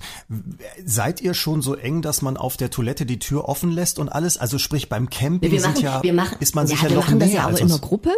seid 0.85 1.21
ihr 1.21 1.33
schon 1.33 1.61
so 1.61 1.75
eng, 1.75 2.01
dass 2.01 2.21
man 2.21 2.35
auf 2.35 2.57
der 2.57 2.69
Toilette 2.69 3.05
die 3.05 3.19
Tür 3.19 3.47
offen 3.47 3.71
lässt 3.71 3.97
und 3.97 4.09
alles? 4.09 4.38
Also 4.38 4.57
sprich 4.57 4.89
beim 4.89 5.09
Camping 5.09 5.49
wir 5.49 5.61
machen, 5.61 5.81
ja, 5.81 6.03
wir 6.03 6.11
machen, 6.11 6.35
ist 6.41 6.55
man 6.55 6.65
ja, 6.67 6.75
sicher 6.75 6.89
wir 6.89 6.97
noch 6.97 7.05
machen 7.05 7.19
das 7.19 7.31
ja 7.31 7.47
auch 7.47 7.57
in 7.57 7.69
der 7.69 7.77
Gruppe 7.77 8.09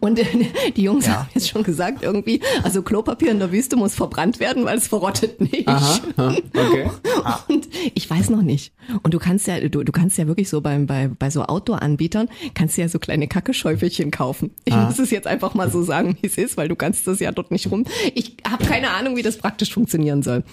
und 0.00 0.18
die 0.76 0.82
Jungs 0.82 1.04
ja. 1.04 1.16
haben 1.16 1.28
jetzt 1.34 1.50
schon 1.50 1.64
gesagt 1.64 2.02
irgendwie, 2.02 2.40
also 2.62 2.80
Klopapier 2.80 3.30
in 3.30 3.40
der 3.40 3.52
Wüste 3.52 3.76
muss 3.76 3.94
verbrannt 3.94 4.40
werden, 4.40 4.64
weil 4.64 4.78
es 4.78 4.88
verrottet 4.88 5.38
nicht. 5.42 5.68
Aha, 5.68 5.98
okay. 6.16 6.90
Und 7.48 7.68
ich 7.94 8.08
weiß 8.08 8.30
noch 8.30 8.42
nicht. 8.42 8.72
Und 9.02 9.12
du 9.12 9.18
kannst 9.18 9.46
ja, 9.46 9.60
du, 9.60 9.84
du 9.84 9.92
kannst 9.92 10.16
ja 10.16 10.26
wirklich 10.26 10.48
so 10.48 10.60
beim, 10.60 10.86
bei, 10.86 11.08
bei 11.08 11.28
so 11.30 11.42
Outdoor-Anbietern, 11.42 12.28
kannst 12.54 12.76
du 12.76 12.80
ja 12.80 12.88
so 12.88 12.98
kleine 12.98 13.28
Kackeschäufelchen 13.28 14.10
kaufen. 14.10 14.50
Ich 14.64 14.72
ah. 14.72 14.86
muss 14.86 14.98
es 14.98 15.10
jetzt 15.10 15.26
einfach 15.26 15.54
mal 15.54 15.70
so 15.70 15.82
sagen, 15.82 16.16
wie 16.20 16.26
es 16.26 16.38
ist, 16.38 16.56
weil 16.56 16.68
du 16.68 16.76
kannst 16.76 17.06
das 17.06 17.17
ja 17.20 17.32
dort 17.32 17.50
nicht 17.50 17.70
rum. 17.70 17.84
Ich 18.14 18.36
habe 18.48 18.64
keine 18.64 18.90
Ahnung, 18.90 19.16
wie 19.16 19.22
das 19.22 19.36
praktisch 19.38 19.72
funktionieren 19.72 20.22
soll. 20.22 20.44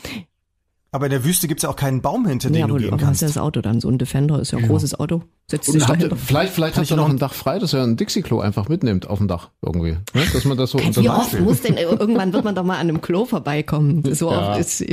Aber 0.92 1.08
in 1.08 1.12
der 1.12 1.26
Wüste 1.26 1.50
gibt's 1.50 1.64
ja 1.64 1.70
auch 1.70 1.76
keinen 1.76 2.02
Baum, 2.02 2.26
hinter 2.26 2.48
dem 2.50 2.56
ja, 2.58 2.68
du 2.68 2.76
gehen 2.78 2.88
du 2.88 2.94
hast 2.96 3.02
kannst. 3.02 3.22
ja 3.22 3.28
das 3.28 3.38
Auto 3.38 3.60
dann. 3.60 3.82
So 3.82 3.90
ein 3.90 3.98
Defender 3.98 4.40
ist 4.40 4.52
ja 4.52 4.60
ein 4.60 4.68
großes 4.68 4.98
Auto. 4.98 5.24
Setzt 5.48 5.66
sich 5.70 5.82
Und 5.82 5.90
dahinter. 5.90 6.16
vielleicht 6.16 6.54
vielleicht 6.54 6.78
habt 6.78 6.90
ihr 6.90 6.96
noch 6.96 7.10
ein 7.10 7.18
Dach 7.20 7.34
frei, 7.34 7.60
dass 7.60 7.74
ihr 7.74 7.84
ein 7.84 7.98
Dixie-Klo 7.98 8.40
einfach 8.40 8.70
mitnehmt 8.70 9.06
auf 9.10 9.18
dem 9.18 9.28
Dach 9.28 9.50
irgendwie. 9.62 9.98
Ne? 10.14 10.24
Dass 10.32 10.46
man 10.46 10.58
das 10.58 10.72
so 10.72 10.78
unter 10.78 11.02
Wie 11.04 11.10
oft 11.10 11.38
muss 11.42 11.62
denn, 11.64 11.76
irgendwann 11.76 12.32
wird 12.32 12.46
man 12.46 12.56
doch 12.56 12.64
mal 12.64 12.76
an 12.76 12.88
einem 12.88 13.02
Klo 13.02 13.26
vorbeikommen. 13.26 14.04
So 14.16 14.32
Ja. 14.32 14.52
oft 14.52 14.60
ist, 14.62 14.86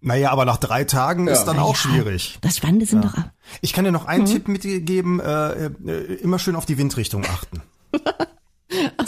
Naja, 0.00 0.30
aber 0.32 0.46
nach 0.46 0.56
drei 0.56 0.84
Tagen 0.84 1.28
ist 1.28 1.44
dann 1.44 1.58
auch 1.58 1.76
schwierig. 1.76 2.38
das 2.40 2.56
Spannende 2.56 2.86
sind 2.86 3.04
doch, 3.04 3.14
Ich 3.60 3.74
kann 3.74 3.84
dir 3.84 3.92
noch 3.92 4.04
Mhm. 4.04 4.08
einen 4.08 4.24
Tipp 4.24 4.48
mitgeben, 4.48 5.20
äh, 5.20 5.66
äh, 5.66 6.14
immer 6.22 6.38
schön 6.38 6.56
auf 6.56 6.64
die 6.64 6.78
Windrichtung 6.78 7.24
achten. 7.26 7.60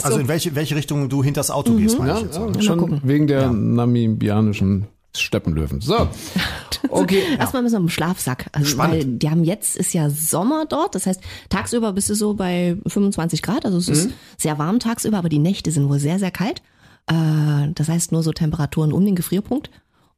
Also 0.05 0.19
in 0.19 0.27
welche, 0.27 0.55
welche 0.55 0.75
Richtung 0.75 1.09
du 1.09 1.23
hinters 1.23 1.51
Auto 1.51 1.71
Mhm. 1.73 1.77
gehst, 1.77 1.97
meine 1.99 2.11
Ja, 2.11 2.17
ich 2.17 2.23
jetzt. 2.23 2.37
ja, 2.37 2.61
schon 2.61 3.01
wegen 3.03 3.27
der 3.27 3.51
namibianischen 3.51 4.87
Steppenlöwen. 5.15 5.79
So, 5.81 6.09
okay. 6.89 7.21
Erstmal 7.39 7.61
müssen 7.63 7.75
wir 7.75 7.79
im 7.79 7.89
Schlafsack. 7.89 8.47
Also, 8.51 8.67
Spannend. 8.71 8.93
weil 8.95 9.05
die 9.05 9.29
haben 9.29 9.43
jetzt 9.45 9.77
ist 9.77 9.93
ja 9.93 10.09
Sommer 10.09 10.65
dort. 10.67 10.93
Das 10.95 11.05
heißt, 11.05 11.21
tagsüber 11.49 11.93
bist 11.93 12.09
du 12.09 12.15
so 12.15 12.33
bei 12.33 12.77
25 12.85 13.41
Grad. 13.41 13.65
Also 13.65 13.77
es 13.77 13.87
Mhm. 13.87 13.93
ist 13.93 14.09
sehr 14.37 14.57
warm 14.57 14.79
tagsüber, 14.79 15.17
aber 15.17 15.29
die 15.29 15.39
Nächte 15.39 15.71
sind 15.71 15.87
wohl 15.89 15.99
sehr, 15.99 16.19
sehr 16.19 16.31
kalt. 16.31 16.61
Äh, 17.07 17.69
das 17.73 17.87
heißt 17.87 18.11
nur 18.11 18.23
so 18.23 18.33
Temperaturen 18.33 18.91
um 18.91 19.05
den 19.05 19.15
Gefrierpunkt. 19.15 19.69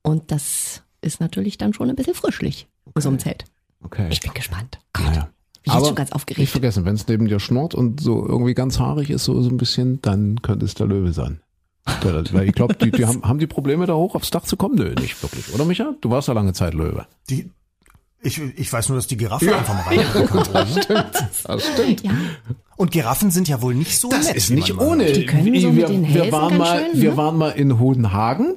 Und 0.02 0.32
das 0.32 0.82
ist 1.02 1.20
natürlich 1.22 1.58
dann 1.58 1.74
schon 1.74 1.90
ein 1.90 1.96
bisschen 1.96 2.16
frischlich 2.16 2.68
in 2.96 3.02
so 3.02 3.10
einem 3.10 3.20
Zelt. 3.20 3.46
okay. 3.84 4.08
Ich 4.10 4.22
bin 4.22 4.34
gespannt. 4.34 4.80
Gott, 4.94 5.06
Naja. 5.06 5.30
Ich 5.68 5.74
bin 5.74 5.80
jetzt 5.80 5.88
schon 5.88 5.96
ganz 5.96 6.12
aufgeregt. 6.12 6.40
Nicht 6.40 6.52
vergessen, 6.52 6.86
wenn 6.86 6.96
es 6.96 7.08
neben 7.08 7.28
dir 7.28 7.40
schnurrt 7.40 7.76
und 7.76 8.00
so 8.02 8.26
irgendwie 8.26 8.54
ganz 8.54 8.80
haarig 8.80 9.10
ist, 9.10 9.26
so, 9.26 9.42
so 9.42 9.50
ein 9.50 9.58
bisschen, 9.58 10.02
dann 10.02 10.42
könnte 10.42 10.66
es 10.66 10.74
der 10.74 10.88
Löwe 10.88 11.14
sein. 11.14 11.42
Weil 12.32 12.48
ich 12.50 12.54
glaube, 12.54 12.76
die, 12.76 12.92
die 12.92 13.06
haben, 13.06 13.24
haben 13.24 13.40
die 13.40 13.48
Probleme 13.48 13.86
da 13.86 13.96
hoch 13.96 14.16
aufs 14.16 14.30
Dach 14.30 14.44
zu 14.44 14.58
kommen? 14.58 14.76
Nö, 14.76 14.94
nicht 15.00 15.22
wirklich. 15.24 15.54
Oder 15.54 15.64
Micha? 15.66 15.96
Du 16.02 16.10
warst 16.10 16.28
ja 16.28 16.34
lange 16.34 16.52
Zeit 16.54 16.74
Löwe. 16.74 17.06
Die, 17.30 17.50
ich, 18.22 18.42
ich 18.58 18.74
weiß 18.74 18.90
nur, 18.90 18.98
dass 18.98 19.08
die 19.08 19.16
Giraffe 19.16 19.56
einfach 19.56 19.74
mal 19.74 19.96
reingucken 19.96 20.44
kann. 20.52 20.68
Das 21.44 21.64
stimmt. 21.66 22.04
Ja, 22.04 22.12
Und 22.76 22.92
Giraffen 22.92 23.32
sind 23.32 23.48
ja 23.48 23.62
wohl 23.62 23.74
nicht 23.74 23.98
so 24.00 24.10
Das 24.10 24.28
nett. 24.28 24.36
ist 24.36 24.50
nicht 24.50 24.78
ohne. 24.78 25.12
Die 25.14 25.26
können 25.26 25.46
so 25.46 25.52
wir, 25.76 25.88
mit 25.88 25.90
den 25.90 26.14
wir 26.14 26.32
waren 26.32 26.50
ganz 26.50 26.60
mal, 26.60 26.86
schön, 26.92 27.02
wir 27.02 27.12
ne? 27.12 27.18
waren 27.18 27.38
mal 27.38 27.50
in 27.52 27.80
Hodenhagen. 27.80 28.56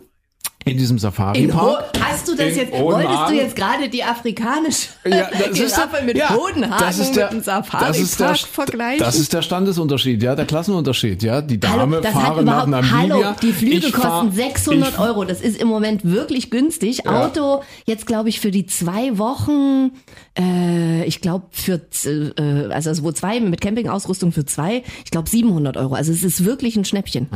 In 0.66 0.76
diesem 0.76 0.98
Safari-Park. 0.98 1.98
hast 2.00 2.28
du 2.28 2.36
das 2.36 2.48
In 2.50 2.56
jetzt, 2.56 2.72
Hodenhagen. 2.74 3.08
wolltest 3.08 3.30
du 3.30 3.34
jetzt 3.34 3.56
gerade 3.56 3.88
die 3.88 4.04
afrikanische 4.04 4.88
Ja, 5.06 5.28
das 5.32 5.58
ist 5.58 5.76
der- 5.76 5.86
Giraffe 5.86 6.04
mit 6.04 6.16
ja, 6.18 6.34
Hodenhagen 6.36 6.84
das 6.86 6.98
ist 6.98 7.16
der- 7.16 7.32
mit 7.32 7.46
dem 7.46 7.52
das 7.80 7.98
ist 7.98 8.20
der- 8.20 8.26
Safari-Park 8.28 8.38
vergleichen? 8.52 8.98
Das 8.98 9.18
ist 9.18 9.32
der 9.32 9.40
Standesunterschied, 9.42 10.22
ja, 10.22 10.34
der 10.36 10.44
Klassenunterschied, 10.44 11.22
ja. 11.22 11.40
Die 11.40 11.58
Dame 11.58 11.80
Hallo, 11.96 12.00
das 12.02 12.14
hat 12.14 12.22
fahren 12.22 12.44
nach 12.44 12.66
überhaupt, 12.66 12.90
Namibia. 12.92 12.98
hallo, 13.24 13.36
die 13.40 13.52
Flüge 13.54 13.86
Ich 13.86 13.96
fahr- 13.96 14.20
kosten 14.20 14.32
600 14.36 14.90
ich- 14.92 14.98
Euro. 14.98 15.24
Das 15.24 15.40
ist 15.40 15.56
im 15.60 15.66
Moment 15.68 16.04
wirklich 16.04 16.50
günstig. 16.50 17.02
Ja. 17.06 17.24
Auto 17.26 17.62
jetzt 17.86 18.06
glaube 18.06 18.28
ich 18.28 18.38
für 18.40 18.50
die 18.50 18.66
zwei 18.66 19.16
Wochen, 19.16 19.92
äh, 20.38 21.04
ich 21.04 21.22
glaube 21.22 21.46
für 21.52 21.80
äh, 22.04 22.70
also 22.70 22.90
es 22.90 23.02
wo 23.02 23.12
zwei 23.12 23.40
mit 23.40 23.62
Campingausrüstung 23.62 24.30
für 24.32 24.44
zwei, 24.44 24.82
ich 25.06 25.10
glaube 25.10 25.28
700 25.30 25.78
Euro. 25.78 25.94
Also 25.94 26.12
es 26.12 26.22
ist 26.22 26.44
wirklich 26.44 26.76
ein 26.76 26.84
Schnäppchen. 26.84 27.28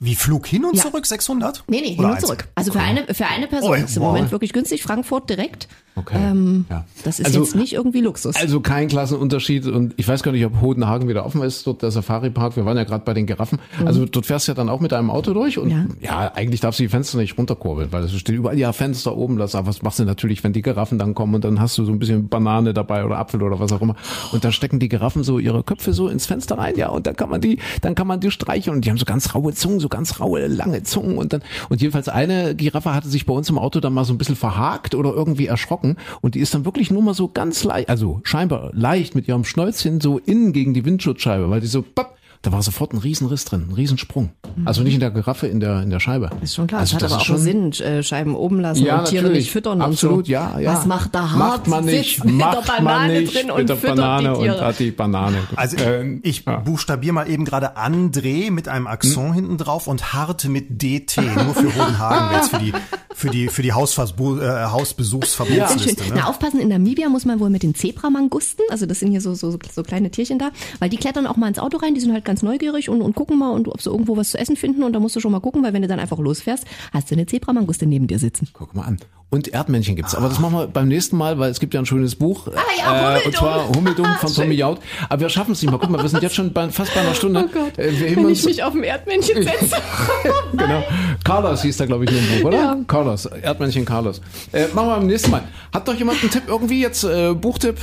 Wie 0.00 0.14
Flug 0.14 0.46
hin 0.46 0.64
und 0.64 0.76
Ja. 0.76 0.82
zurück 0.84 1.06
600? 1.06 1.64
Nee, 1.66 1.80
nee, 1.80 1.88
hin 1.88 1.98
Oder 1.98 2.08
und 2.08 2.14
eins? 2.14 2.24
zurück. 2.24 2.46
Also 2.54 2.72
für 2.72 2.80
eine 2.80 3.02
für 3.12 3.26
eine 3.26 3.48
Person 3.48 3.70
Oh, 3.70 3.74
ist 3.74 3.96
im 3.96 4.02
wow. 4.02 4.12
Moment 4.12 4.30
wirklich 4.30 4.52
günstig. 4.52 4.82
Frankfurt 4.84 5.28
direkt. 5.28 5.66
Okay. 5.96 6.16
Ähm, 6.16 6.66
ja. 6.70 6.84
Das 7.02 7.18
ist 7.18 7.26
Also- 7.26 7.40
jetzt 7.40 7.56
nicht 7.56 7.72
irgendwie 7.72 8.00
Luxus. 8.00 8.36
Also 8.36 8.60
kein 8.60 8.86
Klassenunterschied 8.86 9.66
und 9.66 9.94
ich 9.96 10.06
weiß 10.06 10.22
gar 10.22 10.30
nicht, 10.30 10.44
ob 10.46 10.60
Hodenhagen 10.60 11.08
wieder 11.08 11.26
offen 11.26 11.42
ist, 11.42 11.66
dort 11.66 11.82
der 11.82 11.90
Safari-Park. 11.90 12.54
Wir 12.54 12.64
waren 12.64 12.76
ja 12.76 12.84
gerade 12.84 13.04
bei 13.04 13.14
den 13.14 13.26
Giraffen. 13.26 13.58
Also 13.84 14.04
dort 14.06 14.24
fährst 14.26 14.46
du 14.46 14.52
ja 14.52 14.54
dann 14.54 14.68
auch 14.68 14.78
mit 14.78 14.92
deinem 14.92 15.10
Auto 15.10 15.34
durch 15.34 15.58
und 15.58 15.70
ja, 15.70 15.78
Mhm. 15.78 15.96
Ja. 16.00 16.32
eigentlich 16.36 16.60
darfst 16.60 16.78
du 16.78 16.84
die 16.84 16.88
Fenster 16.88 17.18
nicht 17.18 17.36
runterkurbeln, 17.36 17.90
weil 17.90 18.04
es 18.04 18.12
steht 18.16 18.36
überall, 18.36 18.56
ja, 18.56 18.72
Fenster 18.72 19.16
oben 19.16 19.36
lassen. 19.38 19.56
Aber 19.56 19.66
was 19.66 19.82
machst 19.82 19.98
du 19.98 20.04
natürlich, 20.04 20.44
wenn 20.44 20.52
die 20.52 20.62
Giraffen 20.62 20.98
dann 21.00 21.16
kommen 21.16 21.34
und 21.34 21.42
dann 21.44 21.58
hast 21.58 21.76
du 21.78 21.84
so 21.84 21.90
ein 21.90 21.98
bisschen 21.98 22.28
Banane 22.28 22.72
dabei 22.72 23.04
oder 23.04 23.18
Apfel 23.18 23.42
oder 23.42 23.58
was 23.58 23.72
auch 23.72 23.80
immer. 23.80 23.96
Und 24.30 24.44
dann 24.44 24.52
stecken 24.52 24.78
die 24.78 24.88
Giraffen 24.88 25.24
so 25.24 25.40
ihre 25.40 25.64
Köpfe 25.64 25.92
so 25.92 26.06
ins 26.06 26.26
Fenster 26.26 26.58
rein, 26.58 26.76
ja, 26.76 26.90
und 26.90 27.08
dann 27.08 27.16
kann 27.16 27.28
man 27.28 27.40
die, 27.40 27.58
dann 27.80 27.96
kann 27.96 28.06
man 28.06 28.20
die 28.20 28.30
streicheln 28.30 28.76
und 28.76 28.84
die 28.84 28.90
haben 28.90 28.98
so 28.98 29.04
ganz 29.04 29.34
raue 29.34 29.52
Zungen, 29.52 29.80
so 29.80 29.87
ganz 29.88 30.20
raue, 30.20 30.46
lange 30.46 30.82
Zungen 30.82 31.18
und 31.18 31.32
dann, 31.32 31.42
und 31.68 31.80
jedenfalls 31.80 32.08
eine 32.08 32.54
Giraffe 32.54 32.94
hatte 32.94 33.08
sich 33.08 33.26
bei 33.26 33.32
uns 33.32 33.48
im 33.48 33.58
Auto 33.58 33.80
dann 33.80 33.92
mal 33.92 34.04
so 34.04 34.12
ein 34.12 34.18
bisschen 34.18 34.36
verhakt 34.36 34.94
oder 34.94 35.12
irgendwie 35.12 35.46
erschrocken 35.46 35.96
und 36.20 36.34
die 36.34 36.40
ist 36.40 36.54
dann 36.54 36.64
wirklich 36.64 36.90
nur 36.90 37.02
mal 37.02 37.14
so 37.14 37.28
ganz 37.28 37.64
leicht, 37.64 37.88
also 37.88 38.20
scheinbar 38.24 38.70
leicht 38.74 39.14
mit 39.14 39.28
ihrem 39.28 39.44
Schnäuzchen 39.44 40.00
so 40.00 40.18
innen 40.18 40.52
gegen 40.52 40.74
die 40.74 40.84
Windschutzscheibe, 40.84 41.50
weil 41.50 41.60
die 41.60 41.66
so, 41.66 41.82
papp, 41.82 42.17
da 42.42 42.52
war 42.52 42.62
sofort 42.62 42.92
ein 42.92 42.98
Riesenriss 42.98 43.44
drin, 43.44 43.66
ein 43.68 43.74
Riesensprung. 43.74 44.30
Also 44.64 44.82
nicht 44.82 44.94
in 44.94 45.00
der 45.00 45.10
Giraffe, 45.10 45.46
in 45.48 45.60
der, 45.60 45.82
in 45.82 45.90
der 45.90 46.00
Scheibe. 46.00 46.30
Ist 46.40 46.54
schon 46.54 46.66
klar. 46.66 46.80
Also 46.80 46.90
es 46.90 46.94
hat 46.96 47.02
das 47.02 47.12
aber 47.12 47.20
auch 47.20 47.24
schon- 47.24 47.38
Sinn, 47.38 47.72
äh, 47.72 48.02
Scheiben 48.02 48.34
oben 48.36 48.60
lassen 48.60 48.84
Ja, 48.84 49.00
und 49.00 49.06
Tiere 49.08 49.24
natürlich. 49.24 49.44
nicht 49.46 49.52
füttern 49.52 49.82
Absolut, 49.82 50.18
und 50.18 50.26
so. 50.26 50.32
ja, 50.32 50.58
ja. 50.60 50.72
Was 50.72 50.86
macht 50.86 51.14
der 51.14 51.30
Hart? 51.32 51.38
Macht 51.38 51.66
man 51.68 51.84
nicht, 51.84 52.14
Sitzt 52.16 52.24
mit 52.24 52.34
macht 52.36 52.68
der 52.68 52.72
Banane 52.74 52.84
man 53.12 53.22
nicht 53.22 53.34
drin 53.34 53.50
und 53.50 53.58
mit 53.58 53.68
der 53.68 53.74
Banane 53.74 54.36
und 54.36 54.60
hat 54.60 54.78
die 54.78 54.90
Banane. 54.90 55.38
Also 55.56 55.76
Ähm, 55.78 56.20
ich 56.22 56.44
ja. 56.44 56.56
buchstabiere 56.58 57.12
mal 57.12 57.28
eben 57.30 57.44
gerade 57.44 57.76
André 57.76 58.50
mit 58.50 58.68
einem 58.68 58.86
Akzent 58.86 59.34
hinten 59.34 59.58
drauf 59.58 59.86
und 59.86 60.12
Hart 60.12 60.44
mit 60.48 60.80
DT, 60.82 61.16
nur 61.44 61.54
für 61.54 61.74
Hodenhagen 61.74 62.36
jetzt 62.36 62.50
für 62.50 62.58
die 62.58 62.72
für 63.14 63.30
die 63.30 63.48
für 63.48 63.62
die 63.62 63.72
Hausversbu- 63.72 64.36
äh, 64.38 64.40
Sehr 64.40 64.58
schön. 64.60 64.70
Hausbesuchsverbotsliste. 64.72 66.04
Ne? 66.04 66.12
Na, 66.16 66.24
aufpassen, 66.28 66.60
in 66.60 66.68
Namibia 66.68 67.08
muss 67.08 67.24
man 67.24 67.40
wohl 67.40 67.50
mit 67.50 67.62
den 67.64 67.74
Zebramangusten, 67.74 68.64
also 68.70 68.86
das 68.86 69.00
sind 69.00 69.10
hier 69.10 69.20
so, 69.20 69.34
so, 69.34 69.56
so 69.72 69.82
kleine 69.82 70.10
Tierchen 70.10 70.38
da, 70.38 70.50
weil 70.78 70.88
die 70.88 70.96
klettern 70.98 71.26
auch 71.26 71.36
mal 71.36 71.48
ins 71.48 71.58
Auto 71.58 71.78
rein, 71.78 71.94
die 71.94 72.00
sind 72.00 72.12
halt 72.12 72.24
ganz 72.28 72.42
neugierig 72.42 72.88
und, 72.88 73.02
und 73.02 73.14
gucken 73.16 73.38
mal, 73.38 73.50
und 73.50 73.66
ob 73.68 73.80
sie 73.82 73.90
irgendwo 73.90 74.16
was 74.16 74.30
zu 74.30 74.38
essen 74.38 74.54
finden 74.54 74.82
und 74.84 74.92
da 74.92 75.00
musst 75.00 75.16
du 75.16 75.20
schon 75.20 75.32
mal 75.32 75.40
gucken, 75.40 75.62
weil 75.64 75.72
wenn 75.72 75.82
du 75.82 75.88
dann 75.88 75.98
einfach 75.98 76.18
losfährst, 76.18 76.64
hast 76.92 77.10
du 77.10 77.14
eine 77.14 77.26
Zebramanguste 77.26 77.86
neben 77.86 78.06
dir 78.06 78.18
sitzen. 78.18 78.48
Guck 78.52 78.74
mal 78.74 78.82
an. 78.82 78.98
Und 79.30 79.48
Erdmännchen 79.48 79.94
gibt's. 79.96 80.14
Aber 80.14 80.28
das 80.28 80.38
machen 80.38 80.54
wir 80.54 80.66
beim 80.68 80.88
nächsten 80.88 81.16
Mal, 81.16 81.38
weil 81.38 81.50
es 81.50 81.60
gibt 81.60 81.74
ja 81.74 81.80
ein 81.80 81.86
schönes 81.86 82.14
Buch. 82.16 82.48
Ah 82.48 82.60
ja, 82.78 83.16
äh, 83.18 83.26
und 83.26 83.34
zwar 83.34 83.68
Hummeldum 83.68 84.06
von 84.20 84.32
Tommy 84.34 84.54
Jaud. 84.54 84.78
Aber 85.10 85.20
wir 85.20 85.28
schaffen 85.28 85.52
es 85.52 85.60
nicht 85.60 85.70
mal. 85.70 85.76
Guck 85.76 85.90
mal, 85.90 86.00
wir 86.02 86.08
sind 86.08 86.22
jetzt 86.22 86.34
schon 86.34 86.52
bei, 86.54 86.70
fast 86.70 86.94
bei 86.94 87.00
einer 87.02 87.12
Stunde. 87.14 87.44
Oh 87.46 87.52
Gott, 87.52 87.78
Äh, 87.78 87.98
wir 88.00 88.16
wenn 88.16 88.24
uns, 88.24 88.40
ich 88.40 88.44
mich 88.46 88.62
auf 88.62 88.72
dem 88.72 88.84
Erdmännchen 88.84 89.42
setze. 89.42 89.76
genau. 90.52 90.82
Carlos 91.24 91.60
hieß 91.60 91.76
da, 91.76 91.84
glaube 91.84 92.04
ich, 92.04 92.10
in 92.10 92.16
dem 92.16 92.38
Buch, 92.40 92.48
oder? 92.48 92.56
Ja. 92.56 92.76
Carlos. 92.86 93.26
Erdmännchen 93.26 93.84
Carlos. 93.84 94.22
Äh, 94.52 94.68
machen 94.68 94.88
wir 94.88 94.96
beim 94.96 95.06
nächsten 95.06 95.30
Mal. 95.30 95.42
Hat 95.74 95.86
doch 95.86 95.94
jemand 95.94 96.22
einen 96.22 96.30
Tipp 96.30 96.44
irgendwie 96.46 96.80
jetzt? 96.80 97.04
Äh, 97.04 97.34
Buchtipp? 97.34 97.76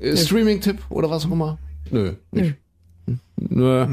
Äh, 0.00 0.16
Streaming-Tipp 0.16 0.78
oder 0.90 1.10
was 1.10 1.26
auch 1.26 1.30
immer? 1.30 1.58
Nö, 1.90 2.14
nicht. 2.32 2.44
Nö. 2.44 2.52
Nö, 3.36 3.86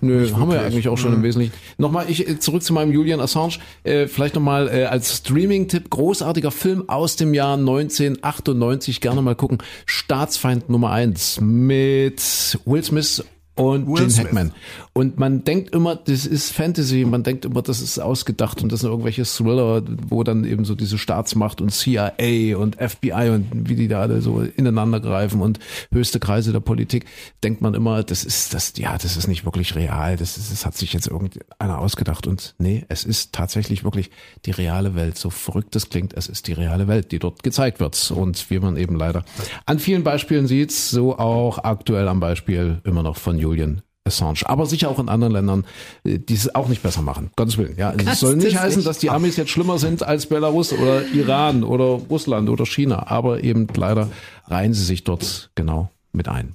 Nö, 0.00 0.20
nicht 0.22 0.34
haben 0.34 0.50
wir 0.50 0.62
eigentlich 0.62 0.88
auch 0.88 0.96
schon 0.96 1.12
im 1.12 1.22
Wesentlichen. 1.22 1.52
Nochmal, 1.76 2.06
ich 2.08 2.26
äh, 2.28 2.38
zurück 2.38 2.62
zu 2.62 2.72
meinem 2.72 2.92
Julian 2.92 3.20
Assange. 3.20 3.58
Äh, 3.84 4.06
vielleicht 4.06 4.34
nochmal 4.34 4.68
äh, 4.68 4.84
als 4.84 5.18
Streaming-Tipp, 5.18 5.90
großartiger 5.90 6.50
Film 6.50 6.88
aus 6.88 7.16
dem 7.16 7.34
Jahr 7.34 7.58
1998, 7.58 9.00
gerne 9.00 9.20
mal 9.22 9.34
gucken. 9.34 9.58
Staatsfeind 9.84 10.70
Nummer 10.70 10.90
eins 10.90 11.40
mit 11.40 12.20
Will 12.64 12.82
Smith 12.82 13.24
und 13.56 13.86
Will 13.86 13.96
Gene 13.96 14.10
Smith. 14.10 14.26
Hackman. 14.26 14.52
Und 14.92 15.18
man 15.18 15.44
denkt 15.44 15.74
immer, 15.74 15.96
das 15.96 16.26
ist 16.26 16.52
Fantasy, 16.52 17.04
man 17.04 17.22
denkt 17.22 17.44
immer, 17.44 17.62
das 17.62 17.80
ist 17.80 17.98
ausgedacht 17.98 18.62
und 18.62 18.70
das 18.70 18.80
sind 18.80 18.90
irgendwelche 18.90 19.24
Thriller, 19.24 19.82
wo 20.08 20.22
dann 20.22 20.44
eben 20.44 20.64
so 20.64 20.74
diese 20.74 20.98
Staatsmacht 20.98 21.60
und 21.60 21.70
CIA 21.70 22.56
und 22.56 22.76
FBI 22.76 23.30
und 23.30 23.68
wie 23.68 23.74
die 23.74 23.88
da 23.88 24.02
alle 24.02 24.20
so 24.20 24.40
ineinander 24.40 25.00
greifen 25.00 25.40
und 25.40 25.58
höchste 25.90 26.20
Kreise 26.20 26.52
der 26.52 26.60
Politik, 26.60 27.06
denkt 27.42 27.62
man 27.62 27.74
immer, 27.74 28.02
das 28.02 28.24
ist 28.24 28.52
das, 28.52 28.74
ja, 28.76 28.96
das 28.98 29.16
ist 29.16 29.26
nicht 29.26 29.44
wirklich 29.44 29.74
real, 29.74 30.16
das 30.16 30.36
ist, 30.36 30.52
das 30.52 30.66
hat 30.66 30.76
sich 30.76 30.92
jetzt 30.92 31.06
irgendeiner 31.06 31.78
ausgedacht 31.78 32.26
und 32.26 32.54
nee, 32.58 32.84
es 32.88 33.04
ist 33.04 33.32
tatsächlich 33.32 33.84
wirklich 33.84 34.10
die 34.44 34.50
reale 34.50 34.94
Welt, 34.94 35.16
so 35.16 35.30
verrückt 35.30 35.74
es 35.76 35.88
klingt, 35.88 36.14
es 36.14 36.28
ist 36.28 36.46
die 36.46 36.52
reale 36.52 36.88
Welt, 36.88 37.10
die 37.12 37.18
dort 37.18 37.42
gezeigt 37.42 37.80
wird 37.80 38.10
und 38.10 38.50
wie 38.50 38.58
man 38.58 38.76
eben 38.76 38.96
leider 38.96 39.24
an 39.64 39.78
vielen 39.78 40.04
Beispielen 40.04 40.46
sieht, 40.46 40.72
so 40.72 41.18
auch 41.18 41.64
aktuell 41.64 42.08
am 42.08 42.20
Beispiel 42.20 42.80
immer 42.84 43.02
noch 43.02 43.16
von 43.16 43.38
Julian 43.46 43.82
Assange, 44.04 44.42
aber 44.44 44.66
sicher 44.66 44.88
auch 44.88 44.98
in 44.98 45.08
anderen 45.08 45.32
Ländern, 45.32 45.64
äh, 46.04 46.18
die 46.18 46.34
es 46.34 46.54
auch 46.54 46.68
nicht 46.68 46.82
besser 46.82 47.02
machen. 47.02 47.30
Gottes 47.36 47.58
Willen. 47.58 47.74
Ja, 47.76 47.90
es 47.92 48.04
Kannst 48.04 48.20
soll 48.20 48.36
nicht 48.36 48.54
es 48.54 48.60
heißen, 48.60 48.78
nicht. 48.78 48.88
dass 48.88 48.98
die 48.98 49.10
Amis 49.10 49.36
jetzt 49.36 49.50
schlimmer 49.50 49.78
sind 49.78 50.02
als 50.02 50.26
Belarus 50.26 50.72
oder 50.72 51.04
Iran 51.08 51.64
oder 51.64 52.00
Russland 52.08 52.48
oder 52.48 52.66
China, 52.66 53.06
aber 53.08 53.42
eben 53.42 53.66
leider 53.74 54.08
reihen 54.46 54.74
sie 54.74 54.84
sich 54.84 55.04
dort 55.04 55.50
genau 55.54 55.90
mit 56.12 56.28
ein. 56.28 56.54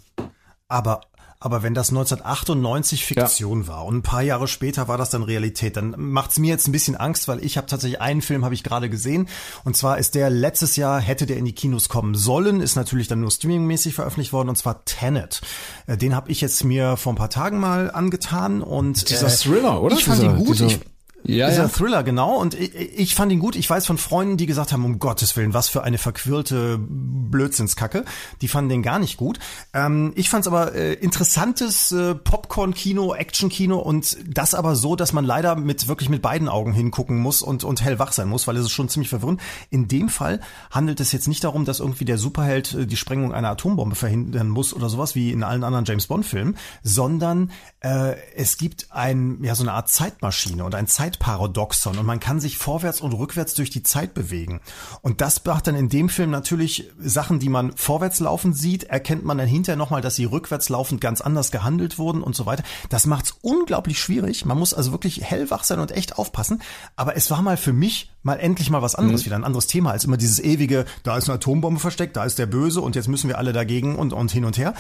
Aber 0.68 1.02
aber 1.42 1.64
wenn 1.64 1.74
das 1.74 1.90
1998 1.90 3.06
Fiktion 3.06 3.68
war 3.68 3.84
und 3.86 3.98
ein 3.98 4.02
paar 4.04 4.22
Jahre 4.22 4.48
später 4.48 4.88
war 4.88 4.98
das 4.98 5.10
dann 5.10 5.24
Realität, 5.24 5.76
dann 5.76 5.96
macht's 5.98 6.40
mir 6.40 6.48
jetzt 6.50 6.68
ein 6.68 6.72
bisschen 6.72 6.96
Angst, 6.96 7.28
weil 7.28 7.44
ich 7.44 7.58
habe 7.58 7.68
tatsächlich 7.68 8.00
einen 8.00 8.22
Film 8.22 8.46
habe 8.46 8.54
ich 8.54 8.64
gerade 8.64 8.90
gesehen 8.90 9.28
und 9.66 9.76
zwar 9.76 9.98
ist 9.98 10.16
der 10.16 10.30
letztes 10.30 10.76
Jahr 10.76 11.02
hätte 11.02 11.26
der 11.26 11.38
in 11.38 11.46
die 11.46 11.54
Kinos 11.54 11.90
kommen 11.90 12.16
sollen, 12.16 12.62
ist 12.62 12.76
natürlich 12.76 13.08
dann 13.10 13.20
nur 13.22 13.32
streamingmäßig 13.32 13.94
veröffentlicht 13.96 14.32
worden 14.34 14.50
und 14.50 14.56
zwar 14.58 14.86
Tenet. 14.86 15.42
Äh, 15.88 15.98
Den 15.98 16.16
habe 16.16 16.32
ich 16.32 16.40
jetzt 16.42 16.64
mir 16.64 16.96
vor 16.96 17.14
ein 17.14 17.18
paar 17.18 17.30
Tagen 17.30 17.60
mal 17.60 17.92
angetan 17.92 18.62
und 18.62 19.10
Dieser 19.10 19.28
äh, 19.28 19.32
Thriller, 19.32 19.82
oder? 19.82 19.96
Ich 19.98 20.06
fand 20.06 20.20
Dieser- 20.22 20.32
ihn 20.32 20.38
gut. 20.38 20.56
dieser- 20.56 20.68
ich, 20.68 20.80
Ja, 21.24 21.50
dieser 21.50 21.64
ja. 21.64 21.68
Thriller, 21.68 22.04
genau. 22.04 22.36
Und 22.38 22.54
ich, 22.54 22.74
ich, 22.76 23.16
fand 23.16 23.32
ihn 23.32 23.40
gut. 23.40 23.56
Ich 23.56 23.70
weiß 23.70 23.86
von 23.86 23.98
Freunden, 23.98 24.38
die 24.38 24.46
gesagt 24.46 24.72
haben, 24.72 24.84
um 24.86 25.00
Gottes 25.00 25.36
Willen, 25.38 25.54
was 25.54 25.70
für 25.70 25.84
eine 25.84 25.98
verquirlte 25.98 26.80
Blödsinnskacke. 26.80 28.06
Die 28.42 28.48
fanden 28.48 28.70
den 28.70 28.82
gar 28.82 29.00
nicht 29.00 29.18
gut. 29.18 29.40
Ähm, 29.74 30.14
ich 30.16 30.30
fand 30.30 30.46
es 30.46 30.48
aber 30.48 30.74
äh, 30.74 30.94
interessantes 30.94 31.92
äh, 31.92 32.16
Popcorn-Kino, 32.16 33.14
Action-Kino 33.14 33.78
und 33.78 34.18
das 34.28 34.54
aber 34.54 34.76
so, 34.76 34.96
dass 34.96 35.14
man 35.14 35.26
leider 35.26 35.56
mit 35.56 35.88
wirklich 35.88 36.10
mit 36.10 36.22
beiden 36.22 36.50
Augen 36.50 36.74
hingucken 36.74 37.20
muss 37.20 37.42
und, 37.42 37.64
und 37.64 37.84
hellwach 37.84 38.12
sein 38.12 38.28
muss, 38.28 38.48
weil 38.48 38.58
es 38.58 38.64
ist 38.64 38.72
schon 38.72 38.90
ziemlich 38.90 39.10
verwirrend. 39.10 39.42
In 39.70 39.88
dem 39.88 40.10
Fall 40.10 40.40
handelt 40.72 41.00
es 41.00 41.12
jetzt 41.12 41.28
nicht 41.28 41.44
darum, 41.44 41.66
dass 41.66 41.80
irgendwie 41.80 42.06
der 42.06 42.18
Superheld 42.18 42.74
äh, 42.74 42.88
die 42.88 42.98
Sprengung 42.98 43.34
einer 43.34 43.50
Atombombe 43.50 43.96
verhindern 43.96 44.50
muss 44.50 44.74
oder 44.74 44.90
sowas 44.90 45.16
wie 45.16 45.32
in 45.32 45.44
allen 45.44 45.64
anderen 45.64 45.86
James 45.86 46.08
Bond-Filmen, 46.08 46.58
sondern 46.84 47.52
äh, 47.82 48.16
es 48.36 48.58
gibt 48.58 48.88
ein, 48.92 49.44
ja, 49.44 49.56
so 49.56 49.64
eine 49.64 49.74
Art 49.74 49.90
Zeitmaschine 49.90 50.64
und 50.64 50.76
ein 50.76 50.88
Zeitparadoxon 51.12 51.98
und 51.98 52.06
man 52.06 52.20
kann 52.20 52.40
sich 52.40 52.58
vorwärts 52.58 53.02
und 53.02 53.14
rückwärts 53.14 53.54
durch 53.54 53.70
die 53.70 53.84
Zeit 53.84 54.14
bewegen. 54.14 54.62
Und 55.02 55.22
das 55.22 55.44
macht 55.46 55.68
dann 55.68 55.76
in 55.76 55.90
dem 55.90 56.10
Film 56.10 56.32
natürlich 56.32 56.90
Sachen, 57.00 57.40
die 57.40 57.50
man 57.50 57.76
vorwärts 57.76 58.20
laufend 58.20 58.58
sieht, 58.58 58.86
erkennt 58.86 59.26
man 59.26 59.38
dann 59.38 59.48
hinterher 59.48 59.78
nochmal, 59.78 60.02
dass 60.02 60.16
sie 60.16 60.26
rückwärts 60.26 60.70
laufend 60.70 61.02
ganz 61.02 61.22
anders 61.22 61.52
gehandelt 61.52 61.98
wurden 61.98 62.24
und 62.24 62.36
so 62.36 62.46
weiter. 62.46 62.64
Das 62.90 63.06
macht's 63.06 63.36
unglaublich 63.42 64.00
schwierig. 64.00 64.46
Man 64.46 64.58
muss 64.58 64.74
also 64.74 64.92
wirklich 64.92 65.22
hellwach 65.22 65.64
sein 65.64 65.80
und 65.80 65.92
echt 65.92 66.18
aufpassen. 66.18 66.62
Aber 66.96 67.16
es 67.16 67.30
war 67.30 67.42
mal 67.42 67.58
für 67.58 67.74
mich 67.74 68.11
mal 68.24 68.36
endlich 68.36 68.70
mal 68.70 68.82
was 68.82 68.96
anderes, 68.96 69.22
mhm. 69.22 69.26
wieder 69.26 69.36
ein 69.36 69.44
anderes 69.44 69.68
Thema 69.68 69.92
als 69.92 70.06
immer 70.06 70.18
dieses 70.18 70.40
ewige, 70.40 70.86
da 71.04 71.18
ist 71.18 71.30
eine 71.30 71.36
Atombombe 71.36 71.80
versteckt, 71.80 72.16
da 72.16 72.24
ist 72.24 72.40
der 72.40 72.46
Böse 72.46 72.82
und 72.82 72.96
jetzt 72.96 73.08
müssen 73.08 73.28
wir 73.28 73.38
alle 73.38 73.54
dagegen 73.54 73.96
und, 73.96 74.14
und 74.14 74.32
hin 74.32 74.46
und 74.46 74.58
her. 74.58 74.74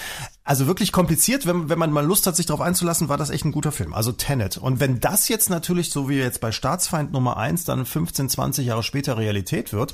Also 0.43 0.67
wirklich 0.67 0.91
kompliziert, 0.91 1.45
wenn, 1.45 1.69
wenn 1.69 1.79
man 1.79 1.91
mal 1.91 2.05
Lust 2.05 2.27
hat, 2.27 2.35
sich 2.35 2.45
darauf 2.45 2.61
einzulassen, 2.61 3.09
war 3.09 3.17
das 3.17 3.29
echt 3.29 3.45
ein 3.45 3.51
guter 3.51 3.71
Film. 3.71 3.93
Also 3.93 4.11
Tenet. 4.11 4.57
Und 4.57 4.79
wenn 4.79 4.99
das 4.99 5.27
jetzt 5.27 5.49
natürlich, 5.49 5.89
so 5.89 6.09
wie 6.09 6.17
jetzt 6.17 6.41
bei 6.41 6.51
Staatsfeind 6.51 7.11
Nummer 7.11 7.37
eins 7.37 7.63
dann 7.63 7.85
15, 7.85 8.29
20 8.29 8.65
Jahre 8.65 8.83
später 8.83 9.17
Realität 9.17 9.73
wird, 9.73 9.93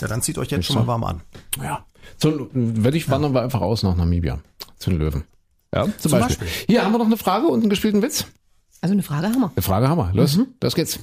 ja, 0.00 0.08
dann 0.08 0.22
zieht 0.22 0.38
euch 0.38 0.50
jetzt 0.50 0.66
schon 0.66 0.76
mal 0.76 0.86
warm 0.86 1.04
an. 1.04 1.20
Ja. 1.62 1.84
So, 2.16 2.48
wenn 2.52 2.94
ich 2.94 3.08
wandern 3.08 3.34
wir 3.34 3.42
einfach 3.42 3.60
aus 3.60 3.82
nach 3.82 3.96
Namibia. 3.96 4.38
Zu 4.78 4.90
den 4.90 4.98
Löwen. 4.98 5.24
Ja, 5.74 5.84
zum, 5.84 5.98
zum 5.98 6.10
Beispiel. 6.12 6.46
Beispiel. 6.46 6.66
Hier 6.66 6.84
haben 6.84 6.92
wir 6.92 6.98
noch 6.98 7.06
eine 7.06 7.16
Frage 7.16 7.46
und 7.46 7.60
einen 7.60 7.70
gespielten 7.70 8.02
Witz. 8.02 8.26
Also 8.80 8.92
eine 8.92 9.02
Frage 9.02 9.26
haben 9.26 9.40
wir. 9.40 9.52
Eine 9.54 9.62
Frage 9.62 9.88
haben 9.88 9.98
wir. 9.98 10.10
Los, 10.14 10.36
mhm. 10.36 10.48
los 10.62 10.74
geht's. 10.74 11.00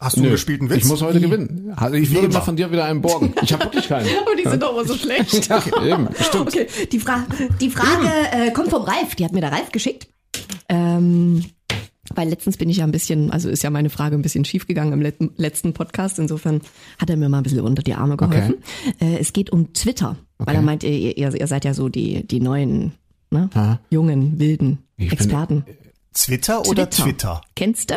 Hast 0.00 0.16
du 0.16 0.20
Nö, 0.20 0.26
einen 0.26 0.34
gespielten 0.34 0.70
Witz? 0.70 0.78
Ich 0.78 0.84
muss 0.84 1.02
heute 1.02 1.18
Wie? 1.18 1.22
gewinnen. 1.22 1.72
Also 1.74 1.96
ich 1.96 2.12
würde 2.12 2.28
mal 2.28 2.40
von 2.40 2.54
dir 2.54 2.70
wieder 2.70 2.84
einen 2.84 3.00
borgen. 3.00 3.34
Ich 3.42 3.52
habe 3.52 3.64
wirklich 3.64 3.88
keinen. 3.88 4.06
Aber 4.20 4.36
die 4.36 4.48
sind 4.48 4.62
doch 4.62 4.72
immer 4.72 4.84
so 4.84 4.94
schlecht. 4.94 5.48
ja, 5.48 5.62
eben, 5.84 6.08
stimmt. 6.20 6.48
Okay, 6.48 6.66
die, 6.92 7.00
Fra 7.00 7.26
die 7.60 7.70
Frage 7.70 8.08
äh, 8.32 8.50
kommt 8.52 8.70
vom 8.70 8.82
Ralf. 8.82 9.16
Die 9.16 9.24
hat 9.24 9.32
mir 9.32 9.40
der 9.40 9.50
Ralf 9.50 9.72
geschickt. 9.72 10.08
Ähm, 10.68 11.44
weil 12.14 12.28
letztens 12.28 12.56
bin 12.56 12.70
ich 12.70 12.78
ja 12.78 12.84
ein 12.84 12.92
bisschen, 12.92 13.32
also 13.32 13.48
ist 13.48 13.62
ja 13.62 13.70
meine 13.70 13.90
Frage 13.90 14.14
ein 14.14 14.22
bisschen 14.22 14.44
schief 14.44 14.66
gegangen 14.66 14.92
im 14.92 15.02
let 15.02 15.16
letzten 15.36 15.72
Podcast. 15.72 16.20
Insofern 16.20 16.60
hat 16.98 17.10
er 17.10 17.16
mir 17.16 17.28
mal 17.28 17.38
ein 17.38 17.42
bisschen 17.42 17.60
unter 17.60 17.82
die 17.82 17.94
Arme 17.94 18.16
geholfen. 18.16 18.56
Okay. 18.94 19.14
Äh, 19.14 19.18
es 19.18 19.32
geht 19.32 19.50
um 19.50 19.72
Twitter. 19.72 20.16
Okay. 20.38 20.50
Weil 20.50 20.56
er 20.56 20.62
meint, 20.62 20.84
ihr, 20.84 21.16
ihr, 21.16 21.34
ihr 21.34 21.46
seid 21.48 21.64
ja 21.64 21.74
so 21.74 21.88
die, 21.88 22.24
die 22.26 22.40
neuen, 22.40 22.92
ne? 23.30 23.50
jungen, 23.90 24.38
wilden 24.38 24.78
ich 24.96 25.12
Experten. 25.12 25.62
Bin, 25.62 25.74
Twitter, 26.14 26.62
Twitter 26.62 26.70
oder 26.70 26.90
Twitter? 26.90 27.40
Kennst 27.56 27.90
du? 27.90 27.94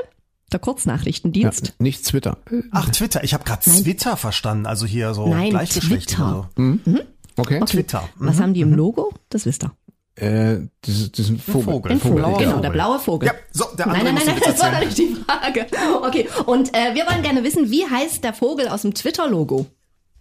Der 0.53 0.59
Kurznachrichtendienst. 0.59 1.67
Ja, 1.67 1.73
nicht 1.79 2.05
Twitter. 2.05 2.37
Ach, 2.71 2.89
Twitter. 2.89 3.23
Ich 3.23 3.33
habe 3.33 3.43
gerade 3.43 3.61
Twitter 3.61 4.17
verstanden. 4.17 4.65
Also 4.65 4.85
hier 4.85 5.13
so 5.13 5.27
Nein, 5.27 5.51
Twitter. 5.65 6.49
So. 6.55 6.61
Mhm. 6.61 6.81
Mhm. 6.85 6.99
Okay. 7.37 7.57
okay. 7.61 7.65
Twitter. 7.65 8.09
Mhm. 8.17 8.27
Was 8.27 8.39
haben 8.39 8.53
die 8.53 8.61
im 8.61 8.73
Logo? 8.73 9.13
Das 9.29 9.45
wisst 9.45 9.63
ihr. 9.63 9.71
Äh, 10.15 10.67
das, 10.81 11.11
das 11.11 11.19
ist 11.19 11.29
ein 11.29 11.39
Vogel. 11.39 11.63
Vogel. 11.63 11.91
Ein 11.93 11.99
Vogel. 11.99 12.23
Vogel. 12.23 12.45
Genau, 12.45 12.59
der 12.59 12.69
blaue 12.69 12.99
Vogel. 12.99 13.27
Ja, 13.27 13.33
so, 13.51 13.65
der 13.77 13.87
andere 13.87 14.03
nein, 14.03 14.15
nein, 14.15 14.25
nein, 14.25 14.39
nein 14.39 14.53
das 14.53 14.59
war 14.61 14.79
nicht 14.79 14.97
die 14.97 15.15
Frage. 15.25 15.65
Okay, 16.03 16.27
und 16.45 16.75
äh, 16.75 16.93
wir 16.93 17.05
wollen 17.07 17.23
gerne 17.23 17.43
wissen, 17.43 17.71
wie 17.71 17.85
heißt 17.85 18.23
der 18.23 18.33
Vogel 18.33 18.67
aus 18.67 18.81
dem 18.81 18.93
Twitter-Logo? 18.93 19.67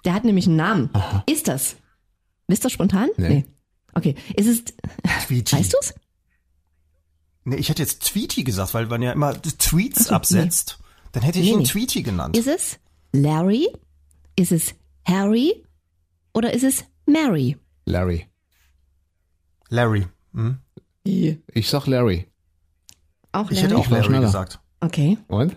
Der 0.04 0.14
hat 0.14 0.24
nämlich 0.24 0.46
einen 0.46 0.56
Namen. 0.56 0.90
Aha. 0.92 1.24
Ist 1.26 1.48
das? 1.48 1.76
Wisst 2.46 2.64
ihr 2.64 2.70
spontan? 2.70 3.10
Nee. 3.16 3.28
nee. 3.28 3.44
Okay, 3.92 4.14
ist 4.36 4.46
es... 4.46 4.64
Tweety. 5.26 5.56
Weißt 5.56 5.74
du's? 5.74 5.94
Nee, 7.50 7.56
ich 7.56 7.68
hätte 7.68 7.82
jetzt 7.82 8.04
Tweety 8.04 8.44
gesagt, 8.44 8.74
weil 8.74 8.86
man 8.86 9.02
ja 9.02 9.10
immer 9.10 9.34
Tweets 9.42 10.06
okay, 10.06 10.14
absetzt. 10.14 10.76
Nee. 10.78 10.86
Dann 11.12 11.22
hätte 11.24 11.40
ich 11.40 11.46
nee, 11.46 11.52
ihn 11.52 11.58
nee. 11.58 11.64
Tweety 11.64 12.02
genannt. 12.04 12.36
Ist 12.36 12.46
es 12.46 12.78
Larry? 13.12 13.66
Ist 14.36 14.52
es 14.52 14.72
Harry? 15.04 15.64
Oder 16.32 16.54
ist 16.54 16.62
es 16.62 16.84
Mary? 17.06 17.56
Larry. 17.86 18.28
Larry. 19.68 20.06
Hm? 20.32 20.58
Ich 21.02 21.68
sag 21.68 21.88
Larry. 21.88 22.28
Auch 23.32 23.50
Larry? 23.50 23.54
Ich 23.54 23.62
hätte 23.64 23.76
auch 23.78 23.90
Larry 23.90 24.20
gesagt. 24.20 24.60
Okay. 24.78 25.18
Und? 25.26 25.56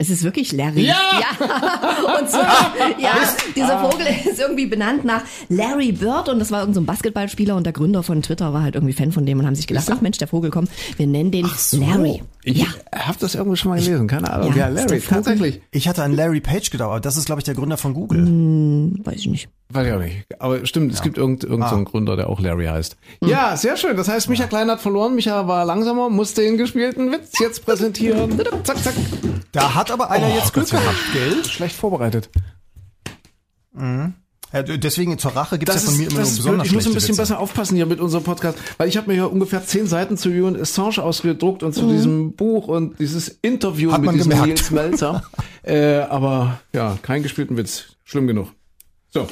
Es 0.00 0.10
ist 0.10 0.22
wirklich 0.22 0.52
Larry. 0.52 0.82
Ja! 0.82 0.94
ja. 1.20 2.18
Und 2.20 2.30
zwar, 2.30 2.72
ja, 3.00 3.14
dieser 3.56 3.80
Vogel 3.80 4.06
ist 4.30 4.38
irgendwie 4.38 4.66
benannt 4.66 5.04
nach 5.04 5.22
Larry 5.48 5.90
Bird 5.90 6.28
und 6.28 6.38
das 6.38 6.52
war 6.52 6.60
irgendein 6.60 6.84
so 6.84 6.86
Basketballspieler 6.86 7.56
und 7.56 7.64
der 7.64 7.72
Gründer 7.72 8.04
von 8.04 8.22
Twitter 8.22 8.52
war 8.52 8.62
halt 8.62 8.76
irgendwie 8.76 8.94
Fan 8.94 9.10
von 9.10 9.26
dem 9.26 9.40
und 9.40 9.46
haben 9.46 9.56
sich 9.56 9.66
gedacht, 9.66 9.90
ach 9.90 10.00
Mensch, 10.00 10.18
der 10.18 10.28
Vogel 10.28 10.52
kommt, 10.52 10.70
wir 10.96 11.08
nennen 11.08 11.32
den 11.32 11.50
so. 11.56 11.80
Larry. 11.80 12.22
Ich 12.48 12.62
ja. 12.62 12.66
habe 12.94 13.18
das 13.20 13.34
irgendwo 13.34 13.56
schon 13.56 13.70
mal 13.70 13.78
gelesen, 13.78 14.06
keine 14.06 14.32
Ahnung. 14.32 14.52
Ja, 14.52 14.56
ja 14.56 14.68
Larry, 14.68 15.00
tatsächlich. 15.00 15.60
Ich 15.70 15.86
hatte 15.86 16.02
an 16.02 16.14
Larry 16.14 16.40
Page 16.40 16.70
gedacht, 16.70 16.86
aber 16.86 17.00
das 17.00 17.18
ist, 17.18 17.26
glaube 17.26 17.40
ich, 17.40 17.44
der 17.44 17.54
Gründer 17.54 17.76
von 17.76 17.92
Google. 17.92 18.24
Hm, 18.24 19.00
weiß 19.04 19.16
ich 19.16 19.26
nicht. 19.26 19.48
Weiß 19.68 19.86
ich 19.86 19.92
auch 19.92 19.98
nicht. 19.98 20.24
Aber 20.38 20.64
stimmt, 20.64 20.90
es 20.94 21.02
gibt 21.02 21.18
irgendeinen 21.18 21.50
irgend 21.50 21.66
ah. 21.66 21.68
so 21.68 21.76
einen 21.76 21.84
Gründer, 21.84 22.16
der 22.16 22.30
auch 22.30 22.40
Larry 22.40 22.64
heißt. 22.64 22.96
Hm. 23.20 23.28
Ja, 23.28 23.54
sehr 23.58 23.76
schön. 23.76 23.98
Das 23.98 24.08
heißt, 24.08 24.30
Micha 24.30 24.46
Klein 24.46 24.70
hat 24.70 24.80
verloren, 24.80 25.14
Micha 25.14 25.46
war 25.46 25.66
langsamer, 25.66 26.08
musste 26.08 26.40
den 26.40 26.56
gespielten 26.56 27.12
Witz 27.12 27.38
jetzt 27.38 27.66
präsentieren. 27.66 28.40
zack, 28.64 28.82
zack. 28.82 28.94
Da 29.52 29.74
hat 29.74 29.90
aber 29.90 30.10
einer 30.10 30.28
oh, 30.28 30.34
jetzt 30.34 30.54
Glück 30.54 30.70
gehabt, 30.70 30.96
gell? 31.12 31.44
Schlecht 31.44 31.76
vorbereitet. 31.76 32.30
Mhm. 33.74 34.14
Ja, 34.52 34.62
deswegen 34.62 35.18
zur 35.18 35.32
Rache 35.36 35.58
gibt 35.58 35.70
es 35.70 35.82
ja 35.84 35.90
von 35.90 35.98
mir 35.98 36.08
immer 36.08 36.20
nur 36.20 36.24
besonders 36.24 36.66
Ich 36.66 36.72
muss 36.72 36.86
ein 36.86 36.94
bisschen 36.94 37.10
Witze. 37.10 37.22
besser 37.22 37.38
aufpassen 37.38 37.76
hier 37.76 37.86
mit 37.86 38.00
unserem 38.00 38.24
Podcast, 38.24 38.58
weil 38.78 38.88
ich 38.88 38.96
habe 38.96 39.08
mir 39.08 39.14
hier 39.14 39.30
ungefähr 39.30 39.64
zehn 39.64 39.86
Seiten 39.86 40.16
zu 40.16 40.30
Julian 40.30 40.60
Assange 40.60 41.02
ausgedruckt 41.02 41.62
und 41.62 41.74
zu 41.74 41.84
mhm. 41.84 41.90
diesem 41.90 42.32
Buch 42.32 42.68
und 42.68 42.98
dieses 42.98 43.28
Interview 43.28 43.92
Hat 43.92 44.00
mit 44.00 44.14
diesem. 44.14 44.40
Nils 44.42 44.70
Melzer. 44.70 45.22
äh, 45.62 45.98
aber 45.98 46.60
ja, 46.72 46.98
kein 47.02 47.22
gespielten 47.22 47.56
Witz. 47.56 47.96
Schlimm 48.04 48.26
genug. 48.26 48.48
So. 49.10 49.26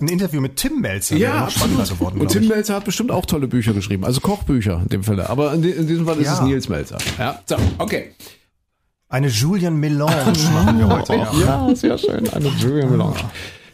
Ein 0.00 0.08
Interview 0.08 0.40
mit 0.40 0.56
Tim 0.56 0.80
Melzer. 0.80 1.16
Ja, 1.16 1.48
spannender 1.48 1.84
geworden. 1.84 2.20
Und 2.20 2.28
Tim 2.28 2.48
Melzer 2.48 2.74
hat 2.74 2.84
bestimmt 2.84 3.12
auch 3.12 3.26
tolle 3.26 3.46
Bücher 3.46 3.72
geschrieben, 3.72 4.04
also 4.04 4.20
Kochbücher 4.20 4.80
in 4.82 4.88
dem 4.88 5.04
Fall. 5.04 5.20
Aber 5.20 5.52
in, 5.54 5.62
in 5.62 5.86
diesem 5.86 6.06
Fall 6.06 6.18
ist 6.18 6.26
ja. 6.26 6.34
es 6.34 6.40
Nils 6.40 6.68
Melzer. 6.68 6.98
Ja, 7.18 7.40
so, 7.46 7.56
okay. 7.78 8.12
Eine 9.08 9.28
Julian 9.28 9.76
Melange 9.76 10.32
machen 10.52 10.78
wir 10.78 10.88
heute. 10.88 11.14
Ja, 11.14 11.32
ja 11.68 11.74
sehr 11.76 11.98
schön. 11.98 12.28
Eine 12.30 12.48
Julian 12.48 12.90
Melange. 12.90 13.18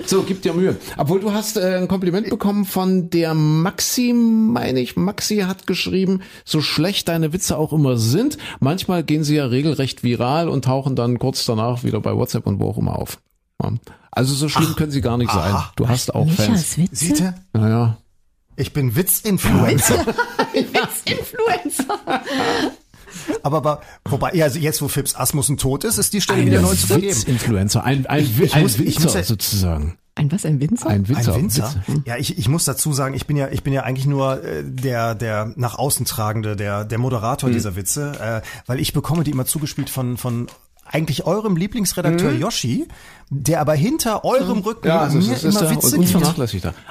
So, 0.07 0.22
gib 0.22 0.42
dir 0.42 0.55
Mühe. 0.55 0.76
Obwohl 0.96 1.20
du 1.20 1.32
hast 1.32 1.57
äh, 1.57 1.76
ein 1.76 1.88
Kompliment 1.88 2.30
bekommen 2.30 2.64
von 2.64 3.11
der 3.11 3.34
Maxi, 3.34 4.12
meine 4.12 4.80
ich. 4.80 4.96
Maxi 4.96 5.38
hat 5.38 5.66
geschrieben, 5.66 6.22
so 6.44 6.61
schlecht 6.61 7.09
deine 7.09 7.32
Witze 7.32 7.59
auch 7.59 7.72
immer 7.72 7.96
sind, 7.96 8.38
manchmal 8.61 9.03
gehen 9.03 9.24
sie 9.24 9.36
ja 9.36 9.46
regelrecht 9.46 10.03
viral 10.03 10.49
und 10.49 10.64
tauchen 10.64 10.96
dann 10.96 11.18
kurz 11.18 11.44
danach 11.44 11.84
wieder 11.84 12.01
bei 12.01 12.14
WhatsApp 12.14 12.46
und 12.46 12.61
wo 12.61 12.70
auch 12.70 12.78
immer 12.78 12.96
auf. 12.96 13.18
Also 14.11 14.34
so 14.34 14.49
schlimm 14.49 14.70
ach, 14.72 14.76
können 14.76 14.90
sie 14.90 15.01
gar 15.01 15.18
nicht 15.18 15.30
sein. 15.30 15.55
Du 15.76 15.88
hast 15.88 16.14
auch 16.14 16.28
Fans. 16.30 16.76
Sieht 16.92 17.20
er? 17.20 17.34
Naja. 17.53 17.99
Ich 18.57 18.72
bin 18.72 18.96
Witzinfluencer. 18.96 20.07
Witzinfluencer. 20.53 22.22
Aber, 23.43 23.59
aber 23.59 23.81
wobei, 24.05 24.33
ja, 24.35 24.45
also 24.45 24.59
jetzt, 24.59 24.83
wo 24.83 24.89
Phipps 24.89 25.14
Asmussen 25.14 25.57
tot 25.57 25.85
ist, 25.85 25.99
ist 25.99 26.12
die 26.12 26.21
Stelle 26.21 26.45
wieder 26.45 26.61
neu 26.61 26.75
zu 26.75 26.87
vergeben. 26.87 27.23
Influencer, 27.27 27.85
ein, 27.85 28.07
ein, 28.07 28.25
ein, 28.25 28.51
ein 28.53 28.62
muss, 28.62 28.79
Winzer 28.79 29.19
muss, 29.19 29.29
sozusagen. 29.29 29.99
Ein 30.14 30.33
was, 30.33 30.45
ein 30.45 30.61
Winzer? 30.61 30.89
Ein 30.89 31.09
Winzer. 31.09 31.35
Ein 31.35 31.43
Winzer? 31.43 31.75
Ja, 32.05 32.16
ich, 32.16 32.39
ich 32.39 32.49
muss 32.49 32.64
dazu 32.64 32.93
sagen, 32.93 33.14
ich 33.14 33.27
bin 33.27 33.37
ja, 33.37 33.49
ich 33.49 33.62
bin 33.62 33.73
ja 33.73 33.83
eigentlich 33.83 34.07
nur 34.07 34.43
äh, 34.43 34.64
der, 34.64 35.14
der 35.14 35.53
nach 35.57 35.79
außen 35.79 36.07
tragende, 36.07 36.57
der, 36.57 36.85
der 36.85 36.99
Moderator 36.99 37.49
hm. 37.49 37.55
dieser 37.55 37.77
Witze, 37.77 38.43
äh, 38.45 38.47
weil 38.66 38.81
ich 38.81 38.93
bekomme 38.93 39.23
die 39.23 39.31
immer 39.31 39.47
zugespielt 39.47 39.91
von, 39.91 40.16
von 40.16 40.49
eigentlich 40.91 41.27
eurem 41.27 41.57
Lieblingsredakteur 41.57 42.33
mhm. 42.33 42.41
Yoshi, 42.41 42.89
der 43.31 43.61
aber 43.61 43.75
hinter 43.75 44.25
eurem 44.25 44.59
Rücken 44.61 44.89
ja, 44.89 45.01
also 45.01 45.19
mir 45.19 45.35
ist 45.35 45.45
immer 45.45 45.71
Witze 45.71 45.99
gibt. 45.99 46.14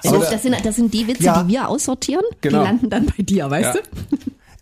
Also 0.04 0.20
das, 0.20 0.42
sind, 0.44 0.56
das 0.66 0.76
sind 0.76 0.94
die 0.94 1.08
Witze, 1.08 1.24
ja. 1.24 1.44
die 1.44 1.54
wir 1.54 1.68
aussortieren, 1.68 2.24
genau. 2.42 2.60
die 2.60 2.66
landen 2.66 2.90
dann 2.90 3.06
bei 3.08 3.24
dir, 3.24 3.50
weißt 3.50 3.76
ja. 3.76 3.82
du? 3.82 4.18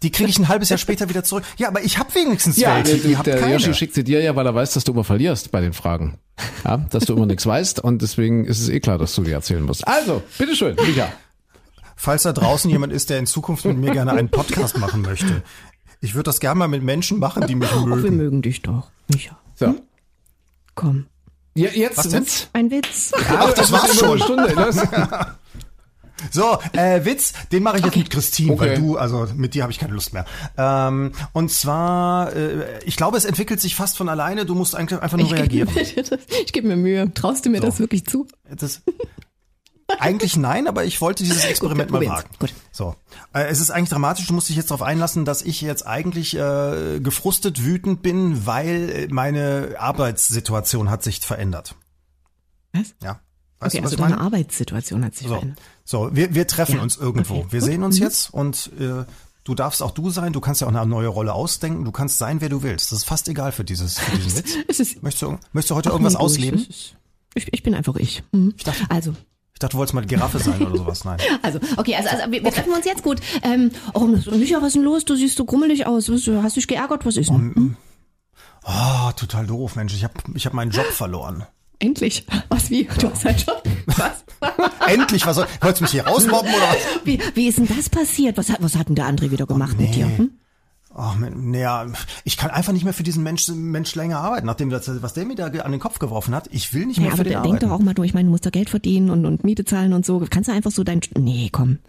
Die 0.05 0.11
kriege 0.11 0.29
ich 0.29 0.37
ein 0.37 0.47
halbes 0.49 0.69
Jahr 0.69 0.77
später 0.77 1.09
wieder 1.09 1.23
zurück. 1.23 1.43
Ja, 1.57 1.67
aber 1.67 1.81
ich 1.81 1.97
habe 1.97 2.13
wenigstens 2.13 2.57
ja, 2.57 2.75
welche. 2.75 2.99
Der, 2.99 3.23
der 3.23 3.39
keine. 3.39 3.53
Yoshi 3.53 3.73
schickt 3.73 3.95
sie 3.95 4.03
dir 4.03 4.21
ja, 4.21 4.35
weil 4.35 4.45
er 4.45 4.53
weiß, 4.53 4.75
dass 4.75 4.83
du 4.83 4.91
immer 4.91 5.03
verlierst 5.03 5.49
bei 5.49 5.61
den 5.61 5.73
Fragen. 5.73 6.19
Ja, 6.63 6.77
dass 6.77 7.05
du 7.05 7.15
immer 7.15 7.25
nichts 7.25 7.47
weißt 7.47 7.79
und 7.79 8.03
deswegen 8.03 8.45
ist 8.45 8.59
es 8.61 8.69
eh 8.69 8.79
klar, 8.79 8.99
dass 8.99 9.15
du 9.15 9.23
dir 9.23 9.33
erzählen 9.33 9.63
musst. 9.63 9.87
Also, 9.87 10.21
bitteschön, 10.37 10.75
Micha. 10.75 11.11
Falls 11.95 12.21
da 12.21 12.33
draußen 12.33 12.69
jemand 12.69 12.93
ist, 12.93 13.09
der 13.09 13.17
in 13.17 13.25
Zukunft 13.25 13.65
mit 13.65 13.77
mir 13.77 13.93
gerne 13.93 14.11
einen 14.11 14.29
Podcast 14.29 14.77
machen 14.77 15.01
möchte. 15.01 15.41
Ich 16.01 16.13
würde 16.13 16.25
das 16.25 16.39
gerne 16.39 16.59
mal 16.59 16.67
mit 16.67 16.83
Menschen 16.83 17.17
machen, 17.17 17.47
die 17.47 17.55
mich 17.55 17.73
mögen. 17.73 17.91
Oh, 17.91 18.03
wir 18.03 18.11
mögen 18.11 18.43
dich 18.43 18.61
doch, 18.61 18.91
Micha. 19.07 19.39
So. 19.55 19.69
Hm? 19.69 19.81
Komm. 20.75 21.05
Ja, 21.55 21.69
jetzt 21.69 21.97
Was 21.97 22.11
Witz? 22.11 22.49
Ein 22.53 22.69
Witz. 22.69 23.11
Ach, 23.27 23.53
das 23.53 23.71
war's 23.71 23.97
schon. 23.97 24.21
Eine 24.21 24.71
Stunde. 24.71 25.35
So, 26.31 26.57
äh, 26.73 27.03
Witz, 27.05 27.33
den 27.51 27.63
mache 27.63 27.77
ich 27.77 27.83
jetzt 27.83 27.93
okay. 27.93 27.99
mit 27.99 28.09
Christine, 28.09 28.53
okay. 28.53 28.69
weil 28.69 28.77
du, 28.77 28.97
also 28.97 29.27
mit 29.35 29.53
dir 29.53 29.63
habe 29.63 29.71
ich 29.71 29.79
keine 29.79 29.93
Lust 29.93 30.13
mehr. 30.13 30.25
Ähm, 30.57 31.11
und 31.33 31.51
zwar, 31.51 32.33
äh, 32.33 32.83
ich 32.85 32.95
glaube, 32.95 33.17
es 33.17 33.25
entwickelt 33.25 33.59
sich 33.59 33.75
fast 33.75 33.97
von 33.97 34.09
alleine. 34.09 34.45
Du 34.45 34.55
musst 34.55 34.75
eigentlich 34.75 35.01
einfach 35.01 35.17
nur 35.17 35.27
ich 35.27 35.33
reagieren. 35.33 35.69
Geb 35.73 36.19
ich 36.45 36.53
gebe 36.53 36.67
mir 36.67 36.77
Mühe. 36.77 37.13
Traust 37.13 37.45
du 37.45 37.49
mir 37.49 37.59
so. 37.59 37.67
das 37.67 37.79
wirklich 37.79 38.05
zu? 38.05 38.27
Das, 38.49 38.81
eigentlich 39.99 40.35
nein, 40.35 40.67
aber 40.67 40.85
ich 40.85 40.99
wollte 41.01 41.23
dieses 41.23 41.45
Experiment 41.45 41.91
Gut, 41.91 42.01
mal 42.01 42.09
wagen. 42.09 42.29
Gut. 42.39 42.53
So, 42.71 42.95
äh, 43.33 43.43
es 43.45 43.59
ist 43.59 43.71
eigentlich 43.71 43.89
dramatisch. 43.89 44.25
Du 44.27 44.33
musst 44.33 44.49
dich 44.49 44.55
jetzt 44.55 44.71
darauf 44.71 44.81
einlassen, 44.81 45.25
dass 45.25 45.41
ich 45.41 45.61
jetzt 45.61 45.85
eigentlich 45.85 46.35
äh, 46.35 46.99
gefrustet, 46.99 47.63
wütend 47.63 48.01
bin, 48.01 48.45
weil 48.45 49.07
meine 49.11 49.75
Arbeitssituation 49.77 50.89
hat 50.89 51.03
sich 51.03 51.19
verändert. 51.19 51.75
Was? 52.73 52.95
Ja. 53.01 53.19
Weißt 53.59 53.75
okay, 53.75 53.81
du, 53.81 53.83
also 53.83 53.95
deine 53.95 54.19
Arbeitssituation 54.19 55.05
hat 55.05 55.15
sich 55.15 55.27
so. 55.27 55.33
verändert. 55.33 55.59
So, 55.85 56.09
wir, 56.13 56.33
wir 56.33 56.47
treffen 56.47 56.77
ja. 56.77 56.81
uns 56.81 56.97
irgendwo. 56.97 57.35
Okay. 57.35 57.47
Wir 57.51 57.61
sehen 57.61 57.83
uns 57.83 57.97
mhm. 57.97 58.03
jetzt 58.03 58.33
und 58.33 58.71
äh, 58.79 59.05
du 59.43 59.55
darfst 59.55 59.83
auch 59.83 59.91
du 59.91 60.09
sein. 60.09 60.33
Du 60.33 60.41
kannst 60.41 60.61
ja 60.61 60.67
auch 60.67 60.73
eine 60.73 60.85
neue 60.87 61.07
Rolle 61.07 61.33
ausdenken. 61.33 61.85
Du 61.85 61.91
kannst 61.91 62.17
sein, 62.17 62.41
wer 62.41 62.49
du 62.49 62.63
willst. 62.63 62.91
Das 62.91 62.99
ist 62.99 63.05
fast 63.05 63.29
egal 63.29 63.51
für 63.51 63.63
dieses 63.63 63.99
für 63.99 64.17
diesen 64.17 64.37
Witz. 64.67 65.01
möchtest, 65.01 65.21
du, 65.21 65.37
möchtest 65.53 65.69
du 65.69 65.75
heute 65.75 65.89
irgendwas 65.89 66.15
ausleben? 66.15 66.65
Ich, 67.35 67.53
ich, 67.53 67.63
bin 67.63 67.75
einfach 67.75 67.95
ich. 67.97 68.23
Mhm. 68.31 68.55
ich 68.57 68.63
dachte, 68.63 68.83
also. 68.89 69.13
Ich 69.53 69.59
dachte, 69.59 69.73
du 69.73 69.77
wolltest 69.77 69.93
mal 69.93 70.05
Giraffe 70.05 70.39
sein 70.39 70.61
oder 70.61 70.75
sowas. 70.75 71.05
Nein. 71.05 71.19
Also, 71.43 71.59
okay, 71.77 71.95
also, 71.95 72.09
also 72.09 72.31
wir, 72.31 72.43
wir 72.43 72.51
treffen 72.51 72.73
uns 72.73 72.85
jetzt 72.85 73.03
gut. 73.03 73.21
Ähm, 73.43 73.71
oh, 73.93 74.07
Micha, 74.07 74.57
was 74.57 74.69
ist 74.69 74.75
denn 74.75 74.83
los? 74.83 75.05
Du 75.05 75.15
siehst 75.15 75.37
so 75.37 75.45
grummelig 75.45 75.85
aus. 75.85 76.09
Hast 76.09 76.55
dich 76.55 76.67
geärgert? 76.67 77.05
Was 77.05 77.15
ist 77.15 77.29
denn? 77.29 77.53
Hm? 77.55 77.77
Oh, 78.63 79.11
total 79.15 79.45
doof, 79.45 79.75
Mensch. 79.75 79.93
Ich 79.93 80.03
habe 80.03 80.15
ich 80.33 80.47
hab 80.47 80.53
meinen 80.53 80.71
Job 80.71 80.87
verloren. 80.87 81.45
Endlich. 81.79 82.25
Was, 82.49 82.69
wie? 82.69 82.85
Du 82.99 83.09
hast 83.09 83.25
einen 83.25 83.37
Job? 83.37 83.63
Was? 83.87 84.23
Endlich? 84.87 85.25
Was 85.25 85.35
soll, 85.35 85.47
wolltest 85.61 85.81
du 85.81 85.83
mich 85.83 85.91
hier 85.91 86.07
rausmobben 86.07 86.53
oder 86.53 86.69
was? 86.69 86.77
Wie, 87.03 87.19
wie 87.33 87.47
ist 87.47 87.57
denn 87.57 87.67
das 87.67 87.89
passiert? 87.89 88.37
Was 88.37 88.49
hat, 88.49 88.61
was 88.61 88.75
hat 88.75 88.89
denn 88.89 88.95
der 88.95 89.05
André 89.05 89.31
wieder 89.31 89.45
gemacht 89.45 89.75
oh, 89.77 89.81
nee. 89.81 89.87
mit 89.87 89.95
dir? 89.95 90.05
Hm? 90.05 90.31
Ach, 90.97 91.17
naja, 91.19 91.87
ich 92.23 92.37
kann 92.37 92.51
einfach 92.51 92.71
nicht 92.71 92.85
mehr 92.85 92.93
für 92.93 93.03
diesen 93.03 93.21
Mensch, 93.21 93.49
Mensch 93.49 93.95
länger 93.95 94.19
arbeiten, 94.19 94.45
nachdem 94.45 94.69
das, 94.69 94.89
was 95.01 95.13
der 95.13 95.25
mir 95.25 95.35
da 95.35 95.47
an 95.47 95.71
den 95.71 95.81
Kopf 95.81 95.99
geworfen 95.99 96.33
hat. 96.33 96.47
Ich 96.53 96.73
will 96.73 96.85
nicht 96.85 96.99
mehr 96.99 97.09
ja, 97.09 97.15
für 97.15 97.21
aber 97.21 97.29
den 97.29 97.43
denk 97.43 97.59
doch 97.59 97.71
auch 97.71 97.79
mal 97.79 97.93
durch, 97.93 98.07
ich 98.07 98.13
meine, 98.13 98.27
du 98.27 98.31
musst 98.31 98.45
doch 98.45 98.51
Geld 98.51 98.69
verdienen 98.69 99.09
und, 99.09 99.25
und 99.25 99.43
Miete 99.43 99.65
zahlen 99.65 99.91
und 99.91 100.05
so. 100.05 100.25
Kannst 100.29 100.47
du 100.47 100.53
einfach 100.53 100.71
so 100.71 100.85
dein, 100.85 101.01
nee, 101.17 101.49
komm. 101.51 101.79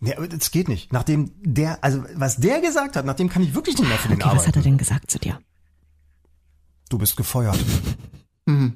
Nee, 0.00 0.14
aber 0.14 0.28
das 0.28 0.50
geht 0.50 0.68
nicht. 0.68 0.92
Nachdem 0.92 1.32
der, 1.40 1.82
also 1.82 2.04
was 2.14 2.36
der 2.36 2.60
gesagt 2.60 2.96
hat, 2.96 3.06
nachdem 3.06 3.30
kann 3.30 3.42
ich 3.42 3.54
wirklich 3.54 3.78
nicht 3.78 3.88
mehr 3.88 3.96
für 3.96 4.08
den 4.08 4.16
okay, 4.16 4.24
arbeiten. 4.24 4.40
Was 4.40 4.48
hat 4.48 4.56
er 4.56 4.62
denn 4.62 4.76
gesagt 4.76 5.10
zu 5.10 5.18
dir? 5.18 5.38
Du 6.90 6.98
bist 6.98 7.16
gefeuert. 7.16 7.58
Mhm. 8.50 8.72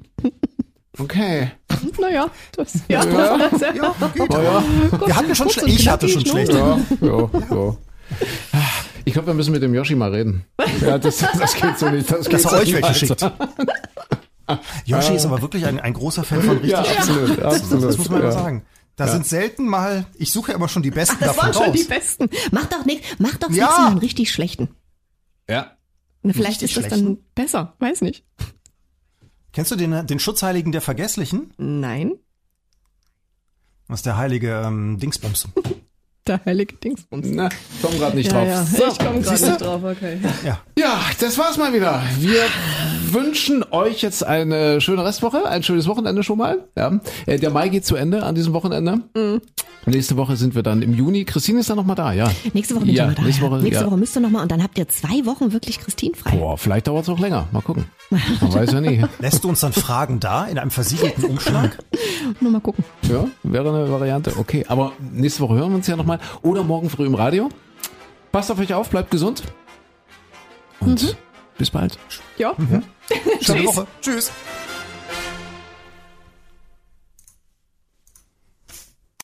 Okay. 0.97 1.51
Naja, 1.99 2.29
das, 2.55 2.73
ja. 2.87 3.03
Ja, 3.03 3.37
ja, 3.37 3.37
ja, 3.73 4.11
geht 4.13 4.29
oh, 4.29 4.41
ja. 4.41 4.63
Wir 5.05 5.15
hatten 5.15 5.35
schon 5.35 5.49
schlecht. 5.49 5.79
Ich 5.79 5.87
hatte 5.87 6.07
schon 6.07 6.25
schlecht. 6.25 6.53
Ja, 6.53 6.79
ja, 7.01 7.29
ja. 7.51 7.77
Ich 9.03 9.13
glaube, 9.13 9.27
wir 9.27 9.33
müssen 9.33 9.51
mit 9.51 9.61
dem 9.61 9.73
Yoshi 9.73 9.95
mal 9.95 10.11
reden. 10.11 10.45
Ja, 10.81 10.97
das, 10.97 11.17
das 11.17 11.55
geht 11.55 11.77
so 11.77 11.89
nicht. 11.89 12.09
Das, 12.09 12.27
das 12.27 12.45
hat 12.45 12.53
euch 12.53 12.73
weggeschickt. 12.73 13.29
Yoshi 14.85 15.15
ist 15.15 15.25
aber 15.25 15.41
wirklich 15.41 15.65
ein, 15.65 15.79
ein 15.79 15.93
großer 15.93 16.23
Fan 16.23 16.41
von 16.41 16.57
richtig. 16.57 16.71
Ja, 16.71 16.79
absolut, 16.79 17.39
absolut. 17.39 17.83
Das 17.83 17.97
muss 17.97 18.09
man 18.09 18.19
ja. 18.19 18.25
mal 18.27 18.31
sagen. 18.31 18.65
Da 18.95 19.05
ja. 19.05 19.11
sind 19.11 19.27
selten 19.27 19.67
mal, 19.67 20.05
ich 20.15 20.31
suche 20.31 20.51
ja 20.51 20.57
immer 20.57 20.69
schon 20.69 20.81
die 20.81 20.91
besten 20.91 21.17
Ach, 21.19 21.27
das 21.27 21.35
davon 21.35 21.53
waren 21.53 21.65
schon 21.65 21.73
die 21.73 21.83
besten. 21.83 22.29
Mach 22.51 22.65
doch 22.65 22.85
nicht, 22.85 23.03
mach 23.19 23.35
doch 23.35 23.51
ja. 23.51 23.87
einen 23.87 23.97
richtig 23.97 24.31
schlechten. 24.31 24.69
Ja. 25.49 25.75
Na, 26.23 26.33
vielleicht 26.33 26.61
ist 26.61 26.77
das 26.77 26.87
dann 26.87 27.17
besser, 27.35 27.75
weiß 27.79 28.01
nicht. 28.01 28.23
Kennst 29.55 29.71
du 29.71 29.77
den, 29.77 30.05
den 30.05 30.19
Schutzheiligen 30.19 30.73
der 30.73 30.81
Vergesslichen? 30.81 31.53
Nein. 31.57 32.15
Das 33.87 33.99
ist 33.99 34.05
der 34.05 34.17
heilige 34.17 34.61
ähm, 34.65 34.99
Dingsbums. 34.99 35.47
Der 36.27 36.43
heilige 36.43 36.75
Dingsbums. 36.77 37.27
Na, 37.29 37.49
komm 37.83 37.99
gerade 37.99 38.17
nicht 38.17 38.31
ja, 38.31 38.33
drauf. 38.33 38.47
Ja. 38.47 38.63
So, 38.63 38.87
ich 38.87 38.97
komme 38.97 39.21
gerade 39.21 39.45
nicht 39.45 39.61
drauf, 39.61 39.83
okay. 39.83 40.17
Ja. 40.43 40.59
ja, 40.75 40.99
das 41.19 41.37
war's 41.37 41.55
mal 41.57 41.71
wieder. 41.71 42.01
Wir 42.17 42.41
wünschen 43.11 43.63
euch 43.69 44.01
jetzt 44.01 44.23
eine 44.23 44.81
schöne 44.81 45.05
Restwoche, 45.05 45.47
ein 45.47 45.61
schönes 45.61 45.85
Wochenende 45.85 46.23
schon 46.23 46.39
mal. 46.39 46.67
Ja. 46.75 46.99
Äh, 47.27 47.37
der 47.37 47.51
Mai 47.51 47.69
geht 47.69 47.85
zu 47.85 47.95
Ende 47.95 48.23
an 48.23 48.33
diesem 48.33 48.53
Wochenende. 48.53 49.01
Mhm. 49.15 49.39
Nächste 49.85 50.17
Woche 50.17 50.35
sind 50.35 50.55
wir 50.55 50.63
dann 50.63 50.81
im 50.81 50.93
Juni. 50.93 51.25
Christine 51.25 51.59
ist 51.59 51.69
dann 51.69 51.77
nochmal 51.77 51.95
da, 51.95 52.11
ja. 52.11 52.31
Nächste 52.53 52.75
Woche 52.75 52.85
bin 52.85 52.95
ja, 52.95 53.03
ich 53.03 53.09
noch 53.09 53.15
da. 53.17 53.23
Nächste 53.23 53.41
Woche, 53.43 53.61
nächste 53.61 53.83
ja. 53.83 53.87
Woche 53.87 53.97
müsst 53.97 54.17
ihr 54.17 54.21
nochmal 54.21 54.41
und 54.41 54.51
dann 54.51 54.63
habt 54.63 54.77
ihr 54.77 54.87
zwei 54.87 55.25
Wochen 55.25 55.53
wirklich 55.53 55.79
Christine 55.79 56.15
frei. 56.15 56.35
Boah, 56.35 56.57
vielleicht 56.57 56.87
dauert 56.87 57.03
es 57.03 57.09
auch 57.09 57.19
länger. 57.19 57.47
Mal 57.51 57.61
gucken. 57.61 57.85
Man 58.09 58.53
weiß 58.53 58.71
ja 58.71 58.81
nie. 58.81 59.03
Lässt 59.19 59.43
du 59.43 59.49
uns 59.49 59.59
dann 59.59 59.73
Fragen 59.73 60.19
da 60.19 60.45
in 60.45 60.57
einem 60.57 60.71
versiegelten 60.71 61.25
Umschlag? 61.25 61.77
Nur 62.41 62.51
mal 62.51 62.61
gucken. 62.61 62.83
Ja, 63.03 63.27
wäre 63.43 63.69
eine 63.69 63.91
Variante. 63.91 64.33
Okay, 64.37 64.65
aber 64.67 64.93
nächste 64.99 65.41
Woche 65.41 65.55
hören 65.55 65.69
wir 65.69 65.75
uns 65.75 65.87
ja 65.87 65.95
nochmal. 65.95 66.19
Oder 66.41 66.63
morgen 66.63 66.89
früh 66.89 67.05
im 67.05 67.15
Radio. 67.15 67.49
Passt 68.31 68.51
auf 68.51 68.59
euch 68.59 68.73
auf, 68.73 68.89
bleibt 68.89 69.11
gesund. 69.11 69.43
Und 70.79 71.03
mhm. 71.03 71.15
bis 71.57 71.69
bald. 71.69 71.97
Ja. 72.37 72.53
Mhm. 72.57 72.83
Schöne 73.41 73.65
Woche. 73.65 73.87
Tschüss. 74.01 74.31